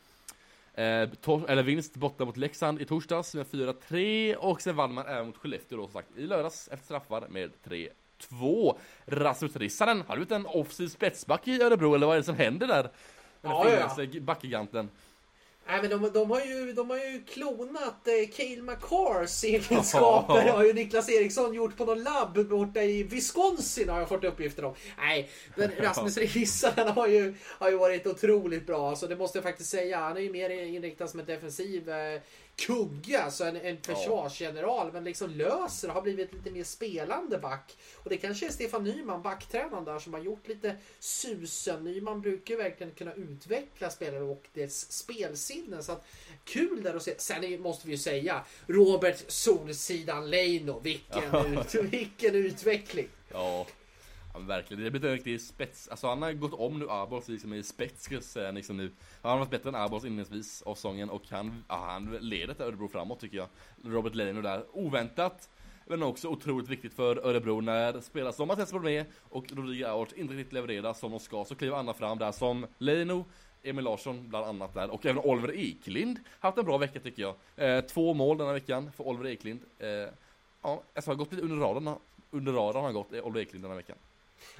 Eh, 0.73 1.09
eller 1.47 1.63
vinst 1.63 1.95
borta 1.95 2.25
mot 2.25 2.37
Leksand 2.37 2.81
i 2.81 2.85
torsdags 2.85 3.35
med 3.35 3.47
4-3 3.47 4.35
och 4.35 4.61
sen 4.61 4.75
vann 4.75 4.93
man 4.93 5.07
även 5.07 5.27
mot 5.27 5.37
Skellefteå 5.37 5.77
då 5.77 5.83
som 5.83 5.93
sagt 5.93 6.17
i 6.17 6.27
lördags 6.27 6.67
efter 6.71 6.85
straffar 6.85 7.27
med 7.29 7.51
3-2. 7.63 8.77
Rasmus 9.05 9.55
Rissanen, 9.55 10.03
har 10.07 10.15
du 10.15 10.25
blivit 10.25 10.31
en 10.31 10.45
offensiv 10.45 10.87
spetsback 10.87 11.47
i 11.47 11.61
Örebro 11.61 11.95
eller 11.95 12.07
vad 12.07 12.15
är 12.15 12.19
det 12.19 12.25
som 12.25 12.35
händer 12.35 12.67
där? 12.67 12.89
Den 13.41 13.51
Ja, 13.51 13.69
ja, 13.97 14.21
backgiganten. 14.21 14.89
Nej, 15.67 15.81
men 15.81 15.89
de, 15.89 16.11
de, 16.13 16.31
har 16.31 16.41
ju, 16.41 16.73
de 16.73 16.89
har 16.89 16.97
ju 16.97 17.23
klonat 17.27 18.07
eh, 18.07 18.29
Cale 18.35 18.61
McCars 18.61 19.43
egenskaper. 19.43 20.49
har 20.49 20.63
ju 20.63 20.73
Niklas 20.73 21.09
Eriksson 21.09 21.53
gjort 21.53 21.77
på 21.77 21.85
någon 21.85 22.03
labb 22.03 22.47
borta 22.49 22.81
i 22.81 23.03
Wisconsin 23.03 23.89
har 23.89 23.99
jag 23.99 24.09
fått 24.09 24.23
uppgifter 24.23 24.65
om. 24.65 24.73
Nej, 24.97 25.29
men 25.55 25.71
Rasmus 25.79 26.17
Rissanen 26.17 26.87
har 26.87 27.07
ju, 27.07 27.35
har 27.43 27.69
ju 27.69 27.77
varit 27.77 28.07
otroligt 28.07 28.67
bra. 28.67 28.89
Alltså, 28.89 29.07
det 29.07 29.15
måste 29.15 29.37
jag 29.37 29.43
faktiskt 29.43 29.69
säga. 29.69 29.99
Han 29.99 30.17
är 30.17 30.21
ju 30.21 30.31
mer 30.31 30.49
inriktad 30.49 31.07
som 31.07 31.19
en 31.19 31.25
defensiv 31.25 31.89
eh, 31.89 32.21
kugge, 32.55 33.21
alltså 33.21 33.43
en, 33.43 33.55
en 33.55 33.77
försvarsgeneral, 33.81 34.91
men 34.93 35.03
liksom 35.03 35.29
löser 35.29 35.89
har 35.89 36.01
blivit 36.01 36.33
lite 36.33 36.51
mer 36.51 36.63
spelande 36.63 37.37
back. 37.37 37.77
Och 37.95 38.09
det 38.09 38.17
kanske 38.17 38.45
är 38.45 38.49
Stefan 38.49 38.83
Nyman, 38.83 39.21
backtränaren 39.21 39.85
där, 39.85 39.99
som 39.99 40.13
har 40.13 40.21
gjort 40.21 40.47
lite 40.47 40.75
susen. 40.99 41.83
Nyman 41.83 42.21
brukar 42.21 42.55
verkligen 42.55 42.91
kunna 42.93 43.13
utveckla 43.13 43.89
spelare 43.89 44.23
och 44.23 44.47
dess 44.53 44.91
spelsinne. 44.91 45.83
Så 45.83 45.91
att, 45.91 46.05
kul 46.43 46.83
där 46.83 46.95
att 46.95 47.03
se. 47.03 47.13
Sen 47.17 47.61
måste 47.61 47.87
vi 47.87 47.93
ju 47.93 47.97
säga, 47.97 48.45
Robert 48.67 49.23
Solsidan 49.27 50.29
Leino, 50.29 50.79
vilken, 50.79 51.57
ut, 51.57 51.75
vilken 51.75 52.35
utveckling! 52.35 53.07
Ja, 53.31 53.67
ja 54.35 54.45
verkligen. 54.47 54.79
Det 54.79 54.85
har 54.85 54.91
blivit 54.91 55.07
en 55.07 55.13
riktig 55.13 55.41
spets. 55.41 55.87
Alltså 55.87 56.07
han 56.07 56.21
har 56.21 56.33
gått 56.33 56.53
om 56.53 56.79
nu 56.79 56.89
Arbors 56.89 57.27
liksom 57.27 57.53
i 57.53 57.63
spets 57.63 58.03
skulle 58.03 58.17
jag 58.17 58.23
säga 58.23 58.51
liksom 58.51 58.77
nu. 58.77 58.91
Han 59.21 59.31
har 59.31 59.39
varit 59.39 59.49
bättre 59.49 59.69
än 59.69 59.75
Arbors 59.75 60.03
inledningsvis 60.03 60.61
av 60.61 60.75
säsongen 60.75 61.09
och 61.09 61.23
han, 61.29 61.63
ja, 61.67 61.85
han 61.87 62.17
leder 62.21 62.53
till 62.53 62.65
Örebro 62.65 62.87
framåt 62.87 63.19
tycker 63.19 63.37
jag. 63.37 63.47
Robert 63.83 64.15
Leino 64.15 64.41
där, 64.41 64.65
oväntat. 64.71 65.49
Men 65.87 66.03
också 66.03 66.27
otroligt 66.27 66.69
viktigt 66.69 66.93
för 66.93 67.25
Örebro 67.25 67.61
när 67.61 68.01
spelare 68.01 68.33
som 68.33 68.47
Mattias 68.47 68.73
med 68.73 69.05
och 69.21 69.51
Rodrigo 69.51 69.85
Aort 69.85 70.11
inte 70.11 70.33
riktigt 70.33 70.53
levererar 70.53 70.93
som 70.93 71.11
de 71.11 71.19
ska 71.19 71.45
så 71.45 71.55
kliver 71.55 71.77
andra 71.77 71.93
fram 71.93 72.17
där 72.17 72.31
som 72.31 72.67
Leino, 72.77 73.25
Emil 73.63 73.83
Larsson 73.83 74.29
bland 74.29 74.45
annat 74.45 74.73
där 74.73 74.89
och 74.89 75.05
även 75.05 75.23
Oliver 75.23 75.55
Eklind 75.55 76.19
haft 76.39 76.57
en 76.57 76.65
bra 76.65 76.77
vecka 76.77 76.99
tycker 76.99 77.21
jag. 77.21 77.35
Eh, 77.55 77.81
två 77.81 78.13
mål 78.13 78.37
denna 78.37 78.53
veckan 78.53 78.91
för 78.91 79.07
Oliver 79.07 79.29
Eklind. 79.29 79.59
Eh, 79.79 79.89
ja, 80.61 80.83
alltså 80.95 81.11
har 81.11 81.15
gått 81.15 81.31
lite 81.31 81.43
under 81.43 81.57
radarn, 81.57 81.95
under 82.31 82.51
radarn 82.51 82.83
har 82.83 82.91
gått 82.91 83.13
eh, 83.13 83.25
Oliver 83.25 83.41
Eklind 83.41 83.63
denna 83.63 83.75
veckan. 83.75 83.97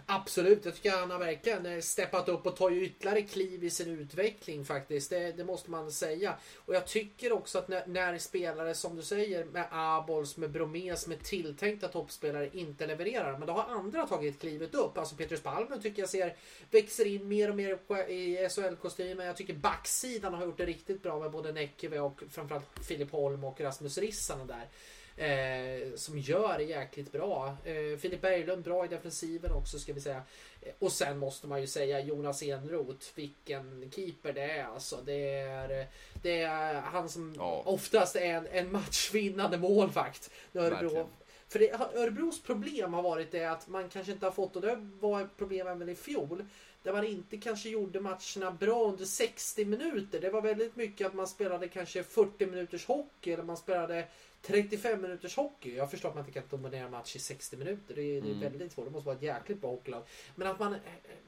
Absolut, 0.05 0.65
jag 0.65 0.75
tycker 0.75 0.91
han 0.91 1.11
har 1.11 1.19
verkligen 1.19 1.81
steppat 1.81 2.29
upp 2.29 2.45
och 2.45 2.55
tar 2.55 2.69
ju 2.69 2.85
ytterligare 2.85 3.21
kliv 3.21 3.63
i 3.63 3.69
sin 3.69 3.99
utveckling 3.99 4.65
faktiskt. 4.65 5.09
Det, 5.09 5.31
det 5.31 5.43
måste 5.43 5.71
man 5.71 5.91
säga. 5.91 6.35
Och 6.55 6.75
jag 6.75 6.87
tycker 6.87 7.31
också 7.31 7.57
att 7.57 7.67
när, 7.67 7.83
när, 7.87 8.17
spelare 8.17 8.73
som 8.73 8.95
du 8.95 9.01
säger 9.01 9.45
med 9.45 9.67
Abols, 9.71 10.37
med 10.37 10.51
Bromé 10.51 10.95
som 10.95 11.11
är 11.11 11.17
tilltänkta 11.17 11.87
toppspelare 11.87 12.49
inte 12.53 12.87
levererar. 12.87 13.37
Men 13.37 13.47
då 13.47 13.53
har 13.53 13.75
andra 13.75 14.07
tagit 14.07 14.39
klivet 14.39 14.75
upp. 14.75 14.97
Alltså 14.97 15.15
Petrus 15.15 15.41
Palmen 15.41 15.81
tycker 15.81 16.01
jag 16.01 16.09
ser 16.09 16.35
växer 16.71 17.05
in 17.05 17.27
mer 17.27 17.49
och 17.49 17.55
mer 17.55 18.09
i 18.09 18.49
SHL-kostymen. 18.49 19.25
Jag 19.25 19.37
tycker 19.37 19.53
backsidan 19.53 20.33
har 20.33 20.45
gjort 20.45 20.57
det 20.57 20.65
riktigt 20.65 21.03
bra 21.03 21.19
med 21.19 21.31
både 21.31 21.51
Näckeve 21.51 21.99
och 21.99 22.23
framförallt 22.29 22.65
Filip 22.87 23.11
Holm 23.11 23.43
och 23.43 23.61
Rasmus 23.61 23.97
Rissanen 23.97 24.47
där. 24.47 24.69
Eh, 25.17 25.95
som 25.95 26.19
gör 26.19 26.57
det 26.57 26.63
jäkligt 26.63 27.11
bra. 27.11 27.57
Eh, 27.63 27.97
Filip 27.97 28.21
Berglund 28.21 28.63
bra 28.63 28.85
i 28.85 28.87
defensiven 28.87 29.51
också 29.51 29.79
ska 29.79 29.93
vi 29.93 30.01
säga. 30.01 30.23
Eh, 30.61 30.73
och 30.79 30.91
sen 30.91 31.17
måste 31.17 31.47
man 31.47 31.61
ju 31.61 31.67
säga 31.67 31.99
Jonas 31.99 32.43
Enroth. 32.43 33.07
Vilken 33.15 33.91
keeper 33.95 34.33
det 34.33 34.51
är 34.51 34.63
alltså. 34.63 34.99
Det 35.05 35.29
är, 35.29 35.87
det 36.21 36.41
är 36.41 36.73
han 36.73 37.09
som 37.09 37.33
ja. 37.37 37.63
oftast 37.65 38.15
är 38.15 38.33
en, 38.33 38.47
en 38.47 38.71
matchvinnande 38.71 39.57
målvakt. 39.57 40.31
Örebro. 40.53 41.09
För 41.47 41.59
det, 41.59 41.71
Örebros 41.73 42.43
problem 42.43 42.93
har 42.93 43.01
varit 43.01 43.31
det 43.31 43.45
att 43.45 43.67
man 43.67 43.89
kanske 43.89 44.11
inte 44.11 44.25
har 44.25 44.31
fått, 44.31 44.55
och 44.55 44.61
det 44.61 44.75
var 44.99 45.21
ett 45.21 45.37
problem 45.37 45.67
även 45.67 45.89
i 45.89 45.95
fjol, 45.95 46.45
där 46.83 46.93
man 46.93 47.05
inte 47.05 47.37
kanske 47.37 47.69
gjorde 47.69 47.99
matcherna 47.99 48.51
bra 48.59 48.83
under 48.83 49.05
60 49.05 49.65
minuter. 49.65 50.21
Det 50.21 50.29
var 50.29 50.41
väldigt 50.41 50.75
mycket 50.75 51.07
att 51.07 51.13
man 51.13 51.27
spelade 51.27 51.67
kanske 51.67 52.03
40 52.03 52.45
minuters 52.45 52.85
hockey 52.85 53.31
eller 53.31 53.43
man 53.43 53.57
spelade 53.57 54.07
35 54.47 55.01
minuters 55.01 55.35
hockey. 55.35 55.75
Jag 55.75 55.91
förstår 55.91 56.09
att 56.09 56.15
man 56.15 56.25
inte 56.25 56.39
kan 56.39 56.49
dominera 56.49 56.89
match 56.89 57.15
i 57.15 57.19
60 57.19 57.57
minuter. 57.57 57.95
Det 57.95 58.01
är, 58.01 58.21
mm. 58.21 58.39
det 58.39 58.45
är 58.45 58.49
väldigt 58.49 58.71
svårt. 58.71 58.85
Det 58.85 58.91
måste 58.91 59.05
vara 59.05 59.15
ett 59.15 59.23
jäkligt 59.23 59.61
bra 59.61 59.69
hockeylag. 59.69 60.03
Men 60.35 60.47
att 60.47 60.59
man, 60.59 60.75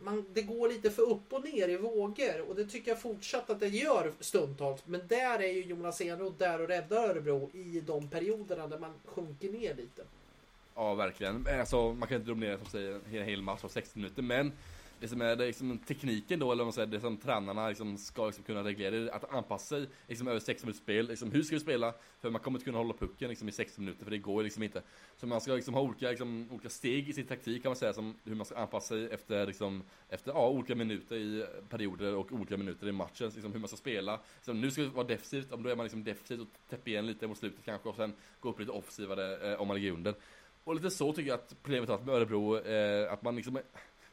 man, 0.02 0.26
det 0.34 0.42
går 0.42 0.70
lite 0.70 0.92
för 0.92 1.02
upp 1.02 1.34
och 1.34 1.44
ner 1.44 1.70
i 1.70 1.78
vågor. 1.78 2.50
Och 2.50 2.56
det 2.56 2.66
tycker 2.66 2.92
jag 2.92 3.02
fortsatt 3.02 3.50
att 3.50 3.60
det 3.60 3.68
gör 3.68 4.12
stundtals. 4.20 4.82
Men 4.86 5.02
där 5.08 5.40
är 5.40 5.52
ju 5.52 5.64
Jonas 5.64 6.02
Enroth 6.02 6.38
där 6.38 6.62
och 6.62 6.68
räddar 6.68 7.10
Örebro 7.10 7.50
i 7.54 7.82
de 7.88 8.10
perioderna 8.10 8.68
där 8.68 8.80
man 8.80 8.94
sjunker 9.06 9.52
ner 9.52 9.76
lite. 9.76 10.04
Ja, 10.76 10.96
verkligen. 10.96 11.48
Alltså, 11.60 11.94
man 11.94 12.08
kan 12.08 12.18
inte 12.18 12.30
dominera 12.30 12.58
som 12.58 12.68
säger 12.68 13.00
en 13.14 13.24
hel 13.24 13.42
match 13.42 13.64
av 13.64 13.70
60 13.70 14.00
minuter. 14.00 14.22
Men 14.22 14.52
det 15.00 15.08
som 15.08 15.22
är 15.22 15.36
det, 15.36 15.46
liksom, 15.46 15.78
tekniken 15.78 16.40
då, 16.40 16.52
eller 16.52 16.64
vad 16.64 16.68
man 16.68 16.74
säger, 16.74 16.88
det 16.88 17.00
som 17.00 17.18
tränarna 17.18 17.70
liksom, 17.70 17.98
ska 17.98 18.26
liksom, 18.26 18.44
kunna 18.44 18.64
reglera, 18.64 18.92
det 18.92 18.98
är 18.98 19.16
att 19.16 19.34
anpassa 19.34 19.66
sig 19.66 19.88
liksom, 20.08 20.28
över 20.28 20.40
60 20.40 20.66
minuters 20.66 20.82
spel. 20.82 21.08
Liksom, 21.08 21.32
hur 21.32 21.44
ska 21.44 21.56
vi 21.56 21.60
spela? 21.60 21.94
För 22.20 22.30
man 22.30 22.42
kommer 22.42 22.58
inte 22.58 22.66
kunna 22.66 22.78
hålla 22.78 22.94
pucken 22.94 23.30
liksom, 23.30 23.50
i 23.50 23.52
60 23.52 23.82
minuter, 23.82 24.04
för 24.04 24.12
det 24.12 24.18
går 24.18 24.44
liksom 24.44 24.64
inte. 24.64 24.82
Så 25.18 25.28
man 25.28 25.42
ska 25.42 25.54
liksom, 25.54 25.74
ha 25.74 25.82
olika, 25.82 26.10
liksom, 26.10 26.48
olika 26.52 26.70
steg 26.70 27.10
i 27.10 27.14
sin 27.14 27.28
taktik 27.28 27.64
kan 27.64 27.70
man 27.70 27.76
säga, 27.76 27.94
som 27.94 28.16
hur 28.24 28.36
man 28.36 28.46
ska 28.46 28.56
anpassa 28.56 28.88
sig 28.88 29.06
efter, 29.12 29.48
liksom, 29.48 29.84
efter 30.10 30.32
ja, 30.32 30.50
olika 30.50 30.76
minuter 30.76 31.16
i 31.16 31.46
perioder 31.70 32.16
och 32.16 32.32
olika 32.32 32.58
minuter 32.58 32.88
i 32.88 32.92
matchen. 32.92 33.32
Liksom, 33.34 33.54
hur 33.54 33.60
man 33.60 33.68
ska 33.68 33.78
spela. 33.78 34.20
Så 34.42 34.54
nu 34.54 34.72
ska 34.72 34.82
det 34.82 34.88
vara 34.88 35.08
defensivt, 35.08 35.50
då 35.50 35.70
är 35.70 35.76
man 35.76 35.86
liksom 35.86 36.04
defensivt 36.04 36.40
och 36.40 36.48
täpper 36.70 36.92
igen 36.92 37.06
lite 37.06 37.28
mot 37.28 37.38
slutet 37.38 37.66
kanske, 37.66 37.90
och 37.90 37.96
sen 37.96 38.14
gå 38.40 38.50
upp 38.50 38.60
lite 38.60 38.72
offensivare 38.72 39.52
eh, 39.52 39.62
om 39.62 39.68
man 39.68 39.78
ligger 39.78 39.92
under. 39.92 40.16
Och 40.68 40.76
lite 40.76 40.90
så 40.90 41.14
tycker 41.14 41.30
jag 41.30 41.40
att 41.40 41.56
problemet 41.64 41.90
har 41.90 41.98
varit 41.98 42.06
med 42.06 42.16
Örebro, 42.16 42.58
eh, 42.58 43.14
att 43.14 43.22
man 43.22 43.36
liksom 43.36 43.60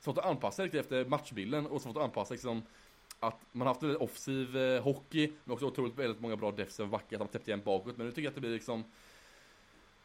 svårt 0.04 0.18
att 0.18 0.24
anpassa 0.24 0.62
riktigt 0.62 0.80
efter 0.80 1.04
matchbilden 1.04 1.66
och 1.66 1.82
svårt 1.82 1.96
att 1.96 2.02
anpassa 2.02 2.34
liksom 2.34 2.62
att 3.20 3.40
man 3.52 3.66
har 3.66 3.74
haft 3.74 3.82
en 3.82 3.96
offensiv 3.96 4.56
eh, 4.56 4.82
hockey, 4.82 5.32
men 5.44 5.54
också 5.54 5.66
otroligt 5.66 5.98
väldigt 5.98 6.20
många 6.20 6.36
bra 6.36 6.50
defensiva 6.50 6.88
backar, 6.88 7.18
som 7.18 7.28
täppt 7.28 7.48
igen 7.48 7.62
bakåt. 7.64 7.96
Men 7.96 8.06
nu 8.06 8.12
tycker 8.12 8.22
jag 8.22 8.28
att 8.28 8.34
det 8.34 8.40
blir 8.40 8.50
liksom 8.50 8.84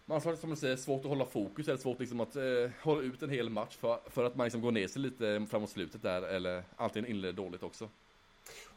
man 0.05 0.21
har 0.21 0.35
som 0.35 0.49
du 0.49 0.55
säger 0.55 0.75
svårt 0.75 1.01
att 1.01 1.09
hålla 1.09 1.25
fokus, 1.25 1.67
eller 1.67 1.77
svårt 1.77 1.99
liksom 1.99 2.19
att 2.19 2.35
eh, 2.35 2.43
hålla 2.81 3.01
ut 3.01 3.21
en 3.21 3.29
hel 3.29 3.49
match 3.49 3.75
för, 3.75 3.99
för 4.09 4.23
att 4.23 4.35
man 4.35 4.45
liksom 4.45 4.61
går 4.61 4.71
ner 4.71 4.87
sig 4.87 5.01
lite 5.01 5.45
framåt 5.49 5.69
slutet 5.69 6.01
där, 6.01 6.21
eller 6.21 6.63
antingen 6.75 7.09
inleder 7.09 7.33
dåligt 7.33 7.63
också. 7.63 7.89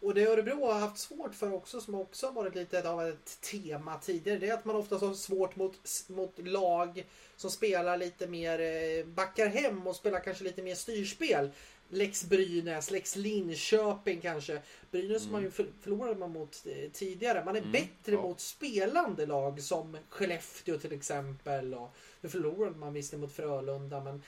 Och 0.01 0.15
det 0.15 0.27
Örebro 0.27 0.67
har 0.67 0.79
haft 0.79 0.99
svårt 0.99 1.35
för 1.35 1.55
också, 1.55 1.81
som 1.81 1.95
också 1.95 2.27
har 2.27 2.33
varit 2.33 2.55
lite 2.55 2.89
av 2.89 3.09
ett 3.09 3.41
tema 3.41 3.99
tidigare, 3.99 4.39
det 4.39 4.49
är 4.49 4.55
att 4.55 4.65
man 4.65 4.77
ofta 4.77 4.97
har 4.97 5.15
svårt 5.15 5.57
mot, 5.57 5.79
mot 6.09 6.39
lag 6.39 7.07
som 7.37 7.51
spelar 7.51 7.97
lite 7.97 8.27
mer, 8.27 8.61
eh, 8.61 9.07
backar 9.07 9.47
hem 9.47 9.87
och 9.87 9.97
spelar 9.97 10.21
kanske 10.21 10.45
lite 10.45 10.63
mer 10.63 10.75
styrspel. 10.75 11.51
Lex 11.95 12.25
Brynäs, 12.25 12.91
Lex 12.91 13.17
Linköping 13.17 14.21
kanske. 14.21 14.63
Brynäs 14.91 15.23
mm. 15.23 15.33
man 15.33 15.43
ju 15.43 15.51
förlorade 15.51 16.19
man 16.19 16.33
mot 16.33 16.67
eh, 16.67 16.91
tidigare. 16.91 17.45
Man 17.45 17.57
är 17.57 17.61
mm. 17.61 17.73
bättre 17.73 18.13
ja. 18.13 18.23
mot 18.23 18.41
spelande 18.41 19.27
lag 19.27 19.63
som 19.63 19.99
Skellefteå 20.09 20.79
till 20.79 20.93
exempel. 20.93 21.75
Och 21.75 21.97
nu 22.21 22.29
förlorade 22.29 22.77
man 22.77 22.93
visserligen 22.93 23.21
mot 23.21 23.33
Frölunda 23.33 24.01
men 24.01 24.23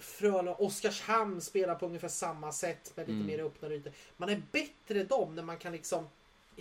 Frölunda, 0.00 0.54
Oskarshamn 0.54 1.40
spelar 1.40 1.74
på 1.74 1.86
ungefär 1.86 2.08
samma 2.08 2.52
sätt 2.52 2.92
med 2.94 3.08
lite 3.08 3.16
mm. 3.16 3.26
mer 3.26 3.44
öppna 3.44 3.68
ytor. 3.68 3.92
Man 4.16 4.28
är 4.28 4.42
bättre 4.52 5.04
dem 5.04 5.34
när 5.34 5.42
man 5.42 5.58
kan 5.58 5.72
liksom 5.72 6.08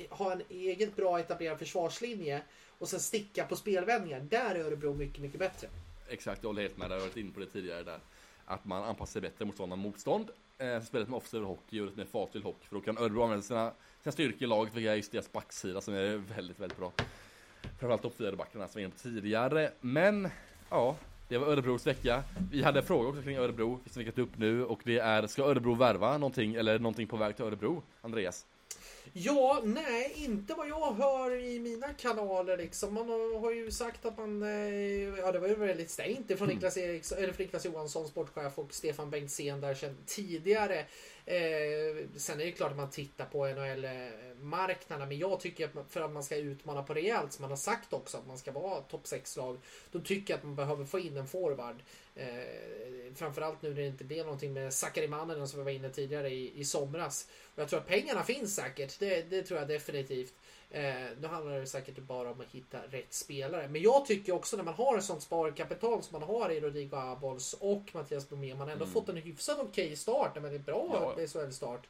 ha 0.10 0.32
en 0.32 0.42
eget 0.50 0.96
bra 0.96 1.20
etablerad 1.20 1.60
försvarslinje 1.60 2.42
och 2.78 2.90
sen 2.90 3.00
sticka 3.00 3.46
på 3.46 3.56
spelvändningar. 3.56 4.20
Där 4.20 4.56
är 4.56 4.64
Örebro 4.64 4.94
mycket, 4.94 5.22
mycket 5.22 5.40
bättre. 5.40 5.68
Exakt, 6.10 6.44
jag 6.44 6.50
håller 6.50 6.62
helt 6.62 6.78
med. 6.78 6.92
Jag 6.92 6.96
har 6.96 7.02
varit 7.02 7.18
inne 7.18 7.32
på 7.32 7.40
det 7.40 7.46
tidigare 7.46 7.84
där. 7.84 8.00
Att 8.46 8.66
man 8.66 8.84
anpassar 8.84 9.12
sig 9.12 9.22
bättre 9.22 9.46
mot 9.46 9.58
sådana 9.58 9.76
motstånd. 9.76 10.30
Eh, 10.58 10.82
spelet 10.82 11.10
med 11.10 11.18
offensiv 11.18 11.44
hockey 11.44 11.80
och 11.80 11.86
lite 11.86 11.98
mer 11.98 12.06
fartfylld 12.06 12.46
hockey. 12.46 12.68
För 12.68 12.76
då 12.76 12.82
kan 12.82 12.98
Örebro 12.98 13.24
använda 13.24 13.44
sina, 13.44 13.72
sina 14.02 14.12
styrkor 14.12 14.44
i 14.44 14.48
laget, 14.48 14.74
vilket 14.74 14.92
är 14.92 14.96
just 14.96 15.12
deras 15.12 15.32
backsida 15.32 15.82
som 15.82 15.94
är 15.94 16.18
väldigt, 16.18 16.60
väldigt 16.60 16.78
bra. 16.78 16.92
Framförallt 17.62 18.02
topp 18.02 18.38
backarna 18.38 18.68
som 18.68 18.80
var 18.80 18.82
inne 18.82 18.92
på 18.92 19.00
tidigare. 19.00 19.72
Men, 19.82 20.30
ja. 20.70 20.96
Det 21.28 21.38
var 21.38 21.48
Örebros 21.48 21.88
vecka. 21.88 22.24
Vi 22.52 22.64
hade 22.64 22.80
en 22.80 22.86
fråga 22.86 23.10
också 23.10 23.22
kring 23.22 23.38
Örebro, 23.38 23.80
som 23.90 24.00
vi 24.00 24.06
upp 24.22 24.38
nu. 24.38 24.66
Och 24.66 24.82
det 24.84 25.00
är, 25.00 25.28
ska 25.28 25.44
Örebro 25.44 25.74
värva 25.74 26.18
någonting, 26.18 26.56
eller 26.56 26.80
någonting 26.80 27.08
på 27.08 27.18
väg 27.18 27.36
till 27.36 27.46
Örebro? 27.46 27.84
Andreas? 28.02 28.46
Ja, 29.14 29.62
nej, 29.64 30.14
inte 30.16 30.54
vad 30.54 30.68
jag 30.68 30.94
hör 30.94 31.44
i 31.44 31.60
mina 31.60 31.94
kanaler 31.94 32.58
liksom. 32.58 32.94
Man 32.94 33.10
har 33.42 33.52
ju 33.52 33.72
sagt 33.72 34.06
att 34.06 34.18
man, 34.18 34.44
eh, 34.44 35.20
ja 35.20 35.32
det 35.32 35.40
var 35.40 35.48
ju 35.48 35.56
väldigt 35.56 35.90
stängt 35.90 36.28
från 36.28 36.38
mm. 36.38 36.48
Niklas, 36.48 36.78
Eriksson, 36.78 37.18
eller 37.18 37.34
Niklas 37.38 37.66
Johansson, 37.66 38.08
sportchef 38.08 38.60
och 38.60 38.74
Stefan 38.74 39.10
Bengtzén 39.10 39.62
där 39.62 39.74
sedan 39.74 39.98
tidigare. 40.06 40.86
Eh, 41.26 42.08
sen 42.18 42.42
är 42.42 42.46
det 42.46 42.52
klart 42.52 42.72
att 42.72 42.78
man 42.78 42.90
tittar 42.90 43.26
på 43.26 43.48
NHL-marknaderna, 43.48 45.06
men 45.06 45.18
jag 45.18 45.40
tycker 45.40 45.66
att 45.66 45.92
för 45.92 46.02
att 46.02 46.12
man 46.12 46.24
ska 46.24 46.36
utmana 46.36 46.84
på 46.84 46.94
rejält, 46.94 47.34
som 47.34 47.42
man 47.42 47.50
har 47.50 47.58
sagt 47.58 47.94
också 47.94 48.18
att 48.18 48.28
man 48.28 48.38
ska 48.38 48.52
vara 48.52 48.82
topp 48.82 49.04
6-lag, 49.06 49.58
då 49.92 50.00
tycker 50.00 50.34
jag 50.34 50.38
att 50.38 50.44
man 50.44 50.56
behöver 50.56 50.86
få 50.86 51.00
in 51.00 51.18
en 51.18 51.28
forward. 51.28 51.76
Eh, 52.16 52.28
framförallt 53.16 53.62
nu 53.62 53.70
när 53.70 53.82
det 53.82 53.88
inte 53.88 54.04
blev 54.04 54.26
någonting 54.26 54.54
med 54.54 54.74
Sakarimanen 54.74 55.48
som 55.48 55.60
vi 55.60 55.64
var 55.64 55.72
inne 55.72 55.90
tidigare 55.90 56.30
i, 56.30 56.60
i 56.60 56.66
somras. 56.66 57.28
Och 57.56 57.62
jag 57.62 57.70
tror 57.70 57.80
att 57.80 57.88
pengarna 57.88 58.24
finns 58.24 58.56
säkert. 58.56 59.00
Det, 59.00 59.30
det 59.30 59.44
tror 59.44 59.60
jag 59.60 59.68
definitivt. 59.68 60.34
Eh, 60.74 61.08
nu 61.22 61.28
handlar 61.28 61.60
det 61.60 61.66
säkert 61.66 61.98
bara 61.98 62.32
om 62.32 62.42
att 62.42 62.48
hitta 62.48 62.78
rätt 62.92 63.14
spelare. 63.14 63.68
Men 63.68 63.82
jag 63.82 64.06
tycker 64.06 64.34
också 64.34 64.58
när 64.58 64.64
man 64.64 64.74
har 64.74 64.98
ett 64.98 65.04
sånt 65.04 65.22
sparkapital 65.22 66.04
som 66.04 66.20
man 66.20 66.30
har 66.30 66.50
i 66.50 66.60
Rodrigo 66.60 66.96
Abols 66.96 67.54
och 67.60 67.90
Mattias 67.94 68.30
Bromé. 68.30 68.56
Man 68.56 68.68
har 68.68 68.74
ändå 68.74 68.86
mm. 68.86 68.94
fått 68.94 69.10
en 69.10 69.16
hyfsat 69.16 69.58
okej 69.60 69.86
okay 69.86 69.96
start. 69.96 70.36
Men 70.36 70.56
en 70.56 70.64
bra 70.64 71.14
ja. 71.18 71.28
SHL-start. 71.28 71.88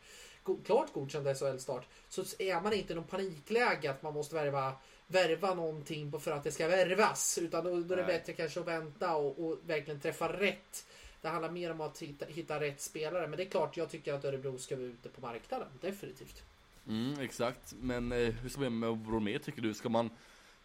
Klart 0.66 0.94
godkänd 0.94 1.38
SHL-start. 1.38 1.88
Så 2.10 2.24
är 2.40 2.62
man 2.62 2.74
inte 2.74 2.94
i 2.94 2.96
någon 2.96 3.06
panikläge 3.06 3.92
att 3.92 4.04
man 4.04 4.14
måste 4.14 4.36
värva 4.36 4.74
värva 5.08 5.54
någonting 5.54 6.20
för 6.20 6.32
att 6.32 6.44
det 6.44 6.52
ska 6.52 6.68
värvas. 6.68 7.38
Utan 7.38 7.64
då, 7.64 7.80
då 7.80 7.94
är 7.94 7.98
det 7.98 8.04
bättre 8.04 8.34
kanske 8.34 8.60
att 8.60 8.68
vänta 8.68 9.16
och, 9.16 9.46
och, 9.46 9.60
verkligen 9.66 10.00
träffa 10.00 10.40
rätt. 10.40 10.86
Det 11.22 11.28
handlar 11.28 11.52
mer 11.52 11.72
om 11.72 11.82
att 11.82 12.02
hitta, 12.02 12.26
hitta 12.26 12.60
rätt 12.60 12.82
spelare. 12.82 13.28
Men 13.28 13.38
det 13.38 13.44
är 13.44 13.50
klart, 13.50 13.78
jag 13.78 13.90
tycker 13.90 14.14
att 14.14 14.26
Örebro 14.26 14.58
ska 14.58 14.76
vara 14.76 14.86
ute 14.86 15.10
på 15.10 15.22
marknaden. 15.22 15.68
Definitivt. 15.82 16.44
Mm, 16.88 17.20
exakt. 17.20 17.74
Men 17.82 18.12
eh, 18.12 18.18
hur 18.18 18.50
ska 18.50 18.62
vi 18.62 18.70
med 18.70 18.98
Bromé 18.98 19.40
tycker 19.40 19.62
du? 19.62 19.74
Ska 19.74 19.90
man 19.90 20.10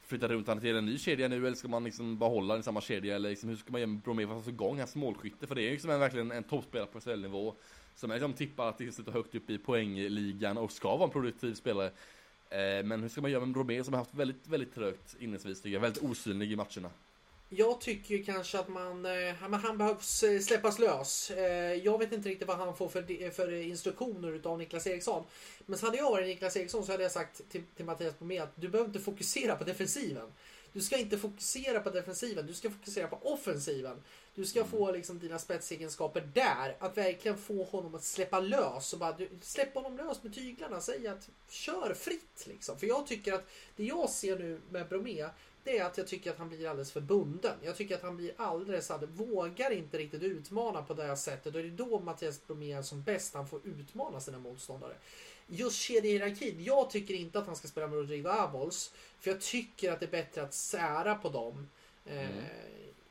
flytta 0.03 0.29
runt 0.29 0.49
han 0.49 0.61
till 0.61 0.77
en 0.77 0.87
ny 0.87 0.99
kedja 0.99 1.29
nu 1.29 1.47
eller 1.47 1.57
ska 1.57 1.69
man 1.69 1.85
liksom 1.85 2.19
behålla 2.19 2.55
den 2.55 2.61
i 2.61 2.65
samma 2.65 2.81
kedja 2.81 3.17
eller 3.17 3.31
liksom, 3.31 3.49
hur 3.49 3.57
ska 3.57 3.73
man 3.73 3.81
göra 3.81 3.91
med 3.91 4.03
Bromé 4.03 4.27
för 4.27 4.39
att 4.39 4.45
få 4.45 4.51
igång 4.51 4.79
hans 4.79 4.95
målskytte? 4.95 5.47
För 5.47 5.55
det 5.55 5.63
är 5.63 5.65
ju 5.65 5.71
liksom 5.71 5.91
en, 5.91 6.01
verkligen 6.01 6.31
en 6.31 6.45
toppspelare 6.45 6.89
på 6.93 7.01
SHL-nivå 7.01 7.55
som 7.95 8.11
är 8.11 8.15
liksom 8.15 8.33
tippar 8.33 8.69
att 8.69 8.95
sluta 8.95 9.11
högt 9.11 9.35
upp 9.35 9.51
i 9.51 9.59
poängligan 9.59 10.59
och 10.59 10.73
ska 10.73 10.97
vara 10.97 11.05
en 11.05 11.11
produktiv 11.11 11.55
spelare. 11.55 11.87
Eh, 12.51 12.85
men 12.85 13.03
hur 13.03 13.09
ska 13.09 13.21
man 13.21 13.31
göra 13.31 13.45
med 13.45 13.55
Bromé 13.55 13.85
som 13.85 13.95
har 13.95 13.99
haft 13.99 14.15
väldigt, 14.15 14.49
väldigt 14.49 14.75
trögt 14.75 15.15
inledningsvis 15.19 15.63
tycker 15.63 15.75
jag, 15.75 15.81
väldigt 15.81 16.03
osynlig 16.03 16.53
i 16.53 16.57
matcherna. 16.57 16.91
Jag 17.51 17.81
tycker 17.81 18.23
kanske 18.23 18.59
att 18.59 18.69
man, 18.69 19.07
eh, 19.07 19.35
han, 19.35 19.79
behövs 19.79 20.23
eh, 20.23 20.41
släppas 20.41 20.79
lös. 20.79 21.31
Eh, 21.31 21.75
jag 21.75 21.99
vet 21.99 22.13
inte 22.13 22.29
riktigt 22.29 22.49
vad 22.49 22.57
han 22.57 22.77
får 22.77 22.89
för, 22.89 23.31
för 23.31 23.53
instruktioner 23.53 24.33
utav 24.33 24.59
Niklas 24.59 24.87
Eriksson. 24.87 25.25
Men 25.67 25.79
så 25.79 25.87
hade 25.87 25.99
jag 25.99 26.11
varit 26.11 26.27
Niklas 26.27 26.57
Eriksson 26.57 26.87
så 26.87 26.93
hade 26.93 27.03
jag 27.03 27.13
sagt 27.13 27.51
till, 27.51 27.63
till 27.77 27.85
Mattias 27.85 28.19
Bromé 28.19 28.39
att 28.39 28.53
du 28.55 28.69
behöver 28.69 28.89
inte 28.89 29.01
fokusera 29.01 29.57
på 29.57 29.65
defensiven. 29.65 30.33
Du 30.73 30.81
ska 30.81 30.97
inte 30.97 31.19
fokusera 31.19 31.81
på 31.81 31.91
defensiven, 31.91 32.47
du 32.47 32.55
ska 32.55 32.71
fokusera 32.71 33.09
på 33.09 33.17
offensiven. 33.23 34.03
Du 34.35 34.45
ska 34.45 34.65
få 34.65 34.93
liksom 34.93 35.19
dina 35.19 35.39
spetsegenskaper 35.39 36.21
där. 36.35 36.77
Att 36.79 36.97
verkligen 36.97 37.39
få 37.39 37.65
honom 37.65 37.95
att 37.95 38.05
släppa 38.05 38.41
lös. 38.41 38.93
Och 38.93 38.99
bara, 38.99 39.13
du, 39.13 39.29
släpp 39.43 39.75
honom 39.75 39.97
lös 39.97 40.23
med 40.23 40.35
tyglarna. 40.35 40.81
Säg 40.81 41.09
att 41.09 41.29
kör 41.49 41.95
fritt. 41.95 42.47
Liksom. 42.47 42.79
För 42.79 42.87
jag 42.87 43.07
tycker 43.07 43.33
att 43.33 43.49
det 43.77 43.85
jag 43.85 44.11
ser 44.11 44.39
nu 44.39 44.61
med 44.71 44.89
Bromé 44.89 45.27
det 45.69 45.79
är 45.79 45.85
att 45.85 45.99
jag 45.99 46.07
tycker 46.07 46.31
att 46.31 46.39
han 46.39 46.49
blir 46.49 46.69
alldeles 46.69 46.93
för 46.93 47.01
bunden. 47.01 47.57
Jag 47.63 47.77
tycker 47.77 47.95
att 47.95 48.03
han 48.03 48.17
blir 48.17 48.33
alldeles, 48.37 48.91
vågar 49.09 49.71
inte 49.71 49.99
riktigt 49.99 50.23
utmana 50.23 50.83
på 50.83 50.95
det 50.95 51.03
här 51.03 51.17
sättet. 51.17 51.47
Och 51.47 51.63
det 51.63 51.69
är 51.69 51.71
då 51.71 52.01
Mattias 52.01 52.47
Bromé 52.47 52.73
är 52.73 52.83
som 52.83 53.03
bäst 53.03 53.35
han 53.35 53.49
får 53.49 53.61
utmana 53.65 54.21
sina 54.21 54.39
motståndare. 54.39 54.95
Just 55.47 55.77
kedjehierarkin. 55.77 56.65
Jag 56.65 56.91
tycker 56.91 57.15
inte 57.15 57.39
att 57.39 57.47
han 57.47 57.57
ska 57.57 57.69
spela 57.69 57.87
med 57.87 57.97
Rodrigo 57.99 58.29
Abols. 58.29 58.93
För 59.21 59.31
jag 59.31 59.41
tycker 59.41 59.93
att 59.93 60.01
det 60.01 60.07
är 60.07 60.11
bättre 60.11 60.43
att 60.43 60.55
sära 60.55 61.15
på 61.15 61.29
dem. 61.29 61.69
Eh, 62.07 62.31
mm. 62.31 62.45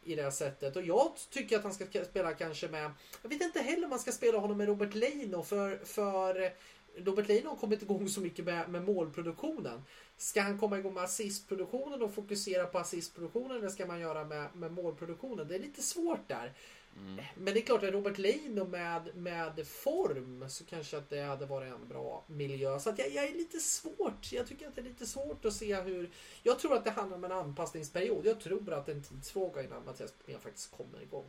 I 0.03 0.15
det 0.15 0.23
här 0.23 0.31
sättet. 0.31 0.75
Och 0.75 0.81
jag 0.81 1.11
tycker 1.29 1.57
att 1.57 1.63
han 1.63 1.73
ska 1.73 1.85
spela 2.05 2.33
kanske 2.33 2.67
med... 2.67 2.91
Jag 3.21 3.29
vet 3.29 3.41
inte 3.41 3.59
heller 3.59 3.83
om 3.83 3.89
man 3.89 3.99
ska 3.99 4.11
spela 4.11 4.37
honom 4.37 4.57
med 4.57 4.67
Robert 4.67 4.95
Leino. 4.95 5.43
För, 5.43 5.77
för 5.85 6.51
Robert 6.97 7.27
Leino 7.27 7.49
har 7.49 7.55
kommit 7.55 7.81
igång 7.81 8.09
så 8.09 8.21
mycket 8.21 8.45
med, 8.45 8.69
med 8.69 8.83
målproduktionen. 8.83 9.83
Ska 10.17 10.41
han 10.41 10.57
komma 10.57 10.77
igång 10.77 10.93
med 10.93 11.03
assistproduktionen 11.03 12.01
och 12.01 12.13
fokusera 12.13 12.65
på 12.65 12.77
assistproduktionen 12.77 13.57
eller 13.57 13.69
ska 13.69 13.85
man 13.85 13.99
göra 13.99 14.23
med, 14.23 14.55
med 14.55 14.71
målproduktionen? 14.71 15.47
Det 15.47 15.55
är 15.55 15.59
lite 15.59 15.81
svårt 15.81 16.27
där. 16.27 16.53
Mm. 16.99 17.25
Men 17.35 17.53
det 17.53 17.59
är 17.59 17.61
klart 17.61 17.83
att 17.83 17.93
Robert 17.93 18.17
Leino 18.17 18.65
med, 18.65 19.15
med 19.15 19.67
form 19.67 20.49
så 20.49 20.65
kanske 20.65 20.97
att 20.97 21.09
det 21.09 21.21
hade 21.21 21.45
varit 21.45 21.73
en 21.73 21.87
bra 21.87 22.23
miljö. 22.27 22.79
Så 22.79 22.89
att 22.89 22.99
jag, 22.99 23.09
jag 23.09 23.27
är 23.27 23.33
lite 23.33 23.59
svårt. 23.59 24.31
Jag 24.31 24.47
tycker 24.47 24.67
att 24.67 24.75
det 24.75 24.81
är 24.81 24.85
lite 24.85 25.05
svårt 25.05 25.45
att 25.45 25.53
se 25.53 25.81
hur... 25.81 26.09
Jag 26.43 26.59
tror 26.59 26.73
att 26.73 26.83
det 26.85 26.91
handlar 26.91 27.17
om 27.17 27.23
en 27.23 27.31
anpassningsperiod. 27.31 28.25
Jag 28.25 28.39
tror 28.39 28.73
att 28.73 28.85
det 28.85 28.91
är 28.91 28.95
en 28.95 29.03
tidsfråga 29.03 29.63
innan 29.63 29.85
Mattias 29.85 30.13
Bromé 30.25 30.39
faktiskt 30.39 30.77
kommer 30.77 31.01
igång. 31.01 31.25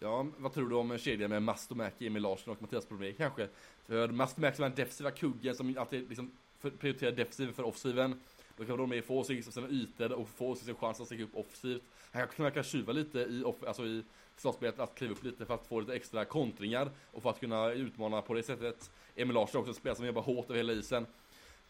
Ja, 0.00 0.26
vad 0.36 0.52
tror 0.52 0.68
du 0.68 0.76
om 0.76 0.90
en 0.90 0.98
kedja 0.98 1.28
med 1.28 1.42
Mastomäki, 1.42 2.06
Emil 2.06 2.22
Larsson 2.22 2.54
och 2.54 2.62
Mattias 2.62 2.88
Bromé 2.88 3.12
kanske? 3.12 3.48
För 3.86 4.08
Mastomäki 4.08 4.62
var 4.62 4.68
den 4.68 4.76
defensiva 4.76 5.10
kuggen 5.10 5.56
som 5.56 5.78
alltid 5.78 6.08
liksom 6.08 6.30
prioritera 6.70 7.10
defensiven 7.10 7.54
för 7.54 7.62
offensiven. 7.62 8.20
Då 8.56 8.64
kan 8.64 8.76
Bromé 8.76 9.02
få 9.02 9.24
sig 9.24 9.36
liksom 9.36 9.52
sina 9.52 9.68
ytor 9.68 10.12
och 10.12 10.28
få 10.28 10.54
sig 10.54 10.64
sin 10.64 10.74
chans 10.74 11.00
att 11.00 11.06
sticka 11.06 11.24
upp 11.24 11.36
offensivt. 11.36 11.82
Han 12.12 12.28
kan 12.28 12.44
verkligen 12.44 12.64
tjuva 12.64 12.92
lite 12.92 13.18
i, 13.18 13.42
off, 13.44 13.56
alltså 13.66 13.86
i 13.86 14.02
slottspelet, 14.36 14.78
att 14.78 14.94
kliva 14.94 15.12
upp 15.12 15.24
lite 15.24 15.46
för 15.46 15.54
att 15.54 15.66
få 15.66 15.80
lite 15.80 15.94
extra 15.94 16.24
kontringar 16.24 16.90
och 17.12 17.22
för 17.22 17.30
att 17.30 17.40
kunna 17.40 17.72
utmana 17.72 18.22
på 18.22 18.34
det 18.34 18.42
sättet. 18.42 18.90
Emil 19.16 19.34
Larsson 19.34 19.60
också 19.60 19.70
en 19.70 19.74
spelare 19.74 19.96
som 19.96 20.06
jobbar 20.06 20.22
hårt 20.22 20.44
över 20.44 20.56
hela 20.56 20.72
isen. 20.72 21.06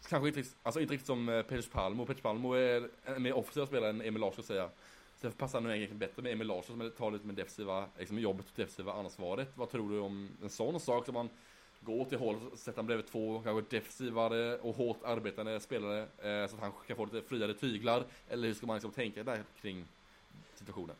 Kanske 0.08 0.28
inte, 0.28 0.44
alltså 0.62 0.80
inte 0.80 0.92
riktigt 0.92 1.06
som 1.06 1.28
eh, 1.28 1.42
Peters 1.42 1.68
Palmo. 1.68 2.06
Peters 2.06 2.22
Palmo 2.22 2.52
är 2.52 2.88
en 3.04 3.22
mer 3.22 3.32
offensiv 3.32 3.66
spelare 3.66 3.90
än 3.90 4.00
Emil 4.00 4.20
Larsson 4.20 4.44
säga. 4.44 4.68
Så 5.16 5.26
därför 5.26 5.38
passar 5.38 5.60
nog 5.60 5.72
egentligen 5.72 5.98
bättre 5.98 6.22
med 6.22 6.32
Emil 6.32 6.46
Larsson 6.46 6.78
som 6.78 6.90
tar 6.90 7.10
lite 7.10 7.26
med 7.26 7.34
defensiva, 7.34 7.86
liksom 7.98 8.18
jobbet 8.18 8.46
och 8.46 8.52
defensiva 8.56 8.92
ansvaret. 8.92 9.48
Vad 9.54 9.70
tror 9.70 9.90
du 9.90 9.98
om 9.98 10.28
en 10.42 10.50
sån 10.50 10.80
sak 10.80 11.04
som 11.04 11.14
man 11.14 11.28
går 11.84 12.00
åt 12.00 12.10
det 12.10 12.16
hållet, 12.16 12.42
sätter 12.58 12.76
han 12.76 12.86
bredvid 12.86 13.06
två 13.06 13.40
kanske 13.44 13.76
defensivare 13.76 14.58
och 14.58 14.76
hårt 14.76 14.98
arbetande 15.04 15.60
spelare 15.60 16.00
eh, 16.00 16.48
så 16.48 16.56
att 16.56 16.60
han 16.60 16.72
kan 16.86 16.96
få 16.96 17.04
lite 17.04 17.28
friare 17.28 17.54
tyglar? 17.54 18.04
Eller 18.28 18.48
hur 18.48 18.54
ska 18.54 18.66
man 18.66 18.76
liksom 18.76 18.92
tänka 18.92 19.22
där 19.22 19.42
kring 19.60 19.84
situationen? 20.54 20.96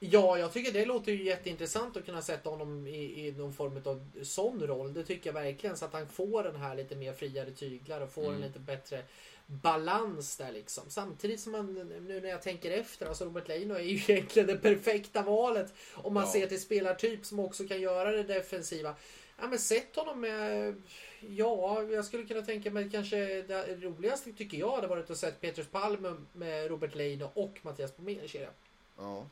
Ja, 0.00 0.38
jag 0.38 0.52
tycker 0.52 0.72
det 0.72 0.84
låter 0.84 1.12
ju 1.12 1.24
jätteintressant 1.24 1.96
att 1.96 2.06
kunna 2.06 2.22
sätta 2.22 2.50
honom 2.50 2.86
i, 2.86 3.26
i 3.26 3.32
någon 3.32 3.52
form 3.52 3.82
av 3.84 4.10
sån 4.22 4.66
roll. 4.66 4.94
Det 4.94 5.04
tycker 5.04 5.28
jag 5.28 5.34
verkligen. 5.34 5.76
Så 5.76 5.84
att 5.84 5.92
han 5.92 6.08
får 6.08 6.42
den 6.42 6.56
här 6.56 6.76
lite 6.76 6.96
mer 6.96 7.12
friare 7.12 7.50
tyglar 7.50 8.00
och 8.00 8.12
får 8.12 8.24
mm. 8.24 8.34
en 8.34 8.40
lite 8.40 8.58
bättre 8.58 9.02
balans 9.46 10.36
där 10.36 10.52
liksom. 10.52 10.84
Samtidigt 10.88 11.40
som 11.40 11.52
man, 11.52 11.74
nu 12.06 12.20
när 12.20 12.28
jag 12.28 12.42
tänker 12.42 12.70
efter, 12.70 13.06
alltså 13.06 13.24
Robert 13.24 13.48
Leino 13.48 13.74
är 13.74 13.80
ju 13.80 13.96
egentligen 14.08 14.48
det 14.48 14.56
perfekta 14.56 15.22
valet. 15.22 15.74
Om 15.94 16.14
man 16.14 16.22
ja. 16.22 16.32
ser 16.32 16.46
till 16.46 16.60
spelartyp 16.60 17.26
som 17.26 17.38
också 17.38 17.68
kan 17.68 17.80
göra 17.80 18.10
det 18.10 18.22
defensiva. 18.22 18.94
Ja 19.40 19.48
men 19.48 19.58
sett 19.58 19.96
honom 19.96 20.20
med... 20.20 20.74
Ja, 21.20 21.82
jag 21.82 22.04
skulle 22.04 22.24
kunna 22.24 22.42
tänka 22.42 22.70
mig 22.70 22.90
kanske 22.90 23.42
det 23.42 23.76
roligaste 23.76 24.32
tycker 24.32 24.58
jag 24.58 24.74
hade 24.74 24.86
varit 24.86 25.10
att 25.10 25.18
se 25.18 25.30
Petrus 25.30 25.66
Palm 25.66 26.26
med 26.32 26.68
Robert 26.68 26.94
Leino 26.94 27.30
och 27.34 27.58
Mattias 27.62 27.96
Bromé 27.96 28.24
i 28.24 28.28
kedjan. 28.28 28.52
Ja. 28.96 29.26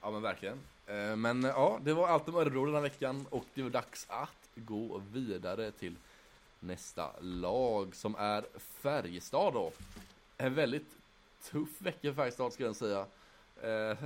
Ja 0.00 0.10
men 0.10 0.22
verkligen. 0.22 0.60
Eh, 0.86 1.16
men 1.16 1.44
eh, 1.44 1.50
ja, 1.50 1.80
det 1.82 1.92
var 1.92 2.08
allt 2.08 2.28
om 2.28 2.36
Örebro 2.36 2.64
den 2.64 2.74
här 2.74 2.82
veckan 2.82 3.26
och 3.30 3.44
det 3.54 3.62
var 3.62 3.70
dags 3.70 4.06
att 4.08 4.48
gå 4.54 5.02
vidare 5.12 5.70
till 5.70 5.94
nästa 6.60 7.10
lag 7.20 7.96
som 7.96 8.14
är 8.14 8.44
Färjestad 8.58 9.52
då. 9.52 9.72
En 10.36 10.54
väldigt 10.54 10.96
tuff 11.42 11.80
vecka 11.80 12.00
för 12.00 12.14
Färjestad 12.14 12.52
ska 12.52 12.64
jag 12.64 12.76
säga. 12.76 13.06
Eh, 13.62 13.98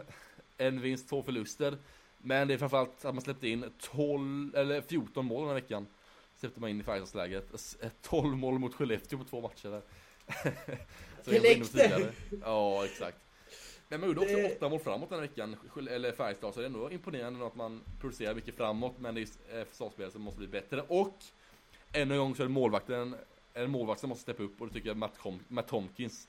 en 0.58 0.80
vinst, 0.80 1.08
två 1.08 1.22
förluster. 1.22 1.78
Men 2.18 2.48
det 2.48 2.54
är 2.54 2.58
framförallt 2.58 3.04
att 3.04 3.14
man 3.14 3.22
släppte 3.22 3.48
in 3.48 3.72
12, 3.78 4.56
eller 4.56 4.80
14 4.80 5.24
mål 5.24 5.40
den 5.40 5.48
här 5.48 5.54
veckan. 5.54 5.86
Släppte 6.36 6.60
man 6.60 6.70
in 6.70 6.80
i 6.80 6.82
Färjestadsläget. 6.82 7.74
12 8.02 8.36
mål 8.36 8.58
mot 8.58 8.74
Skellefteå 8.74 9.18
på 9.18 9.24
två 9.24 9.40
matcher 9.40 9.68
där. 9.68 9.82
det 11.24 11.40
läckte! 11.40 12.12
Ja, 12.44 12.84
exakt. 12.84 13.18
Men 13.88 14.00
man 14.00 14.08
gjorde 14.08 14.20
också 14.20 14.36
det... 14.36 14.56
åtta 14.56 14.68
mål 14.68 14.80
framåt 14.80 15.08
den 15.08 15.18
här 15.18 15.26
veckan, 15.26 15.56
eller 15.90 16.12
Färjestad, 16.12 16.54
så 16.54 16.60
det 16.60 16.66
är 16.66 16.70
ändå 16.70 16.90
imponerande 16.90 17.46
att 17.46 17.56
man 17.56 17.82
producerar 18.00 18.34
mycket 18.34 18.54
framåt, 18.54 18.94
men 18.98 19.14
det 19.14 19.20
är 19.52 19.64
försvarsspelare 19.64 20.12
som 20.12 20.22
måste 20.22 20.38
bli 20.38 20.48
bättre. 20.48 20.82
Och 20.88 21.16
ännu 21.92 22.14
en 22.14 22.20
gång 22.20 22.34
så 22.34 22.42
är 22.42 22.46
det 22.46 22.52
målvakten, 22.52 23.16
en 23.54 23.70
målvakt 23.70 24.00
som 24.00 24.08
måste 24.08 24.22
steppa 24.22 24.42
upp 24.42 24.60
och 24.60 24.66
det 24.66 24.72
tycker 24.72 24.88
jag 24.88 24.96
Matt, 24.96 25.18
Com 25.18 25.40
Matt 25.48 25.68
Tomkins 25.68 26.28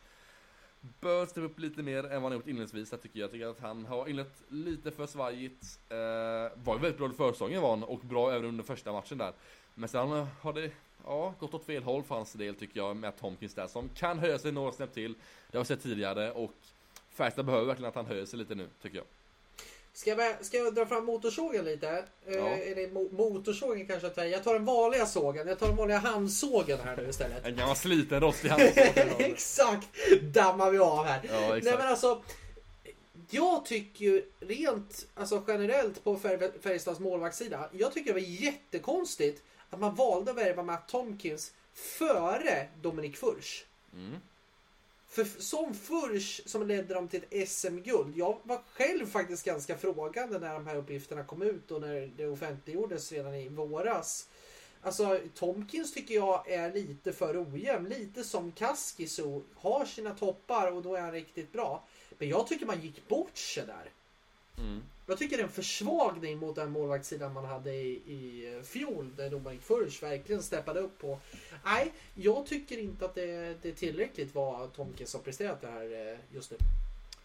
bör 0.82 1.26
steppa 1.26 1.46
upp 1.46 1.60
lite 1.60 1.84
mer 1.84 2.04
än 2.06 2.22
vad 2.22 2.32
han 2.32 2.40
gjort 2.40 2.48
inledningsvis. 2.48 2.92
Jag 2.92 3.02
tycker, 3.02 3.20
jag 3.20 3.32
tycker 3.32 3.48
att 3.48 3.60
han 3.60 3.86
har 3.86 4.08
inlett 4.08 4.44
lite 4.48 4.92
för 4.92 5.08
svajigt. 5.08 5.80
Eh, 5.90 5.98
var 6.64 6.80
väldigt 6.80 6.98
bra 6.98 7.10
i 7.10 7.14
försäsongen 7.14 7.62
var 7.62 7.70
han 7.70 7.84
och 7.84 8.00
bra 8.00 8.32
även 8.32 8.46
under 8.46 8.64
första 8.64 8.92
matchen 8.92 9.18
där. 9.18 9.34
Men 9.76 9.90
sen 9.90 10.28
har 10.42 10.54
det 10.54 10.72
ja, 11.06 11.34
gått 11.40 11.54
åt 11.54 11.66
fel 11.66 11.84
håll 11.84 12.04
för 12.04 12.16
hans 12.16 12.34
del 12.34 12.56
tycker 12.56 12.80
jag 12.80 12.98
med 12.98 13.18
Tomkins 13.18 13.54
där 13.54 13.68
som 13.68 13.90
kan 13.90 14.20
höja 14.20 14.40
sig 14.40 14.52
några 14.52 14.72
snäpp 14.72 14.94
till. 14.94 15.16
Det 15.52 15.58
har 15.58 15.64
vi 15.64 15.68
sett 15.68 15.84
tidigare 15.84 16.32
och 16.32 16.54
Färjestad 17.10 17.46
behöver 17.46 17.66
verkligen 17.66 17.90
att 17.90 17.96
han 17.96 18.06
höjer 18.06 18.26
sig 18.26 18.40
lite 18.40 18.56
nu 18.56 18.68
tycker 18.82 18.98
jag. 18.98 19.06
Ska 20.00 20.10
jag, 20.10 20.46
ska 20.46 20.58
jag 20.58 20.76
dra 20.76 20.86
fram 20.86 21.06
motorsågen 21.06 21.66
lite? 21.66 21.90
Eh, 21.90 22.36
ja. 22.36 22.42
Uh, 22.42 22.72
eller 22.72 22.92
mo 22.92 23.10
motorsågen 23.12 23.88
kanske 23.88 24.26
jag 24.26 24.44
tar 24.44 24.54
den 24.54 24.66
vanliga 24.66 25.06
sågen. 25.06 25.48
Jag 25.48 25.60
tar 25.60 25.68
den 25.68 25.76
vanliga 25.76 25.98
handsågen 25.98 26.80
här 26.80 26.98
nu 26.98 27.10
istället. 27.10 27.46
En 27.46 27.56
gammal 27.56 27.76
sliten 27.76 28.22
rostig 28.22 28.50
handsåg. 28.50 28.84
exakt! 29.20 29.88
Dammar 30.22 30.72
vi 30.72 30.78
av 30.78 31.06
här. 31.06 31.22
Ja, 31.24 31.58
exakt. 31.58 31.64
Nej 31.64 31.74
men 31.78 31.88
alltså. 31.88 32.24
Jag 33.30 33.66
tycker 33.66 34.06
ju 34.06 34.26
rent 34.40 35.08
alltså 35.16 35.44
generellt 35.48 36.04
på 36.04 36.18
Färjestads 36.62 37.00
målvaktssida. 37.00 37.70
Jag 37.72 37.94
tycker 37.94 38.14
det 38.14 38.20
var 38.20 38.28
jättekonstigt 38.28 39.44
att 39.70 39.80
man 39.80 39.96
valde 39.96 40.32
att 40.32 40.38
värva 40.38 40.64
Matt 40.64 40.88
Tomkins 40.88 41.54
före 41.74 42.68
Dominik 42.82 43.18
Furch. 43.18 43.64
Mm. 43.94 44.20
För 45.10 45.26
som 45.26 45.74
Furch 45.74 46.42
som 46.46 46.68
ledde 46.68 46.94
dem 46.94 47.08
till 47.08 47.24
ett 47.30 47.50
SM-guld. 47.50 48.18
Jag 48.18 48.38
var 48.44 48.62
själv 48.74 49.06
faktiskt 49.06 49.46
ganska 49.46 49.78
frågande 49.78 50.40
när 50.40 50.54
de 50.54 50.68
här 50.68 50.76
uppgifterna 50.76 51.24
kom 51.24 51.42
ut 51.42 51.72
och 51.72 51.82
när 51.82 52.12
det 52.18 52.28
offentliggjordes 52.28 53.12
redan 53.12 53.36
i 53.36 53.50
våras. 53.50 54.28
Alltså 54.82 55.20
Tomkins 55.36 55.94
tycker 55.94 56.16
jag 56.16 56.52
är 56.52 56.74
lite 56.74 57.14
för 57.14 57.44
ojämn. 57.44 57.90
Lite 57.90 58.24
som 58.24 58.52
Kaskiso. 58.52 59.42
Har 59.56 59.86
sina 59.86 60.16
toppar 60.16 60.72
och 60.72 60.82
då 60.82 60.96
är 60.96 61.02
han 61.02 61.12
riktigt 61.12 61.52
bra. 61.52 61.84
Men 62.18 62.30
jag 62.30 62.48
tycker 62.48 62.66
man 62.66 62.82
gick 62.82 63.08
bort 63.08 63.38
sig 63.38 63.66
där. 63.66 63.90
Mm. 64.58 64.82
Jag 65.10 65.18
tycker 65.18 65.38
det 65.38 65.44
är 65.44 65.48
en 65.48 65.54
försvagning 65.54 66.38
mot 66.38 66.56
den 66.56 66.72
målvaktssidan 66.72 67.34
man 67.34 67.46
hade 67.46 67.74
i, 67.74 67.92
i 67.92 68.62
fjol 68.64 69.10
där 69.16 69.30
Dominik 69.30 69.62
Furch 69.62 70.04
verkligen 70.04 70.44
steppade 70.44 70.80
upp 70.80 70.98
på. 70.98 71.20
Nej, 71.66 71.94
jag 72.16 72.46
tycker 72.46 72.78
inte 72.78 73.06
att 73.06 73.16
det, 73.16 73.58
det 73.62 73.70
är 73.70 73.74
tillräckligt 73.74 74.36
vad 74.36 74.74
Tomkins 74.74 75.14
har 75.14 75.22
presterat 75.22 75.62
det 75.62 75.68
här 75.68 76.12
eh, 76.12 76.20
just 76.36 76.52
nu. 76.52 76.58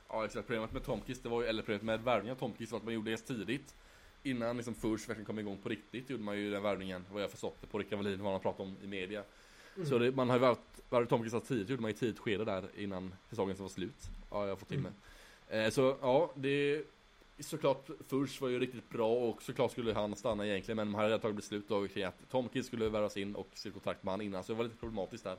Ja 0.08 0.24
exakt, 0.24 0.46
problemet 0.46 0.72
med 0.72 0.84
Tomkins, 0.84 1.20
det 1.20 1.28
var 1.28 1.42
ju, 1.42 1.48
eller 1.48 1.62
problemet 1.62 1.84
med 1.84 2.00
värvningen 2.00 2.36
av 2.36 2.38
Tomkins 2.38 2.72
var 2.72 2.78
att 2.78 2.84
man 2.84 2.94
gjorde 2.94 3.10
det 3.10 3.16
tidigt. 3.16 3.74
Innan 4.22 4.56
liksom 4.56 4.74
Furch 4.74 5.08
verkligen 5.08 5.26
kom 5.26 5.38
igång 5.38 5.58
på 5.62 5.68
riktigt 5.68 6.10
gjorde 6.10 6.22
man 6.22 6.36
ju 6.36 6.50
den 6.50 6.62
värvningen, 6.62 7.04
vad 7.12 7.22
jag 7.22 7.30
förstått 7.30 7.56
det, 7.60 7.66
på 7.66 7.78
Rickard 7.78 7.98
Wallin, 7.98 8.22
vad 8.22 8.32
han 8.32 8.40
pratade 8.40 8.68
om 8.68 8.76
i 8.84 8.86
media. 8.86 9.22
Mm. 9.76 9.88
Så 9.88 9.98
det, 9.98 10.12
man 10.12 10.28
har 10.28 10.36
ju 10.36 10.40
varit, 10.40 10.82
varit 10.88 11.08
Tomkins 11.08 11.48
tidigt, 11.48 11.68
gjorde 11.68 11.82
man 11.82 11.90
i 11.90 11.94
tidigt 11.94 12.18
skede 12.18 12.44
där 12.44 12.64
innan 12.76 13.14
säsongen 13.30 13.56
var 13.58 13.68
slut. 13.68 14.10
Ja, 14.30 14.42
jag 14.42 14.48
har 14.48 14.56
fått 14.56 14.68
till 14.68 14.78
mig. 14.78 14.92
Mm. 15.48 15.64
Eh, 15.66 15.70
så 15.70 15.96
ja, 16.00 16.32
det 16.34 16.84
såklart 17.40 17.90
Furs 18.08 18.40
var 18.40 18.48
ju 18.48 18.58
riktigt 18.58 18.90
bra 18.90 19.12
och 19.14 19.42
såklart 19.42 19.72
skulle 19.72 19.92
han 19.92 20.16
stanna 20.16 20.46
egentligen 20.46 20.76
men 20.76 20.88
man 20.88 20.94
hade 20.94 21.08
redan 21.08 21.20
tagit 21.20 21.36
beslut 21.36 21.68
då 21.68 21.88
kring 21.88 22.04
att 22.04 22.30
Tomkins 22.30 22.66
skulle 22.66 22.88
värvas 22.88 23.16
in 23.16 23.34
och 23.34 23.48
skriva 23.54 23.74
kontrakt 23.74 24.02
med 24.02 24.12
han 24.12 24.20
innan 24.20 24.44
så 24.44 24.52
det 24.52 24.56
var 24.56 24.64
lite 24.64 24.76
problematiskt 24.76 25.24
där. 25.24 25.36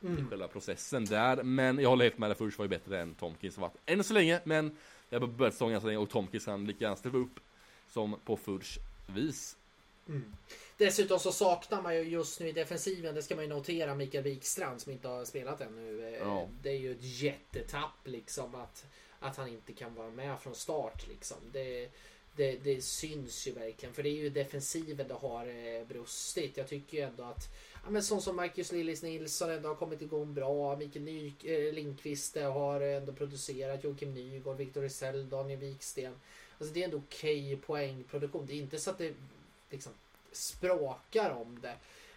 i 0.00 0.06
Mm. 0.06 0.28
Själva 0.30 0.48
processen 0.48 1.04
där. 1.04 1.42
Men 1.42 1.78
jag 1.78 1.90
håller 1.90 2.04
helt 2.04 2.18
med, 2.18 2.36
Furs 2.36 2.58
var 2.58 2.64
ju 2.64 2.68
bättre 2.68 3.00
än 3.00 3.14
Tomkins 3.14 3.56
har 3.56 3.60
varit 3.60 3.76
än 3.86 4.04
så 4.04 4.14
länge. 4.14 4.40
Men 4.44 4.76
jag 5.08 5.20
har 5.20 5.26
börjat 5.26 5.54
säsongen 5.54 5.80
så 5.80 5.86
länge 5.86 5.98
och 5.98 6.10
Tomkins 6.10 6.44
kan 6.44 6.66
lika 6.66 6.84
gärna 6.84 6.96
ställa 6.96 7.18
upp 7.18 7.40
som 7.88 8.16
på 8.24 8.36
Furs 8.36 8.78
vis. 9.14 9.56
Mm. 10.08 10.32
Dessutom 10.76 11.18
så 11.18 11.32
saknar 11.32 11.82
man 11.82 11.94
ju 11.96 12.02
just 12.02 12.40
nu 12.40 12.48
i 12.48 12.52
defensiven, 12.52 13.14
det 13.14 13.22
ska 13.22 13.34
man 13.34 13.44
ju 13.44 13.50
notera, 13.50 13.94
Mikael 13.94 14.24
Wikstrand 14.24 14.80
som 14.80 14.92
inte 14.92 15.08
har 15.08 15.24
spelat 15.24 15.60
ännu. 15.60 16.06
Eh, 16.08 16.18
Ja. 16.18 16.48
Det 16.62 16.70
är 16.70 16.78
ju 16.78 16.92
ett 16.92 17.22
jättetapp 17.22 17.98
liksom 18.04 18.54
att, 18.54 18.86
att 19.22 19.36
han 19.36 19.48
inte 19.48 19.72
kan 19.72 19.94
vara 19.94 20.10
med 20.10 20.40
från 20.40 20.54
start 20.54 21.08
liksom. 21.08 21.36
Det, 21.52 21.88
det, 22.36 22.56
det 22.56 22.82
syns 22.82 23.46
ju 23.46 23.52
verkligen 23.52 23.94
för 23.94 24.02
det 24.02 24.08
är 24.08 24.22
ju 24.22 24.30
defensiven 24.30 25.08
det 25.08 25.14
har 25.14 25.46
eh, 25.46 25.86
brustit. 25.86 26.56
Jag 26.56 26.68
tycker 26.68 26.96
ju 26.96 27.02
ändå 27.02 27.24
att 27.24 27.48
Ja, 27.84 27.90
men 27.90 28.02
sånt 28.02 28.22
som 28.22 28.36
Marcus 28.36 28.72
Lillis 28.72 29.02
Nilsson 29.02 29.50
ändå 29.50 29.68
har 29.68 29.76
kommit 29.76 30.02
igång 30.02 30.34
bra. 30.34 30.76
Mikael 30.76 31.04
Ny, 31.04 31.32
eh, 31.44 31.72
Lindqvist 31.72 32.36
eh, 32.36 32.52
har 32.52 32.80
ändå 32.80 33.12
producerat. 33.12 33.84
Joakim 33.84 34.14
Nygård, 34.14 34.56
Victor 34.56 34.82
Rizell, 34.82 35.28
Daniel 35.28 35.58
Wiksten. 35.58 36.14
Alltså 36.58 36.74
det 36.74 36.80
är 36.80 36.84
ändå 36.84 36.96
okej 36.96 37.56
poängproduktion. 37.56 38.46
Det 38.46 38.52
är 38.52 38.56
inte 38.56 38.78
så 38.78 38.90
att 38.90 38.98
det 38.98 39.14
liksom 39.70 39.92
sprakar 40.32 41.30
om 41.30 41.58
det. 41.62 41.74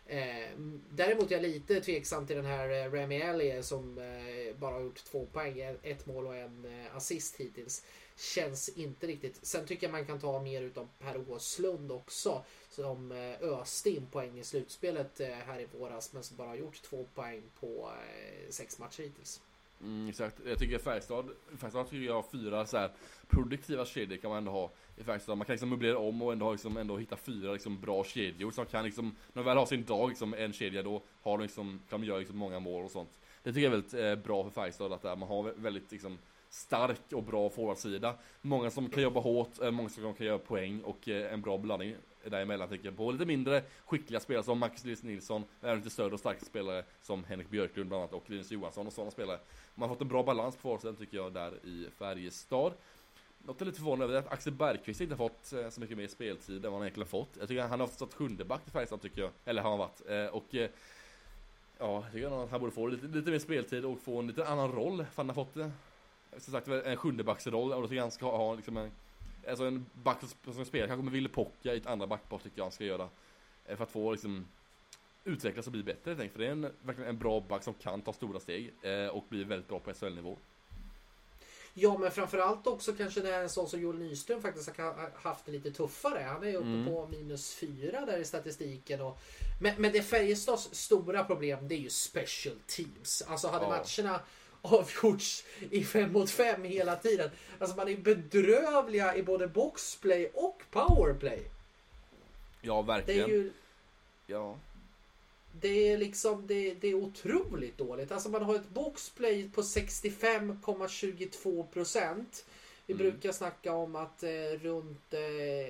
Eh, 0.08 0.50
däremot 0.90 1.32
är 1.32 1.36
jag 1.36 1.42
lite 1.42 1.82
tveksam 1.82 2.28
till 2.28 2.36
den 2.36 2.46
här 2.46 2.70
eh, 2.70 2.92
Remy 2.92 3.16
Ellie 3.16 3.64
som 3.64 3.98
eh, 3.98 4.56
bara 4.60 4.74
har 4.74 4.82
gjort 4.82 5.04
två 5.04 5.26
poäng, 5.26 5.78
ett 5.84 6.06
mål 6.06 6.28
och 6.28 6.36
en 6.36 6.66
eh, 6.66 6.96
assist 6.96 7.36
hittills. 7.36 7.84
Känns 8.18 8.70
inte 8.70 9.08
riktigt. 9.08 9.46
Sen 9.46 9.66
tycker 9.66 9.88
jag 9.88 9.92
man 9.92 10.06
kan 10.06 10.20
ta 10.20 10.42
mer 10.42 10.62
utav 10.62 10.88
Per 11.00 11.32
Åslund 11.32 11.92
också. 11.92 12.44
Som 12.70 13.12
eh, 13.12 13.42
öste 13.42 13.90
in 13.90 14.08
poäng 14.08 14.40
i 14.40 14.44
slutspelet 14.44 15.20
eh, 15.20 15.28
här 15.28 15.60
i 15.60 15.68
våras 15.80 16.14
men 16.14 16.24
som 16.24 16.38
bara 16.38 16.48
har 16.48 16.56
gjort 16.56 16.82
två 16.82 17.06
poäng 17.16 17.42
på 17.60 17.92
eh, 18.16 18.50
sex 18.50 18.80
matcher 18.80 19.04
hittills. 19.04 19.42
Mm, 19.82 20.10
exakt. 20.10 20.36
Jag 20.46 20.60
tycker 20.60 20.78
Färjestad, 20.78 21.30
Färjestad 21.58 21.90
tycker 21.90 22.06
jag 22.06 22.14
har 22.14 22.26
fyra 22.32 22.66
så 22.66 22.78
här 22.78 22.92
produktiva 23.30 23.86
kedjor 23.86 24.18
kan 24.18 24.30
man 24.30 24.38
ändå 24.38 24.52
ha 24.52 24.72
faktiskt, 25.04 25.28
Man 25.28 25.46
kan 25.46 25.54
liksom 25.54 25.70
möblera 25.70 25.98
om 25.98 26.22
och 26.22 26.34
ändå, 26.34 26.52
liksom, 26.52 26.78
ändå 26.78 26.98
hitta 26.98 27.18
fyra 27.18 27.54
liksom, 27.54 27.80
bra 27.82 28.04
kedjor 28.04 28.52
som 28.52 28.66
kan 28.66 28.86
liksom, 28.86 29.16
när 29.34 29.44
de 29.44 29.46
väl 29.46 29.58
har 29.58 29.66
sin 29.66 29.84
dag 29.84 30.10
liksom, 30.10 30.34
en 30.34 30.54
kedja 30.54 30.84
då 30.84 31.02
har 31.22 31.38
de 31.38 31.44
liksom, 31.44 31.80
kan 31.90 32.02
de 32.02 32.08
göra 32.08 32.20
liksom, 32.20 32.38
många 32.38 32.60
mål 32.60 32.86
och 32.86 32.92
sånt. 32.92 33.10
Det 33.44 33.54
tycker 33.54 33.62
jag 33.62 33.74
är 33.74 33.78
väldigt 33.78 33.94
eh, 33.94 34.26
bra 34.26 34.44
för 34.44 34.52
Färjestad 34.52 34.94
att 34.94 35.04
man 35.04 35.30
har 35.30 35.54
väldigt 35.58 35.92
liksom, 35.92 36.18
stark 36.50 37.14
och 37.14 37.24
bra 37.24 37.50
forwardsida. 37.50 38.16
Många 38.42 38.72
som 38.72 38.90
kan 38.90 39.04
jobba 39.04 39.20
hårt, 39.20 39.62
eh, 39.62 39.72
många 39.72 39.90
som 39.90 40.14
kan 40.14 40.28
göra 40.28 40.38
poäng 40.38 40.82
och 40.82 41.10
eh, 41.10 41.34
en 41.34 41.42
bra 41.42 41.58
blandning 41.58 41.96
däremellan 42.30 42.70
tycker 42.70 42.86
jag. 42.86 42.98
På 42.98 43.12
lite 43.12 43.26
mindre 43.26 43.64
skickliga 43.86 44.20
spelare 44.20 44.44
som 44.44 44.60
Marcus 44.60 44.84
Lewis 44.84 45.04
Nilsson, 45.04 45.44
även 45.62 45.78
lite 45.78 45.90
större 45.90 46.14
och 46.14 46.20
starka 46.20 46.46
spelare 46.46 46.84
som 47.02 47.24
Henrik 47.24 47.50
Björklund 47.50 47.90
bland 47.90 48.04
annat 48.04 48.14
och 48.14 48.30
Linus 48.30 48.52
Johansson 48.52 48.88
och 48.88 48.94
sådana 48.94 49.12
spelare. 49.12 49.40
Man 49.76 49.90
har 49.90 49.96
fått 49.96 50.02
en 50.02 50.08
bra 50.08 50.24
balans 50.24 50.56
på 50.56 50.62
forwardsidan 50.62 50.96
tycker 50.96 51.18
jag 51.18 51.34
där 51.34 51.66
i 51.66 51.88
Färjestad. 51.98 52.74
Något 53.46 53.56
jag 53.60 53.62
är 53.62 53.66
lite 53.66 53.78
förvånad 53.78 54.04
över 54.04 54.14
är 54.14 54.20
att 54.20 54.34
Axel 54.34 54.54
Bergqvist 54.54 55.02
inte 55.02 55.16
har 55.16 55.30
fått 55.30 55.54
eh, 55.54 55.70
så 55.70 55.82
mycket 55.82 55.98
mer 55.98 56.08
speltid 56.08 56.66
än 56.66 56.72
vad 56.72 56.74
han 56.74 56.82
egentligen 56.82 57.08
fått. 57.08 57.30
Jag 57.40 57.48
tycker 57.48 57.62
han 57.62 57.80
har 57.80 57.88
stått 57.88 58.14
sjunde 58.14 58.46
back 58.46 58.62
i 58.68 58.72
Färjestad 58.72 59.02
tycker 59.02 59.22
jag. 59.22 59.32
Eller 59.46 59.62
har 59.62 59.70
han 59.70 59.80
varit. 59.80 60.02
Eh, 60.08 60.26
och 60.26 60.56
eh, 60.56 60.70
Ja, 61.78 62.04
jag 62.04 62.12
tycker 62.12 62.44
att 62.44 62.52
han 62.52 62.60
borde 62.60 62.72
få 62.72 62.88
lite, 62.88 63.08
lite 63.08 63.32
mer 63.32 63.40
speltid 63.40 63.86
och 63.86 64.00
få 64.00 64.20
en 64.20 64.28
lite 64.28 64.48
annan 64.48 64.72
roll. 64.72 64.98
För 64.98 65.16
han 65.16 65.30
har 65.30 65.34
fått 65.34 65.54
som 66.38 66.52
sagt 66.54 66.68
en 66.68 66.98
sjundebacksroll 66.98 67.74
och 67.74 67.82
då 67.82 67.88
tycker 67.88 67.96
jag 67.96 68.04
han 68.04 68.12
ska 68.12 68.38
ha 68.38 68.56
liksom 68.56 68.78
en 68.78 68.92
Alltså 69.50 69.66
en 69.66 69.86
back 70.04 70.18
som, 70.54 70.66
spelar 70.66 70.88
kanske 70.88 71.04
med 71.04 71.14
Ville 71.14 71.30
Pocka 71.30 71.74
i 71.74 71.78
ett 71.78 71.88
andra 71.88 72.08
backpar 72.08 72.38
tycker 72.38 72.58
jag 72.58 72.66
han 72.66 72.72
ska 72.72 72.84
göra. 72.84 73.10
För 73.66 73.84
att 73.84 73.92
få 73.92 74.12
liksom 74.12 74.46
utvecklas 75.24 75.66
och 75.66 75.72
bli 75.72 75.84
bättre 75.84 76.12
helt 76.12 76.20
enkelt. 76.20 76.34
För 76.34 76.40
det 76.40 76.48
är 76.48 76.52
en, 76.52 76.72
verkligen 76.82 77.10
en 77.10 77.18
bra 77.18 77.40
back 77.40 77.64
som 77.64 77.74
kan 77.74 78.02
ta 78.02 78.14
stora 78.14 78.40
steg 78.40 78.74
och 79.12 79.26
bli 79.30 79.44
väldigt 79.44 79.68
bra 79.68 79.80
på 79.80 79.94
SHL-nivå. 79.94 80.38
Ja 81.78 81.98
men 81.98 82.12
framförallt 82.12 82.68
också 82.68 82.94
kanske 82.94 83.22
det 83.22 83.36
är 83.36 83.42
en 83.44 83.50
sån 83.50 83.70
som 83.70 83.82
Joel 83.82 83.98
Nyström 83.98 84.42
faktiskt 84.42 84.78
har 84.78 85.12
haft 85.22 85.46
det 85.46 85.52
lite 85.52 85.72
tuffare. 85.72 86.20
Han 86.28 86.44
är 86.44 86.56
uppe 86.56 86.66
Mm. 86.68 86.86
på 86.86 87.08
minus 87.08 87.54
fyra 87.54 88.06
där 88.06 88.18
i 88.18 88.26
statistiken. 88.26 89.02
Och, 89.02 89.18
men, 89.62 89.74
men 89.78 89.92
det 89.92 90.02
Färjestads 90.02 90.70
stora 90.76 91.24
problem 91.24 91.68
det 91.68 91.76
är 91.76 91.80
ju 91.80 91.90
special 91.90 92.56
teams. 92.68 93.24
Alltså 93.28 93.48
hade 93.48 93.66
Ja. 93.66 93.70
matcherna 93.70 94.20
avgjorts 94.62 95.44
i 95.72 95.84
fem 95.84 96.12
mot 96.12 96.30
fem 96.30 96.64
hela 96.64 96.96
tiden. 96.96 97.30
Alltså 97.60 97.76
man 97.76 97.88
är 97.88 97.98
bedrövliga 97.98 99.16
i 99.16 99.24
både 99.24 99.48
boxplay 99.48 100.32
och 100.34 100.62
powerplay. 100.72 101.42
Ja, 102.62 102.74
Det 102.88 102.94
är 102.94 102.98
verkligen. 102.98 103.30
ju 103.30 103.52
Ja. 104.28 104.58
Det 105.62 105.90
är 105.92 105.98
liksom 105.98 106.48
det, 106.48 106.74
det 106.74 106.88
är 106.88 106.94
otroligt 106.94 107.78
dåligt. 107.78 108.12
Alltså 108.12 108.30
man 108.30 108.44
har 108.44 108.56
ett 108.56 108.70
boxplay 108.70 109.50
på 109.50 109.62
65,22 109.62 111.64
procent. 111.68 112.46
Vi 112.88 112.94
Mm. 112.94 113.10
brukar 113.12 113.32
snacka 113.32 113.74
om 113.74 113.96
att 113.96 114.24
eh, 114.24 114.30
runt, 114.62 115.14
eh, 115.14 115.22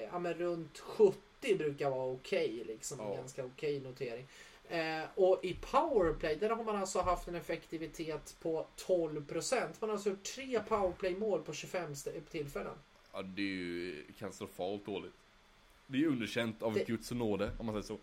ja, 0.04 0.20
men 0.20 0.34
runt 0.34 0.80
70 0.80 1.56
brukar 1.58 1.90
vara 1.90 2.12
okej. 2.12 2.64
liksom, 2.68 3.00
en 3.00 3.08
Ja. 3.10 3.16
ganska 3.16 3.46
okej 3.46 3.80
notering. 3.80 4.28
Eh, 4.70 5.04
och 5.16 5.40
i 5.46 5.54
powerplay 5.54 6.36
där 6.36 6.50
har 6.50 6.64
man 6.64 6.76
alltså 6.76 7.00
haft 7.00 7.28
en 7.28 7.36
effektivitet 7.36 8.36
på 8.42 8.66
12 8.76 9.26
procent. 9.26 9.82
Man 9.82 9.90
har 9.90 9.96
alltså 9.96 10.10
gjort 10.10 10.24
tre 10.24 10.60
powerplay-mål 10.68 11.42
på 11.42 11.54
25 11.54 11.92
st- 11.92 12.22
tillfällen. 12.32 12.74
ja, 13.14 13.22
det 13.22 13.42
är 13.42 13.46
ju 13.46 14.04
katastrofalt 14.20 14.86
dåligt. 14.86 15.14
Det 15.88 15.98
är 16.04 16.08
underkänt 16.08 16.64
av 16.64 16.74
Det- 16.74 16.88
Guds 16.88 17.12
nåde, 17.12 17.52
om 17.60 17.66
man 17.66 17.76
säger 17.76 17.88
så. 17.88 17.98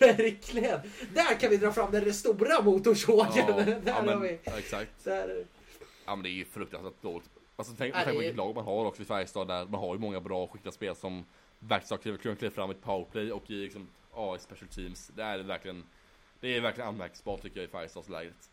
Verkligen! 0.00 0.80
Där 1.14 1.40
kan 1.40 1.50
vi 1.50 1.56
dra 1.56 1.72
fram 1.72 1.92
den 1.92 2.14
stora 2.14 2.62
motorsågen. 2.62 3.46
där 3.56 3.80
ja, 3.86 3.92
har 3.92 4.02
men, 4.02 4.22
vi. 4.22 4.38
ja, 4.44 4.58
exakt. 4.58 5.04
Där. 5.04 5.44
Ja 6.06 6.16
men 6.16 6.22
det 6.22 6.28
är 6.28 6.32
ju 6.32 6.44
fruktansvärt 6.44 7.02
dåligt. 7.02 7.30
Alltså 7.56 7.74
tänk, 7.78 7.94
Ja, 7.94 8.00
tänk 8.04 8.16
på 8.16 8.20
vilket 8.20 8.36
lag 8.36 8.54
man 8.54 8.64
har 8.64 8.84
också 8.84 9.02
i 9.02 9.04
Färjestad 9.04 9.48
där 9.48 9.66
man 9.66 9.80
har 9.80 9.94
ju 9.94 10.00
många 10.00 10.20
bra 10.20 10.46
skickliga 10.46 10.72
spel 10.72 10.96
som 10.96 11.24
verkligen 11.58 11.98
kliver- 12.18 12.34
kliver 12.36 12.50
fram 12.54 12.70
i 12.70 12.74
powerplay 12.74 13.32
och 13.32 13.50
i 13.50 13.54
liksom, 13.54 13.88
ja, 14.14 14.36
i 14.36 14.38
special 14.38 14.68
teams. 14.68 15.10
Det 15.16 15.22
är 15.22 15.38
verkligen, 15.38 15.84
det 16.40 16.56
är 16.56 16.60
verkligen 16.60 16.88
anmärkningsbart 16.88 17.42
tycker 17.42 17.60
jag 17.60 17.68
i 17.68 17.70
Färjestadslägret. 17.72 18.50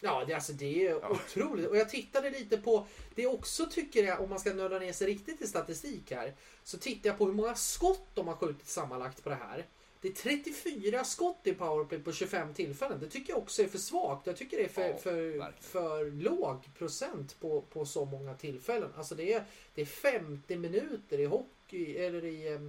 Ja, 0.00 0.24
det, 0.26 0.34
alltså, 0.34 0.52
det 0.52 0.86
är 0.86 0.90
Ja. 0.90 1.08
otroligt. 1.10 1.66
Och 1.68 1.76
jag 1.76 1.88
tittade 1.90 2.30
lite 2.30 2.56
på, 2.56 2.86
det 3.14 3.26
också 3.26 3.66
tycker 3.66 4.04
jag, 4.04 4.20
om 4.20 4.30
man 4.30 4.40
ska 4.40 4.54
nörda 4.54 4.78
ner 4.78 4.92
sig 4.92 5.06
riktigt 5.06 5.40
i 5.42 5.46
statistik 5.46 6.10
här, 6.10 6.34
så 6.64 6.78
tittar 6.78 7.10
jag 7.10 7.18
på 7.18 7.26
hur 7.26 7.32
många 7.32 7.54
skott 7.54 8.08
de 8.14 8.28
har 8.28 8.34
skjutit 8.36 8.68
sammanlagt 8.68 9.22
på 9.24 9.28
det 9.28 9.34
här. 9.34 9.66
Det 10.00 10.08
är 10.08 10.12
34 10.12 11.04
skott 11.04 11.40
i 11.44 11.52
powerplay 11.54 12.00
på 12.00 12.12
25 12.12 12.54
tillfällen. 12.54 13.00
Det 13.00 13.08
tycker 13.08 13.32
jag 13.32 13.42
också 13.42 13.62
är 13.62 13.66
för 13.68 13.78
svagt. 13.78 14.26
Jag 14.26 14.36
tycker 14.36 14.56
det 14.56 14.64
är 14.64 14.68
för, 14.68 14.88
Ja, 14.88 14.96
för, 14.98 15.52
för 15.60 16.10
låg 16.10 16.74
procent 16.78 17.40
på, 17.40 17.60
på 17.60 17.86
så 17.86 18.04
många 18.04 18.34
tillfällen. 18.34 18.90
Alltså 18.96 19.14
det 19.14 19.32
är, 19.32 19.44
det 19.74 19.80
är 19.80 19.86
50 19.86 20.56
minuter 20.56 21.20
i 21.20 21.24
hockey, 21.24 21.96
eller 21.96 22.24
i 22.24 22.52
eh, 22.52 22.60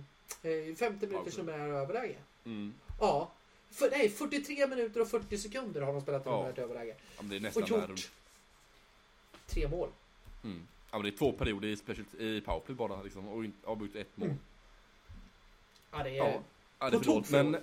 50 0.76 1.08
minuters 1.08 1.36
Powerplay. 1.36 1.46
numerär 1.58 1.70
överläge. 1.82 2.16
Mm. 2.46 2.74
Ja. 3.00 3.32
För, 3.72 3.90
nej, 3.92 4.10
43 4.10 4.68
minuter 4.68 5.02
och 5.02 5.08
40 5.10 5.38
sekunder 5.38 5.82
har 5.82 5.94
de 5.94 6.02
spelat 6.02 6.22
Ja. 6.26 6.38
numerärt 6.38 6.58
överläge. 6.58 6.96
Ja, 7.18 7.24
det 7.24 7.36
är 7.36 7.40
nästan 7.40 7.64
Och 7.64 7.70
gjort 7.70 8.12
tre 9.48 9.68
mål. 9.68 9.90
Mm. 10.44 10.68
Ja 10.92 10.98
men 10.98 11.04
det 11.04 11.10
är 11.10 11.18
två 11.18 11.32
perioder 11.32 11.68
i, 11.68 11.78
special, 11.78 12.06
i 12.20 12.42
powerplay 12.42 12.76
bara 12.76 13.02
liksom 13.04 13.28
och 13.28 13.46
avbrutit 13.64 13.96
ett 13.96 14.18
mål. 14.18 14.28
Mm. 14.28 14.40
Ja, 15.92 16.04
det 16.04 16.10
är... 16.10 16.16
Ja, 16.16 16.42
ja 16.80 16.90
det 16.90 16.96
är 16.98 17.00
för 17.00 17.06
dåligt. 17.06 17.30
Men 17.30 17.56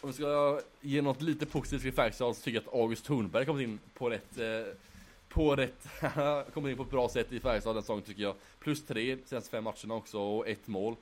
om 0.00 0.08
vi 0.08 0.12
ska 0.12 0.60
ge 0.80 1.02
något 1.02 1.22
lite 1.22 1.46
positivt 1.46 1.82
till 1.82 1.92
Färjestad 1.92 2.36
så 2.36 2.42
tycker 2.42 2.60
jag 2.60 2.68
att 2.68 2.74
August 2.74 3.04
Thornberg 3.04 3.46
kommit 3.46 3.64
in 3.68 3.78
på 3.94 4.10
rätt 4.10 4.38
eh, 4.38 4.74
på 5.28 5.56
rätt, 5.56 5.86
kommit 6.54 6.70
in 6.70 6.76
på 6.76 6.82
ett 6.82 6.90
bra 6.90 7.08
sätt 7.08 7.32
i 7.32 7.40
Färjestad 7.40 7.76
den 7.76 7.82
säsongen 7.82 8.04
tycker 8.04 8.22
jag. 8.22 8.34
Plus 8.58 8.86
tre 8.86 9.18
senaste 9.24 9.50
fem 9.50 9.64
matcherna 9.64 9.94
också 9.94 10.18
och 10.18 10.48
ett 10.48 10.66
mål. 10.66 10.96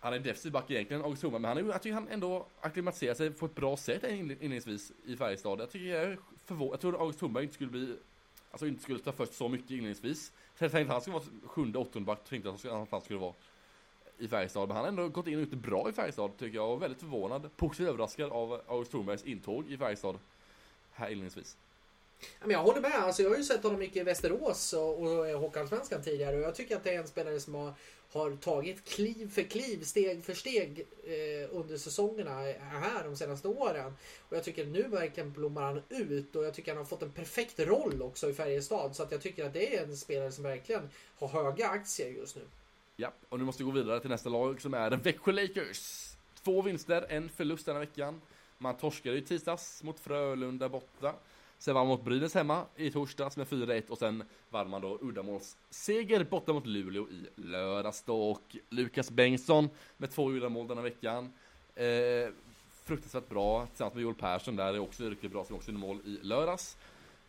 Han 0.00 0.12
är 0.12 0.18
defensiv 0.18 0.52
back 0.52 0.70
egentligen, 0.70 1.02
August 1.02 1.22
Homa, 1.22 1.38
men 1.38 1.48
han 1.48 1.58
är, 1.58 1.72
jag 1.72 1.82
tycker 1.82 1.94
han 1.94 2.08
ändå 2.08 2.46
acklimatiserar 2.60 3.14
sig 3.14 3.30
på 3.30 3.46
ett 3.46 3.54
bra 3.54 3.76
sätt 3.76 4.04
inledningsvis 4.04 4.92
i 5.06 5.16
Färjestad. 5.16 5.60
Jag 5.60 5.70
tycker 5.70 5.86
jag 5.86 6.02
är 6.02 6.18
förvånad, 6.44 6.72
jag 6.72 6.80
trodde 6.80 6.98
August 6.98 7.20
Homa 7.20 7.42
inte 7.42 7.54
skulle 7.54 7.70
bli, 7.70 7.96
alltså 8.50 8.66
inte 8.66 8.82
skulle 8.82 8.98
ta 8.98 9.12
först 9.12 9.34
så 9.34 9.48
mycket 9.48 9.70
inledningsvis. 9.70 10.32
Jag 10.58 10.70
tänkte 10.70 10.80
att 10.80 10.92
han 10.92 11.00
skulle 11.00 11.14
vara 11.14 11.24
sjunde, 11.46 11.78
åttonde 11.78 12.06
back, 12.06 12.24
tänkte 12.28 12.48
jag 12.48 12.54
att 12.54 12.54
han 12.54 12.58
skulle- 12.58 12.82
att 12.82 12.90
han 12.90 13.00
skulle 13.00 13.18
vara 13.18 13.34
i 14.18 14.28
Färjestad. 14.28 14.68
Men 14.68 14.76
han 14.76 14.84
har 14.84 14.88
ändå 14.88 15.08
gått 15.08 15.26
in 15.26 15.34
och 15.34 15.40
gjort 15.40 15.50
det 15.50 15.56
bra 15.56 15.88
i 15.88 15.92
Färjestad 15.92 16.36
tycker 16.38 16.56
jag. 16.56 16.72
Och 16.72 16.82
väldigt 16.82 17.00
förvånad, 17.00 17.50
positivt 17.56 17.88
överraskad 17.88 18.30
av 18.32 18.60
August 18.66 18.90
Thornbergs 18.90 19.24
intåg 19.24 19.66
i 19.70 19.76
Färjestad. 19.76 20.18
Här 20.92 21.06
inledningsvis. 21.08 21.56
Men 22.40 22.50
jag 22.50 22.62
håller 22.62 22.80
med. 22.80 22.94
Alltså, 22.94 23.22
jag 23.22 23.30
har 23.30 23.36
ju 23.36 23.44
sett 23.44 23.62
honom 23.62 23.78
mycket 23.78 23.96
i 23.96 24.02
Västerås 24.02 24.72
och, 24.72 25.02
och 25.02 25.28
i 25.28 25.32
Hockeyallsvenskan 25.32 26.02
tidigare 26.02 26.36
och 26.36 26.42
jag 26.42 26.54
tycker 26.54 26.76
att 26.76 26.84
det 26.84 26.94
är 26.94 26.98
en 26.98 27.08
spelare 27.08 27.40
som 27.40 27.54
har, 27.54 27.74
har 28.12 28.36
tagit 28.36 28.84
kliv 28.84 29.30
för 29.30 29.42
kliv, 29.42 29.82
steg 29.82 30.24
för 30.24 30.34
steg 30.34 30.86
eh, 31.04 31.56
under 31.56 31.76
säsongerna 31.76 32.32
här 32.60 33.04
de 33.04 33.16
senaste 33.16 33.48
åren. 33.48 33.94
Och 34.28 34.36
jag 34.36 34.44
tycker 34.44 34.66
nu 34.66 34.82
verkligen 34.82 35.32
blommar 35.32 35.62
han 35.62 35.82
ut 35.88 36.36
och 36.36 36.44
jag 36.44 36.54
tycker 36.54 36.70
han 36.70 36.78
har 36.78 36.84
fått 36.84 37.02
en 37.02 37.12
perfekt 37.12 37.60
roll 37.60 38.02
också 38.02 38.30
i 38.30 38.34
Färjestad. 38.34 38.96
Så 38.96 39.02
att 39.02 39.12
jag 39.12 39.20
tycker 39.20 39.46
att 39.46 39.52
det 39.52 39.76
är 39.76 39.82
en 39.82 39.96
spelare 39.96 40.32
som 40.32 40.44
verkligen 40.44 40.90
har 41.18 41.28
höga 41.28 41.68
aktier 41.68 42.08
just 42.08 42.36
nu. 42.36 42.42
Ja, 42.96 43.12
och 43.28 43.38
nu 43.38 43.44
måste 43.44 43.62
vi 43.62 43.70
gå 43.70 43.70
vidare 43.70 44.00
till 44.00 44.10
nästa 44.10 44.28
lag 44.28 44.60
som 44.60 44.74
är 44.74 44.90
Växjö 44.90 45.32
Lakers. 45.32 46.12
Två 46.44 46.62
vinster, 46.62 47.06
en 47.08 47.28
förlust 47.28 47.66
denna 47.66 47.78
veckan. 47.78 48.20
Man 48.58 48.76
torskade 48.76 49.18
i 49.18 49.22
tisdags 49.22 49.82
mot 49.82 50.00
Frölunda 50.00 50.68
borta. 50.68 51.14
Sen 51.58 51.74
vann 51.74 51.86
man 51.86 51.96
mot 51.96 52.04
Brynäs 52.04 52.34
hemma 52.34 52.64
i 52.76 52.90
torsdags 52.90 53.36
med 53.36 53.46
4-1 53.46 53.88
och 53.88 53.98
sen 53.98 54.24
vann 54.50 54.70
man 54.70 54.82
då 54.82 54.98
uddamålsseger 55.02 56.24
borta 56.24 56.52
mot 56.52 56.66
Luleå 56.66 57.06
i 57.08 57.26
lördags 57.40 58.02
då. 58.02 58.30
Och 58.30 58.56
Lukas 58.68 59.10
Bengtsson 59.10 59.68
med 59.96 60.10
två 60.10 60.30
uddamål 60.30 60.68
denna 60.68 60.82
veckan. 60.82 61.32
Eh, 61.74 62.28
fruktansvärt 62.84 63.28
bra 63.28 63.66
tillsammans 63.66 63.94
med 63.94 64.02
Joel 64.02 64.14
Persson 64.14 64.56
där 64.56 64.74
är 64.74 64.78
också 64.78 65.04
riktigt 65.04 65.32
bra 65.32 65.44
som 65.44 65.56
också 65.56 65.70
gjorde 65.70 65.80
mål 65.80 66.00
i 66.04 66.18
lördags. 66.22 66.76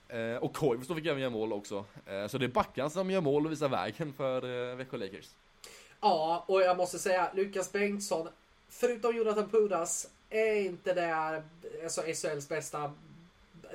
Eh, 0.07 0.35
och 0.35 0.53
Koivisto 0.53 0.95
fick 0.95 1.05
även 1.05 1.21
göra 1.21 1.29
mål 1.29 1.53
också. 1.53 1.85
Eh, 2.05 2.27
så 2.27 2.37
det 2.37 2.45
är 2.45 2.49
backarna 2.49 2.89
som 2.89 3.11
gör 3.11 3.21
mål 3.21 3.45
och 3.45 3.51
visar 3.51 3.69
vägen 3.69 4.13
för 4.13 4.69
eh, 4.71 4.75
Växjö 4.75 4.97
Lakers. 4.97 5.29
Ja, 6.01 6.45
och 6.47 6.61
jag 6.61 6.77
måste 6.77 6.99
säga 6.99 7.31
Lukas 7.33 7.71
Bengtsson, 7.71 8.27
förutom 8.69 9.15
Jonathan 9.15 9.49
Pudas, 9.49 10.09
är 10.29 10.55
inte 10.55 10.93
det 10.93 11.43
alltså 11.83 12.01
SHLs 12.01 12.49
bästa 12.49 12.91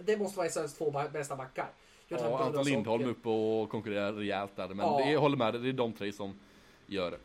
det 0.02 0.16
måste 0.16 0.38
vara 0.38 0.48
SHLs 0.48 0.74
två 0.74 0.90
bästa 1.12 1.36
backar. 1.36 1.68
ja, 2.08 2.44
Anton 2.44 2.64
Lindholm 2.64 3.04
och, 3.04 3.10
upp 3.10 3.26
och 3.26 3.70
konkurrerar 3.70 4.12
rejält 4.12 4.56
där. 4.56 4.68
Men 4.68 4.78
ja. 4.78 5.00
det, 5.04 5.10
jag 5.10 5.20
håller 5.20 5.36
med, 5.36 5.54
det 5.54 5.68
är 5.68 5.72
de 5.72 5.92
tre 5.92 6.12
som 6.12 6.40
gör 6.86 7.10
det. 7.10 7.18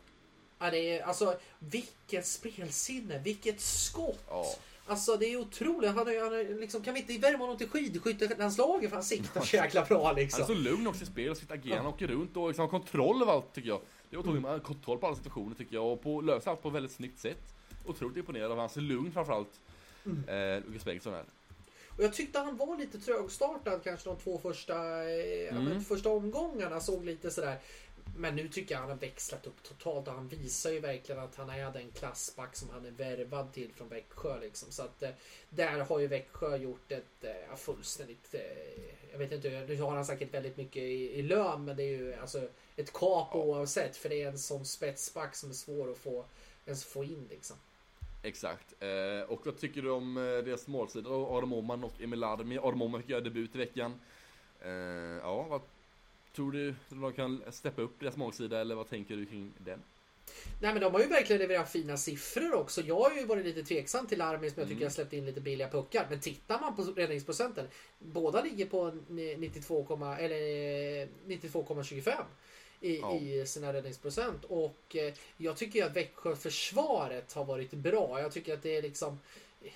Ja, 0.58 0.70
det 0.70 0.98
är, 0.98 1.02
alltså, 1.02 1.34
vilket 1.58 2.26
spelsinne, 2.26 3.18
vilket 3.18 3.60
skott! 3.60 4.24
Ja. 4.28 4.44
Alltså 4.86 5.16
det 5.16 5.26
är 5.26 5.36
otroligt. 5.36 5.90
Han, 5.90 6.06
han, 6.06 6.42
liksom, 6.60 6.82
kan 6.82 6.94
vi 6.94 7.00
inte 7.00 7.18
värma 7.18 7.38
honom 7.38 7.56
till 7.56 7.68
skidskyttelandslaget 7.68 8.90
för 8.90 8.96
han 8.96 9.04
siktar 9.04 9.40
så 9.40 9.56
jäkla 9.56 9.84
bra 9.84 10.12
liksom. 10.12 10.42
Han 10.42 10.50
är 10.50 10.54
så 10.54 10.60
lugn 10.60 10.86
också 10.86 11.02
i 11.02 11.06
spel 11.06 11.30
och 11.30 11.36
sitt 11.36 11.50
agerande. 11.50 11.76
Han 11.76 11.86
åker 11.86 12.06
runt 12.06 12.36
och 12.36 12.48
liksom 12.48 12.62
har 12.62 12.68
kontroll 12.68 13.22
över 13.22 13.32
allt 13.32 13.52
tycker 13.52 13.68
jag. 13.68 13.80
Det 14.10 14.16
är 14.16 14.20
otroligt. 14.20 14.44
Mm. 14.44 14.60
kontroll 14.60 14.98
på 14.98 15.06
alla 15.06 15.16
situationer 15.16 15.54
tycker 15.54 15.74
jag 15.74 15.92
och 15.92 16.02
på, 16.02 16.20
löser 16.20 16.50
allt 16.50 16.62
på 16.62 16.68
ett 16.68 16.74
väldigt 16.74 16.92
snyggt 16.92 17.18
sätt. 17.18 17.54
Otroligt 17.86 18.16
imponerad 18.16 18.52
av 18.52 18.58
hans 18.58 18.76
lugn 18.76 19.12
framförallt. 19.12 19.60
Mm. 20.06 20.28
Eh, 20.28 20.64
Lukas 20.66 20.84
Bengtsson 20.84 21.14
här. 21.14 21.24
Och 22.00 22.06
jag 22.06 22.12
tyckte 22.12 22.38
han 22.38 22.56
var 22.56 22.78
lite 22.78 22.98
trögstartad 22.98 23.80
kanske 23.84 24.08
de 24.08 24.18
två 24.18 24.38
första, 24.38 24.74
eh, 25.10 25.56
mm. 25.56 25.80
första 25.80 26.10
omgångarna. 26.10 26.80
Såg 26.80 27.04
lite 27.04 27.30
sådär. 27.30 27.58
Men 28.16 28.36
nu 28.36 28.48
tycker 28.48 28.74
jag 28.74 28.80
han 28.80 28.90
har 28.90 28.96
växlat 28.96 29.46
upp 29.46 29.62
totalt 29.62 30.08
och 30.08 30.14
han 30.14 30.28
visar 30.28 30.70
ju 30.70 30.80
verkligen 30.80 31.20
att 31.20 31.34
han 31.34 31.50
är 31.50 31.72
den 31.72 31.90
klassback 31.90 32.56
som 32.56 32.70
han 32.70 32.86
är 32.86 32.90
värvad 32.90 33.52
till 33.52 33.72
från 33.72 33.88
Växjö. 33.88 34.40
Liksom. 34.40 34.72
Så 34.72 34.82
att 34.82 35.02
eh, 35.02 35.10
där 35.50 35.80
har 35.80 35.98
ju 35.98 36.06
Växjö 36.06 36.56
gjort 36.56 36.92
ett 36.92 37.24
eh, 37.24 37.56
fullständigt... 37.56 38.34
Jag 39.12 39.18
vet 39.18 39.32
inte, 39.32 39.64
nu 39.68 39.80
har 39.80 39.90
han 39.90 40.06
säkert 40.06 40.34
väldigt 40.34 40.56
mycket 40.56 40.82
i, 40.82 41.18
i 41.18 41.22
lön 41.22 41.64
men 41.64 41.76
det 41.76 41.82
är 41.82 41.98
ju 41.98 42.14
alltså 42.14 42.48
ett 42.76 42.92
kap 42.92 43.28
ja. 43.32 43.38
oavsett 43.38 43.96
för 43.96 44.08
det 44.08 44.22
är 44.22 44.28
en 44.28 44.38
sån 44.38 44.64
spetsback 44.64 45.36
som 45.36 45.50
är 45.50 45.54
svår 45.54 45.90
att 45.90 45.98
få, 45.98 46.24
ens 46.66 46.84
få 46.84 47.04
in 47.04 47.26
liksom. 47.30 47.56
Exakt. 48.22 48.74
Eh, 48.80 49.30
och 49.30 49.46
vad 49.46 49.58
tycker 49.58 49.82
du 49.82 49.90
om 49.90 50.16
eh, 50.16 50.22
deras 50.22 50.66
målsidor? 50.66 51.36
Adam 51.36 51.52
Åhman 51.52 51.84
och 51.84 52.00
Emil 52.00 52.18
Larmi. 52.18 52.58
Adam 52.58 52.82
Åhman 52.82 53.00
fick 53.00 53.10
göra 53.10 53.20
debut 53.20 53.54
i 53.54 53.58
veckan. 53.58 54.00
Eh, 54.60 54.70
ja, 55.22 55.42
vad 55.42 55.60
tror 56.32 56.52
du 56.52 56.74
de 56.88 57.12
kan 57.12 57.42
steppa 57.50 57.82
upp 57.82 58.00
deras 58.00 58.16
målsida 58.16 58.60
eller 58.60 58.74
vad 58.74 58.88
tänker 58.88 59.16
du 59.16 59.26
kring 59.26 59.52
den? 59.58 59.82
Nej 60.60 60.72
men 60.72 60.82
de 60.82 60.92
har 60.92 61.00
ju 61.00 61.06
verkligen 61.06 61.42
levererat 61.42 61.72
fina 61.72 61.96
siffror 61.96 62.54
också. 62.54 62.80
Jag 62.80 63.00
har 63.00 63.16
ju 63.16 63.24
varit 63.24 63.44
lite 63.44 63.62
tveksam 63.62 64.06
till 64.06 64.18
Larmi 64.18 64.50
som 64.50 64.60
jag 64.60 64.68
tycker 64.68 64.80
mm. 64.80 64.86
har 64.86 64.90
släppt 64.90 65.12
in 65.12 65.26
lite 65.26 65.40
billiga 65.40 65.68
puckar. 65.68 66.06
Men 66.10 66.20
tittar 66.20 66.60
man 66.60 66.76
på 66.76 66.82
räddningsprocenten. 66.82 67.66
Båda 67.98 68.42
ligger 68.42 68.66
på 68.66 68.92
92, 69.08 69.86
eller 70.18 71.06
92,25 71.26 72.12
i, 72.80 72.98
ja. 73.00 73.14
i 73.14 73.46
sina 73.46 73.72
räddningsprocent. 73.72 74.44
Och 74.44 74.96
eh, 74.96 75.14
jag 75.36 75.56
tycker 75.56 75.84
att 75.84 75.96
Växjö-försvaret 75.96 77.32
har 77.32 77.44
varit 77.44 77.70
bra. 77.70 78.20
Jag 78.20 78.32
tycker 78.32 78.54
att 78.54 78.62
det 78.62 78.76
är 78.76 78.82
liksom... 78.82 79.20
Eh, 79.62 79.72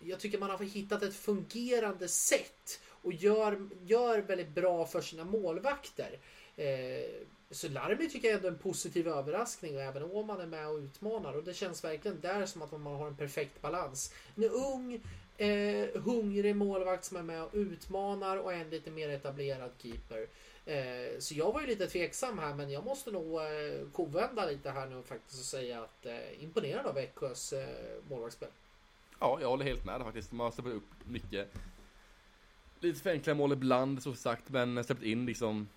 jag 0.00 0.20
tycker 0.20 0.38
man 0.38 0.50
har 0.50 0.58
hittat 0.58 1.02
ett 1.02 1.14
fungerande 1.14 2.08
sätt 2.08 2.80
och 3.02 3.12
gör, 3.12 3.68
gör 3.84 4.18
väldigt 4.18 4.54
bra 4.54 4.86
för 4.86 5.00
sina 5.00 5.24
målvakter. 5.24 6.18
Eh, 6.56 7.10
så 7.50 7.68
Larmi 7.68 8.08
tycker 8.08 8.28
jag 8.28 8.36
ändå 8.36 8.48
är 8.48 8.52
en 8.52 8.58
positiv 8.58 9.08
överraskning 9.08 9.76
och 9.76 9.82
även 9.82 10.02
Åman 10.02 10.40
är 10.40 10.46
med 10.46 10.68
och 10.68 10.78
utmanar 10.78 11.32
och 11.32 11.44
det 11.44 11.54
känns 11.54 11.84
verkligen 11.84 12.20
där 12.20 12.46
som 12.46 12.62
att 12.62 12.72
man 12.72 12.82
har 12.86 13.06
en 13.06 13.16
perfekt 13.16 13.62
balans. 13.62 14.14
En 14.36 14.44
ung, 14.44 15.00
eh, 15.36 15.88
hungrig 16.02 16.56
målvakt 16.56 17.04
som 17.04 17.16
är 17.16 17.22
med 17.22 17.42
och 17.42 17.50
utmanar 17.52 18.36
och 18.36 18.52
en 18.52 18.70
lite 18.70 18.90
mer 18.90 19.08
etablerad 19.08 19.70
keeper. 19.78 20.28
Eh, 20.66 21.18
så 21.18 21.34
jag 21.34 21.52
var 21.52 21.60
ju 21.60 21.66
lite 21.66 21.86
tveksam 21.86 22.38
här 22.38 22.54
men 22.54 22.70
jag 22.70 22.84
måste 22.84 23.10
nog 23.10 23.40
eh, 23.40 23.88
kovända 23.92 24.46
lite 24.46 24.70
här 24.70 24.86
nu 24.86 25.02
faktiskt 25.02 25.40
och 25.40 25.46
säga 25.46 25.82
att 25.82 26.06
eh, 26.06 26.42
imponerad 26.42 26.86
av 26.86 26.94
Växjös 26.94 27.52
eh, 27.52 27.68
målvaktsspel. 28.10 28.48
Ja, 29.18 29.38
jag 29.40 29.48
håller 29.48 29.64
helt 29.64 29.84
med 29.84 30.00
faktiskt. 30.00 30.30
De 30.30 30.40
har 30.40 30.50
släppt 30.50 30.68
upp 30.68 30.90
mycket. 31.04 31.52
Lite 32.80 33.00
för 33.00 33.10
enkla 33.10 33.34
mål 33.34 33.52
ibland 33.52 34.02
som 34.02 34.14
sagt 34.14 34.50
men 34.50 34.84
släppt 34.84 35.02
in 35.02 35.26
liksom 35.26 35.68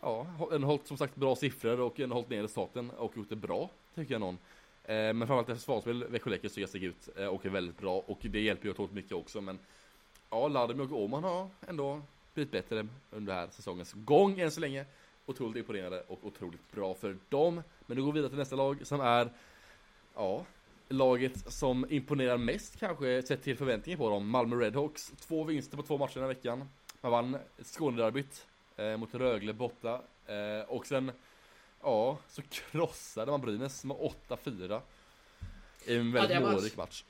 Ja, 0.00 0.26
en 0.52 0.62
hållit 0.62 0.86
som 0.86 0.96
sagt 0.96 1.16
bra 1.16 1.36
siffror 1.36 1.80
och 1.80 2.00
en 2.00 2.10
hållit 2.10 2.28
ner 2.28 2.42
resultaten 2.42 2.90
och 2.90 3.16
gjort 3.16 3.28
det 3.28 3.36
bra 3.36 3.70
tycker 3.94 4.14
jag 4.14 4.20
någon. 4.20 4.38
Eh, 4.84 4.94
men 4.94 5.18
framförallt 5.18 5.48
ett 5.48 5.58
försvarsspel, 5.58 6.04
Växjö 6.04 6.30
Läcker 6.30 6.48
ser 6.48 6.66
sig 6.66 6.84
ut 6.84 7.08
eh, 7.16 7.26
och 7.26 7.46
är 7.46 7.50
väldigt 7.50 7.78
bra 7.78 8.02
och 8.06 8.18
det 8.20 8.40
hjälper 8.40 8.64
ju 8.64 8.70
otroligt 8.70 8.92
mycket 8.92 9.12
också 9.12 9.40
men 9.40 9.58
Ja, 10.30 10.48
Ladimir 10.48 10.92
och 10.92 11.02
Åman 11.02 11.24
har 11.24 11.48
ändå 11.68 12.02
blivit 12.34 12.52
bättre 12.52 12.86
under 13.10 13.34
här 13.34 13.48
säsongens 13.50 13.92
gång 13.92 14.40
än 14.40 14.50
så 14.50 14.60
länge. 14.60 14.84
Otroligt 15.26 15.56
imponerande 15.56 16.00
och 16.08 16.18
otroligt 16.22 16.72
bra 16.72 16.94
för 16.94 17.16
dem. 17.28 17.62
Men 17.86 17.96
nu 17.96 18.02
går 18.02 18.12
vi 18.12 18.18
vidare 18.18 18.30
till 18.30 18.38
nästa 18.38 18.56
lag 18.56 18.86
som 18.86 19.00
är, 19.00 19.32
ja, 20.14 20.44
laget 20.88 21.52
som 21.52 21.86
imponerar 21.90 22.36
mest 22.36 22.78
kanske 22.78 23.22
sett 23.22 23.42
till 23.42 23.56
förväntningar 23.56 23.98
på 23.98 24.10
dem. 24.10 24.28
Malmö 24.28 24.56
Redhawks. 24.56 25.12
Två 25.20 25.44
vinster 25.44 25.76
på 25.76 25.82
två 25.82 25.98
matcher 25.98 26.14
den 26.14 26.22
här 26.22 26.28
veckan. 26.28 26.68
Man 27.00 27.12
vann 27.12 27.38
Skånederbyt 27.62 28.46
eh, 28.76 28.96
mot 28.96 29.14
Rögle 29.14 29.52
borta. 29.52 30.02
Eh, 30.26 30.68
och 30.68 30.86
sen, 30.86 31.12
ja, 31.82 32.18
så 32.28 32.42
krossade 32.42 33.30
man 33.30 33.40
Brynäs 33.40 33.84
med 33.84 33.96
8-4. 34.28 34.80
I 35.86 35.96
en 35.96 36.12
väldigt 36.12 36.40
ja, 36.40 36.40
målrik 36.40 36.76
match. 36.76 37.04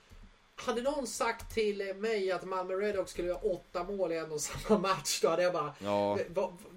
Hade 0.65 0.83
någon 0.83 1.07
sagt 1.07 1.55
till 1.55 1.95
mig 1.97 2.33
att 2.33 2.45
Malmö 2.45 2.75
Redhawks 2.75 3.11
skulle 3.11 3.29
göra 3.29 3.39
åtta 3.39 3.85
mål 3.85 4.13
i 4.13 4.17
en 4.17 4.33
och 4.33 4.41
samma 4.41 4.79
match, 4.81 5.21
då 5.23 5.29
hade 5.29 5.43
jag 5.43 5.53
bara... 5.53 5.75
Ja. 5.79 6.19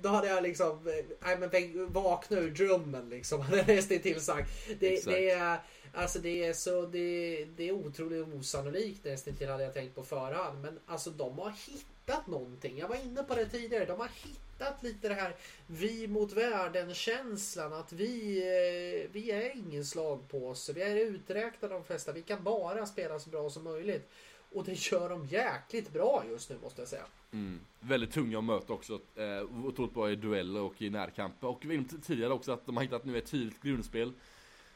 Då 0.02 0.10
hade 0.10 0.28
jag 0.28 0.44
liksom... 0.44 0.80
Nej 1.26 1.38
men 1.38 1.94
vakna 1.94 2.38
ur 2.38 2.50
drömmen 2.52 3.10
liksom. 3.10 3.42
Hade 3.46 3.58
jag 3.58 3.68
nästan 3.68 4.20
sagt. 4.20 4.50
Det, 4.80 5.06
det, 5.06 5.30
är, 5.30 5.60
alltså 5.94 6.20
det 6.20 6.46
är 6.46 6.54
så... 6.54 6.86
Det, 6.86 7.46
det 7.58 7.70
är 7.70 7.72
otroligt 7.72 8.34
osannolikt 8.34 9.06
nästan 9.06 9.36
till 9.36 9.50
hade 9.50 9.64
jag 9.64 9.74
tänkt 9.74 9.96
på 9.96 10.04
förhand. 10.04 10.62
Men 10.62 10.80
alltså 10.86 11.10
de 11.10 11.40
har 11.40 11.50
hittat 11.50 11.95
någonting. 12.26 12.78
Jag 12.78 12.88
var 12.88 12.96
inne 12.96 13.24
på 13.24 13.36
det 13.36 13.46
tidigare. 13.46 13.86
De 13.86 14.00
har 14.00 14.10
hittat 14.24 14.84
lite 14.84 15.10
det 15.10 15.16
här 15.16 15.36
vi 15.68 16.08
mot 16.08 16.34
världen-känslan. 16.34 17.74
Att 17.74 17.94
vi, 17.94 18.38
eh, 18.38 19.12
vi 19.12 19.32
är 19.32 19.56
ingen 19.56 19.86
slagpåse. 19.86 20.74
Vi 20.74 20.82
är 20.82 20.96
uträknade 20.96 21.74
de 21.74 21.84
flesta. 21.84 22.12
Vi 22.12 22.22
kan 22.22 22.44
bara 22.44 22.86
spela 22.86 23.20
så 23.20 23.30
bra 23.30 23.50
som 23.50 23.64
möjligt. 23.64 24.10
Och 24.54 24.64
det 24.64 24.92
gör 24.92 25.10
de 25.10 25.26
jäkligt 25.26 25.94
bra 25.94 26.24
just 26.30 26.50
nu 26.50 26.58
måste 26.64 26.82
jag 26.82 26.90
säga. 26.90 27.06
Mm. 27.32 27.60
Väldigt 27.80 28.12
tunga 28.12 28.38
att 28.38 28.44
möta 28.44 28.74
också. 28.74 29.00
Eh, 29.16 29.66
otroligt 29.66 29.94
bra 29.94 30.12
i 30.12 30.16
dueller 30.16 30.62
och 30.62 30.82
i 30.82 30.90
närkamper. 30.90 31.48
Och 31.48 31.66
vi 31.66 31.84
tidigare 32.06 32.34
också 32.34 32.52
att 32.52 32.66
de 32.66 32.78
har 32.78 32.84
hittat 32.84 33.06
nu 33.06 33.18
ett 33.18 33.32
tydligt 33.32 33.62
grundspel. 33.62 34.14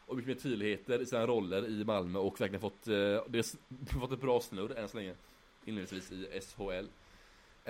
Och 0.06 0.16
mycket 0.16 0.28
mer 0.28 0.36
tydligheter 0.36 1.02
i 1.02 1.06
sina 1.06 1.28
roller 1.28 1.68
i 1.68 1.86
Malmö 1.86 2.20
och 2.20 2.42
verkligen 2.42 2.62
fått, 2.62 2.88
eh, 2.88 3.24
det, 3.28 3.56
fått 4.00 4.12
ett 4.12 4.22
bra 4.22 4.42
snurr 4.42 4.78
än 4.78 4.90
så 4.90 4.98
länge. 4.98 5.16
Inledningsvis 5.66 6.12
i 6.12 6.42
SHL. 6.42 6.88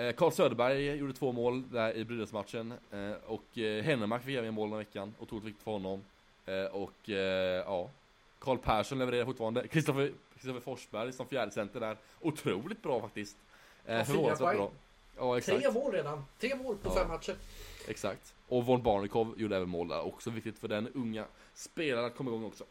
Eh, 0.00 0.12
Carl 0.12 0.32
Söderberg 0.32 0.96
gjorde 0.96 1.12
två 1.12 1.32
mål 1.32 1.70
där 1.70 1.96
i 1.96 2.04
Brynäs-matchen. 2.04 2.74
Eh, 2.90 3.12
och 3.26 3.58
eh, 3.58 3.82
Hennemark 3.84 4.22
fick 4.22 4.36
även 4.36 4.54
mål 4.54 4.70
den 4.70 4.78
veckan. 4.78 5.14
Otroligt 5.18 5.44
viktigt 5.44 5.64
för 5.64 5.70
honom. 5.70 6.04
och 6.72 7.08
ja, 7.08 7.90
Karl 8.38 8.58
Persson 8.58 8.98
levererar 8.98 9.24
fortfarande. 9.24 9.68
Kristoffer 9.68 10.12
Forsberg 10.64 11.12
som 11.12 11.26
fjärde 11.26 11.52
center 11.52 11.80
där. 11.80 11.96
Otroligt 12.20 12.82
bra 12.82 13.00
faktiskt. 13.00 13.36
Ja, 13.86 14.04
Förvånansvärt 14.04 14.56
bra. 14.56 14.70
Ja, 15.16 15.38
exakt. 15.38 15.62
Tre 15.62 15.70
mål 15.70 15.92
redan. 15.92 16.24
Tre 16.38 16.54
mål 16.54 16.76
på 16.76 16.90
ja, 16.90 16.94
fem 16.94 17.08
matcher. 17.08 17.34
Exakt. 17.88 18.34
Och 18.48 18.66
Von 18.66 18.82
Barnikov 18.82 19.34
gjorde 19.36 19.56
även 19.56 19.68
mål 19.68 19.88
där. 19.88 20.06
Också 20.06 20.30
viktigt 20.30 20.58
för 20.58 20.68
den 20.68 20.88
unga 20.88 21.24
spelaren 21.54 22.04
att 22.04 22.16
komma 22.16 22.30
igång 22.30 22.44
också. 22.44 22.64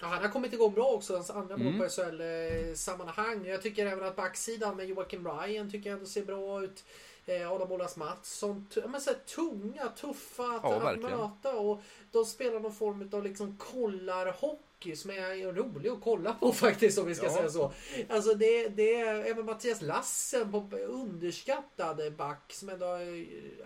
Ja, 0.00 0.06
han 0.06 0.22
har 0.22 0.28
kommit 0.28 0.52
igång 0.52 0.74
bra 0.74 0.86
också, 0.92 1.14
hans 1.14 1.30
andra 1.30 1.56
mål 1.56 1.66
mm. 1.66 1.78
på 1.78 1.88
SHL-sammanhang. 1.88 3.46
Jag 3.46 3.62
tycker 3.62 3.86
även 3.86 4.04
att 4.08 4.16
backsidan 4.16 4.76
med 4.76 4.86
Joakim 4.88 5.28
Ryan 5.28 5.70
tycker 5.70 5.90
jag 5.90 5.94
ändå 5.96 6.06
ser 6.06 6.24
bra 6.24 6.62
ut. 6.64 6.84
eh, 7.26 7.52
Adam 7.52 7.72
Olas 7.72 7.96
Mattsson. 7.96 8.66
Men 8.88 9.00
så 9.00 9.10
här, 9.10 9.18
tunga, 9.18 9.88
tuffa 9.88 10.42
att, 10.42 10.60
Ja, 10.62 10.74
att 10.76 10.82
verkligen. 10.84 11.18
möta. 11.18 11.56
Och 11.58 11.80
de 12.12 12.24
spelar 12.24 12.60
någon 12.60 12.74
form 12.74 13.10
av 13.12 13.24
liksom 13.24 13.56
kollarhockey 13.58 14.96
som 14.96 15.10
är 15.10 15.52
rolig 15.52 15.88
att 15.90 16.00
kolla 16.02 16.32
på 16.34 16.52
faktiskt 16.64 16.98
om 16.98 17.06
vi 17.06 17.14
ska 17.14 17.26
Ja. 17.26 17.32
säga 17.36 17.48
så. 17.50 17.72
Alltså 18.08 18.34
det, 18.34 18.68
det 18.68 18.94
är 18.94 19.14
även 19.24 19.44
Mattias 19.46 19.82
Lassen 19.82 20.52
på 20.52 20.76
underskattad 20.76 22.12
back 22.16 22.52
som 22.52 22.68
ändå... 22.68 22.86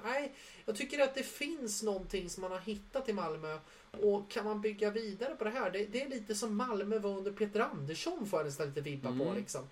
Nej, 0.05 0.33
jag 0.65 0.77
tycker 0.77 0.99
att 1.01 1.15
det 1.15 1.23
finns 1.23 1.83
någonting 1.83 2.31
som 2.31 2.41
man 2.41 2.51
har 2.53 2.59
hittat 2.61 3.09
i 3.09 3.13
Malmö. 3.13 3.59
Och 3.93 4.31
kan 4.31 4.45
man 4.45 4.61
bygga 4.61 4.91
vidare 4.91 5.35
på 5.35 5.45
det 5.45 5.51
här? 5.51 5.71
Det, 5.71 5.85
det 5.87 6.03
är 6.03 6.09
lite 6.09 6.35
som 6.35 6.57
Malmö 6.57 6.99
var 6.99 7.11
under 7.19 7.33
Peter 7.33 7.61
Andersson 7.61 8.27
får 8.27 8.39
jag 8.39 8.47
nästan 8.47 8.67
lite 8.67 8.81
vibbar 8.81 9.11
på 9.11 9.23
Mm. 9.25 9.37
liksom. 9.37 9.63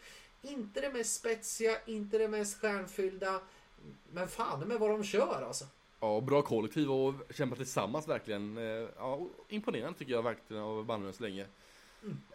Inte 0.43 0.81
det 0.81 0.93
mest 0.93 1.15
spetsiga, 1.20 1.77
inte 1.86 2.19
det 2.19 2.28
mest 2.28 2.61
stjärnfyllda. 2.61 3.40
Men 4.12 4.28
fan 4.28 4.61
med 4.69 4.78
vad 4.81 4.90
de 4.90 5.05
kör 5.05 5.43
alltså. 5.47 5.65
Ja, 6.01 6.20
bra 6.20 6.43
kollektiv 6.43 6.90
och 6.90 7.15
kämpa 7.35 7.57
tillsammans 7.57 8.09
verkligen. 8.09 8.59
Eh, 8.59 8.89
Ja, 8.99 9.20
imponerande 9.49 9.99
tycker 9.99 10.12
jag 10.12 10.23
verkligen 10.23 10.62
av 10.62 10.86
Malmö 10.86 11.12
så 11.12 11.23
länge. 11.23 11.47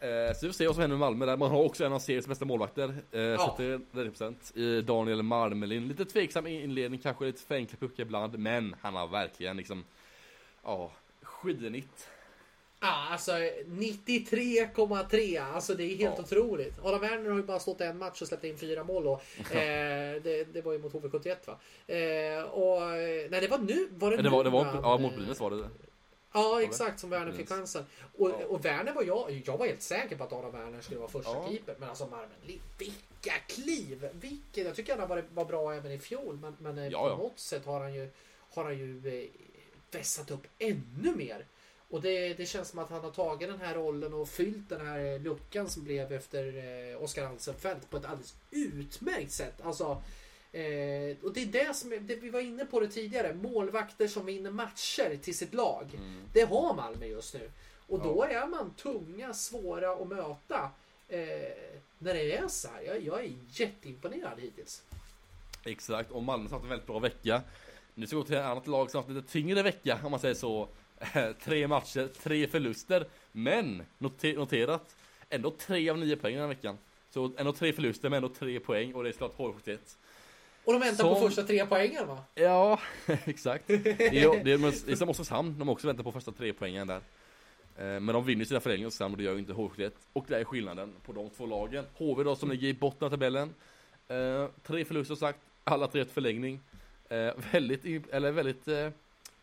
Eh, 0.02 0.34
så 0.36 0.46
vi 0.46 0.48
får 0.48 0.54
se 0.54 0.66
vad 0.68 0.76
som 0.76 0.82
händer 0.82 0.98
med 0.98 1.00
Malmö 1.08 1.26
där. 1.26 1.38
Man 1.38 1.52
har 1.52 1.64
också 1.64 1.86
en 1.86 1.94
av 1.94 2.00
seriens 2.00 2.28
bästa 2.28 2.46
målvakter. 2.46 2.96
Eh, 3.12 3.22
Ja. 3.22 3.56
70% 3.60 4.58
i 4.58 4.82
Daniel 4.82 5.24
Marmelin. 5.24 5.88
Lite 5.88 6.06
tveksam 6.06 6.48
inledning, 6.48 7.00
kanske 7.00 7.26
lite 7.26 7.42
för 7.42 7.56
enkla 7.56 7.78
puckar 7.78 8.04
ibland. 8.04 8.40
Men 8.40 8.76
han 8.82 8.96
har 8.96 9.08
verkligen 9.08 9.58
liksom, 9.58 9.84
ja, 10.64 10.92
skidnitt. 11.44 12.08
Ja, 12.80 13.08
alltså 13.12 13.32
93,3. 13.32 15.54
Alltså 15.54 15.76
det 15.76 15.84
är 15.84 15.96
helt 15.98 16.18
Ja. 16.18 16.24
otroligt. 16.24 16.74
Adam 16.84 17.02
Werner 17.02 17.30
har 17.30 17.38
ju 17.38 17.44
bara 17.44 17.60
stått 17.60 17.82
en 17.82 17.98
match 17.98 18.22
och 18.22 18.28
släppt 18.28 18.44
in 18.44 18.58
fyra 18.58 18.84
mål 18.84 19.04
då. 19.04 19.14
Eh, 19.38 19.52
det, 20.24 20.54
det 20.54 20.62
var 20.62 20.72
ju 20.74 20.80
mot 20.80 20.94
HV71 20.94 21.36
va? 21.46 21.60
Eh, 21.88 22.44
och, 22.44 22.82
nej 23.32 23.42
det 23.42 23.48
var 23.48 23.58
nu. 23.58 23.88
Var 23.92 24.12
det, 24.12 24.18
Det 24.22 24.30
var, 24.30 24.44
det 24.44 24.50
nu 24.50 24.54
var, 24.54 24.64
han, 24.66 24.84
ja 24.84 24.96
eh, 24.96 25.02
mot 25.02 25.16
Brynäs 25.16 25.40
var 25.40 25.52
det. 25.52 25.70
Ja 26.34 26.58
det? 26.58 26.64
exakt 26.64 27.00
som 27.00 27.10
Werner 27.10 27.32
fick 27.32 27.50
chansen. 27.50 27.86
Och, 28.18 28.30
Ja. 28.30 28.46
och 28.46 28.66
Werner 28.66 28.94
var 28.94 29.04
jag, 29.04 29.42
jag 29.46 29.58
var 29.58 29.66
helt 29.68 29.82
säker 29.82 30.16
på 30.18 30.24
att 30.24 30.34
Adam 30.34 30.52
Werner 30.52 30.82
skulle 30.82 31.00
vara 31.00 31.10
första 31.10 31.32
Ja. 31.32 31.48
keeper. 31.50 31.76
Men 31.80 31.90
alltså 31.90 32.08
Marmelin, 32.08 32.62
vilka 32.80 33.34
kliv! 33.48 34.10
Vilken, 34.14 34.66
jag 34.66 34.76
tycker 34.76 34.98
han 34.98 35.10
varit, 35.10 35.26
var 35.34 35.46
bra 35.46 35.74
även 35.74 35.92
i 35.92 36.00
fjol. 36.00 36.38
Men, 36.42 36.56
men 36.60 36.78
eh, 36.78 36.88
Ja, 36.88 37.04
på 37.04 37.10
ja. 37.10 37.18
något 37.18 37.40
sätt 37.40 37.66
har 37.66 37.80
han 37.80 37.94
ju, 37.94 38.10
har 38.54 38.64
han 38.64 38.78
ju 38.78 38.98
eh, 39.08 39.30
vässat 39.96 40.32
upp 40.32 40.48
ännu 40.60 41.16
mer. 41.16 41.46
Och 41.90 42.02
det, 42.02 42.34
det 42.34 42.46
känns 42.46 42.70
som 42.70 42.80
att 42.80 42.90
han 42.90 43.02
har 43.02 43.12
tagit 43.12 43.50
den 43.50 43.60
här 43.62 43.76
rollen 43.76 44.14
och 44.14 44.30
fyllt 44.30 44.70
den 44.70 44.88
här 44.88 45.20
luckan 45.20 45.70
som 45.70 45.84
blev 45.84 46.14
efter 46.14 46.44
eh, 46.92 47.04
Oskar 47.04 47.26
Alsenfelt 47.26 47.90
på 47.90 47.98
ett 47.98 48.06
alldeles 48.06 48.34
utmärkt 48.52 49.32
sätt. 49.32 49.62
Alltså, 49.64 49.86
eh, 50.52 51.18
och 51.24 51.34
det 51.34 51.42
är 51.42 51.46
det 51.52 51.74
som 51.76 51.90
det, 51.90 52.16
vi 52.16 52.30
var 52.30 52.40
inne 52.40 52.66
på 52.66 52.80
det 52.80 52.88
tidigare. 52.88 53.34
Målvakter 53.34 54.08
som 54.08 54.26
vinner 54.26 54.52
matcher 54.52 55.18
till 55.24 55.38
sitt 55.38 55.54
lag. 55.54 55.86
Mm. 55.98 56.22
Det 56.34 56.42
har 56.42 56.74
Malmö 56.74 57.06
just 57.06 57.34
nu. 57.34 57.52
Och 57.88 58.00
Ja. 58.00 58.04
då 58.04 58.24
är 58.24 58.48
man 58.48 58.74
tunga, 58.74 59.34
svåra 59.34 59.92
att 59.92 60.08
möta. 60.08 60.70
Eh, 61.10 61.20
när 62.00 62.14
det 62.14 62.38
är 62.38 62.48
så 62.48 62.68
här. 62.68 62.82
Jag, 62.82 63.02
jag 63.04 63.20
är 63.26 63.32
jätteimponerad 63.50 64.40
hittills. 64.40 64.82
Exakt, 65.66 66.12
och 66.12 66.24
Malmö 66.24 66.46
har 66.50 66.52
haft 66.52 66.64
en 66.64 66.70
väldigt 66.70 66.88
bra 66.88 67.00
vecka. 67.00 67.42
Nu 67.96 68.08
ska 68.08 68.16
vi 68.16 68.22
gå 68.22 68.26
till 68.28 68.36
ett 68.36 68.44
annat 68.46 68.68
lag 68.68 68.92
som 68.92 68.98
haft 68.98 69.10
lite 69.10 69.28
tyngre 69.28 69.64
vecka 69.64 70.00
om 70.04 70.12
man 70.12 70.20
säger 70.20 70.36
så. 70.36 70.68
tre 71.44 71.68
matcher, 71.68 72.10
tre 72.24 72.48
förluster. 72.48 73.06
Men 73.32 73.84
noter, 73.98 74.34
noterat, 74.34 74.96
ändå 75.30 75.52
tre 75.52 75.90
av 75.90 75.98
nio 75.98 76.16
poäng 76.16 76.34
den 76.34 76.42
här 76.42 76.48
veckan. 76.48 76.78
Så 77.10 77.32
ändå 77.38 77.54
tre 77.54 77.74
förluster 77.74 78.10
men 78.10 78.18
ändå 78.18 78.30
tre 78.30 78.60
poäng 78.60 78.94
och 78.96 79.04
det 79.04 79.10
är 79.10 79.14
såklart 79.14 79.38
H71. 79.38 79.78
Och 80.66 80.74
de 80.74 80.80
väntar 80.80 81.04
på 81.04 81.16
Som- 81.16 81.28
första 81.30 81.44
tre 81.44 81.66
poängen 81.66 82.08
va? 82.08 82.24
Ja, 82.36 82.80
exakt. 83.26 83.68
Det 83.68 83.74
är, 84.24 84.44
det 84.44 84.52
är, 84.92 84.96
som 84.96 85.10
Oskarshamn, 85.10 85.60
de 85.60 85.70
också 85.70 85.88
väntar 85.88 86.04
på 86.04 86.12
första 86.12 86.32
tre 86.32 86.54
poängen 86.54 86.88
där. 86.88 86.96
Eh, 87.78 87.84
Men 87.86 88.06
de 88.08 88.26
vinner 88.26 88.46
sina 88.46 88.60
förlängningar 88.60 88.88
Oskarshamn 88.88 89.14
och 89.14 89.18
det 89.18 89.24
gör 89.24 89.34
ju 89.34 89.40
inte 89.40 89.54
H71. 89.54 89.92
Och 90.14 90.26
det 90.28 90.38
är 90.40 90.44
skillnaden 90.44 90.94
på 91.06 91.14
de 91.14 91.30
två 91.30 91.46
lagen. 91.46 91.86
HV 91.98 92.24
då 92.24 92.36
som 92.36 92.52
ligger 92.52 92.68
i 92.68 92.74
botten 92.74 93.06
av 93.06 93.10
tabellen. 93.10 93.54
Eh, 94.08 94.48
Tre 94.64 94.86
förluster 94.86 95.16
sagt, 95.16 95.40
alla 95.64 95.88
tre 95.88 96.04
till 96.06 96.14
förlängning. 96.14 96.60
Eh, 97.10 97.34
Väldigt, 97.52 97.86
eller 98.12 98.32
väldigt 98.32 98.68
eh, 98.68 98.90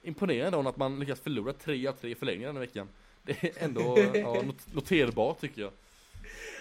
imponerande 0.03 0.63
då 0.63 0.69
att 0.69 0.77
man 0.77 1.01
lyckas 1.01 1.21
förlora 1.21 1.53
tre 1.53 1.87
av 1.87 1.93
tre 1.93 2.15
förlängningar 2.15 2.49
den 2.49 2.57
här 2.57 2.61
veckan. 2.67 2.89
Det 3.23 3.43
är 3.45 3.65
ändå 3.65 3.99
ja, 4.15 4.43
not- 4.43 4.75
noterbart 4.75 5.41
tycker 5.41 5.63
jag. 5.63 5.71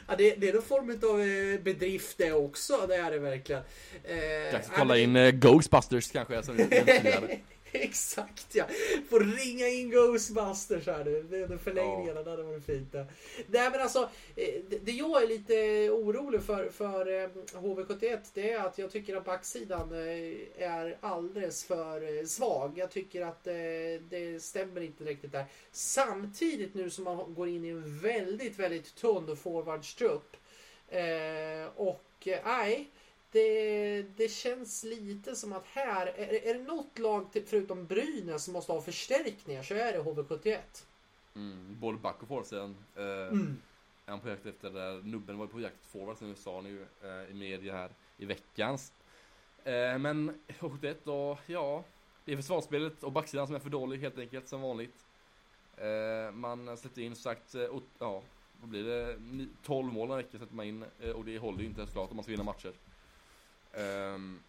Ja, 0.07 0.15
det, 0.17 0.35
det 0.35 0.49
är 0.49 0.53
någon 0.53 0.61
form 0.61 0.89
av 1.11 1.21
eh, 1.21 1.59
bedrift 1.63 2.17
det 2.17 2.31
också. 2.31 2.85
Det 2.87 2.95
är 2.95 3.11
det 3.11 3.19
verkligen. 3.19 3.61
Eh, 4.03 4.17
ja, 4.53 4.59
kolla 4.75 4.97
in 4.97 5.15
eh, 5.15 5.31
Ghostbusters 5.31 6.11
kanske. 6.11 6.41
Tidigare. 6.41 7.39
Exakt 7.81 8.55
ja. 8.55 8.65
Får 9.09 9.19
ringa 9.19 9.67
in 9.67 9.89
Ghostbusters 9.89 10.87
här 10.87 11.03
nu. 11.05 11.23
Det 11.29 11.37
är 11.37 11.43
under 11.43 11.57
förlängningarna. 11.57 12.23
Det 12.23 12.29
hade 12.29 12.43
varit 12.43 12.65
fint. 12.65 12.91
det. 12.91 13.05
Nej 13.47 13.69
men 13.71 13.81
alltså. 13.81 14.09
eh, 14.35 14.53
Det, 14.81 14.91
jag 14.91 15.23
är 15.23 15.27
lite 15.27 15.53
orolig 15.89 16.43
för, 16.43 16.69
för 16.69 17.23
eh, 17.23 17.29
HV71 17.53 18.19
det 18.33 18.51
är 18.51 18.59
att 18.59 18.77
jag 18.77 18.91
tycker 18.91 19.15
att 19.15 19.25
backsidan 19.25 19.91
eh, 19.93 20.63
är 20.67 20.97
alldeles 21.01 21.65
för 21.65 22.17
eh, 22.19 22.25
svag. 22.25 22.73
Jag 22.75 22.91
tycker 22.91 23.21
att 23.21 23.47
eh, 23.47 23.53
det 24.09 24.43
stämmer 24.43 24.81
inte 24.81 25.03
riktigt 25.03 25.31
där. 25.31 25.45
Samtidigt 25.71 26.73
nu 26.73 26.89
som 26.89 27.03
man 27.03 27.33
går 27.33 27.47
in 27.47 27.65
i 27.65 27.69
en 27.69 27.99
väldigt, 27.99 28.59
väldigt 28.59 28.95
tunn 28.95 29.37
forwardstrupp. 29.37 30.35
Eh, 30.87 31.65
och 31.75 32.27
eh, 32.27 32.39
nej. 32.45 32.89
Det, 33.31 34.01
det 34.17 34.27
känns 34.31 34.83
lite 34.83 35.35
som 35.35 35.53
att 35.53 35.65
här, 35.65 36.07
är, 36.07 36.47
är 36.49 36.53
det 36.53 36.63
något 36.63 36.99
lag 36.99 37.31
till, 37.31 37.45
förutom 37.45 37.85
Brynäs 37.85 38.43
som 38.43 38.53
måste 38.53 38.71
ha 38.71 38.81
förstärkningar 38.81 39.63
så 39.63 39.73
är 39.73 39.93
det 39.93 39.99
HV71. 39.99 40.57
Mm, 41.35 41.77
både 41.79 41.97
back 41.97 42.21
och 42.21 42.27
forward 42.27 42.45
sen. 42.45 42.75
Eh, 42.95 43.03
Mm. 43.03 43.57
är 44.05 44.11
han 44.11 44.19
på 44.19 44.29
jakt 44.29 44.45
efter 44.45 44.69
där. 44.69 45.01
Nubben 45.01 45.37
var 45.37 45.47
på 45.47 45.59
jakt 45.61 45.75
efter 45.75 45.99
forwards 45.99 46.21
nu 46.21 46.35
sa 46.35 46.61
ni 46.61 46.69
ju 46.69 46.81
eh, 47.03 47.31
i 47.31 47.33
media 47.33 47.73
här 47.73 47.89
i 48.17 48.25
veckans. 48.25 48.93
Eh, 49.63 49.97
men 49.97 50.39
H71 50.47 50.95
då, 51.03 51.37
ja. 51.45 51.83
Det 52.25 52.31
är 52.31 52.35
försvarsspelet 52.35 53.03
och 53.03 53.11
backsidan 53.11 53.47
som 53.47 53.55
är 53.55 53.59
för 53.59 53.69
dålig 53.69 53.97
helt 53.99 54.17
enkelt 54.17 54.47
som 54.47 54.61
vanligt. 54.61 55.05
Eh, 55.77 56.31
man 56.31 56.77
släppte 56.77 57.01
in 57.01 57.15
sagt, 57.15 57.55
eh, 57.55 57.63
och, 57.63 57.83
ja, 57.99 58.21
vad 58.61 58.69
blir 58.69 58.83
det? 58.83 59.17
Ni- 59.19 59.47
12 59.63 59.93
mål 59.93 60.11
en 60.11 60.17
vecka 60.17 60.39
sätter 60.39 60.55
man 60.55 60.65
in 60.65 60.85
eh, 60.99 61.11
och 61.11 61.25
det 61.25 61.37
håller 61.37 61.59
ju 61.59 61.65
inte 61.65 61.85
såklart 61.87 62.09
om 62.09 62.15
man 62.15 62.23
ska 62.23 62.31
vinna 62.31 62.43
matcher. 62.43 62.73
Ehm, 63.73 64.39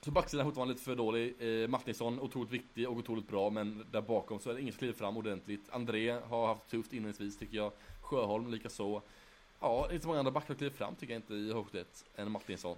så 0.00 0.10
backsidan 0.10 0.40
är 0.40 0.48
fortfarande 0.48 0.74
lite 0.74 0.84
för 0.84 0.94
dålig. 0.96 1.34
Eh, 1.38 1.68
Martinsson 1.68 2.20
otroligt 2.20 2.50
viktig 2.50 2.88
och 2.88 2.96
otroligt 2.96 3.28
bra 3.28 3.50
men 3.50 3.86
där 3.90 4.00
bakom 4.00 4.40
så 4.40 4.50
är 4.50 4.54
det 4.54 4.60
ingen 4.60 4.72
som 4.72 4.78
kliver 4.78 4.94
fram 4.94 5.16
ordentligt. 5.16 5.60
André 5.70 6.10
har 6.10 6.46
haft 6.46 6.70
tufft 6.70 6.92
inledningsvis 6.92 7.38
tycker 7.38 7.56
jag. 7.56 7.72
Sjöholm 8.02 8.50
likaså. 8.50 9.02
Ja, 9.60 9.88
inte 9.92 10.02
så 10.02 10.08
många 10.08 10.18
andra 10.18 10.32
backar 10.32 10.54
kliver 10.54 10.76
fram 10.76 10.94
tycker 10.94 11.12
jag 11.14 11.18
inte 11.22 11.34
i 11.34 11.52
H71 11.52 11.84
än 12.16 12.30
Martinsson. 12.32 12.76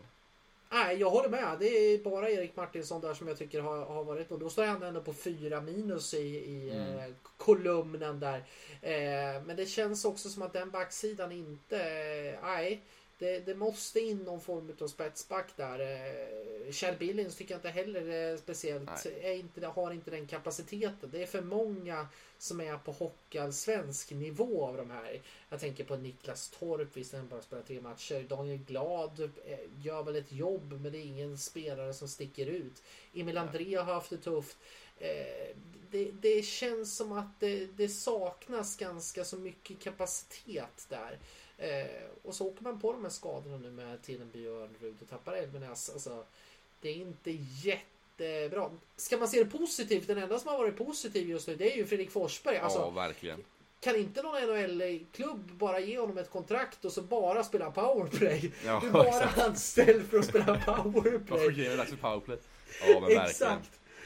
Nej, 0.70 0.96
jag 0.96 1.10
håller 1.10 1.28
med. 1.28 1.56
Det 1.58 1.66
är 1.66 2.04
bara 2.04 2.30
Erik 2.30 2.56
Martinsson 2.56 3.00
där 3.00 3.14
som 3.14 3.28
jag 3.28 3.38
tycker 3.38 3.60
har, 3.60 3.84
har 3.84 4.04
varit 4.04 4.30
och 4.30 4.38
då 4.38 4.50
står 4.50 4.64
han 4.66 4.82
ändå 4.82 5.00
på 5.00 5.12
fyra 5.12 5.60
minus 5.60 6.14
i, 6.14 6.18
i 6.18 6.70
Mm. 6.70 6.98
eh, 6.98 7.14
kolumnen 7.36 8.20
där. 8.20 8.38
Eh, 8.82 9.42
men 9.46 9.56
det 9.56 9.66
känns 9.66 10.04
också 10.04 10.28
som 10.28 10.42
att 10.42 10.52
den 10.52 10.70
backsidan 10.70 11.32
inte... 11.32 11.76
eh, 11.76 12.38
Nej, 12.42 12.82
det, 13.18 13.46
det 13.46 13.54
måste 13.54 14.00
in 14.00 14.18
någon 14.18 14.40
form 14.40 14.72
av 14.80 14.88
spetsback 14.88 15.56
där. 15.56 15.80
Eh, 15.80 16.72
Kjell 16.72 16.96
Billings 16.98 17.36
tycker 17.36 17.54
jag 17.54 17.58
inte 17.58 17.68
heller 17.68 18.08
är 18.08 18.36
speciellt... 18.36 19.06
Är 19.06 19.32
inte, 19.32 19.66
har 19.66 19.90
inte 19.92 20.10
den 20.10 20.26
kapaciteten. 20.26 21.10
Det 21.12 21.22
är 21.22 21.26
för 21.26 21.42
många 21.42 22.08
som 22.38 22.60
är 22.60 22.78
på 22.78 22.92
hockeyallsvensk 22.92 24.10
nivå 24.10 24.66
av 24.66 24.76
de 24.76 24.90
här. 24.90 25.20
Jag 25.48 25.60
tänker 25.60 25.84
på 25.84 25.96
Niklas 25.96 26.50
Torp, 26.58 26.88
visst 26.96 27.12
han 27.12 27.28
bara 27.28 27.42
spelar 27.42 27.62
tre 27.62 27.80
matcher. 27.80 28.26
Daniel 28.28 28.58
Glad 28.58 29.20
eh, 29.20 29.58
gör 29.76 30.02
väl 30.02 30.16
ett 30.16 30.32
jobb, 30.32 30.80
men 30.82 30.92
det 30.92 30.98
är 30.98 31.04
ingen 31.04 31.38
spelare 31.38 31.94
som 31.94 32.08
sticker 32.08 32.46
ut. 32.46 32.82
Emil 33.14 33.38
André 33.38 33.74
har 33.76 33.94
haft 33.94 34.10
det 34.10 34.18
tufft. 34.18 34.56
Eh, 34.98 35.56
Det, 35.90 36.10
det 36.20 36.42
känns 36.42 36.96
som 36.96 37.12
att 37.12 37.40
det, 37.40 37.66
det 37.76 37.88
saknas 37.88 38.76
ganska 38.76 39.24
så 39.24 39.36
mycket 39.36 39.80
kapacitet 39.80 40.86
där. 40.88 41.18
Eh, 41.58 41.86
och 42.24 42.34
så 42.34 42.46
åker 42.48 42.62
man 42.62 42.80
på 42.80 42.92
de 42.92 43.02
här 43.02 43.10
skadorna 43.10 43.56
nu 43.56 43.70
med 43.70 44.02
Tillenby 44.02 44.46
och 44.46 44.54
Örnerud 44.60 44.96
och 45.02 45.08
tappar 45.10 45.32
Elvenäs. 45.32 45.90
Alltså, 45.90 46.24
det 46.80 46.88
är 46.88 46.94
inte 46.94 47.30
jättebra. 47.62 48.70
Ska 48.96 49.16
man 49.16 49.28
se 49.28 49.44
det 49.44 49.50
positivt, 49.50 50.06
den 50.06 50.18
enda 50.18 50.38
som 50.38 50.48
har 50.50 50.58
varit 50.58 50.76
positiv 50.76 51.28
just 51.28 51.48
nu 51.48 51.56
det 51.56 51.72
är 51.72 51.76
ju 51.76 51.86
Fredrik 51.86 52.10
Forsberg. 52.10 52.56
Alltså, 52.56 52.78
ja, 52.78 52.90
verkligen. 52.90 53.44
kan 53.80 53.96
inte 53.96 54.22
någon 54.22 54.42
NHL-klubb 54.42 55.50
bara 55.52 55.80
ge 55.80 55.98
honom 55.98 56.18
ett 56.18 56.30
kontrakt 56.30 56.84
och 56.84 56.92
så 56.92 57.02
bara 57.02 57.44
spela 57.44 57.70
powerplay? 57.70 58.52
Ja, 58.64 58.78
Du 58.82 58.88
är 58.88 58.92
bara 58.92 59.08
exakt. 59.08 59.38
anställd 59.38 60.06
för 60.10 60.18
att 60.18 60.24
spela 60.24 60.60
powerplay. 60.60 61.48
skickar 61.48 61.62
in 61.64 61.70
en 61.70 61.76
dags 61.76 61.90
för 61.90 61.96
powerplay. 61.96 62.38
Ja, 62.86 63.00
men 63.00 63.08
verkligen. 63.14 63.58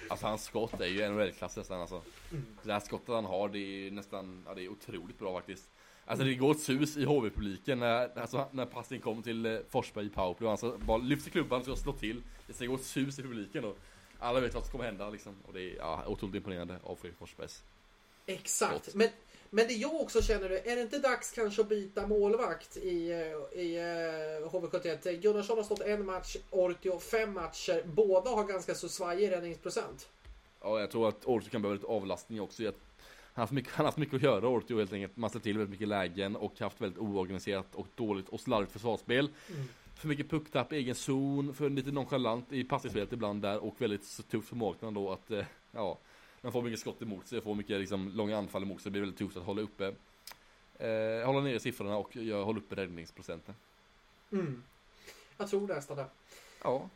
Alltså 0.09 0.27
hans 0.27 0.45
skott 0.45 0.81
är 0.81 0.87
ju 0.87 1.09
NHL-klass 1.09 1.57
nästan 1.57 1.81
alltså. 1.81 2.03
Mm. 2.31 2.47
Det 2.63 2.73
här 2.73 2.81
skottet 2.81 3.09
han 3.09 3.25
har, 3.25 3.49
det 3.49 3.59
är 3.59 3.91
nästan, 3.91 4.45
ja 4.47 4.55
det 4.55 4.65
är 4.65 4.69
otroligt 4.69 5.19
bra 5.19 5.35
faktiskt. 5.39 5.69
Alltså 6.13 6.27
det 6.27 6.35
går 6.35 6.51
ett 6.51 6.61
sus 6.61 6.97
i 6.97 7.05
HV-publiken 7.05 7.79
när, 7.79 8.19
alltså, 8.19 8.49
när 8.51 8.67
passningen 8.67 9.03
kommer 9.03 9.23
till 9.23 9.47
eh, 9.47 9.59
Forsberg 9.71 10.07
i 10.07 10.09
powerplay. 10.09 10.49
Han 10.49 10.59
så 10.59 10.79
bara 10.79 10.99
lyfter 10.99 11.31
klubban 11.31 11.59
och 11.59 11.65
ska 11.65 11.77
slå 11.77 11.93
till. 11.93 12.23
Det 12.47 12.53
ska 12.53 12.67
gå 12.67 12.75
ett 12.75 12.85
sus 12.85 13.19
i 13.19 13.23
publiken 13.23 13.65
och 13.65 13.79
alla 14.19 14.41
vet 14.41 14.55
vad 14.55 14.63
som 14.63 14.73
kommer 14.73 14.85
hända 14.85 15.11
liksom. 15.11 15.37
Och 15.47 15.53
det 15.53 15.63
är 15.63 15.77
ja, 15.77 16.05
otroligt 16.07 16.35
imponerande 16.35 16.79
av 16.83 16.97
Fredrik 16.97 17.19
Forsbergs. 17.19 17.63
Exakt. 18.27 18.95
Men, 18.95 19.09
men 19.51 19.67
det 19.67 19.75
jag 19.75 19.95
också 19.95 20.23
känner, 20.23 20.51
är 20.51 20.77
det 20.77 20.83
inte 20.83 20.99
dags 20.99 21.33
kanske 21.33 21.63
att 21.63 21.69
byta 21.69 22.07
målvakt 22.07 22.77
i, 22.77 23.11
eh, 23.11 23.61
i 23.61 23.77
eh, 23.77 24.49
HV71? 24.49 25.21
Gunnarsson 25.21 25.57
har 25.57 25.65
stått 25.65 25.81
en 25.81 26.07
match, 26.07 26.37
Ortio 26.51 26.99
fem 26.99 27.33
matcher. 27.33 27.83
Båda 27.87 28.31
har 28.31 28.45
ganska 28.45 28.75
så 28.75 28.89
svajig 28.89 29.31
räddningsprocent. 29.31 30.09
Ja, 30.61 30.81
jag 30.81 30.91
tror 30.91 31.09
att 31.09 31.25
Ortio 31.25 31.51
kan 31.51 31.63
behöva 31.63 31.75
lite 31.75 31.87
avlastning 31.87 32.41
också. 32.41 32.63
Jag, 32.63 32.75
han, 33.35 33.41
har 33.41 33.43
haft 33.43 33.53
mycket, 33.53 33.73
han 33.73 33.85
har 33.85 33.89
haft 33.89 33.99
mycket 33.99 34.15
att 34.15 34.23
göra 34.23 34.49
Ortio 34.49 34.79
helt 34.79 34.93
enkelt. 34.93 35.17
Man 35.17 35.31
släppt 35.31 35.45
till 35.45 35.59
väldigt 35.59 35.71
mycket 35.71 35.89
lägen 35.89 36.37
och 36.37 36.61
haft 36.61 36.81
väldigt 36.81 36.99
oorganiserat 36.99 37.75
och 37.75 37.87
dåligt 37.95 38.29
och 38.29 38.41
slarvigt 38.41 38.73
försvarsspel. 38.73 39.31
Mm. 39.49 39.69
För 39.95 40.09
mycket 40.09 40.31
pucktapp 40.31 40.73
i 40.73 40.77
egen 40.77 40.95
zon, 40.95 41.55
för 41.55 41.71
lite 41.71 41.91
nonchalant 41.93 42.53
i 42.53 42.65
passningsspelet 42.65 43.13
ibland 43.13 43.43
där 43.43 43.59
och 43.59 43.75
väldigt 43.79 44.31
tufft 44.31 44.49
för 44.49 44.57
målvakten 44.57 44.95
då 44.95 45.13
att, 45.13 45.31
eh, 45.31 45.45
ja, 45.73 45.99
man 46.41 46.53
får 46.53 46.63
mycket 46.63 46.81
skott 46.81 47.03
emot 47.03 47.27
sig, 47.27 47.41
får 47.41 47.55
mycket 47.55 47.81
liksom, 47.81 48.09
långa 48.09 48.39
anfall 48.39 48.63
emot 48.63 48.81
sig, 48.81 48.91
det 48.91 48.93
blir 48.93 49.01
väldigt 49.01 49.19
tufft 49.19 49.37
att 49.37 49.45
hålla 49.45 49.63
uppe, 49.63 49.87
eh, 50.79 51.27
hålla 51.27 51.41
nere 51.41 51.61
siffrorna 51.61 51.97
och 51.97 52.17
jag 52.17 52.45
hålla 52.45 52.59
uppe 52.59 52.75
räddningsprocenten. 52.75 53.55
Mm. 54.33 54.63
Jag 55.37 55.51
tror 55.51 55.69
nästan 55.69 55.97
det. 55.97 56.07
Ja, 56.63 56.89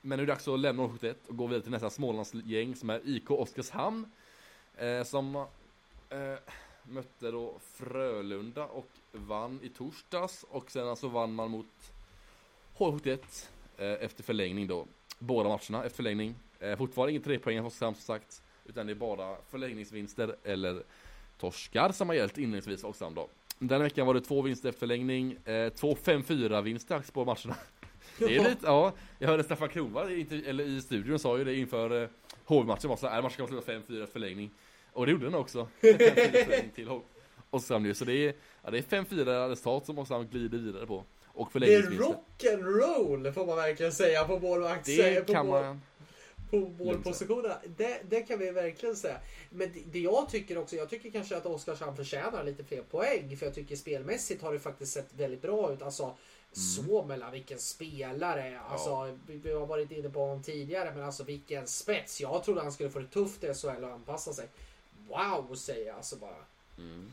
men 0.00 0.16
nu 0.16 0.22
är 0.22 0.26
det 0.26 0.32
dags 0.32 0.48
att 0.48 0.60
lämna 0.60 0.88
71 0.88 1.16
och 1.26 1.36
gå 1.36 1.46
vidare 1.46 1.62
till 1.62 1.72
nästa 1.72 1.90
Smålandsgäng 1.90 2.76
som 2.76 2.90
är 2.90 3.00
IK 3.04 3.30
Oskarshamn. 3.30 4.10
Eh, 4.76 5.04
som 5.04 5.46
eh, 6.10 6.38
mötte 6.82 7.30
då 7.30 7.58
Frölunda 7.60 8.64
och 8.64 8.88
vann 9.12 9.60
i 9.62 9.68
torsdags 9.68 10.44
och 10.48 10.70
sen 10.70 10.88
alltså 10.88 11.08
vann 11.08 11.34
man 11.34 11.50
mot 11.50 11.92
H71 12.76 13.18
eh, 13.76 13.86
efter 13.86 14.22
förlängning 14.22 14.66
då. 14.66 14.86
Båda 15.18 15.48
matcherna 15.48 15.84
efter 15.84 15.96
förlängning. 15.96 16.34
Eh, 16.60 16.76
fortfarande 16.76 17.10
ingen 17.10 17.22
trepoängare 17.22 17.62
för 17.62 17.66
Oskarshamn 17.66 17.94
som 17.94 18.02
sagt. 18.02 18.42
Utan 18.64 18.86
det 18.86 18.92
är 18.92 18.94
bara 18.94 19.36
förlängningsvinster 19.50 20.36
eller 20.44 20.82
torskar 21.38 21.92
som 21.92 22.08
har 22.08 22.16
gällt 22.16 22.38
inledningsvis 22.38 22.80
för 22.80 22.88
Oskarshamn 22.88 23.14
då. 23.14 23.28
Den 23.58 23.82
veckan 23.82 24.06
var 24.06 24.14
det 24.14 24.20
två 24.20 24.42
vinster 24.42 24.68
efter 24.68 24.78
förlängning, 24.78 25.32
eh, 25.44 25.68
två 25.68 25.94
5-4 25.94 26.62
vinster 26.62 27.04
på 27.12 27.24
matcherna. 27.24 27.56
Det 28.18 28.36
är 28.36 28.48
lite, 28.48 28.66
ja. 28.66 28.92
Jag 29.18 29.28
hörde 29.28 29.44
Staffan 29.44 29.68
Kronwall 29.68 30.10
i, 30.10 30.44
eller 30.46 30.64
i 30.64 30.80
studion 30.80 31.18
sa 31.18 31.38
ju 31.38 31.44
det 31.44 31.54
inför 31.54 32.02
eh, 32.02 32.08
HV-matchen 32.44 32.88
var 32.88 32.96
så 32.96 33.08
här, 33.08 33.22
matchen 33.22 33.36
kan 33.36 33.48
sluta 33.48 33.72
5-4 33.72 33.78
efter 33.80 34.06
förlängning. 34.06 34.50
Och 34.98 35.06
det 35.06 35.12
gjorde 35.12 35.24
den 35.26 35.34
också. 35.34 35.68
5-4 35.80 36.44
förlängning 36.44 36.70
till 36.74 36.88
H- 36.88 37.02
Oskarshamn 37.50 37.82
nu. 37.86 37.94
Så 37.94 38.04
det 38.04 38.12
är, 38.12 38.34
ja, 38.64 38.70
det 38.70 38.78
är 38.78 38.82
5-4 38.82 39.48
resultat 39.48 39.86
som 39.86 39.98
Oskarshamn 39.98 40.28
glider 40.30 40.58
vidare 40.58 40.86
på. 40.86 41.04
Och 41.26 41.50
Det 41.52 41.74
är 41.74 41.82
rock'n'roll 41.82 43.32
får 43.32 43.46
man 43.46 43.56
verkligen 43.56 43.92
säga 43.92 44.24
på 44.24 44.38
målvakts... 44.38 44.86
Det 44.86 45.26
på 45.26 45.32
kan 45.32 45.46
mål- 45.46 45.62
man. 45.64 45.80
på 46.50 46.84
målpositionerna. 46.84 47.56
Det, 47.76 48.00
det 48.08 48.20
kan 48.22 48.38
vi 48.38 48.50
verkligen 48.50 48.96
säga. 48.96 49.18
Men 49.50 49.72
det, 49.72 49.80
det 49.92 49.98
jag 49.98 50.28
tycker 50.28 50.58
också, 50.58 50.76
jag 50.76 50.90
tycker 50.90 51.10
kanske 51.10 51.36
att 51.36 51.46
Oskarshamn 51.46 51.96
förtjänar 51.96 52.44
lite 52.44 52.64
fler 52.64 52.82
poäng. 52.82 53.36
För 53.36 53.46
jag 53.46 53.54
tycker 53.54 53.76
spelmässigt 53.76 54.42
har 54.42 54.52
det 54.52 54.58
faktiskt 54.58 54.92
sett 54.92 55.14
väldigt 55.16 55.42
bra 55.42 55.72
ut. 55.72 55.82
Alltså 55.82 56.16
Suomela, 56.52 57.30
vilken 57.30 57.58
spelare. 57.58 58.60
Alltså, 58.68 59.18
vi, 59.26 59.36
vi 59.36 59.52
har 59.52 59.66
varit 59.66 59.90
inne 59.92 60.10
på 60.10 60.20
honom 60.20 60.42
tidigare, 60.42 60.92
men 60.94 61.04
alltså 61.04 61.24
vilken 61.24 61.66
spets. 61.66 62.20
Jag 62.20 62.44
trodde 62.44 62.60
han 62.60 62.72
skulle 62.72 62.90
få 62.90 62.98
det 62.98 63.06
tufft 63.06 63.44
i 63.44 63.54
SHL 63.54 63.84
och 63.84 63.90
anpassa 63.90 64.32
sig. 64.32 64.46
Wow, 65.08 65.54
säger 65.54 65.86
jag 65.86 65.96
alltså 65.96 66.16
bara. 66.16 66.44
Mm. 66.78 67.12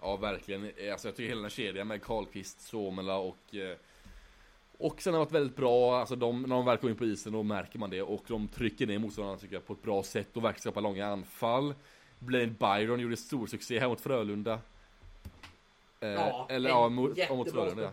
Ja, 0.00 0.16
verkligen. 0.16 0.64
Alltså, 0.92 1.08
jag 1.08 1.16
tycker 1.16 1.22
hela 1.28 1.34
den 1.36 1.44
här 1.44 1.50
kedjan 1.50 1.86
med 1.86 2.02
Karlqvist, 2.02 2.60
Suomela 2.60 3.16
och 3.16 3.54
eh, 3.54 3.76
och 4.78 5.02
sen 5.02 5.14
har 5.14 5.20
varit 5.20 5.32
väldigt 5.32 5.56
bra, 5.56 6.00
alltså 6.00 6.16
de, 6.16 6.42
när 6.42 6.48
de 6.56 6.64
väl 6.64 6.76
kommer 6.76 6.90
in 6.90 6.96
på 6.98 7.04
isen 7.04 7.32
då 7.32 7.42
märker 7.42 7.78
man 7.78 7.90
det 7.90 8.02
och 8.02 8.24
de 8.26 8.48
trycker 8.48 8.86
ner 8.86 8.98
motståndarna 8.98 9.38
tycker 9.38 9.54
jag 9.54 9.66
på 9.66 9.72
ett 9.72 9.82
bra 9.82 10.02
sätt 10.02 10.36
och 10.36 10.44
verkar 10.44 10.60
skapa 10.60 10.80
långa 10.80 11.06
anfall. 11.06 11.74
Blaine 12.18 12.56
Byron 12.58 13.00
gjorde 13.00 13.16
stor 13.16 13.46
succé 13.46 13.78
här 13.80 13.88
mot 13.88 14.00
Frölunda. 14.00 14.60
Eh, 16.00 16.08
Ja, 16.08 16.46
eller 16.50 16.70
ja, 16.70 16.88
mot, 16.88 17.16
ja, 17.16 17.34
mot 17.34 17.50
Frölunda. 17.52 17.82
ja. 17.82 17.90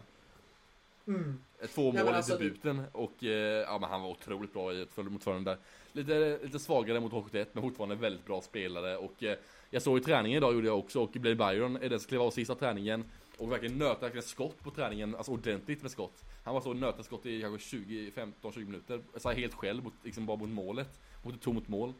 Mm. 1.07 1.41
Eh, 1.61 1.67
Två 1.67 1.91
mål 1.91 1.95
i 1.95 1.99
alltså, 1.99 2.37
debuten 2.37 2.83
och 2.91 3.23
eh, 3.23 3.61
ja, 3.61 3.77
men 3.81 3.89
han 3.89 4.01
var 4.01 4.09
otroligt 4.09 4.53
bra 4.53 4.73
i 4.73 4.87
mot 4.95 5.23
Frölunda. 5.23 5.57
Lite, 5.95 6.39
lite 6.43 6.59
svagare 6.59 6.99
mot 6.99 7.11
H71 7.11 7.45
men 7.53 7.63
fortfarande 7.63 7.95
väldigt 7.95 8.25
bra 8.25 8.41
spelare 8.41 8.97
och 8.97 9.23
eh, 9.23 9.37
jag 9.69 9.81
såg 9.81 9.97
i 9.97 10.01
träningen 10.01 10.37
idag 10.37 10.53
gjorde 10.53 10.67
jag 10.67 10.79
också 10.79 11.01
och 11.01 11.11
Blaine 11.11 11.37
Byron 11.37 11.75
är 11.75 11.89
den 11.89 11.99
som 11.99 12.07
klev 12.07 12.21
av 12.21 12.31
sista 12.31 12.55
träningen 12.55 13.03
och 13.37 13.51
verkligen 13.51 13.77
nöt 13.77 14.03
verkligen 14.03 14.23
skott 14.23 14.63
på 14.63 14.71
träningen, 14.71 15.15
alltså 15.15 15.31
ordentligt 15.31 15.81
med 15.81 15.91
skott. 15.91 16.23
Han 16.43 16.53
var 16.53 16.61
så 16.61 16.69
och 16.69 16.75
nöt 16.75 17.05
skott 17.05 17.25
i 17.25 17.41
kanske 17.41 17.69
20, 17.69 18.11
15-20 18.41 18.65
minuter, 18.65 19.01
så 19.15 19.29
här 19.29 19.35
helt 19.35 19.53
själv, 19.53 19.83
mot, 19.83 19.93
liksom 20.03 20.25
bara 20.25 20.37
mot 20.37 20.49
målet, 20.49 20.99
mot 21.23 21.35
ett 21.35 21.41
tomt 21.41 21.67
mål. 21.67 21.93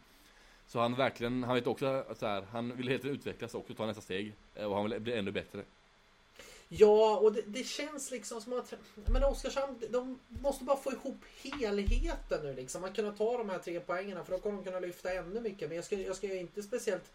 Så 0.67 0.79
han 0.79 0.95
verkligen, 0.95 1.43
han 1.43 1.55
vet 1.55 1.67
också 1.67 1.85
att 1.85 2.17
så 2.17 2.27
här, 2.27 2.43
han 2.51 2.75
vill 2.75 2.89
helt 2.89 3.05
enkelt 3.05 3.19
utvecklas 3.19 3.55
också, 3.55 3.73
ta 3.73 3.85
nästa 3.85 4.01
steg 4.01 4.33
eh, 4.55 4.65
och 4.65 4.75
han 4.75 4.89
vill 4.89 4.99
bli 4.99 5.13
ännu 5.13 5.31
bättre. 5.31 5.63
Ja, 6.67 7.17
och 7.17 7.33
det, 7.33 7.41
det 7.41 7.63
känns 7.63 8.11
liksom 8.11 8.41
som 8.41 8.53
att 8.53 8.73
men 9.05 9.23
Oskarshamn, 9.23 9.75
de 9.89 10.19
måste 10.27 10.63
bara 10.63 10.77
få 10.77 10.91
ihop 10.91 11.17
helheten 11.43 12.43
nu 12.43 12.53
liksom. 12.53 12.83
Att 12.83 12.95
kunna 12.95 13.11
ta 13.11 13.37
de 13.37 13.49
här 13.49 13.59
tre 13.59 13.79
poängerna 13.79 14.23
för 14.23 14.31
då 14.31 14.39
kommer 14.39 14.57
de 14.57 14.63
kunna 14.65 14.79
lyfta 14.79 15.13
ännu 15.13 15.41
mycket. 15.41 15.67
Men 15.69 15.75
jag 15.75 15.85
ska, 15.85 15.95
jag 15.95 16.15
ska 16.15 16.27
ju 16.27 16.39
inte 16.39 16.63
speciellt 16.63 17.11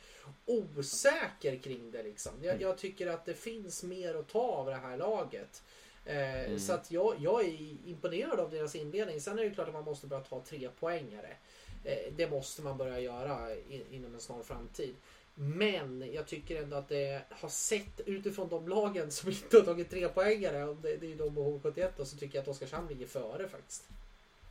osäker 0.47 1.57
kring 1.57 1.91
det 1.91 2.03
liksom. 2.03 2.33
Jag, 2.43 2.61
jag 2.61 2.79
tycker 2.79 3.07
att 3.07 3.25
det 3.25 3.35
finns 3.35 3.83
mer 3.83 4.15
att 4.15 4.29
ta 4.29 4.41
av 4.41 4.67
det 4.67 4.77
här 4.77 4.97
laget. 4.97 5.63
Eh, 6.05 6.41
Mm. 6.41 6.59
Så 6.59 6.73
att 6.73 6.91
jag, 6.91 7.15
jag 7.19 7.45
är 7.45 7.77
imponerad 7.87 8.41
av 8.41 8.51
deras 8.51 8.75
inledning. 8.75 9.21
Sen 9.21 9.39
är 9.39 9.45
det 9.45 9.51
klart 9.51 9.69
att 9.69 9.75
man 9.75 9.85
måste 9.85 10.07
börja 10.07 10.23
ta 10.25 10.41
tre 10.41 10.69
poängare. 10.81 11.37
Eh, 11.85 12.13
det 12.17 12.31
måste 12.31 12.63
man 12.63 12.77
börja 12.77 13.01
göra 13.01 13.55
in, 13.55 13.85
inom 13.91 14.15
en 14.15 14.21
snar 14.21 14.43
framtid. 14.43 14.95
Men 15.43 16.05
jag 16.13 16.27
tycker 16.27 16.63
ändå 16.63 16.77
att 16.77 16.89
det 16.89 17.23
har 17.31 17.49
sett 17.49 18.01
utifrån 18.07 18.49
de 18.49 18.69
lagen 18.69 19.11
som 19.11 19.29
inte 19.29 19.57
har 19.57 19.65
tagit 19.65 19.91
tre 19.91 20.09
poängare 20.09 20.65
och 20.65 20.77
det, 20.77 20.97
det 20.97 21.07
är 21.07 21.11
ju 21.11 21.17
de 21.17 21.39
och 21.39 21.63
HV71 21.63 21.91
då, 21.97 22.05
så 22.05 22.17
tycker 22.17 22.39
jag 22.39 22.43
att 22.43 22.49
Oskarshamn 22.49 22.89
ligger 22.89 23.07
före 23.07 23.49
faktiskt. 23.49 23.89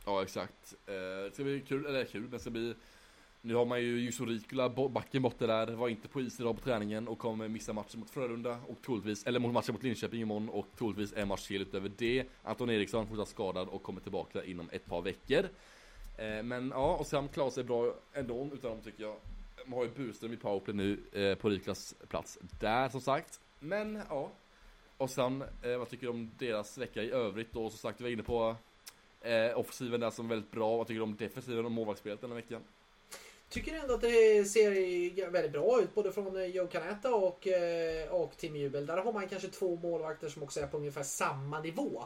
Ja 0.06 0.22
exakt. 0.22 0.74
Eh, 0.86 0.94
det 0.94 1.30
ska 1.34 1.42
bli 1.42 1.60
kul, 1.60 1.86
eller 1.86 2.04
kul, 2.04 2.30
det 2.30 2.38
ska 2.38 2.50
bli 2.50 2.74
Nu 3.40 3.54
har 3.54 3.64
man 3.64 3.80
ju 3.80 4.00
Jusso 4.00 4.24
Rikula, 4.24 4.68
backen 4.68 5.22
borta 5.22 5.46
där, 5.46 5.66
var 5.66 5.88
inte 5.88 6.08
på 6.08 6.20
is 6.20 6.40
idag 6.40 6.56
på 6.56 6.62
träningen 6.62 7.08
och 7.08 7.18
kommer 7.18 7.48
missa 7.48 7.72
matchen 7.72 8.00
mot 8.00 8.10
Frölunda 8.10 8.58
och 8.68 8.82
troligtvis, 8.86 9.26
eller 9.26 9.38
mot 9.40 9.52
matchen 9.52 9.74
mot 9.74 9.82
Linköping 9.82 10.20
imorgon 10.20 10.48
och 10.48 10.66
troligtvis 10.78 11.12
en 11.16 11.28
match 11.28 11.46
till 11.46 11.62
utöver 11.62 11.90
det. 11.96 12.24
Anton 12.42 12.70
Eriksson 12.70 13.06
fortsatt 13.06 13.28
skadad 13.28 13.68
och 13.68 13.82
kommer 13.82 14.00
tillbaka 14.00 14.44
inom 14.44 14.70
ett 14.72 14.86
par 14.86 15.02
veckor. 15.02 15.48
Eh, 16.18 16.42
men 16.42 16.70
ja, 16.74 16.96
och 16.96 17.06
Sam 17.06 17.28
klarar 17.28 17.50
sig 17.50 17.64
bra 17.64 17.94
ändå 18.12 18.50
utan 18.54 18.70
dem 18.70 18.80
tycker 18.84 19.02
jag. 19.02 19.16
Man 19.70 19.78
har 19.78 19.84
ju 19.84 19.90
Burström 19.90 20.32
i 20.32 20.36
powerplay 20.36 20.76
nu 20.76 20.98
eh, 21.12 21.34
på 21.38 21.48
Riklas 21.48 21.94
plats 22.08 22.38
där 22.60 22.88
som 22.88 23.00
sagt. 23.00 23.40
Men 23.58 24.02
ja. 24.08 24.30
Och 24.96 25.10
sen, 25.10 25.44
eh, 25.62 25.76
vad 25.76 25.88
tycker 25.88 26.06
du 26.06 26.12
om 26.12 26.30
deras 26.38 26.78
vecka 26.78 27.02
i 27.02 27.10
övrigt 27.10 27.52
då? 27.52 27.70
Som 27.70 27.78
sagt, 27.78 28.00
vi 28.00 28.04
var 28.04 28.10
inne 28.10 28.22
på 28.22 28.56
eh, 29.20 29.58
offensiven 29.58 30.00
där 30.00 30.10
som 30.10 30.26
är 30.26 30.28
väldigt 30.28 30.50
bra. 30.50 30.76
Vad 30.76 30.86
tycker 30.86 30.98
du 30.98 31.02
om 31.02 31.16
defensiven 31.16 31.64
och 31.64 31.70
målvaktsspelet 31.70 32.20
den 32.20 32.30
här 32.30 32.36
veckan? 32.36 32.62
Tycker 33.48 33.74
ändå 33.74 33.94
att 33.94 34.00
det 34.00 34.44
ser 34.44 35.30
väldigt 35.30 35.52
bra 35.52 35.80
ut 35.82 35.94
både 35.94 36.12
från 36.12 36.36
eh, 36.36 36.44
Joe 36.44 36.66
Canetta 36.66 37.14
och, 37.14 37.46
eh, 37.46 38.08
och 38.08 38.36
Tim 38.36 38.56
Jubel. 38.56 38.86
Där 38.86 38.96
har 38.96 39.12
man 39.12 39.28
kanske 39.28 39.48
två 39.48 39.76
målvakter 39.76 40.28
som 40.28 40.42
också 40.42 40.60
är 40.60 40.66
på 40.66 40.76
ungefär 40.76 41.02
samma 41.02 41.60
nivå. 41.60 42.04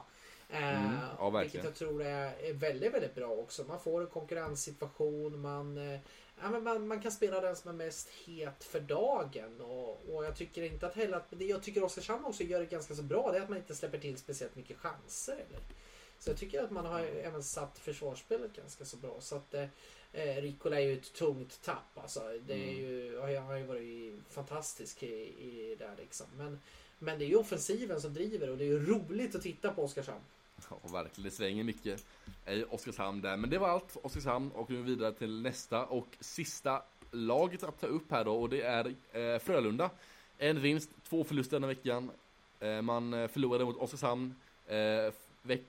Eh, 0.50 0.84
Mm, 0.84 0.98
ja, 1.18 1.30
vilket 1.30 1.64
jag 1.64 1.74
tror 1.74 2.02
är, 2.02 2.52
väldigt, 2.52 2.94
väldigt 2.94 3.14
bra 3.14 3.28
också. 3.28 3.64
Man 3.68 3.80
får 3.80 4.00
en 4.00 4.06
konkurrenssituation, 4.06 5.40
man, 5.40 5.78
ja, 6.40 6.50
men 6.50 6.62
man, 6.62 6.88
man 6.88 7.00
kan 7.00 7.12
spela 7.12 7.40
den 7.40 7.56
som 7.56 7.70
är 7.70 7.74
mest 7.74 8.08
het 8.08 8.64
för 8.64 8.80
dagen. 8.80 9.60
Och, 9.60 10.02
och 10.08 10.24
jag 10.24 10.36
tycker 10.36 10.62
inte 10.62 10.86
att 10.86 10.94
heller 10.94 11.16
att, 11.16 11.26
det 11.30 11.44
jag 11.44 11.62
tycker 11.62 11.84
Oskarshamn 11.84 12.24
också 12.24 12.42
gör 12.42 12.60
det 12.60 12.66
ganska 12.66 12.94
så 12.94 13.02
bra, 13.02 13.32
det 13.32 13.38
är 13.38 13.42
att 13.42 13.48
man 13.48 13.58
inte 13.58 13.74
släpper 13.74 13.98
till 13.98 14.16
speciellt 14.16 14.56
mycket 14.56 14.76
chanser. 14.78 15.32
Eller? 15.32 15.60
Så 16.18 16.30
jag 16.30 16.36
tycker 16.38 16.62
att 16.62 16.70
man 16.70 16.86
har 16.86 17.00
även 17.00 17.42
satt 17.42 17.78
försvarsspelet 17.78 18.56
ganska 18.56 18.84
så 18.84 18.96
bra. 18.96 19.16
Så 19.20 19.36
att 19.36 19.54
eh, 19.54 19.66
eh, 20.12 20.42
Rikola 20.42 20.80
är 20.80 20.84
ju 20.84 20.92
ett 20.98 21.12
tungt 21.12 21.62
tapp. 21.64 21.98
Alltså. 21.98 22.20
Det 22.46 22.54
är 22.54 22.68
Mm. 22.68 22.76
ju, 22.76 23.20
han 23.20 23.46
har 23.46 23.56
ju 23.56 23.64
varit 23.64 24.14
fantastisk 24.30 25.02
i, 25.02 25.14
i 25.22 25.76
där 25.78 25.94
liksom. 25.98 26.26
Men, 26.36 26.60
men 26.98 27.18
det 27.18 27.24
är 27.24 27.28
ju 27.28 27.36
offensiven 27.36 28.00
som 28.00 28.14
driver 28.14 28.50
och 28.50 28.58
det 28.58 28.64
är 28.64 28.68
ju 28.68 28.86
roligt 28.86 29.34
att 29.34 29.42
titta 29.42 29.72
på 29.72 29.82
Oskarshamn. 29.82 30.24
Ja, 30.70 30.78
verkligen. 30.92 31.24
Det 31.24 31.30
svänger 31.30 31.64
mycket 31.64 32.04
i 32.46 32.64
Oskarshamn 32.64 33.20
där. 33.20 33.36
Men 33.36 33.50
det 33.50 33.58
var 33.58 33.68
allt 33.68 33.92
för 33.92 34.06
Oskarshamn 34.06 34.50
och 34.50 34.70
nu 34.70 34.82
vidare 34.82 35.12
till 35.12 35.42
nästa 35.42 35.86
och 35.86 36.08
sista 36.20 36.82
laget 37.10 37.62
att 37.62 37.80
ta 37.80 37.86
upp 37.86 38.10
här 38.10 38.24
då 38.24 38.42
och 38.42 38.48
det 38.48 38.62
är 38.62 38.94
eh, 39.12 39.38
Frölunda. 39.38 39.90
En 40.38 40.60
vinst, 40.60 40.90
två 41.08 41.24
förluster 41.24 41.60
den 41.60 41.68
veckan. 41.68 42.10
Eh, 42.60 42.82
man 42.82 43.14
eh, 43.14 43.28
förlorade 43.28 43.64
mot 43.64 43.76
Oskarshamn. 43.76 44.34
Eh, 44.66 45.12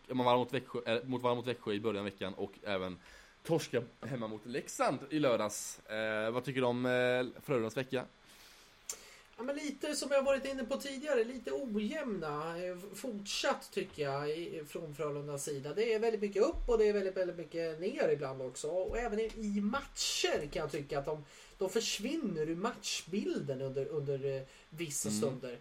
man 0.07 0.26
vann 0.26 0.38
mot, 0.38 0.53
Växjö, 0.53 0.80
eh, 0.86 1.03
mot, 1.03 1.22
vann 1.22 1.38
mot 1.38 1.48
Växjö 1.48 1.74
i 1.74 1.80
början 1.80 1.99
av 1.99 2.12
veckan 2.12 2.34
och 2.34 2.52
även 2.64 2.98
torska 3.44 3.84
hemma 4.02 4.28
mot 4.28 4.45
Leksand 4.45 4.99
i 5.10 5.20
lördags. 5.20 5.80
Eh, 5.80 6.32
vad 6.32 6.44
tycker 6.44 6.62
du 6.62 6.68
om 6.68 6.86
eh, 6.86 7.41
Frölundas 7.41 7.78
vecka? 7.78 8.06
Ja, 9.38 9.44
men 9.44 9.56
lite 9.56 9.95
som 9.95 10.12
jag 10.12 10.24
varit 10.24 10.45
inne 10.45 10.64
på 10.66 10.78
tidigare, 10.78 11.24
lite 11.24 11.52
ojämna. 11.52 12.57
eh, 12.66 12.78
Fortsatt 12.95 13.72
tycker 13.72 14.03
jag 14.03 14.30
från 14.68 14.95
Frölundas 14.95 15.44
sida. 15.44 15.74
Det 15.74 15.94
är 15.94 15.99
väldigt 15.99 16.22
mycket 16.22 16.44
upp 16.44 16.70
och 16.70 16.78
det 16.78 16.88
är 16.88 16.94
väldigt, 16.94 17.18
väldigt 17.18 17.38
mycket 17.38 17.80
ner 17.80 18.10
ibland 18.10 18.41
också. 18.41 18.68
Och 18.68 18.98
även 18.98 19.20
i- 19.20 19.62
matcher 19.62 20.40
kan 20.52 20.62
jag 20.62 20.72
tycka 20.72 20.99
att 20.99 21.06
de, 21.06 21.26
de 21.57 21.70
försvinner 21.70 22.49
ur 22.49 22.56
matchbilden 22.56 23.62
under, 23.62 23.86
under 23.88 24.26
eh, 24.38 24.41
vissa 24.70 25.10
Mm. 25.10 25.22
stunder. 25.22 25.57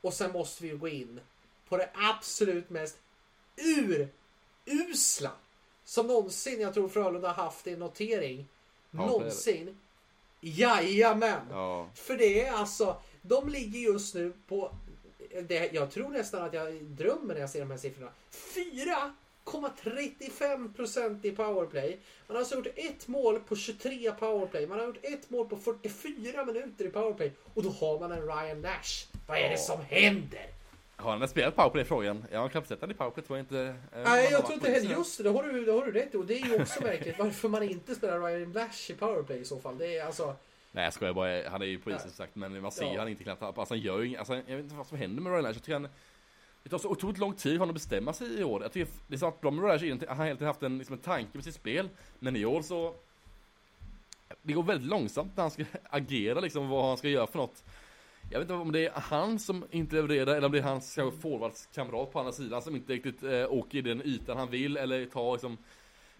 Och 0.00 0.14
sen 0.14 0.32
måste 0.32 0.62
vi 0.62 0.70
gå 0.70 0.88
in 0.88 1.20
på 1.68 1.76
det 1.76 1.90
absolut 1.94 2.70
mest 2.70 2.96
urusla 4.66 5.30
som 5.84 6.06
någonsin 6.06 6.60
jag 6.60 6.74
tror 6.74 6.88
Frölunda 6.88 7.28
har 7.32 7.44
haft 7.44 7.66
i 7.66 7.72
en 7.72 7.78
notering. 7.78 8.46
Ja, 8.90 9.06
någonsin. 9.06 9.78
Jajamän! 10.44 11.40
Ja. 11.50 11.88
För 11.94 12.16
det 12.16 12.40
är 12.40 12.52
alltså, 12.52 12.96
de 13.22 13.48
ligger 13.48 13.80
just 13.80 14.14
nu 14.14 14.32
på, 14.48 14.74
det, 15.42 15.72
jag 15.72 15.90
tror 15.90 16.08
nästan 16.08 16.42
att 16.42 16.54
jag 16.54 16.84
drömmer 16.84 17.34
när 17.34 17.40
jag 17.40 17.50
ser 17.50 17.60
de 17.60 17.70
här 17.70 17.78
siffrorna. 17.78 18.10
4,35% 18.54 21.26
i 21.26 21.30
powerplay. 21.30 21.98
Man 22.26 22.34
har 22.34 22.40
alltså 22.40 22.56
gjort 22.56 22.66
ett 22.76 23.08
mål 23.08 23.40
på 23.40 23.56
23 23.56 24.12
powerplay. 24.12 24.66
Man 24.66 24.78
har 24.78 24.86
gjort 24.86 24.98
ett 25.02 25.30
mål 25.30 25.48
på 25.48 25.56
44 25.56 26.44
minuter 26.44 26.84
i 26.84 26.88
powerplay. 26.88 27.32
Och 27.54 27.62
då 27.62 27.70
har 27.70 28.00
man 28.00 28.12
en 28.12 28.22
Ryan 28.22 28.60
Nash. 28.60 29.06
Vad 29.26 29.38
är 29.38 29.50
det 29.50 29.58
som 29.58 29.80
händer? 29.80 30.46
Har 30.96 31.16
han 31.16 31.28
spelat 31.28 31.56
powerplay 31.56 31.84
frågan? 31.84 32.24
Jag 32.32 32.40
har 32.40 32.48
knappt 32.48 32.68
sett 32.68 32.80
han 32.80 32.90
i 32.90 32.94
powerplay 32.94 33.24
tror 33.24 33.38
jag 33.38 33.42
inte. 33.44 33.60
eh, 33.92 34.02
Nej, 34.04 34.28
jag 34.32 34.40
tror 34.42 34.54
inte 34.54 34.66
på 34.66 34.72
heller 34.72 34.90
just 34.90 35.22
det. 35.22 35.28
Har 35.30 35.42
du, 35.42 35.64
det 35.64 35.72
har 35.72 35.86
du 35.86 35.92
rätt 35.92 36.14
i. 36.14 36.16
Och 36.16 36.26
det 36.26 36.34
är 36.40 36.46
ju 36.46 36.62
också 36.62 36.82
märkligt 36.82 37.18
varför 37.18 37.48
man 37.48 37.62
inte 37.62 37.94
spelar 37.94 38.20
Ryan 38.20 38.52
Nash 38.52 38.90
i 38.90 38.94
powerplay 38.94 39.38
i 39.40 39.44
så 39.44 39.60
fall. 39.60 39.78
Det 39.78 39.98
är 39.98 40.06
alltså... 40.06 40.36
Nej 40.72 40.84
jag 40.84 40.92
skojar 40.92 41.12
bara, 41.12 41.48
han 41.48 41.62
är 41.62 41.66
ju 41.66 41.78
på 41.78 41.90
isen 41.90 42.00
som 42.00 42.10
sagt 42.10 42.34
men 42.36 42.60
man 42.62 42.72
ser 42.72 42.84
Ja. 42.92 42.98
han 42.98 43.08
inte 43.08 43.24
knappt, 43.24 43.42
alltså 43.42 43.74
han 43.74 43.78
gör 43.80 44.00
ju 44.00 44.16
alltså, 44.16 44.34
jag 44.34 44.42
vet 44.56 44.58
inte 44.64 44.74
vad 44.74 44.86
som 44.86 44.98
händer 44.98 45.22
med 45.22 45.32
Ryan 45.32 45.42
Lash, 45.42 45.52
jag 45.54 45.62
tycker 45.62 45.72
han 45.72 45.88
Det 46.62 46.68
tar 46.70 46.78
så 46.78 46.88
otroligt 46.88 47.18
lång 47.18 47.34
tid 47.34 47.52
för 47.52 47.58
honom 47.58 47.68
att 47.70 47.74
bestämma 47.74 48.12
sig 48.12 48.40
i 48.40 48.44
år. 48.44 48.62
Jag 48.62 48.72
tycker 48.72 48.92
det 49.08 49.14
är 49.14 49.18
som 49.18 49.28
att 49.28 49.42
de 49.42 49.56
med 49.56 49.64
Ryan 49.64 49.74
Lash 49.76 49.84
egentligen- 49.84 50.08
han 50.08 50.18
har 50.18 50.24
egentligen 50.26 50.46
haft 50.48 50.62
en, 50.62 50.78
liksom 50.78 50.92
en 50.94 51.00
tanke 51.00 51.30
med 51.32 51.44
sitt 51.44 51.54
spel, 51.54 51.88
men 52.18 52.36
i 52.36 52.44
år 52.44 52.62
så 52.62 52.94
Det 54.42 54.52
går 54.52 54.62
väldigt 54.62 54.88
långsamt 54.90 55.36
när 55.36 55.42
han 55.42 55.50
ska 55.50 55.64
agera 55.90 56.40
liksom, 56.40 56.68
vad 56.68 56.84
han 56.88 56.96
ska 56.96 57.08
göra 57.08 57.26
för 57.26 57.38
något. 57.38 57.64
Jag 58.30 58.38
vet 58.38 58.44
inte 58.50 58.54
om 58.54 58.72
det 58.72 58.86
är 58.86 58.92
han 59.00 59.38
som 59.38 59.64
inte 59.70 59.96
levererar 59.96 60.34
eller 60.34 60.46
om 60.46 60.52
det 60.52 60.58
är 60.58 60.62
hans 60.62 60.94
kanske 60.94 61.20
forwardskamrat 61.20 62.12
på 62.12 62.18
andra 62.18 62.32
sidan 62.32 62.62
som 62.62 62.76
inte 62.76 62.92
riktigt 62.92 63.22
eh, 63.22 63.52
åker 63.52 63.78
i 63.78 63.82
den 63.82 64.02
ytan 64.02 64.36
han 64.36 64.50
vill 64.50 64.76
eller 64.76 65.06
tar 65.06 65.32
liksom 65.32 65.58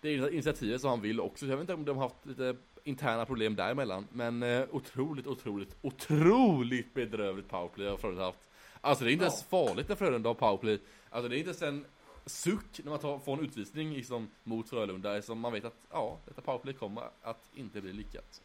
det 0.01 0.13
initiativet 0.15 0.81
som 0.81 0.91
han 0.91 1.01
vill 1.01 1.21
också. 1.21 1.47
Jag 1.47 1.57
vet 1.57 1.61
inte 1.61 1.75
om 1.75 1.85
de 1.85 1.97
har 1.97 2.03
haft 2.05 2.27
lite 2.27 2.57
interna 2.85 3.27
problem 3.27 3.57
däremellan. 3.57 4.07
Men 4.13 4.43
eh, 4.43 4.65
otroligt, 4.71 5.27
otroligt, 5.27 5.77
otroligt 5.83 6.95
bedrövligt 6.95 7.49
powerplay 7.49 7.89
har 7.89 7.97
Frölunda 7.97 8.25
haft. 8.25 8.49
Alltså 8.81 9.05
det 9.05 9.11
är 9.11 9.13
inte 9.13 9.25
Ja. 9.25 9.29
ens 9.31 9.43
farligt 9.45 9.89
när 9.89 9.97
Frölunda 9.97 10.29
har 10.29 10.35
powerplay. 10.35 10.79
Alltså 11.11 11.29
det 11.29 11.37
är 11.37 11.39
inte 11.39 11.49
ens 11.51 11.63
en 11.63 11.85
suck 12.27 12.81
när 12.85 12.91
man 12.91 12.99
tar, 12.99 13.19
får 13.19 13.33
en 13.33 13.45
utvisning 13.45 13.93
liksom, 13.95 14.31
mot 14.43 14.69
Frölunda. 14.71 15.23
Som 15.23 15.39
man 15.41 15.53
vet 15.53 15.65
att 15.65 15.77
ja, 15.91 16.19
detta 16.25 16.41
powerplay 16.41 16.75
kommer 16.75 17.03
att 17.23 17.49
inte 17.55 17.81
bli 17.81 17.93
lyckat. 17.93 18.41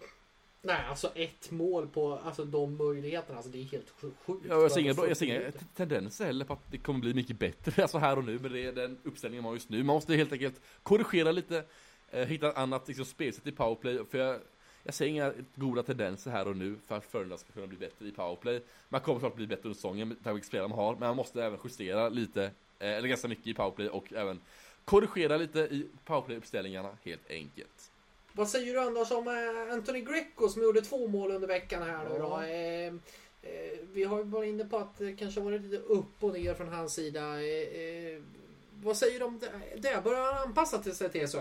Nej, 0.62 0.86
alltså 0.90 1.12
ett 1.16 1.52
mål 1.52 1.88
på 1.88 2.14
alltså, 2.24 2.46
de 2.46 2.78
möjligheterna. 2.78 3.36
Alltså, 3.38 3.52
det 3.52 3.60
är 3.60 3.64
helt 3.64 3.94
sj- 4.02 4.12
sjukt. 4.26 4.46
Ja, 4.50 4.62
jag 4.62 4.72
ser 4.72 4.82
inga, 4.82 4.94
Bara 4.94 5.08
jag 5.08 5.18
ser 5.18 5.26
inga 5.26 5.36
40 5.36 5.46
minuter. 5.48 5.66
tendenser 5.76 6.26
heller 6.26 6.46
på 6.46 6.54
att 6.54 6.72
det 6.72 6.78
kommer 6.78 7.00
bli 7.00 7.14
mycket 7.14 7.40
bättre 7.40 7.82
alltså 7.82 7.98
här 7.98 8.18
och 8.18 8.24
nu 8.24 8.40
med 8.40 8.52
det, 8.52 8.72
den 8.72 8.98
uppställningen 9.04 9.44
man 9.44 9.50
har 9.50 9.56
just 9.56 9.70
nu. 9.70 9.78
Man 9.78 9.94
måste 9.96 10.16
helt 10.16 10.32
enkelt 10.34 10.62
korrigera 10.84 11.32
lite, 11.32 11.64
eh, 12.12 12.28
hitta 12.28 12.50
ett 12.50 12.58
annat 12.58 12.88
liksom, 12.88 13.06
spelsätt 13.06 13.48
i 13.48 13.52
powerplay. 13.52 14.00
För 14.12 14.18
jag, 14.18 14.40
jag 14.84 14.94
ser 14.94 15.06
inga 15.06 15.34
goda 15.56 15.84
tendenser 15.84 16.32
här 16.32 16.48
och 16.48 16.58
nu 16.58 16.76
för 16.88 16.98
att 16.98 17.06
Frölunda 17.06 17.38
ska 17.38 17.52
kunna 17.54 17.68
bli 17.68 17.78
bättre 17.78 18.08
i 18.08 18.12
powerplay. 18.12 18.62
Man 18.90 19.02
kommer 19.02 19.20
såklart 19.20 19.36
bli 19.36 19.48
bättre 19.48 19.64
under 19.64 19.76
säsongen 19.76 20.08
med 20.08 20.24
tanke 20.24 20.40
på 20.42 20.46
spelare 20.48 20.68
man 20.68 20.78
har, 20.80 20.92
men 20.92 21.00
man 21.08 21.16
måste 21.16 21.44
även 21.44 21.60
justera 21.64 22.10
lite, 22.10 22.44
eh, 22.44 22.52
eller 22.80 23.08
ganska 23.08 23.28
mycket 23.28 23.48
i 23.48 23.54
powerplay 23.54 23.90
och 23.90 24.14
även 24.14 24.42
korrigera 24.86 25.38
lite 25.38 25.60
i 25.60 25.88
powerplay-uppställningarna 26.06 26.98
helt 27.04 27.30
enkelt. 27.30 27.92
Vad 28.40 28.50
säger 28.50 28.74
du 28.74 28.80
annars 28.80 29.12
om 29.12 29.28
eh, 29.28 29.74
Anthony 29.74 30.02
Greco 30.02 30.50
som 30.50 30.64
gjorde 30.64 30.82
två 30.82 31.08
mål 31.08 31.32
under 31.32 31.48
veckan 31.48 31.84
här 31.84 32.10
nu 32.10 32.20
då? 32.20 32.26
Ja. 32.26 32.48
Eh, 32.48 32.88
eh, 33.42 33.80
vi 33.94 34.04
har 34.04 34.18
ju 34.18 34.24
varit 34.24 34.48
inne 34.48 34.66
på 34.66 34.78
att 34.78 34.98
det 34.98 35.14
kanske 35.14 35.42
varit 35.42 35.62
lite 35.62 35.78
upp 35.78 36.24
och 36.24 36.34
ner 36.34 36.54
från 36.54 36.68
hans 36.68 36.94
sida. 36.94 37.22
Vad 38.84 38.98
säger 38.98 39.20
du 39.20 39.26
om 39.26 39.40
det? 39.78 40.04
Börjar 40.04 40.34
han 40.34 40.48
anpassa 40.48 40.78
till 40.78 40.96
sig 40.96 41.10
till 41.10 41.28
SHL? 41.28 41.38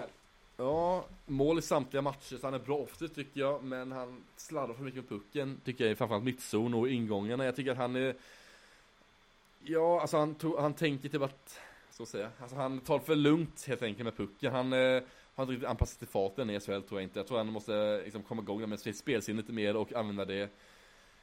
Ja, 0.57 1.05
mål 1.27 1.59
i 1.59 1.62
samtliga 1.62 2.03
matcher, 2.03 2.37
så 2.37 2.47
han 2.47 2.55
är 2.55 2.59
bra 2.59 2.77
offensivt 2.77 3.15
tycker 3.15 3.41
jag, 3.41 3.65
men 3.65 3.93
han 3.93 4.25
sladdar 4.37 4.75
för 4.75 4.83
mycket 4.83 5.01
med 5.01 5.09
pucken, 5.09 5.61
tycker 5.65 5.87
jag, 5.87 5.99
framförallt 5.99 6.25
mittzon 6.25 6.75
och 6.75 6.89
ingångarna. 6.89 7.45
Jag 7.45 7.57
tycker 7.57 7.70
att 7.70 7.79
han 7.79 7.97
är... 7.97 8.15
Ja, 9.65 10.01
alltså 10.01 10.16
han, 10.16 10.35
tror, 10.35 10.61
han 10.61 10.75
tänker 10.75 11.09
typ 11.09 11.23
att, 11.23 11.61
så 11.91 12.03
att 12.03 12.09
säga, 12.09 12.31
alltså 12.41 12.57
han 12.57 12.81
tar 12.81 12.99
för 12.99 13.16
lugnt 13.16 13.65
helt 13.69 13.83
enkelt 13.83 14.05
med 14.05 14.16
pucken. 14.16 14.53
Han 14.53 14.73
har 15.39 15.44
inte 15.44 15.52
riktigt 15.52 15.69
anpassat 15.69 15.98
till 15.98 16.09
farten 16.09 16.51
i 16.51 16.60
SHL 16.60 16.66
tror 16.66 16.85
jag 16.90 17.02
inte. 17.02 17.19
Jag 17.19 17.27
tror 17.27 17.39
han 17.39 17.52
måste 17.52 18.02
liksom 18.05 18.23
komma 18.23 18.43
igång 18.43 18.69
med 18.69 18.81
sitt 18.81 18.97
spelsinne 18.97 19.40
lite 19.40 19.52
mer 19.52 19.77
och 19.77 19.93
använda 19.93 20.24
det 20.24 20.51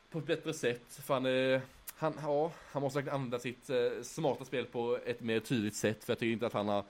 på 0.10 0.20
ett 0.20 0.26
bättre 0.26 0.54
sätt. 0.54 1.00
För 1.06 1.14
han, 1.14 1.26
eh, 1.26 1.62
han, 1.96 2.14
ja, 2.22 2.52
han 2.72 2.82
måste 2.82 2.98
verkligen 2.98 3.16
använda 3.16 3.40
sitt 3.40 3.70
eh, 3.70 3.78
smarta 4.04 4.46
spel 4.46 4.66
på 4.66 5.00
ett 5.06 5.22
mer 5.22 5.40
tydligt 5.40 5.76
sätt. 5.76 6.04
För 6.04 6.12
jag 6.12 6.20
tycker 6.20 6.34
inte 6.34 6.48
att 6.48 6.54
han 6.54 6.68
har 6.68 6.86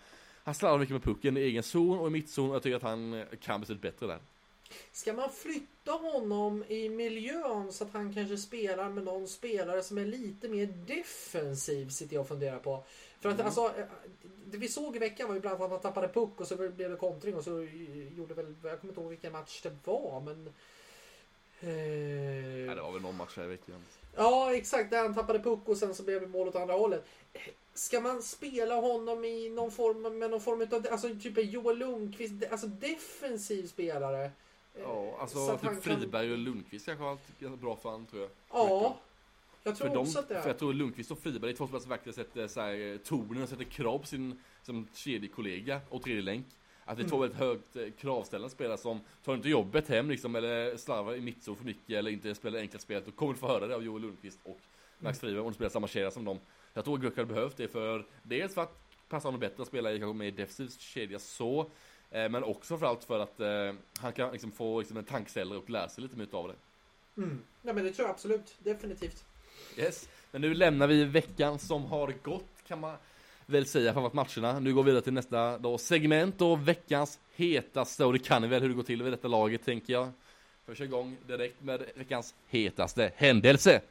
han 0.46 0.56
slarvar 0.56 0.80
mycket 0.80 0.94
med 0.94 1.04
pucken 1.04 1.38
i 1.38 1.42
egen 1.42 1.64
zon 1.64 2.00
och 2.00 2.08
i 2.08 2.10
mittzon 2.10 2.50
och 2.50 2.56
jag 2.56 2.64
tycker 2.64 2.76
att 2.76 2.84
han 2.84 3.14
eh, 3.14 3.26
kan 3.42 3.60
betydligt 3.60 3.82
bättre 3.82 4.08
där. 4.08 4.20
Ska 4.92 5.14
man 5.14 5.30
flytta 5.30 5.92
honom 5.92 6.64
i 6.68 6.90
miljön 6.90 7.72
så 7.72 7.84
att 7.84 7.94
han 7.94 8.14
kanske 8.14 8.38
spelar 8.38 8.90
med 8.90 9.04
någon 9.04 9.28
spelare 9.28 9.84
som 9.84 9.98
är 9.98 10.06
lite 10.06 10.50
mer 10.50 10.66
defensiv 10.66 11.90
sitter 11.90 12.14
jag 12.14 12.22
och 12.22 12.28
funderar 12.28 12.60
på. 12.60 12.84
För 13.26 13.30
att 13.32 13.36
Mm. 13.40 13.46
alltså, 13.46 13.80
eh, 13.80 13.86
det 14.46 14.58
vi 14.58 14.68
såg 14.68 14.96
i 14.96 15.00
veckan 15.00 15.28
var 15.28 15.36
ju 15.36 15.42
bland 15.42 15.56
annat 15.62 15.72
att 15.78 15.84
han 15.84 15.94
tappade 15.94 16.14
puck 16.14 16.40
och 16.40 16.48
så 16.48 16.56
blev 16.56 16.92
det 16.92 16.96
kontring 16.98 17.36
och 17.36 17.44
så 17.44 17.68
gjorde 18.18 18.34
väl, 18.34 18.56
jag 18.64 18.80
kommer 18.82 18.92
inte 18.92 19.02
ihåg 19.02 19.10
vilken 19.10 19.32
match 19.32 19.62
det 19.62 19.76
var 19.84 20.22
men... 20.26 20.54
Eh, 21.60 22.66
Ja, 22.66 22.76
det 22.76 22.82
var 22.82 22.92
väl 22.92 23.02
någon 23.02 23.18
match 23.18 23.38
här 23.38 23.44
i 23.44 23.48
veckan. 23.48 23.76
Ja, 24.16 24.56
exakt. 24.56 24.90
Där 24.90 25.02
han 25.02 25.16
tappade 25.16 25.40
puck 25.40 25.60
och 25.66 25.78
sen 25.78 25.96
så 25.96 26.04
blev 26.04 26.22
det 26.22 26.28
mål 26.28 26.48
åt 26.48 26.56
andra 26.56 26.74
hållet. 26.74 27.06
Ska 27.74 28.00
man 28.02 28.22
spela 28.24 28.76
honom 28.76 29.26
i 29.26 29.50
någon 29.50 29.72
form, 29.72 30.20
med 30.20 30.32
någon 30.32 30.42
form 30.42 30.62
av, 30.62 30.86
alltså 30.92 31.10
typ 31.22 31.38
Joel 31.38 31.78
Lundqvist, 31.78 32.34
alltså 32.52 32.68
defensiv 32.68 33.68
spelare? 33.68 34.32
Ja, 34.80 35.16
Så 35.28 35.52
alltså 35.52 35.58
typ 35.58 35.84
Friberg 35.84 36.32
och 36.32 36.38
Lundqvist 36.38 36.86
kanske 36.86 37.04
ganska 37.40 37.58
bra 37.66 37.76
för 37.76 37.90
han 37.90 38.06
tror 38.06 38.22
jag. 38.22 38.32
Ja, 38.52 38.98
jag 39.66 39.76
tror 39.78 39.88
För, 39.88 39.96
de, 39.96 40.02
också 40.02 40.20
att 40.20 40.28
det 40.28 40.36
för 40.36 40.42
är. 40.44 40.48
jag 40.48 40.58
tror 40.60 40.74
Lundqvist 40.74 41.12
och 41.12 41.20
Friberg 41.20 41.52
är 41.52 41.56
två 41.56 41.68
spelare 41.68 41.82
som 41.82 41.90
verkligen 41.90 42.14
sätter 42.14 42.48
så 42.48 42.62
här, 42.62 42.74
eh, 42.94 42.98
tonen 42.98 43.44
och 43.44 43.50
sätter 43.50 43.64
krav 43.64 44.00
på 44.00 44.06
sin 44.06 44.40
som 44.64 44.88
kedjekollega 44.94 45.82
och 45.90 46.04
tredje 46.04 46.22
länk. 46.22 46.46
Att 46.86 46.98
det 46.98 47.04
är 47.04 47.08
två 47.08 47.16
Mm. 47.16 47.22
väldigt 47.30 47.40
högt 47.40 47.76
eh, 47.76 48.02
kravställande 48.02 48.50
spelare 48.50 48.78
som 48.78 49.00
tar 49.24 49.36
inte 49.36 49.50
jobbet 49.50 49.88
hem 49.88 50.10
liksom 50.10 50.36
eller 50.36 50.78
slarvar 50.78 51.16
i 51.16 51.22
mittzon 51.22 51.56
för 51.56 51.66
mycket 51.66 51.90
eller 51.90 52.12
inte 52.12 52.36
spelar 52.36 52.60
enkla 52.60 52.80
spel. 52.80 53.02
Då 53.06 53.12
kommer 53.12 53.34
du 53.34 53.40
få 53.40 53.48
höra 53.48 53.68
det 53.68 53.76
av 53.76 53.84
Joel 53.84 54.02
Lundqvist 54.02 54.40
och 54.44 54.60
Max 55.00 55.20
Friberg 55.20 55.40
om 55.40 55.46
de 55.46 55.54
spelar 55.54 55.70
samma 55.70 55.88
kedja 55.88 56.12
som 56.12 56.26
dem. 56.26 56.40
Jag 56.74 56.84
tror 56.86 56.98
Guck 56.98 57.18
hade 57.18 57.34
behövt 57.34 57.58
det 57.58 57.68
för 57.68 58.06
dels 58.24 58.54
för 58.54 58.62
att 58.62 58.78
passa 59.10 59.28
honom 59.28 59.40
bättre 59.40 59.62
att 59.62 59.68
spela 59.68 59.94
i 59.94 60.00
kanske 60.00 60.18
mer 60.18 60.32
defensiv 60.32 60.68
kedja 60.80 61.20
så. 61.20 61.72
Eh, 62.12 62.30
men 62.30 62.44
också 62.44 62.68
framförallt 62.68 63.04
för 63.04 63.20
att 63.20 63.40
eh, 63.40 63.74
han 64.00 64.14
kan 64.14 64.32
liksom 64.32 64.52
få 64.52 64.80
liksom, 64.80 64.98
en 64.98 65.04
tankställare 65.04 65.58
och 65.58 65.70
lära 65.70 65.90
sig 65.90 66.02
lite 66.04 66.18
mer 66.18 66.28
av 66.32 66.48
det. 66.48 66.56
Mm. 67.22 67.40
Ja, 67.62 67.74
men 67.74 67.84
det 67.84 67.92
tror 67.92 68.08
jag 68.08 68.14
absolut. 68.14 68.56
Definitivt. 68.60 69.26
Yes. 69.78 70.10
Men 70.32 70.42
nu 70.42 70.54
lämnar 70.54 70.88
vi 70.88 71.04
veckan 71.04 71.60
som 71.60 71.86
har 71.86 72.14
gått 72.24 72.46
kan 72.68 72.80
man 72.80 72.98
väl 73.46 73.66
säga 73.66 73.94
framförallt 73.94 74.38
matcherna. 74.38 74.60
Nu 74.60 74.74
går 74.74 74.84
vi 74.84 74.92
vidare 74.92 75.04
till 75.04 75.14
nästa 75.14 75.58
då, 75.58 75.78
segment 75.78 76.42
och 76.42 76.68
veckans 76.68 77.20
hetaste 77.36 78.06
och 78.06 78.14
det 78.14 78.20
kan 78.20 78.42
ni 78.42 78.48
väl 78.48 78.62
hur 78.62 78.70
det 78.70 78.76
går 78.76 78.84
till 78.84 79.04
vid 79.04 79.14
detta 79.14 79.28
laget 79.28 79.66
tänker 79.66 79.94
jag. 79.94 80.12
Får 80.66 80.76
köra 80.76 80.86
igång 80.86 81.18
direkt 81.28 81.62
med 81.62 81.84
veckans 81.96 82.36
hetaste 82.48 83.12
händelse. 83.16 83.82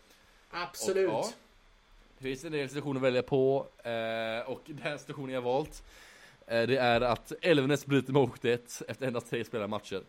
Absolut. 0.51 1.09
Och, 1.09 1.15
ja, 1.15 1.33
det 2.19 2.25
finns 2.25 2.45
en 2.45 2.53
del 2.53 2.69
situationer 2.69 2.97
att 2.97 3.05
välja 3.05 3.23
på 3.23 3.67
eh, 3.83 4.51
och 4.51 4.61
den 4.67 4.99
situationen 4.99 5.35
jag 5.35 5.43
valt 5.43 5.83
eh, 6.47 6.63
det 6.63 6.77
är 6.77 7.01
att 7.01 7.33
Elvenes 7.41 7.87
bryter 7.87 8.13
målet 8.13 8.45
efter 8.89 9.07
endast 9.07 9.31
tre 9.31 9.45
spelade 9.45 9.69
matcher. 9.69 10.03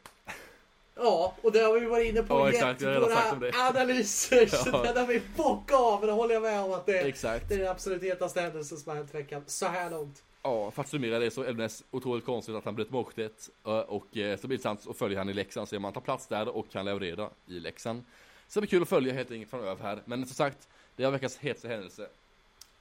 Ja, 0.96 1.36
och 1.42 1.52
det 1.52 1.60
har 1.60 1.80
vi 1.80 1.86
varit 1.86 2.08
inne 2.10 2.24
på 2.24 2.34
Ja, 2.34 2.50
exakt. 2.50 2.82
Om 2.84 3.40
det. 3.40 3.52
analyser. 3.56 4.46
Så 4.64 4.70
Ja. 4.74 4.84
den 4.84 4.98
har 4.98 5.06
vi 5.08 5.22
bockat 5.38 5.80
av. 5.80 6.02
Det 6.06 6.12
håller 6.12 6.34
jag 6.34 6.42
med 6.44 6.62
om 6.62 6.74
att 6.74 6.86
det, 6.86 7.00
Exakt. 7.00 7.50
det 7.50 7.56
är 7.56 7.60
den 7.60 7.68
absolut 7.68 8.04
hetaste 8.04 8.42
händelsen 8.42 8.78
som 8.78 8.90
har 8.90 8.96
hänt 8.98 9.10
i 9.14 9.18
veckan. 9.18 9.42
Så 9.46 9.66
här 9.66 9.90
långt. 9.90 10.24
Ja, 10.44 10.72
för 10.72 10.82
att 10.82 10.90
summera 10.90 11.20
det 11.20 11.32
så 11.32 11.42
är 11.44 11.48
Elfsnäs 11.48 11.84
otroligt 11.92 12.26
konstigt 12.26 12.56
att 12.56 12.66
han 12.66 12.76
bröt 12.76 12.90
målet 12.90 13.50
och 13.64 14.18
eh, 14.18 14.38
så 14.40 14.48
blir 14.48 14.48
det 14.48 14.54
intressant 14.54 14.88
att 14.90 14.98
följa 14.98 15.18
han 15.18 15.30
i 15.30 15.34
Leksand, 15.34 15.70
se 15.70 15.78
om 15.78 15.84
han 15.84 15.94
tar 15.94 16.02
plats 16.02 16.28
där 16.28 16.48
och 16.56 16.70
kan 16.72 16.86
leverera 16.86 17.30
i 17.48 17.60
Leksand. 17.60 18.04
Så 18.48 18.60
det 18.60 18.62
blir 18.62 18.70
kul 18.70 18.82
att 18.82 18.90
följa 18.90 19.14
helt 19.14 19.32
enkelt 19.32 19.50
framöver 19.52 19.84
här, 19.84 20.00
men 20.06 20.26
som 20.26 20.36
sagt, 20.36 20.68
det 20.96 21.04
är 21.04 21.12
veckans 21.12 21.38
hetaste 21.38 21.68
händelse. 21.68 22.08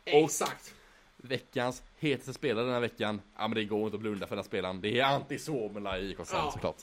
Exakt. 0.04 0.74
veckans 1.16 1.82
hetaste 1.98 2.32
spelare 2.32 2.64
den 2.64 2.74
här 2.74 2.80
veckan, 2.80 3.20
ja 3.38 3.48
men 3.48 3.54
det 3.54 3.64
går 3.64 3.84
inte 3.84 3.94
att 3.94 4.00
blunda 4.00 4.26
för 4.26 4.36
den 4.36 4.42
här 4.42 4.48
spelaren. 4.48 4.80
Det 4.80 5.00
är 5.00 5.04
Antti 5.04 5.38
Suomela 5.38 5.98
i 5.98 6.10
IK 6.10 6.18
Ja. 6.32 6.50
såklart. 6.52 6.76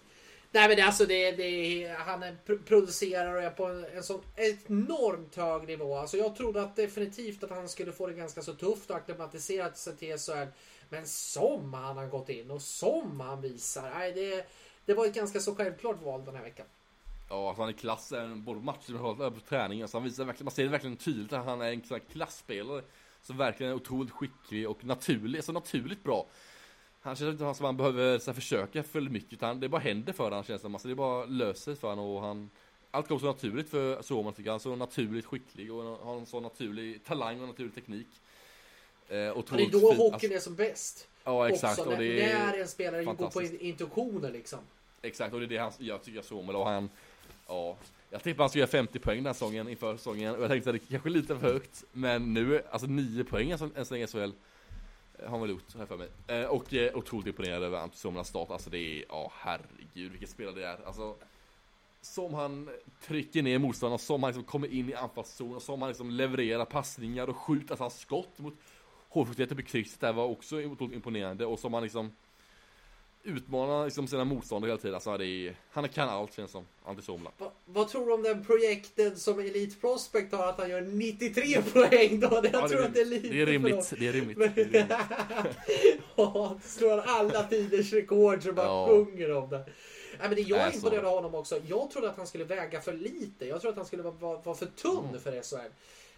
Nej 0.54 0.68
men 0.68 0.78
det, 0.78 0.84
alltså 0.84 1.06
det, 1.06 1.32
det, 1.32 1.96
han 1.98 2.24
producerar 2.66 3.36
och 3.36 3.44
är 3.44 3.50
på 3.50 3.66
en, 3.66 3.86
en 3.86 4.04
sån 4.04 4.22
enormt 4.36 5.36
hög 5.36 5.68
nivå. 5.68 5.98
Alltså 5.98 6.18
jag 6.18 6.36
trodde 6.36 6.62
att 6.62 6.76
definitivt 6.76 7.44
att 7.44 7.50
han 7.50 7.70
skulle 7.70 7.92
få 7.92 8.08
det 8.08 8.14
ganska 8.14 8.42
så 8.42 8.54
tufft 8.54 8.90
och 8.90 8.96
acklimatiserat 8.96 9.78
sig 9.78 9.98
till 9.98 10.18
SHL. 10.18 10.48
Men 10.90 11.08
som 11.08 11.74
han 11.74 11.98
har 11.98 12.08
gått 12.08 12.30
in 12.30 12.52
och 12.52 12.62
som 12.62 13.20
han 13.20 13.42
visar. 13.42 13.92
Nej, 13.94 14.14
det, 14.14 14.46
det 14.86 14.94
var 14.94 15.06
ett 15.06 15.16
ganska 15.16 15.40
så 15.40 15.56
självklart 15.56 16.02
val 16.02 16.26
den 16.26 16.36
här 16.36 16.44
veckan. 16.44 16.66
Ja, 17.30 17.48
alltså 17.48 17.62
han 17.62 17.70
är 17.70 17.74
klass, 17.74 18.12
eh, 18.12 18.36
både 18.36 18.60
på 18.60 18.66
matcher 18.66 19.06
och 19.06 19.18
på 19.18 19.40
träning. 19.50 19.82
Alltså 19.82 19.98
han 19.98 20.04
visar 20.04 20.26
verkligen, 20.26 20.46
man 20.46 20.52
ser 20.52 20.64
det 20.64 20.70
verkligen 20.70 20.98
tydligt 20.98 21.34
att 21.34 21.46
han 21.46 21.62
är 21.62 21.74
en 21.74 21.84
sån 21.84 22.00
här 22.00 22.14
klassspelare. 22.14 22.82
Som 23.22 23.38
verkligen 23.38 23.72
är 23.72 23.76
otroligt 23.76 24.12
skicklig 24.12 24.70
och 24.70 24.86
naturlig, 24.86 25.44
så 25.44 25.52
naturligt 25.52 26.04
bra. 26.04 26.28
Han 27.02 27.16
känns 27.16 27.32
inte 27.32 27.54
som 27.54 27.66
han 27.66 27.78
behöver 27.78 28.20
så 28.20 28.32
här, 28.32 28.36
försöka 28.36 28.84
för 28.84 29.02
mycket, 29.02 29.34
utan 29.34 29.60
det 29.60 29.70
bara 29.70 29.82
händer 29.82 30.14
för 30.14 30.24
honom 30.24 30.44
känns 30.44 30.62
det. 30.62 30.68
Alltså 30.68 30.88
det 30.88 30.96
bara 30.96 31.26
löser 31.26 31.62
sig 31.62 31.76
för 31.76 31.90
honom 31.90 32.06
och 32.06 32.22
han 32.22 32.50
allt 32.92 33.08
går 33.08 33.20
så 33.20 33.26
naturligt 33.26 33.70
för 33.70 34.02
Suomen 34.02 34.34
tycker 34.34 34.50
jag. 34.50 34.52
Han 34.52 34.60
är 34.60 34.60
så 34.60 34.76
naturligt 34.76 35.26
skicklig 35.26 35.74
och 35.74 35.84
har 35.84 36.18
en 36.18 36.26
så 36.26 36.40
naturlig 36.40 37.04
talang 37.04 37.42
och 37.42 37.48
naturlig 37.48 37.76
teknik. 37.76 38.08
Eh, 39.10 39.30
Och 39.30 39.46
det 39.52 39.64
är 39.64 39.72
då 39.72 39.94
hockeyn 39.94 40.14
alltså, 40.14 40.28
är 40.34 40.40
som 40.40 40.56
bäst. 40.56 41.08
Ja 41.24 41.50
exakt 41.50 41.80
Också, 41.80 41.92
och 41.92 41.98
det 41.98 42.22
är 42.22 42.46
när 42.46 42.58
en 42.58 42.68
spelare 42.68 43.04
går 43.04 43.30
på 43.30 43.42
intuitioner 43.42 44.32
liksom. 44.32 44.60
Exakt, 45.02 45.34
och 45.34 45.40
det 45.40 45.46
är 45.46 45.48
det 45.48 45.58
han, 45.58 45.72
jag 45.78 46.04
tycker 46.04 46.22
Suomela 46.22 46.60
och 46.60 46.66
han, 46.66 46.90
ja. 47.48 47.78
Jag 48.10 48.24
tippade 48.24 48.44
han 48.44 48.50
skulle 48.50 48.62
göra 48.62 48.72
50 48.72 49.00
poäng 49.00 49.18
den 49.18 49.26
här 49.26 49.34
säsongen 49.34 49.70
inför 49.70 49.98
säsongen 49.98 50.36
och 50.36 50.42
jag 50.42 50.50
tänkte 50.50 50.70
att 50.70 50.76
det 50.76 50.90
kanske 50.90 51.10
är 51.10 51.12
lite 51.12 51.40
för 51.40 51.54
högt. 51.54 51.84
Men 51.92 52.34
nu, 52.34 52.62
alltså 52.72 52.88
9 52.88 53.24
poäng 53.24 53.52
än 53.52 53.58
så 53.58 53.94
länge 53.94 54.04
i 54.04 54.08
SHL. 54.08 54.32
Har 55.22 55.30
han 55.30 55.42
väl 55.42 55.50
gjort, 55.50 55.76
här 55.78 55.86
för 55.86 55.98
mig. 55.98 56.10
Eh, 56.28 56.46
och 56.46 56.74
eh, 56.74 56.96
otroligt 56.96 57.28
imponerad 57.28 57.64
över 57.64 57.78
Antti 57.78 57.98
start. 58.24 58.52
Alltså 58.52 58.70
det 58.70 58.78
är, 58.78 59.06
ja 59.10 59.32
herregud 59.36 60.12
vilket 60.12 60.30
spelare 60.30 60.56
det 60.56 60.68
är. 60.68 60.86
Alltså, 60.86 61.16
som 62.02 62.34
han 62.34 62.70
trycker 63.02 63.44
ner 63.44 63.60
motståndarna, 63.60 63.98
som 63.98 64.24
han 64.24 64.30
liksom 64.30 64.44
kommer 64.44 64.68
in 64.68 64.90
i 64.90 64.94
anfallszon 64.94 65.62
som 65.62 65.82
han 65.82 65.90
liksom 65.90 66.10
levererar 66.10 66.66
passningar 66.66 67.28
och 67.28 67.38
skjuter. 67.38 67.72
Alltså 67.72 67.84
hans 67.84 68.00
skott 68.00 68.40
mot 68.40 68.54
hårfuktigheten 69.10 69.58
på 69.58 69.64
krysset 69.64 70.00
där 70.00 70.14
var 70.14 70.26
också 70.26 70.62
otroligt 70.62 70.96
imponerande 70.96 71.46
och 71.46 71.60
som 71.60 71.74
han 71.74 71.84
liksom 71.84 72.12
utmanar 73.24 73.86
liksom 73.86 74.08
sina 74.08 74.24
motståndare 74.26 74.70
hela 74.70 74.82
tiden. 74.82 74.96
Alltså 74.96 75.18
det 75.18 75.26
är, 75.26 75.56
han 75.72 75.90
kan 75.90 76.10
allt 76.10 76.34
känns 76.36 76.52
som, 76.52 76.66
Antti 76.86 77.02
Suomela. 77.04 77.32
Va, 77.38 77.52
vad 77.66 77.90
tror 77.90 78.06
du 78.08 78.14
om 78.14 78.24
den 78.24 78.46
projekten 78.46 79.16
som 79.20 79.40
Elite 79.40 79.76
Prospect 79.82 80.34
har 80.34 80.48
att 80.48 80.58
han 80.60 80.70
gör 80.70 80.82
93 80.82 81.62
poäng 81.74 82.20
då? 82.20 82.28
Jag 82.44 82.46
Ja, 82.54 82.68
tror 82.68 82.82
att 82.86 82.94
det 82.94 83.02
är 83.02 83.06
lite 83.06 83.28
det 83.28 83.42
är 83.42 83.46
rimligt, 83.46 83.94
det 84.00 84.08
är 84.08 84.14
rimligt. 84.14 84.38
Men- 84.38 84.54
Det 84.56 84.62
är 84.62 84.66
rimligt. 84.66 84.92
Ja, 86.16 86.60
slår 86.64 86.98
alla 87.06 87.44
tiders 87.44 87.94
rekord 87.94 88.44
så 88.44 88.54
bara 88.54 88.66
Ja. 88.66 88.88
sjunger 88.88 89.32
om 89.32 89.50
det. 89.50 89.58
Nej, 90.20 90.30
men 90.30 90.36
det 90.36 90.42
jag 90.42 90.60
är 90.60 90.76
imponerad 90.76 91.06
av 91.06 91.14
honom 91.16 91.36
också. 91.36 91.62
Jag 91.68 91.92
trodde 91.92 92.10
att 92.10 92.18
han 92.18 92.28
skulle 92.28 92.44
väga 92.44 92.82
för 92.82 92.94
lite. 92.94 93.46
Jag 93.46 93.62
trodde 93.62 93.70
att 93.72 93.78
han 93.78 93.86
skulle 93.86 94.04
vara, 94.04 94.38
vara, 94.38 94.56
för 94.56 94.66
tunn 94.66 95.06
Mm. 95.10 95.22
för 95.22 95.32
SHL. 95.32 95.72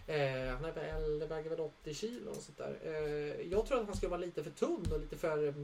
Eh, 0.06 0.54
han 0.54 0.64
är 0.64 0.72
väl, 0.74 1.18
det 1.18 1.26
väger 1.26 1.50
väl 1.50 1.60
80 1.60 1.94
kilo 1.94 2.30
och 2.30 2.36
sånt 2.36 2.58
där. 2.58 2.76
Eh, 2.84 3.46
jag 3.50 3.66
trodde 3.66 3.80
att 3.82 3.88
han 3.88 3.96
skulle 3.96 4.10
vara 4.10 4.20
lite 4.20 4.44
för 4.44 4.50
tunn 4.50 4.86
och 4.92 5.00
lite 5.00 5.16
för... 5.16 5.54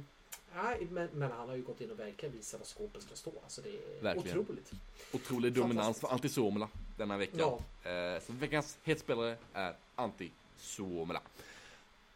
Nej, 0.54 0.86
men, 0.90 1.08
men 1.14 1.32
han 1.32 1.48
har 1.48 1.56
ju 1.56 1.62
gått 1.62 1.80
in 1.80 1.90
och 1.90 1.98
verkligen 1.98 2.34
visat 2.34 2.60
vad 2.60 2.66
skåpet 2.66 3.02
ska 3.02 3.14
stå. 3.14 3.32
Alltså 3.42 3.60
det 3.62 3.68
är 3.68 4.02
Verkligen. 4.02 4.38
otroligt. 4.38 4.72
Otrolig 5.12 5.52
dominans 5.52 6.00
för 6.00 6.08
Antti 6.08 6.28
Suomela 6.28 6.68
denna 6.96 7.16
veckan. 7.16 7.38
Ja. 7.82 7.90
Eh, 7.90 8.20
så 8.22 8.32
veckans 8.32 8.78
hetspelare 8.84 9.36
är 9.52 9.74
Antti 9.94 10.30
Suomela. 10.56 11.20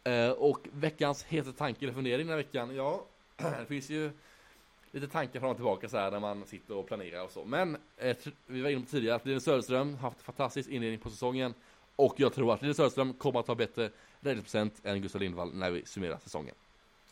Eh, 0.03 0.29
och 0.29 0.67
veckans 0.71 1.23
heta 1.23 1.51
tanke 1.51 1.85
eller 1.85 1.93
fundering 1.93 2.27
den 2.27 2.29
här 2.29 2.43
veckan, 2.43 2.75
ja, 2.75 3.05
det 3.37 3.65
finns 3.67 3.89
ju 3.89 4.11
lite 4.91 5.07
tankar 5.07 5.39
fram 5.39 5.49
och 5.49 5.55
tillbaka 5.55 5.89
så 5.89 5.97
här 5.97 6.11
när 6.11 6.19
man 6.19 6.45
sitter 6.45 6.75
och 6.75 6.87
planerar 6.87 7.23
och 7.23 7.31
så. 7.31 7.45
Men 7.45 7.77
eh, 7.97 8.17
vi 8.45 8.61
var 8.61 8.69
inne 8.69 8.81
på 8.81 8.91
tidigare 8.91 9.15
att 9.15 9.25
Linus 9.25 9.43
Söderström 9.43 9.93
har 9.95 10.09
haft 10.09 10.21
fantastisk 10.21 10.69
inledning 10.69 10.99
på 10.99 11.09
säsongen. 11.09 11.53
Och 11.95 12.19
jag 12.19 12.33
tror 12.33 12.53
att 12.53 12.61
Linus 12.61 12.77
Söderström 12.77 13.13
kommer 13.13 13.39
att 13.39 13.47
ha 13.47 13.55
bättre 13.55 13.89
räddningsprocent 14.19 14.73
än 14.83 15.01
Gustav 15.01 15.21
Lindvall 15.21 15.53
när 15.53 15.71
vi 15.71 15.85
summerar 15.85 16.19
säsongen. 16.23 16.55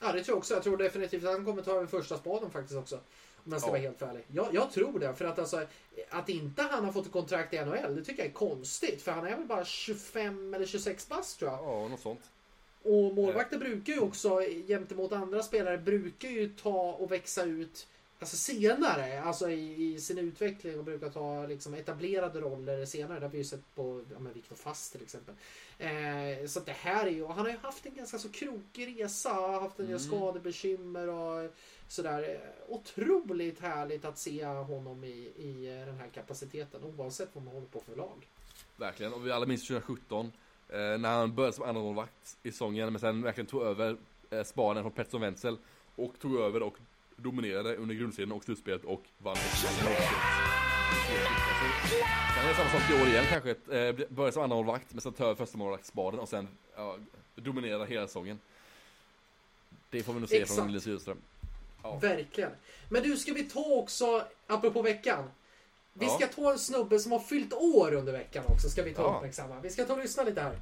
Ja, 0.03 0.11
det 0.11 0.23
tror 0.23 0.33
jag 0.33 0.37
också. 0.37 0.53
Jag 0.53 0.63
tror 0.63 0.77
definitivt 0.77 1.23
att 1.25 1.31
han 1.31 1.45
kommer 1.45 1.61
ta 1.61 1.71
över 1.75 1.87
första 1.87 2.17
spaden 2.17 2.51
faktiskt 2.51 2.79
också. 2.79 2.99
Om 3.45 3.51
jag 3.51 3.61
ska 3.61 3.67
Ja. 3.67 3.71
vara 3.71 3.81
helt 3.81 4.01
ärlig. 4.01 4.23
Jag, 4.27 4.47
jag 4.53 4.71
tror 4.71 4.99
det. 4.99 5.13
För 5.15 5.25
att 5.25 5.39
alltså, 5.39 5.65
att 6.09 6.29
inte 6.29 6.61
han 6.61 6.85
har 6.85 6.91
fått 6.91 7.05
ett 7.05 7.11
kontrakt 7.11 7.53
i 7.53 7.65
NHL, 7.65 7.95
det 7.95 8.03
tycker 8.03 8.21
jag 8.23 8.29
är 8.29 8.33
konstigt. 8.33 9.01
För 9.01 9.11
han 9.11 9.27
är 9.27 9.37
väl 9.37 9.45
bara 9.47 9.65
25 9.65 10.53
eller 10.53 10.65
26 10.65 11.09
bast 11.09 11.39
tror 11.39 11.51
jag. 11.51 11.59
Ja, 11.63 11.87
något 11.87 11.99
sånt. 11.99 12.21
Och 12.83 13.13
målvakter 13.13 13.57
brukar 13.57 13.93
ju 13.93 13.99
också, 13.99 14.39
gentemot 14.67 15.11
andra 15.11 15.43
spelare, 15.43 15.77
brukar 15.77 16.29
ju 16.29 16.49
ta 16.49 16.91
och 16.91 17.11
växa 17.11 17.43
ut 17.43 17.87
alltså 18.23 18.37
senare, 18.37 19.21
alltså 19.23 19.49
i, 19.49 19.93
i 19.93 19.99
sin 19.99 20.17
utveckling 20.17 20.77
och 20.79 20.83
brukar 20.85 21.09
ta 21.09 21.47
liksom 21.47 21.73
etablerade 21.73 22.41
roller 22.41 22.85
senare. 22.85 23.19
Det 23.19 23.25
har 23.25 23.31
vi 23.31 23.37
ju 23.37 23.43
sett 23.43 23.75
på 23.75 24.01
ja, 24.11 24.17
Viktor 24.33 24.55
Fast 24.55 24.91
till 24.91 25.01
exempel. 25.01 25.35
Eh, 25.79 26.47
så 26.47 26.59
det 26.59 26.71
här 26.71 27.05
är 27.05 27.11
ju, 27.11 27.25
han 27.27 27.37
har 27.37 27.49
ju 27.49 27.57
haft 27.57 27.85
en 27.85 27.95
ganska 27.95 28.17
så 28.17 28.29
krokig 28.29 28.99
resa, 28.99 29.29
haft 29.33 29.79
en 29.79 29.85
del 29.85 29.95
Mm. 29.95 29.99
skadebekymmer 29.99 31.09
och 31.09 31.51
sådär. 31.87 32.23
Eh, 32.29 32.73
Otroligt 32.73 33.59
härligt 33.59 34.05
att 34.05 34.17
se 34.17 34.45
honom 34.45 35.03
i, 35.03 35.31
i 35.37 35.83
den 35.85 35.97
här 35.97 36.07
kapaciteten 36.07 36.81
oavsett 36.83 37.29
vad 37.33 37.43
man 37.43 37.53
håller 37.53 37.67
på 37.67 37.79
för 37.79 37.95
lag. 37.95 38.27
Verkligen, 38.77 39.13
och 39.13 39.27
vi 39.27 39.31
alla 39.31 39.45
minns 39.45 39.67
2017 39.67 40.31
eh, 40.69 40.77
när 40.77 41.09
han 41.09 41.35
började 41.35 41.55
som 41.55 41.65
andra 41.65 41.81
målvakt 41.81 42.37
i 42.43 42.51
säsongen 42.51 42.91
men 42.93 42.99
sen 42.99 43.21
verkligen 43.21 43.47
tog 43.47 43.61
över 43.63 43.97
eh, 44.29 44.43
spaden 44.43 44.83
från 44.83 44.91
Pettersson 44.91 45.21
Wenzel 45.21 45.57
och 45.95 46.19
tog 46.19 46.35
över 46.39 46.63
och 46.63 46.77
dominerade 47.23 47.75
under 47.75 47.95
grundserien 47.95 48.31
och 48.31 48.43
slutspelet 48.43 48.83
och 48.85 49.03
vann. 49.17 49.35
Det 52.35 52.49
är 52.49 52.53
samma 52.53 52.69
sak 52.69 52.81
i 52.91 53.01
år 53.01 53.07
igen 53.07 53.25
kanske, 53.29 53.49
eh, 53.49 54.07
började 54.09 54.31
som 54.31 54.43
andra 54.43 54.55
målvakt 54.55 54.87
men 54.93 55.01
sen 55.01 55.13
tar 55.13 55.25
över 55.25 55.35
första 55.35 55.57
målvaktsspaden 55.57 56.19
och 56.19 56.29
sen 56.29 56.47
ja, 56.75 56.97
dominerar 57.35 57.85
hela 57.85 58.07
säsongen. 58.07 58.39
Det 59.89 60.03
får 60.03 60.13
vi 60.13 60.19
nog 60.19 60.29
se 60.29 60.41
Exakt. 60.41 60.57
från 60.59 60.67
Linus 60.67 60.87
Rydström. 60.87 61.17
Ja. 61.83 61.97
Verkligen. 61.97 62.51
Men 62.89 63.03
du, 63.03 63.17
ska 63.17 63.33
vi 63.33 63.43
ta 63.43 63.59
också, 63.65 64.25
apropå 64.47 64.81
veckan. 64.81 65.29
Vi 65.93 66.05
Ja. 66.05 66.11
ska 66.17 66.27
ta 66.27 66.51
en 66.51 66.59
snubbe 66.59 66.99
som 66.99 67.11
har 67.11 67.19
fyllt 67.19 67.53
år 67.53 67.93
under 67.93 68.11
veckan 68.13 68.43
också. 68.47 68.69
Ska 68.69 68.83
vi 68.83 68.93
ta 68.93 69.01
Ja. 69.01 69.15
uppmärksamma. 69.17 69.59
Vi 69.59 69.69
ska 69.69 69.85
ta 69.85 69.93
och 69.93 69.99
lyssna 69.99 70.23
lite 70.23 70.41
här. 70.41 70.55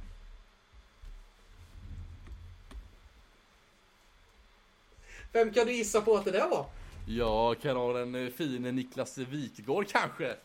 Vem 5.32 5.52
kan 5.52 5.66
du 5.66 5.72
gissa 5.72 6.00
på 6.00 6.16
att 6.16 6.24
det 6.24 6.30
där 6.30 6.48
var? 6.48 6.66
Ja, 7.06 7.54
kan 7.54 7.76
ha 7.76 7.92
den 7.92 8.14
eh, 8.14 8.30
fine 8.32 8.62
Niklas 8.76 9.18
Wikgård 9.18 9.88
kanske? 9.88 10.36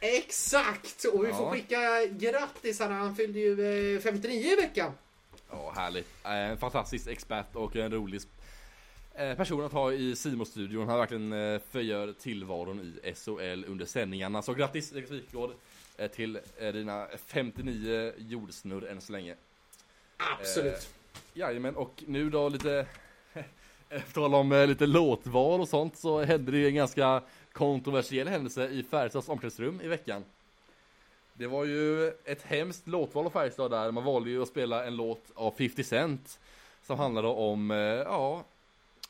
Exakt! 0.00 1.04
Och 1.04 1.24
vi 1.26 1.32
får 1.32 1.44
Ja. 1.46 1.52
skicka 1.52 2.06
grattis 2.10 2.80
här. 2.80 2.88
Han 2.90 3.16
fyllde 3.16 3.38
ju 3.38 3.94
eh, 3.96 4.00
59 4.00 4.52
i 4.52 4.56
veckan. 4.56 4.92
Ja, 5.50 5.72
härligt. 5.76 6.06
Eh, 6.24 6.30
En 6.32 6.58
fantastisk 6.58 7.06
expert 7.06 7.46
och 7.56 7.76
en 7.76 7.92
rolig 7.92 8.20
eh, 9.14 9.34
person 9.36 9.64
att 9.64 9.72
ha 9.72 9.92
i 9.92 10.16
Simon-studion. 10.16 10.88
Han 10.88 10.98
verkligen 10.98 11.32
eh, 11.32 11.60
förgör 11.70 12.12
tillvaron 12.12 12.80
i 13.04 13.14
SHL 13.14 13.64
under 13.68 13.86
sändningarna. 13.86 14.42
Så 14.42 14.54
grattis 14.54 14.92
Niklas 14.92 15.10
Wikgård 15.10 15.50
eh, 15.96 16.10
till 16.10 16.38
eh, 16.58 16.72
dina 16.72 17.06
59 17.26 18.12
jordsnurr 18.18 18.86
än 18.88 19.00
så 19.00 19.12
länge. 19.12 19.34
Absolut. 20.16 20.88
Jajamän, 21.34 21.76
och 21.76 22.04
nu 22.06 22.30
då 22.30 22.48
lite... 22.48 22.86
På 23.88 24.12
tal 24.12 24.34
om 24.34 24.52
eh, 24.52 24.66
lite 24.66 24.86
låtval 24.86 25.60
och 25.60 25.68
sånt 25.68 25.96
så 25.96 26.22
hände 26.22 26.52
det 26.52 26.58
ju 26.58 26.66
en 26.66 26.74
ganska 26.74 27.22
kontroversiell 27.52 28.28
händelse 28.28 28.68
i 28.68 28.82
Färjestads 28.82 29.28
omklädningsrum 29.28 29.80
i 29.80 29.88
veckan. 29.88 30.24
Det 31.32 31.46
var 31.46 31.64
ju 31.64 32.08
ett 32.08 32.42
hemskt 32.42 32.88
låtval 32.88 33.26
av 33.26 33.30
Färjestad 33.30 33.70
där. 33.70 33.90
Man 33.90 34.04
valde 34.04 34.30
ju 34.30 34.42
att 34.42 34.48
spela 34.48 34.86
en 34.86 34.96
låt 34.96 35.24
av 35.34 35.50
50 35.50 35.84
Cent. 35.84 36.38
Som 36.82 36.98
handlade 36.98 37.28
om, 37.28 37.70
eh, 37.70 37.76
ja, 37.76 38.44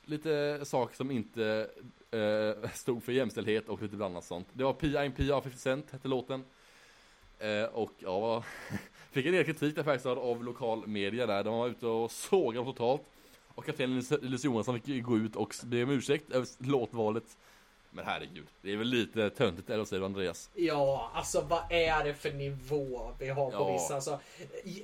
lite 0.05 0.61
saker 0.65 0.97
som 0.97 1.11
inte 1.11 1.71
eh, 2.11 2.71
stod 2.71 3.03
för 3.03 3.13
jämställdhet 3.13 3.69
och 3.69 3.83
lite 3.83 4.05
annat 4.05 4.25
sånt. 4.25 4.49
Det 4.53 4.65
var 4.65 4.73
P.I.M.P. 4.73 5.33
av 5.33 5.41
50 5.41 5.59
Cent 5.59 5.91
hette 5.91 6.09
låten. 6.09 6.45
Eh, 7.39 7.65
och 7.65 7.93
ja, 7.99 8.45
fick 9.11 9.27
en 9.27 9.33
del 9.33 9.45
kritik 9.45 9.75
där 9.75 9.83
Färjestad 9.83 10.19
av 10.19 10.45
lokal 10.45 10.87
media 10.87 11.27
där. 11.27 11.45
De 11.45 11.55
var 11.55 11.69
ute 11.69 11.87
och 11.87 12.11
sågade 12.11 12.65
dem 12.65 12.75
totalt. 12.75 13.03
Och 13.57 13.65
kaptenen 13.67 14.01
Linus- 14.01 14.45
Johansson 14.45 14.81
fick 14.81 15.03
gå 15.05 15.17
ut 15.17 15.37
och 15.37 15.55
be 15.65 15.83
om 15.83 15.91
ursäkt 15.91 16.33
över 16.33 16.49
låtvalet. 16.59 17.25
Men 17.91 18.05
herregud, 18.07 18.47
det 18.63 18.73
är 18.73 18.77
väl 18.77 18.87
lite 18.89 19.31
töntigt 19.31 19.69
eller 19.71 19.79
vad 19.79 19.89
säger 19.89 20.01
du 20.01 20.07
Andreas? 20.07 20.51
Ja, 20.55 21.11
alltså 21.15 21.41
vad 21.49 21.63
är 21.73 22.05
det 22.05 22.15
för 22.15 22.33
nivå 22.33 23.11
vi 23.21 23.29
har 23.29 23.51
på 23.51 23.57
Ja. 23.57 23.73
vissa? 23.73 23.95
Alltså, 23.95 24.19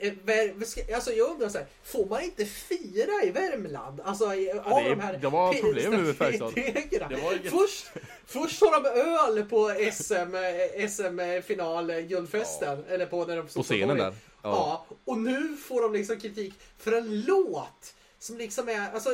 eh, 0.01 0.94
alltså 0.94 1.12
jag 1.12 1.31
undrar 1.31 1.49
så 1.49 1.59
här, 1.59 1.66
får 1.85 2.07
man 2.07 2.23
inte 2.23 2.44
fira 2.47 3.23
i 3.24 3.31
Värmland? 3.31 4.01
Alltså 4.01 4.35
i- 4.35 4.51
av 4.53 4.82
det 4.82 4.89
de 4.90 5.01
här 5.01 5.16
det 5.19 5.28
var 5.28 5.53
problem 5.55 5.90
med 6.05 6.16
Färjestad. 6.16 6.53
var 6.53 7.51
Först, 7.51 7.86
först 8.27 8.61
har 8.61 8.82
de 8.82 8.89
öl 9.01 9.44
på 9.44 9.70
SM, 9.93 10.35
eh, 10.35 10.89
SM-final 10.89 11.90
eh, 11.90 11.99
guldfesten. 12.01 12.85
Eller 12.89 13.07
på 13.07 13.24
när 13.24 13.36
de 13.36 13.47
På 13.49 13.62
scenen 13.62 13.97
där. 13.97 14.15
Ja. 14.43 14.86
och 15.05 15.19
nu 15.19 15.57
får 15.57 15.82
de 15.82 15.93
liksom 15.93 16.20
kritik 16.20 16.55
för 16.78 16.93
en 16.93 17.20
låt 17.20 17.94
som 18.23 18.39
liksom 18.39 18.69
är, 18.69 18.90
alltså, 18.93 19.11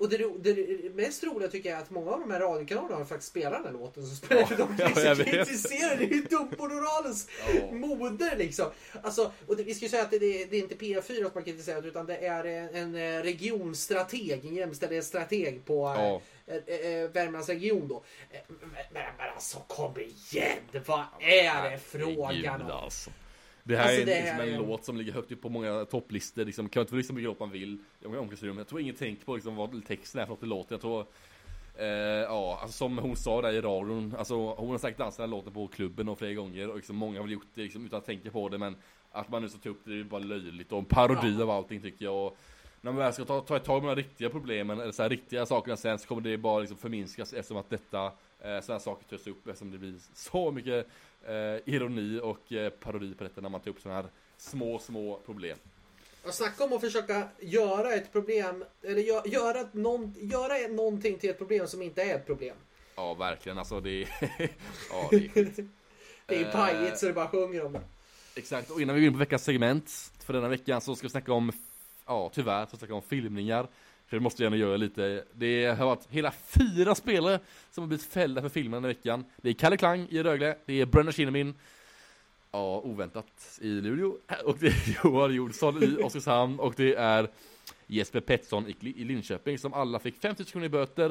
och 0.00 0.08
det, 0.08 0.18
det 0.38 0.94
mest 0.94 1.24
roliga 1.24 1.48
tycker 1.48 1.70
jag 1.70 1.78
är 1.78 1.82
att 1.82 1.90
många 1.90 2.10
av 2.10 2.20
de 2.20 2.30
här 2.30 2.40
radiokanalerna 2.40 2.96
har 2.96 3.04
faktiskt 3.04 3.30
spelat 3.30 3.52
den 3.52 3.64
här 3.64 3.80
låten. 3.80 4.06
Så 4.06 4.16
spelar 4.16 4.40
Ja, 4.50 4.56
de 4.56 4.76
ja, 4.78 5.14
kritiserar, 5.14 5.96
det 5.96 6.04
är 6.04 6.08
ju 6.08 6.22
dubbelmoralens 6.22 7.28
Ja. 7.54 7.70
moder 7.72 8.36
liksom. 8.36 8.66
Alltså, 9.02 9.32
och 9.46 9.56
det, 9.56 9.62
vi 9.62 9.74
ska 9.74 9.84
ju 9.84 9.88
säga 9.88 10.02
att 10.02 10.10
det, 10.10 10.18
det, 10.18 10.56
är 10.56 10.60
inte 10.60 10.74
P4 10.74 11.02
som 11.02 11.30
har 11.34 11.42
kritiserat 11.42 11.84
utan 11.84 12.06
det 12.06 12.16
är 12.16 12.44
en, 12.44 12.68
en 12.74 12.94
eh, 12.94 13.22
regionstrateg, 13.22 14.44
en 14.44 14.54
jämställdhetsstrateg 14.54 15.64
på 15.64 15.94
Ja. 15.96 16.20
eh, 16.54 16.56
eh, 16.66 16.92
eh, 16.94 17.10
Värmlands 17.10 17.48
region 17.48 17.88
då. 17.88 18.04
Eh, 18.30 18.40
Men, 18.48 18.56
men, 18.92 19.02
men 19.18 19.30
alltså 19.34 19.58
kom 19.66 19.94
igen, 20.00 20.58
vad 20.86 21.04
är 21.20 21.70
det 21.70 21.78
frågan 21.78 22.62
om? 22.62 22.90
Det 23.66 23.76
här 23.76 23.84
Alltså, 23.84 24.00
är 24.02 24.06
det 24.06 24.20
liksom 24.22 24.40
är- 24.40 24.46
en 24.46 24.56
låt 24.68 24.84
som 24.84 24.96
ligger 24.96 25.12
högt 25.12 25.32
upp 25.32 25.42
på 25.42 25.48
många 25.48 25.84
topplistor. 25.84 26.44
Liksom, 26.44 26.68
kan 26.68 26.80
man 26.80 26.84
inte 26.84 26.96
liksom 26.96 27.16
bygga 27.16 27.28
upp 27.28 27.40
man 27.40 27.50
vill 27.50 27.72
i 28.00 28.04
många 28.04 28.18
omklädningsrum. 28.20 28.58
Jag 28.58 28.68
tror 28.68 28.80
ingen 28.80 28.94
tänker 28.94 29.24
på 29.24 29.34
liksom, 29.34 29.56
vad 29.56 29.86
texten 29.86 30.20
är 30.20 30.24
för 30.26 30.32
något 30.32 30.42
i 30.42 30.46
låten. 30.46 30.68
Jag 30.74 30.80
tror, 30.80 31.06
eh, 31.78 31.86
ja, 31.86 32.58
alltså, 32.62 32.76
som 32.78 32.98
hon 32.98 33.16
sa 33.16 33.42
där 33.42 33.52
i 33.52 33.60
radion. 33.60 34.14
Alltså, 34.18 34.54
hon 34.54 34.70
har 34.70 34.78
säkert 34.78 34.98
dansat 34.98 35.16
den 35.16 35.30
här 35.30 35.36
låten 35.36 35.52
på 35.52 35.66
klubben 35.68 36.08
och 36.08 36.18
flera 36.18 36.32
gånger. 36.34 36.68
Och 36.70 36.76
liksom, 36.76 36.96
många 36.96 37.18
har 37.18 37.22
väl 37.24 37.32
gjort 37.32 37.46
det 37.54 37.62
liksom, 37.62 37.86
utan 37.86 37.98
att 37.98 38.06
tänka 38.06 38.30
på 38.30 38.48
det. 38.48 38.58
Men 38.58 38.76
att 39.12 39.28
man 39.28 39.42
nu 39.42 39.48
så 39.48 39.58
tar 39.58 39.70
upp 39.70 39.80
det, 39.84 39.94
det 39.94 40.00
är 40.00 40.04
bara 40.04 40.20
löjligt. 40.20 40.72
Och 40.72 40.78
en 40.78 40.84
parodi 40.84 41.34
Ja. 41.38 41.42
av 41.42 41.50
allting 41.50 41.80
tycker 41.80 42.04
jag. 42.04 42.26
Och, 42.26 42.36
när 42.80 42.92
man 42.92 42.98
väl 42.98 43.12
ska 43.12 43.24
ta, 43.24 43.40
ta 43.40 43.56
ett 43.56 43.64
tag 43.64 43.82
med 43.84 43.96
de 43.96 44.02
riktiga 44.02 44.30
problemen, 44.30 44.80
eller 44.80 44.92
så 44.92 45.02
här, 45.02 45.10
riktiga 45.10 45.46
sakerna 45.46 45.76
sen, 45.76 45.98
så 45.98 46.06
kommer 46.08 46.22
det 46.22 46.38
bara 46.38 46.60
liksom 46.60 46.76
förminskas 46.78 47.32
eftersom 47.32 47.56
att 47.56 47.70
detta, 47.70 48.04
eh, 48.40 48.60
sådana 48.62 48.80
saker 48.80 49.04
tas 49.16 49.26
upp, 49.26 49.46
eftersom 49.46 49.70
det 49.70 49.78
blir 49.78 49.94
så 50.14 50.50
mycket 50.50 50.88
eh, 51.28 51.74
ironi 51.74 52.20
och 52.22 52.52
eh, 52.52 52.70
parodi 52.70 53.14
på 53.14 53.24
detta 53.24 53.40
när 53.40 53.48
man 53.48 53.60
tar 53.60 53.70
upp 53.70 53.80
sådana 53.80 54.02
här 54.02 54.10
små, 54.36 54.78
små 54.78 55.20
problem. 55.26 55.58
Och 56.26 56.34
snacka 56.34 56.64
om 56.64 56.72
att 56.72 56.80
försöka 56.80 57.28
göra 57.40 57.94
ett 57.94 58.12
problem, 58.12 58.64
eller 58.82 59.02
gö- 59.02 59.28
göra, 59.28 59.68
någon, 59.72 60.14
göra 60.16 60.68
någonting 60.68 61.18
till 61.18 61.30
ett 61.30 61.38
problem 61.38 61.66
som 61.66 61.82
inte 61.82 62.02
är 62.02 62.14
ett 62.16 62.26
problem. 62.26 62.56
Ja, 62.96 63.14
verkligen, 63.14 63.58
alltså 63.58 63.80
det 63.80 63.90
är... 64.02 64.08
ja, 64.90 65.08
det 65.10 65.16
är 65.16 65.28
skit. 65.28 65.56
Det 66.26 66.36
är 66.36 66.44
Eh, 66.46 66.52
pajigt 66.52 66.98
så 66.98 67.06
det 67.06 67.12
bara 67.12 67.28
sjunger 67.28 67.64
om 67.64 67.72
det. 67.72 67.80
Exakt, 68.36 68.70
och 68.70 68.80
innan 68.80 68.94
vi 68.94 69.00
går 69.00 69.06
in 69.06 69.12
på 69.12 69.18
veckans 69.18 69.44
segment 69.44 70.12
för 70.24 70.32
denna 70.32 70.48
veckan 70.48 70.80
så 70.80 70.96
ska 70.96 71.06
vi 71.06 71.10
snacka 71.10 71.32
om, 71.32 71.52
ja 72.06 72.30
tyvärr, 72.34 72.64
så 72.64 72.68
ska 72.68 72.76
vi 72.76 72.78
snacka 72.78 72.94
om 72.94 73.02
filmningar. 73.02 73.68
För 74.06 74.16
det 74.16 74.20
måste 74.20 74.42
vi 74.42 74.44
gärna 74.44 74.56
göra 74.56 74.76
lite. 74.76 75.24
Det 75.32 75.66
har 75.66 75.86
varit 75.86 76.06
hela 76.10 76.30
fyra 76.30 76.94
spelare 76.94 77.40
som 77.70 77.82
har 77.82 77.88
blivit 77.88 78.06
fällda 78.06 78.42
för 78.42 78.48
filmen 78.48 78.82
den 78.82 78.84
här 78.84 78.94
veckan. 78.94 79.24
Det 79.36 79.48
är 79.48 79.52
Kalle 79.52 79.76
Klang 79.76 80.06
i 80.10 80.22
Rögle, 80.22 80.56
det 80.64 80.80
är 80.80 80.86
Brenna 80.86 81.12
Kinnamin, 81.12 81.54
ja 82.50 82.80
oväntat 82.80 83.58
i 83.60 83.68
Luleå, 83.68 84.16
och 84.44 84.58
det 84.58 84.66
är 84.66 85.04
Johan 85.04 85.34
Jonsson 85.34 85.82
i 85.82 86.02
Oskarshamn 86.02 86.60
och 86.60 86.74
det 86.76 86.94
är 86.94 87.28
Jesper 87.86 88.20
Pettersson 88.20 88.66
i, 88.66 89.04
Linköping 89.04 89.58
som 89.58 89.74
alla 89.74 89.98
fick 89.98 90.16
50 90.16 90.44
kronor 90.44 90.66
i 90.66 90.68
böter 90.68 91.10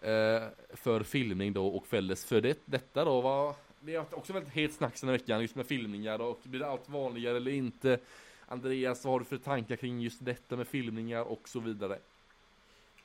eh, 0.00 0.42
för 0.74 1.02
filmning 1.02 1.52
då 1.52 1.66
och 1.66 1.86
fälldes 1.86 2.24
för 2.24 2.40
det. 2.40 2.58
Detta 2.64 3.04
då 3.04 3.20
var, 3.20 3.54
det 3.80 3.96
har 3.96 4.14
också 4.14 4.32
väldigt 4.32 4.52
het 4.52 4.72
snack 4.72 5.00
den 5.00 5.08
här 5.08 5.18
veckan 5.18 5.40
just 5.40 5.54
med 5.54 5.66
filmningar 5.66 6.20
och 6.20 6.40
blir 6.42 6.60
det 6.60 6.66
allt 6.66 6.88
vanligare 6.88 7.36
eller 7.36 7.50
inte? 7.50 7.98
Andreas, 8.46 9.04
vad 9.04 9.14
har 9.14 9.18
du 9.18 9.24
för 9.24 9.36
tankar 9.36 9.76
kring 9.76 10.00
just 10.00 10.24
detta 10.24 10.56
med 10.56 10.68
filmningar 10.68 11.22
och 11.22 11.48
så 11.48 11.60
vidare? 11.60 11.98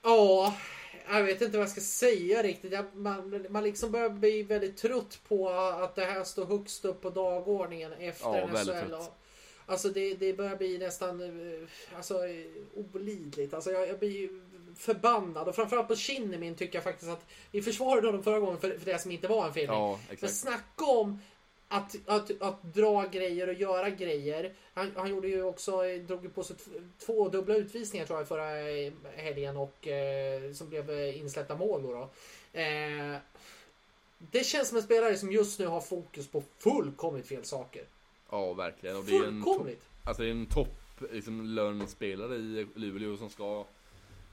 Ja, 0.04 0.54
jag 1.10 1.24
vet 1.24 1.42
inte 1.42 1.58
vad 1.58 1.66
jag 1.66 1.72
ska 1.72 1.82
säga 1.82 2.44
riktigt. 2.44 2.72
Jag, 2.72 2.86
man, 2.94 3.46
man 3.50 3.64
liksom 3.64 3.92
börjar 3.92 4.10
bli 4.10 4.44
väldigt 4.44 4.78
trött 4.78 5.20
på 5.28 5.50
att 5.50 5.96
det 5.96 6.06
här 6.06 6.24
står 6.24 6.46
högst 6.46 6.86
upp 6.86 7.02
på 7.02 7.10
dagordningen 7.10 7.94
efter 7.94 8.50
Ja, 8.54 8.64
SHL. 8.64 8.96
Alltså 9.66 9.90
det, 9.90 10.14
det 10.14 10.34
börjar 10.34 10.56
bli 10.56 10.78
nästan 10.78 11.22
eh, 11.22 11.68
alltså, 11.98 12.20
olidligt. 12.74 13.54
Alltså 13.54 13.72
jag, 13.72 13.88
jag 13.88 14.00
blir 14.00 14.30
förbannad. 14.76 15.48
Och 15.48 15.56
framförallt 15.56 15.88
på 15.88 15.96
Kinnamin 15.96 16.56
tycker 16.56 16.76
jag 16.76 16.84
faktiskt 16.84 17.12
att 17.12 17.26
vi 17.52 17.62
försvarade 17.62 18.08
honom 18.08 18.24
förra 18.24 18.40
gången 18.40 18.60
för, 18.60 18.78
för 18.78 18.86
det 18.86 19.00
som 19.00 19.12
inte 19.12 19.28
var 19.28 19.48
en 19.48 19.54
filmning. 19.54 19.80
Ja, 19.80 20.00
Men 20.20 20.30
snacka 20.30 20.86
om 20.86 21.20
att, 21.74 21.96
att, 22.06 22.42
att 22.42 22.74
dra 22.74 23.08
grejer 23.08 23.48
och 23.48 23.54
göra 23.54 23.90
grejer. 23.90 24.54
Han, 24.74 24.92
han 24.96 25.10
gjorde 25.10 25.28
ju 25.28 25.44
också, 25.44 25.72
drog 26.08 26.24
ju 26.24 26.30
på 26.30 26.44
sig 26.44 26.56
två 27.06 27.30
dubbla 27.30 27.56
utvisningar 27.56 28.06
tror 28.06 28.20
jag 28.20 28.28
förra 28.28 28.50
helgen 29.16 29.58
och 29.58 29.88
eh, 29.88 30.54
som 30.54 30.70
blev 30.70 30.90
eh, 30.90 31.20
insläppta 31.20 31.56
mål 31.56 31.84
då. 31.84 31.92
då. 31.92 32.10
Eh, 32.60 33.18
det 34.18 34.44
känns 34.46 34.68
som 34.68 34.78
en 34.78 34.84
spelare 34.84 35.18
som 35.18 35.32
just 35.32 35.60
nu 35.60 35.68
har 35.68 35.82
fokus 35.82 36.28
på 36.28 36.44
fullkomligt 36.60 37.28
fel 37.28 37.44
saker. 37.44 37.84
Ja, 38.32 38.54
verkligen. 38.54 38.98
Och 38.98 39.04
det 39.04 39.16
är 39.16 39.28
en 39.28 39.44
topp, 39.44 39.68
alltså 40.04 40.24
det 40.24 40.30
är 40.30 40.32
en 40.32 40.46
topp 40.46 40.78
liksom, 41.12 41.46
lönspelare 41.46 42.36
i 42.36 42.68
Luleå 42.76 43.18
som 43.18 43.30
ska 43.30 43.66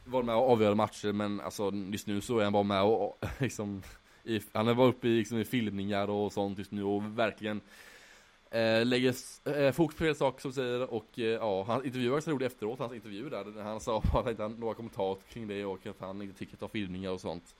vara 0.05 0.23
med 0.23 0.35
och 0.35 0.51
avgöra 0.51 0.75
matcher 0.75 1.13
men 1.13 1.41
alltså 1.41 1.73
just 1.93 2.07
nu 2.07 2.21
så 2.21 2.39
är 2.39 2.45
han 2.45 2.53
bara 2.53 2.63
med 2.63 2.83
och 2.83 3.19
liksom 3.39 3.83
i, 4.25 4.41
han 4.53 4.77
bara 4.77 4.89
uppe 4.89 5.09
i, 5.09 5.19
liksom, 5.19 5.39
i 5.39 5.45
filmningar 5.45 6.11
och 6.11 6.33
sånt 6.33 6.59
just 6.59 6.71
nu 6.71 6.85
och 6.85 7.19
verkligen 7.19 7.61
eh, 8.51 8.87
lägger 8.87 9.15
eh, 9.45 9.73
fokus 9.73 9.97
på 9.97 10.05
fel 10.05 10.15
saker 10.15 10.41
som 10.41 10.53
säger 10.53 10.95
och 10.95 11.19
eh, 11.19 11.25
ja, 11.25 11.63
han 11.63 11.85
intervjuade 11.85 12.15
ganska 12.17 12.31
roligt 12.31 12.53
efteråt, 12.53 12.79
hans 12.79 12.93
intervju 12.93 13.29
där, 13.29 13.63
han 13.63 13.81
sa 13.81 13.99
att 13.99 14.05
han 14.13 14.29
inte 14.29 14.43
hade 14.43 14.55
några 14.61 14.75
kommentarer 14.75 15.19
kring 15.33 15.49
det 15.49 15.65
och 15.65 15.87
att 15.87 16.01
han 16.01 16.23
inte 16.23 16.39
tycker 16.39 16.55
att 16.55 16.61
ta 16.61 16.69
filmningar 16.69 17.11
och 17.11 17.21
sånt. 17.21 17.55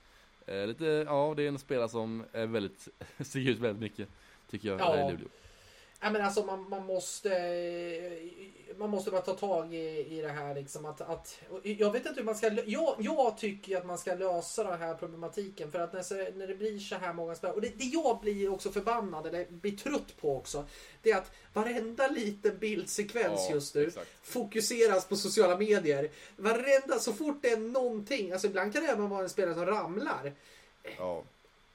Eh, 0.45 0.67
lite, 0.67 0.85
ja 0.85 1.33
det 1.37 1.43
är 1.43 1.47
en 1.47 1.59
spelare 1.59 1.89
som 1.89 2.23
är 2.31 2.45
väldigt, 2.45 2.87
sticker 3.19 3.51
ut 3.51 3.59
väldigt 3.59 3.81
mycket, 3.81 4.09
tycker 4.49 4.67
jag, 4.69 4.79
Ja. 4.79 5.09
i 5.09 5.11
Luleå. 5.11 5.27
Ja, 6.03 6.09
men 6.09 6.21
alltså 6.21 6.45
man, 6.45 6.69
man 6.69 6.85
måste 6.85 7.29
man 8.77 8.89
måste 8.89 9.11
bara 9.11 9.21
ta 9.21 9.33
tag 9.33 9.73
i, 9.73 10.17
i 10.17 10.21
det 10.21 10.29
här 10.29 10.55
liksom 10.55 10.85
att, 10.85 11.01
att 11.01 11.39
jag 11.63 11.91
vet 11.91 12.05
inte 12.05 12.19
hur 12.19 12.25
man 12.25 12.35
ska 12.35 12.51
jag, 12.65 12.95
jag 12.99 13.37
tycker 13.37 13.77
att 13.77 13.85
man 13.85 13.97
ska 13.97 14.15
lösa 14.15 14.63
den 14.63 14.79
här 14.79 14.93
problematiken 14.93 15.71
för 15.71 15.79
att 15.79 15.93
när, 15.93 16.37
när 16.37 16.47
det 16.47 16.55
blir 16.55 16.79
så 16.79 16.95
här 16.95 17.13
många 17.13 17.35
spelare 17.35 17.55
och 17.55 17.61
det, 17.61 17.77
det 17.77 17.83
jag 17.83 18.19
blir 18.21 18.53
också 18.53 18.71
förbannad 18.71 19.27
eller 19.27 19.45
blir 19.49 19.77
trött 19.77 20.17
på 20.21 20.37
också 20.37 20.65
det 21.01 21.11
är 21.11 21.17
att 21.17 21.31
varenda 21.53 22.07
liten 22.07 22.57
bildsekvens 22.57 23.45
Ja, 23.49 23.53
just 23.55 23.75
nu 23.75 23.87
exakt. 23.87 24.07
fokuseras 24.23 25.07
på 25.07 25.15
sociala 25.15 25.57
medier. 25.57 26.09
Varenda, 26.37 26.99
så 26.99 27.13
fort 27.13 27.41
det 27.41 27.49
är 27.49 27.57
någonting, 27.57 28.31
alltså 28.31 28.47
ibland 28.47 28.73
kan 28.73 28.83
det 28.83 28.89
även 28.89 29.09
vara 29.09 29.23
en 29.23 29.29
spelare 29.29 29.55
som 29.55 29.65
ramlar 29.65 30.33
Ja 30.97 31.23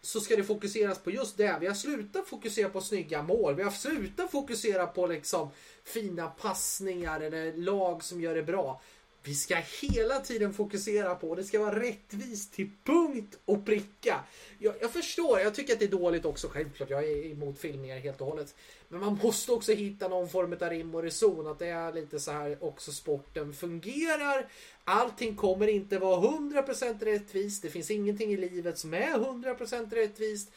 så 0.07 0.21
ska 0.21 0.37
det 0.37 0.45
fokuseras 0.45 0.99
på 0.99 1.11
just 1.11 1.37
det. 1.37 1.57
Vi 1.61 1.67
har 1.67 1.75
slutat 1.75 2.29
fokusera 2.29 2.69
på 2.69 2.81
snygga 2.81 3.23
mål. 3.23 3.55
Vi 3.55 3.63
har 3.63 3.71
slutat 3.71 4.31
fokusera 4.31 4.87
på 4.87 5.07
liksom 5.07 5.49
fina 5.85 6.27
passningar 6.27 7.21
eller 7.21 7.53
lag 7.53 8.05
som 8.05 8.21
gör 8.21 8.35
det 8.35 8.43
bra. 8.43 8.81
Vi 9.27 9.35
ska 9.35 9.57
hela 9.83 10.21
tiden 10.21 10.55
fokusera 10.55 11.15
på 11.15 11.31
och 11.31 11.37
det 11.37 11.45
ska 11.45 11.59
vara 11.59 11.81
rättvist 11.81 12.53
till 12.53 12.71
punkt 12.85 13.39
och 13.45 13.65
pricka. 13.65 14.21
Jag, 14.59 14.75
jag 14.81 14.93
förstår, 14.93 15.41
jag 15.41 15.55
tycker 15.55 15.73
att 15.73 15.79
det 15.79 15.85
är 15.85 15.91
dåligt 15.91 16.25
också 16.25 16.49
självklart. 16.49 16.91
Jag 16.91 17.05
är 17.05 17.27
emot 17.27 17.59
filmningar 17.59 17.99
helt 17.99 18.21
och 18.21 18.27
hållet. 18.27 18.55
Men 18.89 19.01
man 19.01 19.21
måste 19.23 19.53
också 19.53 19.73
hitta 19.73 20.09
någon 20.09 20.29
form 20.29 20.53
av 20.53 20.71
rim 20.71 20.95
och 20.95 21.03
reson. 21.03 21.47
Att 21.47 21.59
det 21.59 21.67
är 21.67 21.93
lite 21.93 22.21
så 22.21 22.31
här 22.31 22.65
också 22.65 22.93
sporten 22.93 23.55
fungerar. 23.55 24.49
Allting 24.85 25.37
kommer 25.37 25.67
inte 25.67 25.99
vara 25.99 26.21
100% 26.21 27.05
rättvist. 27.05 27.63
Det 27.63 27.71
finns 27.71 27.91
ingenting 27.91 28.33
i 28.33 28.37
livet 28.37 28.79
som 28.79 28.95
är 28.95 29.19
100% 29.19 29.95
rättvist. 29.95 30.51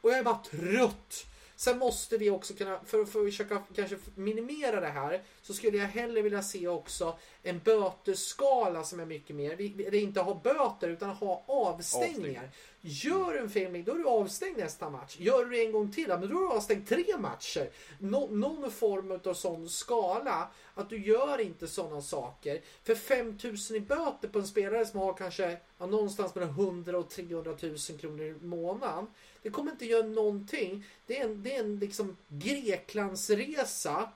Och 0.00 0.10
jag 0.10 0.18
är 0.18 0.24
bara 0.24 0.38
trött. 0.50 1.26
Sen 1.60 1.78
måste 1.78 2.16
vi 2.18 2.30
också 2.30 2.54
kunna, 2.54 2.80
för 2.84 3.00
att 3.00 3.08
försöka 3.08 3.62
kanske 3.74 3.96
minimera 4.14 4.80
det 4.80 4.86
här, 4.88 5.22
så 5.42 5.54
skulle 5.54 5.78
jag 5.78 5.86
hellre 5.86 6.22
vilja 6.22 6.42
se 6.42 6.68
också 6.68 7.18
en 7.42 7.58
bötesskala 7.58 8.84
som 8.84 9.00
är 9.00 9.06
mycket 9.06 9.36
mer, 9.36 9.56
vi- 9.56 9.84
eller 9.86 9.98
inte 9.98 10.20
ha 10.20 10.34
böter 10.44 10.88
utan 10.88 11.10
ha 11.10 11.44
avstängningar. 11.46 12.42
Avstängning. 12.42 12.50
Gör 12.80 13.34
en 13.34 13.50
filmning, 13.50 13.84
då 13.84 13.92
är 13.92 13.96
du 13.98 14.04
avstängd 14.08 14.58
nästa 14.58 14.90
match. 14.90 15.16
Gör 15.18 15.44
du 15.44 15.50
det 15.50 15.64
en 15.66 15.72
gång 15.72 15.92
till, 15.92 16.08
men 16.08 16.20
då 16.20 16.26
är 16.26 16.30
du 16.30 16.48
avstängd 16.48 16.88
tre 16.88 17.04
matcher. 17.18 17.70
Nå- 17.98 18.28
någon 18.30 18.70
form 18.70 19.20
av 19.24 19.34
sån 19.34 19.68
skala, 19.68 20.48
att 20.74 20.90
du 20.90 21.06
gör 21.06 21.38
inte 21.40 21.68
sådana 21.68 22.02
saker. 22.02 22.60
För 22.84 22.94
5000 22.94 23.76
i 23.76 23.80
böter 23.80 24.28
på 24.28 24.38
en 24.38 24.46
spelare 24.46 24.86
som 24.86 25.00
har 25.00 25.14
kanske 25.14 25.58
ja, 25.78 25.86
någonstans 25.86 26.34
mellan 26.34 26.50
100 26.50 26.98
och 26.98 27.10
300 27.10 27.56
000 27.62 27.76
kronor 28.00 28.22
i 28.26 28.34
månaden. 28.42 29.06
Det 29.42 29.50
kommer 29.50 29.72
inte 29.72 29.86
göra 29.86 30.06
någonting. 30.06 30.84
Det 31.06 31.18
är 31.18 31.24
en, 31.24 31.42
det 31.42 31.54
är 31.54 31.60
en 31.60 31.78
liksom 31.78 32.16
Greklandsresa 32.28 34.12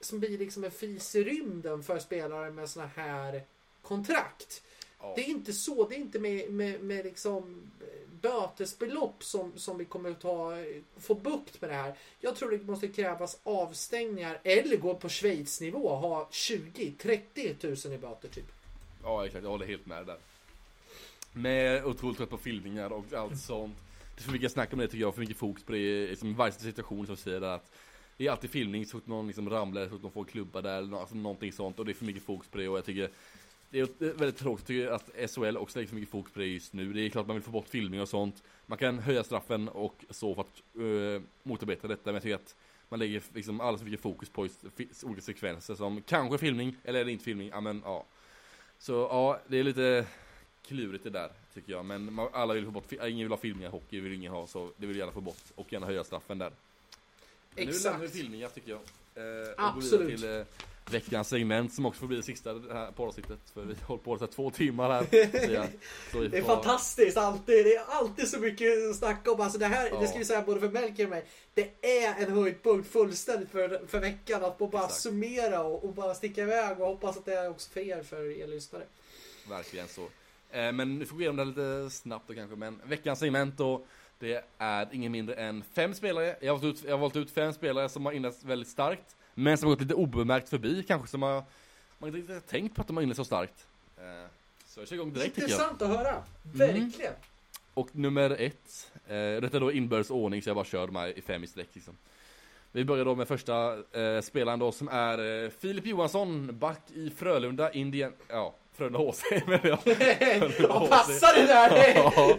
som 0.00 0.20
blir 0.20 0.38
liksom 0.38 0.64
en 0.64 0.70
fis 0.70 1.14
i 1.14 1.24
rymden 1.24 1.82
för 1.82 1.98
spelare 1.98 2.50
med 2.50 2.70
såna 2.70 2.86
här 2.86 3.42
kontrakt. 3.82 4.62
Ja. 5.00 5.12
Det 5.16 5.22
är 5.22 5.28
inte 5.28 5.52
så. 5.52 5.88
Det 5.88 5.94
är 5.94 5.98
inte 5.98 6.18
med, 6.18 6.52
med, 6.52 6.80
med 6.80 7.04
liksom 7.04 7.70
bötesbelopp 8.22 9.24
som, 9.24 9.52
som 9.56 9.78
vi 9.78 9.84
kommer 9.84 10.10
att 10.10 10.20
ta, 10.20 10.52
få 10.96 11.14
bukt 11.14 11.60
med 11.60 11.70
det 11.70 11.74
här. 11.74 11.94
Jag 12.20 12.36
tror 12.36 12.50
det 12.50 12.64
måste 12.64 12.88
krävas 12.88 13.38
avstängningar 13.42 14.40
eller 14.42 14.76
gå 14.76 14.94
på 14.94 15.08
Schweiz-nivå 15.08 15.78
och 15.78 15.96
ha 15.96 16.28
20-30 16.32 17.54
tusen 17.54 17.92
i 17.92 17.98
böter 17.98 18.28
typ. 18.28 18.52
Ja 19.02 19.26
exakt, 19.26 19.44
jag 19.44 19.50
håller 19.50 19.66
helt 19.66 19.86
med 19.86 20.06
där. 20.06 20.18
Med 21.32 21.84
otroligt 21.84 22.18
trött 22.18 22.30
på 22.30 22.38
filmningar 22.38 22.92
och 22.92 23.12
allt 23.12 23.40
sånt. 23.40 23.76
Det 24.14 24.20
är 24.20 24.24
för 24.24 24.32
mycket 24.32 24.52
snack 24.52 24.72
om 24.72 24.78
det 24.78 24.88
tycker 24.88 25.00
jag, 25.00 25.14
för 25.14 25.20
mycket 25.20 25.36
fokus 25.36 25.64
på 25.64 25.72
det 25.72 26.06
liksom, 26.06 26.28
i 26.28 26.32
varje 26.32 26.52
situation 26.52 27.06
som 27.06 27.16
säger 27.16 27.42
att 27.42 27.72
Det 28.16 28.26
är 28.26 28.30
alltid 28.30 28.50
filmning 28.50 28.86
så 28.86 28.90
fort 28.90 29.06
någon 29.06 29.26
liksom 29.26 29.50
ramlar, 29.50 29.84
så 29.84 29.90
fort 29.90 30.02
någon 30.02 30.12
får 30.12 30.24
klubba 30.24 30.62
där 30.62 30.78
eller 30.78 31.00
alltså, 31.00 31.14
någonting 31.14 31.52
sånt 31.52 31.78
och 31.78 31.84
det 31.84 31.92
är 31.92 31.94
för 31.94 32.04
mycket 32.04 32.22
fokus 32.22 32.48
på 32.48 32.58
det 32.58 32.68
och 32.68 32.78
jag 32.78 32.84
tycker 32.84 33.10
Det 33.70 33.80
är 33.80 34.12
väldigt 34.12 34.36
tråkigt 34.36 34.66
tycker 34.66 34.84
jag 34.84 34.94
att 34.94 35.30
SHL 35.30 35.56
också 35.56 35.78
lägger 35.78 35.88
för 35.88 35.94
mycket 35.94 36.10
fokus 36.10 36.32
på 36.32 36.38
det 36.38 36.46
just 36.46 36.72
nu. 36.72 36.92
Det 36.92 37.00
är 37.00 37.08
klart 37.08 37.26
man 37.26 37.36
vill 37.36 37.42
få 37.42 37.50
bort 37.50 37.68
filmning 37.68 38.00
och 38.00 38.08
sånt. 38.08 38.42
Man 38.66 38.78
kan 38.78 38.98
höja 38.98 39.24
straffen 39.24 39.68
och 39.68 40.04
så 40.10 40.34
för 40.34 40.42
att 40.42 40.80
uh, 40.80 41.22
motarbeta 41.42 41.88
detta 41.88 42.02
men 42.04 42.14
jag 42.14 42.22
tycker 42.22 42.34
att 42.34 42.56
man 42.88 42.98
lägger 42.98 43.22
liksom 43.34 43.60
alldeles 43.60 43.80
för 43.80 43.90
mycket 43.90 44.02
fokus 44.02 44.28
på 44.28 44.44
just 44.44 45.04
olika 45.04 45.22
sekvenser 45.22 45.74
som 45.74 46.02
kanske 46.02 46.38
filmning 46.38 46.76
eller 46.84 47.00
är 47.00 47.04
det 47.04 47.12
inte 47.12 47.24
filmning, 47.24 47.48
ja 47.48 47.60
men 47.60 47.82
ja. 47.84 48.06
Så 48.78 48.92
ja, 48.92 49.40
det 49.48 49.58
är 49.58 49.64
lite 49.64 50.06
klurigt 50.66 51.04
det 51.04 51.10
där 51.10 51.30
tycker 51.54 51.72
jag. 51.72 51.84
Men 51.84 52.12
man, 52.12 52.28
alla 52.32 52.54
vill 52.54 52.64
få 52.64 52.70
bort, 52.70 52.86
fi- 52.88 53.08
ingen 53.08 53.18
vill 53.24 53.30
ha 53.32 53.36
filmningar 53.36 53.68
i 53.68 53.72
hockey, 53.72 54.00
vill 54.00 54.12
ingen 54.12 54.32
ha 54.32 54.46
så 54.46 54.70
det 54.76 54.86
vill 54.86 54.96
gärna 54.96 55.12
få 55.12 55.20
bort 55.20 55.42
och 55.54 55.72
gärna 55.72 55.86
höja 55.86 56.04
straffen 56.04 56.38
där. 56.38 56.52
Men 57.54 57.64
Nu 57.64 57.70
Exakt. 57.70 57.84
lämnar 57.84 58.00
vi 58.00 58.08
filmningar 58.08 58.48
tycker 58.48 58.70
jag. 58.70 58.80
Eh, 59.14 59.48
och 59.48 59.54
Absolut. 59.58 60.00
går 60.00 60.06
vidare 60.16 60.44
till 60.44 60.94
eh, 60.94 61.00
veckans 61.00 61.28
segment 61.28 61.74
som 61.74 61.86
också 61.86 62.00
får 62.00 62.06
bli 62.06 62.16
det 62.16 62.22
sista 62.22 62.54
det 62.54 62.74
här 62.74 62.90
på 62.92 63.06
avsnittet. 63.06 63.38
För 63.54 63.62
vi 63.64 63.74
har 63.80 63.86
hållit 63.86 64.04
på 64.04 64.16
här 64.16 64.26
två 64.26 64.50
timmar 64.50 64.90
här. 64.90 65.06
Vi 65.10 65.24
Det 66.30 66.38
är 66.38 66.42
får- 66.42 66.48
fantastiskt 66.54 67.16
alltid. 67.16 67.64
Det 67.66 67.76
är 67.76 67.84
alltid 67.88 68.28
så 68.28 68.38
mycket 68.38 68.90
att 68.90 68.96
snacka 68.96 69.32
om. 69.32 69.40
Alltså 69.40 69.58
det 69.58 69.66
här, 69.66 69.88
Ja. 69.90 70.00
det 70.00 70.08
ska 70.08 70.18
vi 70.18 70.24
säga 70.24 70.42
både 70.42 70.60
för 70.60 70.68
Melker 70.68 71.04
och 71.04 71.10
mig. 71.10 71.24
Det 71.54 71.70
är 72.02 72.22
en 72.26 72.32
höjdpunkt 72.32 72.88
fullständigt 72.92 73.50
för, 73.50 73.86
för 73.86 74.00
veckan. 74.00 74.44
Att 74.44 74.58
bara 74.58 74.68
Exakt. 74.84 74.94
summera 75.00 75.62
och, 75.62 75.84
och 75.84 75.92
bara 75.94 76.14
sticka 76.14 76.42
iväg 76.42 76.80
och 76.80 76.86
hoppas 76.86 77.16
att 77.16 77.24
det 77.24 77.34
är 77.34 77.50
också 77.50 77.70
för 77.70 77.80
er, 77.80 78.02
för 78.02 78.30
er 78.38 78.46
lyssnare. 78.46 78.84
Verkligen 79.48 79.88
så. 79.88 80.08
Eh, 80.52 80.72
men 80.72 80.98
nu 80.98 81.06
får 81.06 81.16
vi 81.16 81.24
gå 81.24 81.30
igenom 81.30 81.36
det 81.36 81.44
lite 81.44 81.90
snabbt 81.90 82.28
då 82.28 82.34
kanske. 82.34 82.56
Men 82.56 82.80
veckans 82.84 83.18
segment 83.18 83.58
då. 83.58 83.84
Det 84.18 84.44
är 84.58 84.88
ingen 84.92 85.12
mindre 85.12 85.34
än 85.34 85.62
fem 85.72 85.94
spelare. 85.94 86.36
Jag 86.40 86.52
har 86.52 86.58
valt 86.60 86.76
ut, 86.76 86.84
jag 86.84 86.92
har 86.92 86.98
valt 86.98 87.16
ut 87.16 87.30
fem 87.30 87.52
spelare 87.52 87.88
som 87.88 88.06
har 88.06 88.12
inletts 88.12 88.44
väldigt 88.44 88.68
starkt. 88.68 89.16
Men 89.34 89.58
som 89.58 89.68
har 89.68 89.74
gått 89.74 89.82
lite 89.82 89.94
obemärkt 89.94 90.48
förbi 90.48 90.82
kanske 90.82 91.08
som 91.08 91.22
har 91.22 91.44
man 91.98 92.16
inte 92.16 92.32
har 92.32 92.40
tänkt 92.40 92.74
på 92.74 92.80
att 92.80 92.86
de 92.86 92.96
har 92.96 93.02
inletts 93.02 93.16
så 93.16 93.24
starkt. 93.24 93.66
Eh, 93.98 94.02
så 94.66 94.80
jag 94.80 94.88
kör 94.88 94.96
igång 94.96 95.12
direkt 95.12 95.34
tycker 95.34 95.48
jag. 95.48 95.50
Intressant 95.50 95.82
att 95.82 95.88
höra. 95.88 96.08
Mm. 96.08 96.24
Verkligen. 96.52 97.12
Och 97.74 97.96
nummer 97.96 98.30
ett, 98.30 98.92
eh, 99.06 99.14
detta 99.14 99.56
är 99.56 99.60
då 99.60 99.72
inbördes 99.72 100.10
ordning 100.10 100.42
så 100.42 100.48
jag 100.48 100.56
bara 100.56 100.64
kör 100.64 100.86
de 100.86 100.96
här 100.96 101.18
i 101.18 101.22
fem 101.22 101.44
i 101.44 101.46
sträck 101.46 101.68
liksom. 101.72 101.96
Vi 102.72 102.84
börjar 102.84 103.04
då 103.04 103.14
med 103.14 103.28
första 103.28 103.74
eh, 103.92 104.20
spelaren 104.20 104.58
då 104.58 104.72
som 104.72 104.88
är 104.88 105.44
eh, 105.44 105.50
Filip 105.50 105.86
Johansson, 105.86 106.58
back 106.58 106.90
i 106.94 107.10
Frölunda, 107.10 107.72
Indien, 107.72 108.12
ja, 108.28 108.54
Frölunda 108.74 108.98
HC 109.10 109.22
menar 109.46 109.66
jag. 109.66 109.78
Ja, 110.58 110.86
passa 110.90 111.32
det 111.34 111.46
där! 111.46 111.94
Ja, 111.94 112.38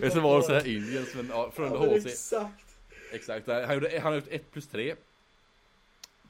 Men 0.00 0.10
så 0.10 0.20
var 0.20 0.36
det 0.38 0.44
såhär 0.44 0.66
Indiens, 0.66 1.14
men 1.14 1.28
ja, 1.28 1.50
Frölunda 1.54 1.86
Ja, 1.86 1.98
HC. 1.98 2.06
Exakt. 2.06 2.64
Exakt, 3.12 3.46
han 3.48 3.74
gjorde, 3.74 4.00
han 4.02 4.12
har 4.12 4.14
gjort 4.14 4.28
1 4.30 4.52
plus 4.52 4.68
3 4.68 4.94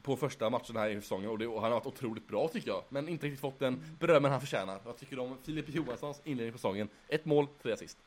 På 0.03 0.17
första 0.17 0.51
matchen 0.51 0.77
här 0.77 0.89
i 0.89 1.01
säsongen 1.01 1.31
och, 1.31 1.39
det, 1.39 1.47
och 1.47 1.63
han 1.63 1.73
har 1.73 1.79
varit 1.79 1.87
otroligt 1.87 2.29
bra 2.29 2.49
tycker 2.49 2.69
jag 2.69 2.83
Men 2.89 3.09
inte 3.09 3.27
riktigt 3.27 3.41
fått 3.41 3.59
den 3.59 3.97
berömmen 3.99 4.31
han 4.31 4.41
förtjänar 4.41 4.81
Vad 4.85 4.97
tycker 4.97 5.17
du 5.17 5.23
om 5.23 5.37
Filip 5.45 5.69
Johanssons 5.69 6.21
inledning 6.25 6.53
på 6.53 6.59
säsongen? 6.59 6.89
Ett 7.09 7.25
mål, 7.25 7.47
tre 7.63 7.73
assist 7.73 7.99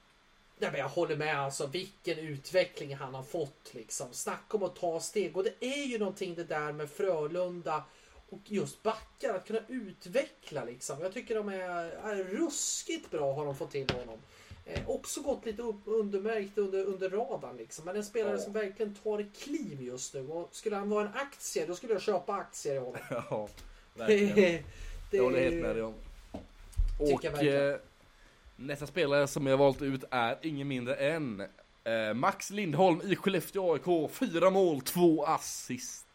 Ja, 0.59 0.71
men 0.71 0.79
jag 0.79 0.89
håller 0.89 1.15
med 1.15 1.39
alltså. 1.39 1.67
Vilken 1.67 2.17
utveckling 2.19 2.95
han 2.95 3.13
har 3.13 3.23
fått 3.23 3.69
liksom. 3.73 4.07
Snacka 4.11 4.57
om 4.57 4.63
att 4.63 4.75
ta 4.75 4.99
steg. 4.99 5.37
Och 5.37 5.43
det 5.43 5.53
är 5.59 5.85
ju 5.85 5.99
någonting 5.99 6.35
det 6.35 6.43
där 6.43 6.71
med 6.71 6.89
Frölunda 6.89 7.83
och 8.29 8.39
just 8.45 8.83
backar. 8.83 9.35
Att 9.35 9.47
kunna 9.47 9.59
utveckla 9.67 10.63
liksom. 10.65 11.01
Jag 11.01 11.13
tycker 11.13 11.35
de 11.35 11.49
är, 11.49 11.85
är 11.85 12.23
ruskigt 12.23 13.11
bra 13.11 13.33
har 13.33 13.45
de 13.45 13.55
fått 13.55 13.71
till 13.71 13.89
honom. 13.89 14.19
Eh, 14.65 14.89
också 14.89 15.21
gått 15.21 15.45
lite 15.45 15.61
upp, 15.61 15.81
undermärkt 15.85 16.57
under, 16.57 16.85
under 16.85 17.09
radarn 17.09 17.57
liksom. 17.57 17.85
Men 17.85 17.95
en 17.95 18.03
spelare 18.05 18.35
Ja. 18.35 18.41
som 18.41 18.53
verkligen 18.53 18.95
tar 18.95 19.25
kliv 19.43 19.81
just 19.81 20.13
nu. 20.13 20.27
Och 20.27 20.49
skulle 20.51 20.75
han 20.75 20.89
vara 20.89 21.07
en 21.07 21.13
aktie 21.15 21.65
då 21.65 21.75
skulle 21.75 21.93
jag 21.93 22.01
köpa 22.01 22.33
aktier 22.33 22.75
i 22.75 22.77
honom. 22.77 22.97
Ja, 23.09 23.49
det, 24.07 24.63
Jag 25.11 25.23
håller 25.23 25.39
helt 25.39 25.55
med 25.61 25.75
dig 25.75 25.83
om 25.83 25.93
Och 26.99 27.23
verkligen. 27.23 27.71
eh, 27.71 27.77
nästa 28.55 28.87
spelare 28.87 29.27
som 29.27 29.47
jag 29.47 29.57
valt 29.57 29.81
ut 29.81 30.03
är 30.11 30.37
ingen 30.41 30.67
mindre 30.67 30.95
än 30.95 31.41
eh, 31.83 32.13
Max 32.13 32.49
Lindholm 32.49 33.01
i 33.03 33.15
Skellefteå 33.15 33.73
AIK 33.73 34.11
Fyra 34.11 34.49
mål, 34.49 34.81
två 34.81 35.25
assist 35.25 36.05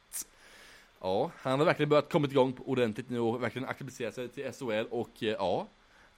Ja, 1.01 1.31
han 1.37 1.59
har 1.59 1.67
verkligen 1.67 1.89
börjat 1.89 2.13
kommit 2.13 2.31
igång 2.31 2.57
ordentligt 2.65 3.11
nu 3.11 3.21
och 3.21 3.43
verkligen 3.43 3.69
aktiviserat 3.69 4.15
sig 4.15 4.29
till 4.29 4.53
SHL 4.53 4.87
och 4.91 5.23
eh, 5.23 5.29
ja 5.29 5.67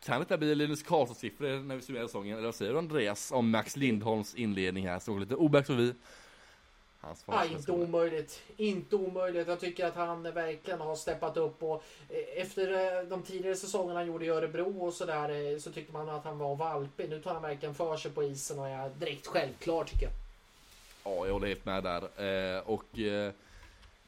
Kan 0.05 0.25
det 0.29 0.39
bli 0.39 0.55
Linus 0.55 0.83
Karlsson-siffror 0.83 1.63
när 1.63 1.77
vi 1.77 1.83
summerar 1.83 2.07
säsongen? 2.07 2.37
Eller 2.37 2.49
vad 2.49 2.55
säger 2.55 2.73
du 2.73 2.79
Andreas 2.79 3.33
om 3.33 3.51
Max 3.51 3.77
Lindholms 3.77 4.35
inledning 4.35 4.89
här? 4.89 4.99
Såg 4.99 5.21
lite 5.21 5.35
obemärkt 5.35 5.67
förbi 5.67 5.95
Hans 7.01 7.25
Ja, 7.27 7.45
inte 7.45 7.73
omöjligt. 7.73 8.43
Inte 8.57 8.97
omöjligt. 8.97 9.49
Jag 9.49 9.61
tycker 9.61 9.87
att 9.87 9.95
han 9.95 10.23
verkligen 10.23 10.81
har 10.81 10.95
steppat 10.97 11.37
upp 11.37 11.63
och 11.63 11.85
eh, 12.09 12.43
efter 12.43 12.99
eh, 12.99 13.09
de 13.09 13.23
tidigare 13.23 13.57
säsongerna 13.57 13.99
han 14.01 14.07
gjorde 14.07 14.25
i 14.25 14.29
Örebro 14.29 14.81
och 14.87 14.93
sådär 14.95 15.53
eh, 15.53 15.59
så 15.59 15.71
tyckte 15.73 15.93
man 15.93 16.09
att 16.09 16.25
han 16.25 16.39
var 16.39 16.57
valpig. 16.57 17.11
Nu 17.11 17.21
tar 17.21 17.33
han 17.33 17.43
verkligen 17.43 17.75
för 17.75 17.97
sig 17.97 18.11
på 18.11 18.23
isen 18.23 18.59
och 18.59 18.69
är 18.69 18.89
direkt 18.91 19.27
självklar 19.27 19.85
tycker 19.85 20.07
jag. 20.07 20.13
Ja, 21.05 21.27
jag 21.27 21.33
håller 21.33 21.47
helt 21.49 21.65
med 21.65 21.83
där. 21.85 22.03
Och 22.71 22.85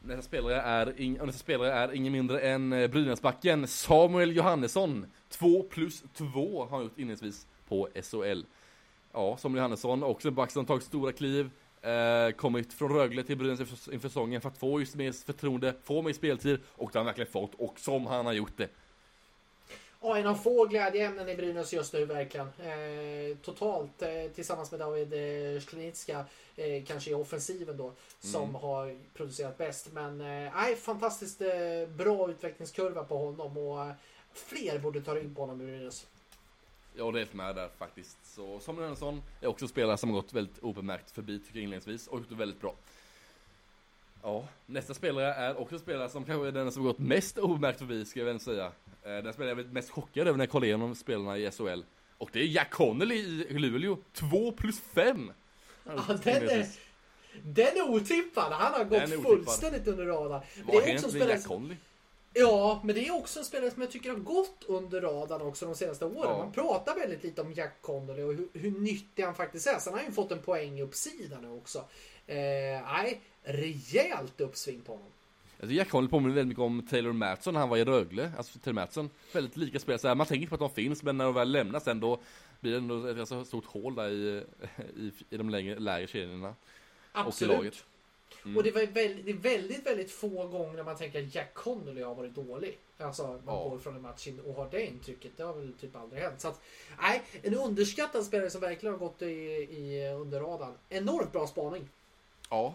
nästa, 0.01 0.23
spelare 0.23 0.61
är 0.63 0.87
ing- 0.87 1.27
nästa 1.27 1.39
spelare 1.39 1.73
är 1.73 1.93
ingen 1.93 2.13
mindre 2.13 2.41
än 2.41 2.71
Brynäsbacken 2.71 3.69
Samuel 3.69 4.37
Johannesson. 4.37 5.07
2 5.29 5.63
plus 5.63 6.03
2 6.15 6.61
har 6.65 6.69
han 6.71 6.83
gjort 6.83 6.99
inledningsvis 6.99 7.47
på 7.69 7.89
SHL. 8.03 8.43
Ja, 9.13 9.37
Samuel 9.37 9.59
Johannesson, 9.59 10.03
också 10.03 10.29
en 10.29 10.35
back 10.35 10.51
som 10.51 10.67
tagit 10.67 10.85
stora 10.85 11.13
kliv. 11.13 11.51
Eh, 11.83 12.31
kommit 12.31 12.73
från 12.73 12.93
Rögle 12.93 13.23
till 13.23 13.37
Brynäs 13.37 13.61
inför, 13.61 13.95
inför 13.95 14.09
säsongen 14.09 14.41
för 14.41 14.49
att 14.49 14.59
få 14.59 14.81
just 14.81 14.95
mer 14.95 15.13
förtroende, 15.13 15.75
få 15.85 16.03
mer 16.03 16.13
speltid 16.13 16.61
och 16.67 16.91
det 16.93 16.99
har 16.99 17.05
han 17.05 17.07
verkligen 17.07 17.31
fått 17.33 17.55
och 17.55 17.81
som 17.81 18.07
han 18.07 18.27
har 18.27 18.33
gjort 18.33 18.57
det. 18.57 18.69
Ja, 20.05 20.19
en 20.19 20.27
av 20.27 20.35
få 20.35 20.67
glädjeämnen 20.67 21.29
i 21.29 21.37
Brynäs 21.37 21.73
just 21.73 21.93
nu 21.93 22.05
verkligen. 22.05 22.47
Eh, 22.47 23.37
totalt 23.43 24.03
eh, 24.03 24.31
tillsammans 24.35 24.71
med 24.71 24.81
David 24.81 25.13
eh, 25.13 25.61
eh, 26.57 26.85
kanske 26.85 27.11
i 27.11 27.15
offensiven 27.15 27.77
då, 27.77 27.93
som 28.21 28.43
Mm. 28.43 28.55
har 28.55 28.97
producerat 29.15 29.59
bäst. 29.59 29.93
Men 29.93 30.21
eh, 30.21 30.53
fantastiskt 30.77 31.41
eh, 31.41 31.49
bra 31.97 32.31
utvecklingskurva 32.31 33.05
på 33.05 33.19
honom 33.19 33.59
och 33.59 33.81
eh, 33.81 33.93
fler 34.33 34.79
borde 34.79 35.01
ta 35.01 35.15
rygg 35.15 35.37
på 35.37 35.41
honom 35.41 35.61
i 35.61 35.65
Brynäs. 35.65 36.07
Jag 36.97 37.05
håller 37.05 37.19
helt 37.19 37.35
med 37.35 37.55
där 37.57 37.69
faktiskt. 37.79 38.19
Så 38.35 38.61
Samuel 38.61 38.83
Johannesson 38.83 39.23
är 39.41 39.47
också 39.47 39.69
spelare 39.69 39.97
som 39.99 40.11
har 40.11 40.17
gått 40.17 40.33
väldigt 40.33 40.59
obemärkt 40.59 41.11
förbi 41.11 41.39
tycker 41.39 41.55
jag 41.59 41.63
inledningsvis 41.63 42.07
och 42.09 42.19
gjort 42.19 42.29
det 42.29 42.35
väldigt 42.35 42.61
bra. 42.61 42.75
Ja, 44.23 44.49
nästa 44.67 44.95
spelare 44.95 45.35
är 45.35 45.61
också 45.61 45.79
spelare 45.79 46.09
som 46.09 46.25
kanske 46.25 46.49
är 46.49 46.53
den 46.53 46.73
som 46.73 46.83
har 46.83 46.89
gått 46.93 46.99
mest 46.99 47.39
obemärkt 47.39 47.79
förbi 47.79 48.05
ska 48.05 48.21
jag 48.21 48.27
väl 48.27 48.41
säga. 48.41 48.65
Eh, 48.65 48.73
Den 49.03 49.33
spelare 49.33 49.51
jag 49.51 49.59
är 49.59 49.65
mest 49.73 49.91
chockad 49.91 50.29
över 50.29 50.39
när 50.39 50.45
jag 50.45 50.51
kollar 50.51 50.67
igenom 50.67 50.95
spelarna 50.95 51.39
i 51.39 51.51
SHL. 51.51 51.83
Och 52.19 52.31
det 52.33 52.41
är 52.41 52.45
Jack 52.47 52.71
Connolly 52.71 53.15
i 53.49 53.59
Luleå. 53.59 53.97
2 54.13 54.53
plus 54.53 54.81
5! 54.81 55.33
Ja, 55.85 55.93
den 56.25 56.49
är, 56.49 56.67
den 57.43 57.67
är 57.77 57.83
otippad. 57.91 58.53
Han 58.53 58.73
har 58.73 58.85
gått 58.85 59.23
fullständigt 59.23 59.87
under 59.89 60.07
radarn. 60.07 60.43
Vad 60.65 60.75
har 60.75 60.83
det 60.83 60.91
är 60.91 60.95
också 60.95 61.03
hänt 61.03 61.03
med 61.03 61.11
spelare 61.11 61.31
Jack 61.31 61.45
Connolly? 61.47 61.77
Ja, 62.35 62.81
men 62.85 62.95
det 62.95 63.07
är 63.07 63.15
också 63.15 63.39
en 63.39 63.45
spelare 63.45 63.71
som 63.71 63.83
jag 63.83 63.91
tycker 63.91 64.11
har 64.11 64.17
gått 64.17 64.65
under 64.67 65.01
radarn 65.01 65.43
också 65.43 65.67
de 65.67 65.75
senaste 65.75 66.05
åren. 66.05 66.31
Ja. 66.31 66.39
Man 66.39 66.53
pratar 66.53 66.95
väldigt 66.95 67.25
lite 67.25 67.41
om 67.41 67.53
Jack 67.53 67.83
Connolly 67.83 68.23
och 68.23 68.35
hur, 68.35 68.49
hur 68.53 68.71
nyttig 68.71 69.23
han 69.23 69.35
faktiskt 69.35 69.67
är. 69.67 69.79
Sen 69.79 69.93
har 69.93 70.01
han 70.01 70.09
ju 70.09 70.15
fått 70.15 70.33
en 70.33 70.43
poänguppsida 70.43 71.41
nu 71.41 71.49
också. 71.49 71.79
Eh, 72.27 72.37
nej, 72.37 73.21
rejält 73.43 74.41
uppsving 74.41 74.81
på 74.81 74.93
honom. 74.93 75.09
Alltså 75.61 75.75
Jack 75.75 75.89
Connolly 75.89 76.11
påminner 76.11 76.35
väldigt 76.35 76.49
mycket 76.49 76.63
om 76.63 76.87
Taylor 76.87 77.13
Matson 77.13 77.55
när 77.55 77.61
han 77.61 77.69
var 77.69 77.77
i 77.77 77.85
Rögle. 77.85 78.33
Alltså 78.37 78.59
Taylor 78.59 78.81
Matson, 78.81 79.11
väldigt 79.33 79.57
lika 79.57 79.79
spelare. 79.79 80.15
Man 80.15 80.27
tänker 80.27 80.49
på 80.49 80.55
att 80.55 80.61
de 80.61 80.71
finns, 80.71 81.03
men 81.03 81.19
när 81.19 81.25
de 81.25 81.35
väl 81.35 81.53
lämnar 81.53 81.81
sen 81.81 82.01
då 82.01 82.21
blir 82.61 82.73
det 82.73 82.79
ändå 82.79 83.07
ett 83.07 83.17
ganska 83.17 83.45
stort 83.45 83.67
hål 83.67 83.95
där 83.95 84.09
i, 84.11 84.45
i, 84.97 85.13
i 85.31 85.37
de 85.37 85.51
längre, 85.51 85.79
lägre 85.79 86.07
kedjorna. 86.07 86.55
Absolut. 87.13 87.57
laget. 87.57 87.85
Mm. 88.45 88.57
Och 88.57 88.63
det, 88.63 88.71
var 88.71 88.87
väldigt, 88.87 89.25
det 89.25 89.31
är 89.31 89.57
väldigt, 89.57 89.87
väldigt 89.87 90.11
få 90.11 90.47
gånger 90.47 90.83
man 90.83 90.97
tänker 90.97 91.23
att 91.23 91.35
Jack 91.35 91.55
Connolly 91.55 92.03
har 92.03 92.15
varit 92.15 92.35
dålig. 92.35 92.79
Alltså 92.99 93.23
man 93.27 93.41
Ja. 93.47 93.69
går 93.69 93.79
från 93.79 93.97
en 93.97 94.03
match 94.03 94.27
in 94.27 94.41
och 94.41 94.55
har 94.55 94.69
det 94.71 94.87
intrycket. 94.87 95.33
Det 95.37 95.43
har 95.43 95.55
väl 95.55 95.73
typ 95.81 95.97
aldrig 95.97 96.23
hänt. 96.23 96.41
Så 96.41 96.49
att, 96.49 96.61
nej, 97.01 97.23
en 97.43 97.55
underskattad 97.55 98.25
spelare 98.25 98.51
som 98.51 98.61
verkligen 98.61 98.93
har 98.93 98.99
gått 98.99 99.23
i, 99.23 99.27
i 99.27 100.09
under 100.09 100.41
radarn. 100.41 100.75
Enormt 100.89 101.33
bra 101.33 101.47
spaning. 101.47 101.89
Ja. 102.51 102.75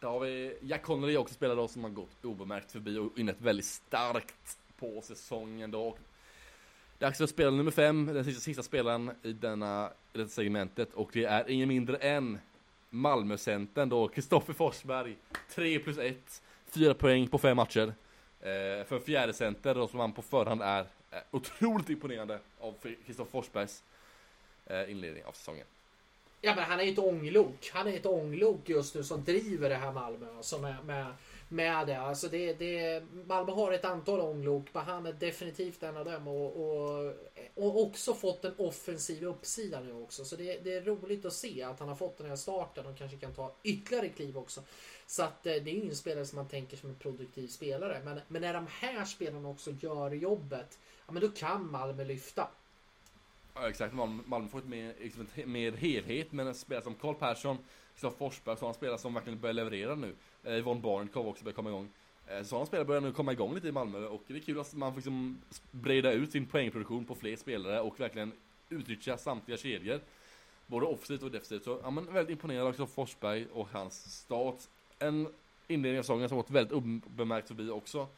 Där 0.00 0.08
har 0.08 0.20
vi 0.20 0.56
Jack 0.62 0.82
Connolly 0.82 1.16
också 1.16 1.34
spelare 1.34 1.56
då 1.56 1.68
som 1.68 1.84
har 1.84 1.90
gått 1.90 2.24
obemärkt 2.24 2.72
förbi 2.72 2.98
och 2.98 3.18
inlett 3.18 3.40
väldigt 3.40 3.66
starkt 3.66 4.58
på 4.78 5.00
säsongen 5.02 5.70
då. 5.70 5.96
Dags 6.98 7.20
att 7.20 7.30
spela 7.30 7.50
nummer 7.50 7.70
fem, 7.70 8.06
den 8.06 8.24
sista, 8.24 8.40
sista 8.40 8.62
spelaren 8.62 9.10
i 9.22 9.32
denna, 9.32 9.90
i 10.12 10.18
detta 10.18 10.30
segmentet 10.30 10.94
och 10.94 11.10
det 11.12 11.24
är 11.24 11.50
ingen 11.50 11.68
mindre 11.68 11.96
än 11.96 12.38
Malmöcentern 12.90 13.88
då, 13.88 14.08
Kristoffer 14.08 14.52
Forsberg. 14.52 15.16
3 15.54 15.78
plus 15.78 15.98
1, 15.98 16.42
4 16.66 16.94
poäng 16.94 17.28
på 17.28 17.38
5 17.38 17.56
matcher. 17.56 17.94
Eh, 18.40 18.86
för 18.86 19.00
fjärde 19.00 19.32
center 19.32 19.74
då 19.74 19.88
som 19.88 20.00
han 20.00 20.12
på 20.12 20.22
förhand 20.22 20.62
är 20.62 20.80
eh, 21.10 21.18
otroligt 21.30 21.90
imponerande 21.90 22.38
av 22.60 22.74
Kristoffer 23.06 23.30
Forsbergs 23.30 23.82
eh, 24.66 24.90
inledning 24.90 25.24
av 25.24 25.32
säsongen. 25.32 25.66
Ja 26.40 26.54
men 26.54 26.64
han 26.64 26.80
är 26.80 26.84
ju 26.84 26.92
ett 26.92 26.98
ånglok. 26.98 27.70
Han 27.72 27.86
är 27.86 27.96
ett 27.96 28.06
ånglok 28.06 28.68
just 28.68 28.94
nu 28.94 29.04
som 29.04 29.24
driver 29.24 29.68
det 29.68 29.76
här 29.76 29.92
Malmö. 29.92 30.26
Alltså 30.36 30.58
med, 30.58 30.84
med, 30.84 31.06
med 31.52 31.86
det. 31.86 32.00
Alltså 32.00 32.28
det, 32.28 32.52
det. 32.52 33.02
Malmö 33.26 33.52
har 33.52 33.72
ett 33.72 33.84
antal 33.84 34.20
ånglok 34.20 34.66
men 34.72 34.84
han 34.84 35.06
är 35.06 35.12
definitivt 35.12 35.82
en 35.82 35.96
av 35.96 36.04
dem. 36.04 36.28
Och, 36.28 36.56
och, 36.56 37.14
och 37.54 37.82
också 37.82 38.14
fått 38.14 38.44
en 38.44 38.54
offensiv 38.58 39.24
uppsida 39.24 39.80
nu 39.80 39.92
också. 39.92 40.24
Så 40.24 40.36
det, 40.36 40.64
det, 40.64 40.74
är 40.74 40.82
roligt 40.82 41.24
att 41.24 41.32
se 41.32 41.62
att 41.62 41.80
han 41.80 41.88
har 41.88 41.96
fått 41.96 42.18
den 42.18 42.28
här 42.28 42.36
starten 42.36 42.86
och 42.86 42.98
kanske 42.98 43.16
kan 43.16 43.34
ta 43.34 43.54
ytterligare 43.62 44.08
kliv 44.08 44.38
också. 44.38 44.62
Så 45.06 45.22
att 45.22 45.46
eh, 45.46 45.52
det 45.52 45.70
är 45.70 45.74
ju 45.74 45.88
en 45.88 45.96
spelare 45.96 46.26
som 46.26 46.36
man 46.36 46.48
tänker 46.48 46.76
som 46.76 46.90
en 46.90 46.96
produktiv 46.96 47.48
spelare. 47.48 48.00
Men, 48.04 48.20
men 48.28 48.42
när 48.42 48.54
de 48.54 48.66
här 48.70 49.04
spelarna 49.04 49.48
också 49.48 49.70
gör 49.70 50.10
jobbet. 50.10 50.78
Ja 51.06 51.12
men 51.12 51.22
då 51.22 51.28
kan 51.28 51.70
Malmö 51.70 52.04
lyfta. 52.04 52.48
Ja, 53.54 53.68
exakt, 53.68 53.94
Malmö, 53.94 54.22
Malmö 54.26 54.48
får 54.48 54.58
ett 54.58 54.64
mer, 54.64 54.94
liksom 55.00 55.26
mer 55.44 55.72
helhet, 55.72 56.32
men 56.32 56.46
en 56.46 56.54
spelare 56.54 56.84
som 56.84 56.94
Karl 56.94 57.14
Persson, 57.14 57.58
Kristoffer 57.92 58.18
Forsberg, 58.18 58.56
sådana 58.56 58.74
spelare 58.74 58.98
som 58.98 59.14
verkligen 59.14 59.40
börjar 59.40 59.54
leverera 59.54 59.94
nu. 59.94 60.14
Eh, 60.44 60.58
Yvonne 60.58 60.80
Barnkov 60.80 61.28
också 61.28 61.44
börjar 61.44 61.54
komma 61.54 61.70
igång. 61.70 61.88
Eh, 62.26 62.42
sådana 62.42 62.66
spelare 62.66 62.84
börjar 62.84 63.00
nu 63.00 63.12
komma 63.12 63.32
igång 63.32 63.54
lite 63.54 63.68
i 63.68 63.72
Malmö 63.72 64.06
och 64.06 64.22
det 64.26 64.34
är 64.34 64.40
kul 64.40 64.60
att 64.60 64.74
man 64.74 64.92
får 64.92 64.98
liksom 64.98 65.40
breda 65.70 66.12
ut 66.12 66.32
sin 66.32 66.46
poängproduktion 66.46 67.04
på 67.04 67.14
fler 67.14 67.36
spelare 67.36 67.80
och 67.80 68.00
verkligen 68.00 68.32
utnyttja 68.68 69.18
samtliga 69.18 69.58
kedjor. 69.58 70.00
Både 70.66 70.86
offensivt 70.86 71.22
och 71.22 71.30
defensivt. 71.30 71.64
Så 71.64 71.80
ja, 71.82 71.90
men 71.90 72.12
väldigt 72.12 72.32
imponerad 72.32 72.66
också 72.66 72.82
av 72.82 72.86
Forsberg 72.86 73.46
och 73.52 73.68
hans 73.72 74.20
start. 74.20 74.58
En 74.98 75.28
inledning 75.68 75.98
av 75.98 76.02
säsongen 76.02 76.28
som 76.28 76.38
gått 76.38 76.50
väldigt 76.50 76.72
obemärkt 76.72 77.48
förbi 77.48 77.70
också. 77.70 78.08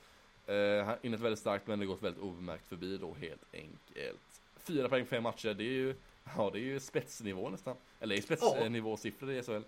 Eh, 0.46 0.84
han 0.84 0.96
inlett 1.02 1.20
väldigt 1.20 1.38
starkt 1.38 1.66
men 1.66 1.78
det 1.78 1.86
gått 1.86 2.02
väldigt 2.02 2.22
obemärkt 2.22 2.66
förbi 2.66 2.98
då 2.98 3.14
helt 3.20 3.54
enkelt. 3.54 4.20
Fyra 4.64 4.88
poäng, 4.88 5.06
fem 5.06 5.22
matcher, 5.22 5.54
det 5.54 5.64
är 5.64 5.72
ju, 5.72 5.94
ja 6.36 6.50
det 6.52 6.58
är 6.58 6.62
ju 6.62 6.80
spetsnivå 6.80 7.48
nästan. 7.48 7.76
Eller 8.00 8.20
spetsnivåsiffror 8.20 9.32
i 9.32 9.42
SHL. 9.42 9.62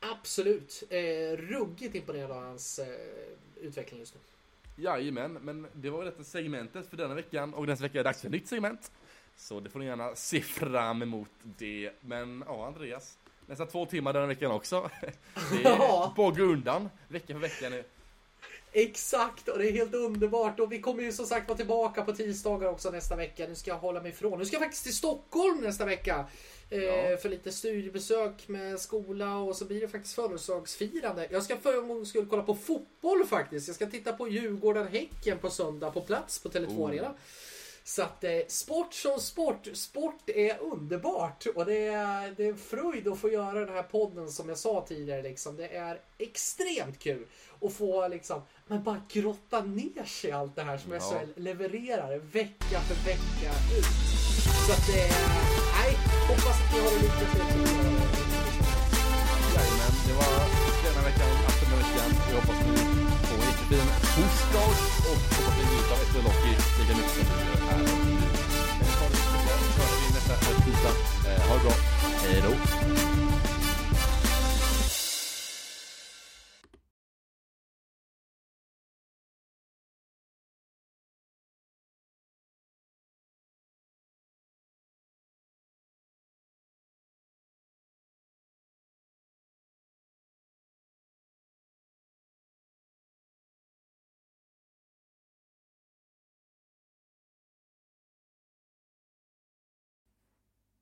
Absolut. 0.00 0.82
Eh, 0.90 1.36
ruggigt 1.36 1.94
imponerad 1.94 2.30
av 2.30 2.42
hans 2.42 2.78
eh, 2.78 2.86
utveckling 3.60 4.00
just 4.00 4.14
nu. 4.14 4.20
Jajamän, 4.84 5.32
men 5.32 5.66
det 5.72 5.90
var 5.90 5.98
väl 5.98 6.06
detta 6.06 6.24
segmentet 6.24 6.90
för 6.90 6.96
denna 6.96 7.14
veckan 7.14 7.54
och 7.54 7.66
nästa 7.66 7.82
vecka 7.82 7.98
är 8.00 8.04
det 8.04 8.08
dags 8.08 8.20
för 8.20 8.28
ett 8.28 8.32
nytt 8.32 8.48
segment. 8.48 8.92
Så 9.36 9.60
det 9.60 9.70
får 9.70 9.78
ni 9.78 9.86
gärna 9.86 10.14
se 10.14 10.40
fram 10.40 11.02
emot 11.02 11.30
det. 11.42 11.90
Men 12.00 12.44
ja, 12.46 12.66
Andreas. 12.66 13.18
Nästan 13.46 13.66
två 13.66 13.86
timmar 13.86 14.12
denna 14.12 14.26
veckan 14.26 14.50
också. 14.50 14.90
Det 15.52 15.68
är 15.68 16.14
på 16.14 16.30
gå 16.30 16.42
undan 16.42 16.90
vecka 17.08 17.26
för 17.26 17.40
vecka 17.40 17.68
nu. 17.68 17.84
Exakt, 18.72 19.48
och 19.48 19.58
det 19.58 19.70
är 19.70 19.72
helt 19.72 19.94
underbart. 19.94 20.60
Och 20.60 20.72
vi 20.72 20.80
kommer 20.80 21.02
ju 21.02 21.12
som 21.12 21.26
sagt 21.26 21.48
vara 21.48 21.56
tillbaka 21.56 22.02
på 22.02 22.12
tisdagar 22.12 22.68
också 22.68 22.90
nästa 22.90 23.16
vecka. 23.16 23.46
Nu 23.48 23.54
ska 23.54 23.70
jag 23.70 23.78
hålla 23.78 24.02
mig 24.02 24.10
ifrån. 24.10 24.38
Nu 24.38 24.44
ska 24.44 24.54
jag 24.54 24.62
faktiskt 24.62 24.84
till 24.84 24.96
Stockholm 24.96 25.60
nästa 25.60 25.84
vecka. 25.84 26.26
Eh, 26.70 26.82
ja. 26.82 27.16
För 27.16 27.28
lite 27.28 27.52
studiebesök 27.52 28.48
med 28.48 28.80
skola 28.80 29.36
och 29.36 29.56
så 29.56 29.64
blir 29.64 29.80
det 29.80 29.88
faktiskt 29.88 30.14
födelsedagsfirande. 30.14 31.28
Jag 31.30 31.42
ska 31.42 31.56
för 31.56 31.82
en 31.82 31.88
gång 31.88 32.06
skulle 32.06 32.26
kolla 32.26 32.42
på 32.42 32.54
fotboll 32.54 33.26
faktiskt. 33.26 33.66
Jag 33.66 33.74
ska 33.74 33.86
titta 33.86 34.12
på 34.12 34.28
Djurgården-Häcken 34.28 35.38
på 35.38 35.50
söndag 35.50 35.90
på 35.90 36.00
plats 36.00 36.38
på 36.38 36.48
Tele2 36.48 36.88
Arena. 36.88 37.08
Oh. 37.08 37.14
Så 37.88 38.02
att 38.02 38.24
eh, 38.24 38.30
sport 38.48 38.94
som 38.94 39.20
sport, 39.20 39.68
sport 39.72 40.30
är 40.30 40.62
underbart 40.62 41.46
och 41.54 41.64
det 41.64 41.86
är, 41.86 42.34
det 42.36 42.46
är 42.46 42.54
fröjd 42.54 43.08
att 43.08 43.18
få 43.18 43.30
göra 43.30 43.60
den 43.60 43.74
här 43.74 43.82
podden 43.82 44.30
som 44.30 44.48
jag 44.48 44.58
sa 44.58 44.84
tidigare 44.88 45.22
liksom. 45.22 45.56
Det 45.56 45.68
är 45.68 46.00
extremt 46.18 46.98
kul 46.98 47.26
att 47.60 47.72
få 47.72 48.08
liksom, 48.08 48.42
men 48.66 48.82
bara 48.82 49.02
grotta 49.08 49.60
ner 49.60 50.04
sig 50.04 50.30
i 50.30 50.32
allt 50.32 50.56
det 50.56 50.62
här 50.62 50.78
som 50.78 50.92
ja. 50.92 51.00
SHL 51.00 51.40
levererar 51.40 52.18
vecka 52.18 52.80
för 52.80 53.04
vecka 53.04 53.52
ut. 53.78 53.84
Så 54.66 54.72
att 54.72 54.86
det, 54.86 55.00
eh, 55.00 55.46
nej, 55.82 55.96
fast 56.58 56.72
har 56.84 56.90
du 56.90 56.98
lyckats 57.02 57.34
med. 57.38 57.46
Jajamän, 59.54 59.94
det 60.06 60.14
var 60.20 60.36
denna 60.84 61.02
veckan, 61.08 61.28
afton 61.48 61.68
den 61.70 61.78
veckan. 61.84 62.10
Vi 62.26 62.34
hoppas 62.38 62.58
ni 62.66 62.76
får 63.26 63.36
en 63.36 63.46
riktigt 63.48 63.68
fin 63.68 64.28
torsdag 64.52 64.64
och 65.10 65.20
hoppas 65.36 65.54
ni 65.58 65.64
njuter 65.70 65.92
av 65.94 66.00
ett 66.04 66.14
lopp 66.26 66.42
i 66.46 66.52
lika 66.78 66.94
mycket 66.98 67.26
som 67.28 67.36
vi 67.38 67.44
gör 67.48 67.60
här 67.68 67.80
och 67.82 67.98
nu. 68.06 68.16
Så 69.74 69.82
hörs 69.82 70.00
vi 70.02 70.14
nästa 70.14 70.34
tisdag. 70.64 70.94
Ha 71.48 71.54
det 71.54 71.62
bra. 71.64 71.74
Hej 72.22 72.42
då. 72.46 73.15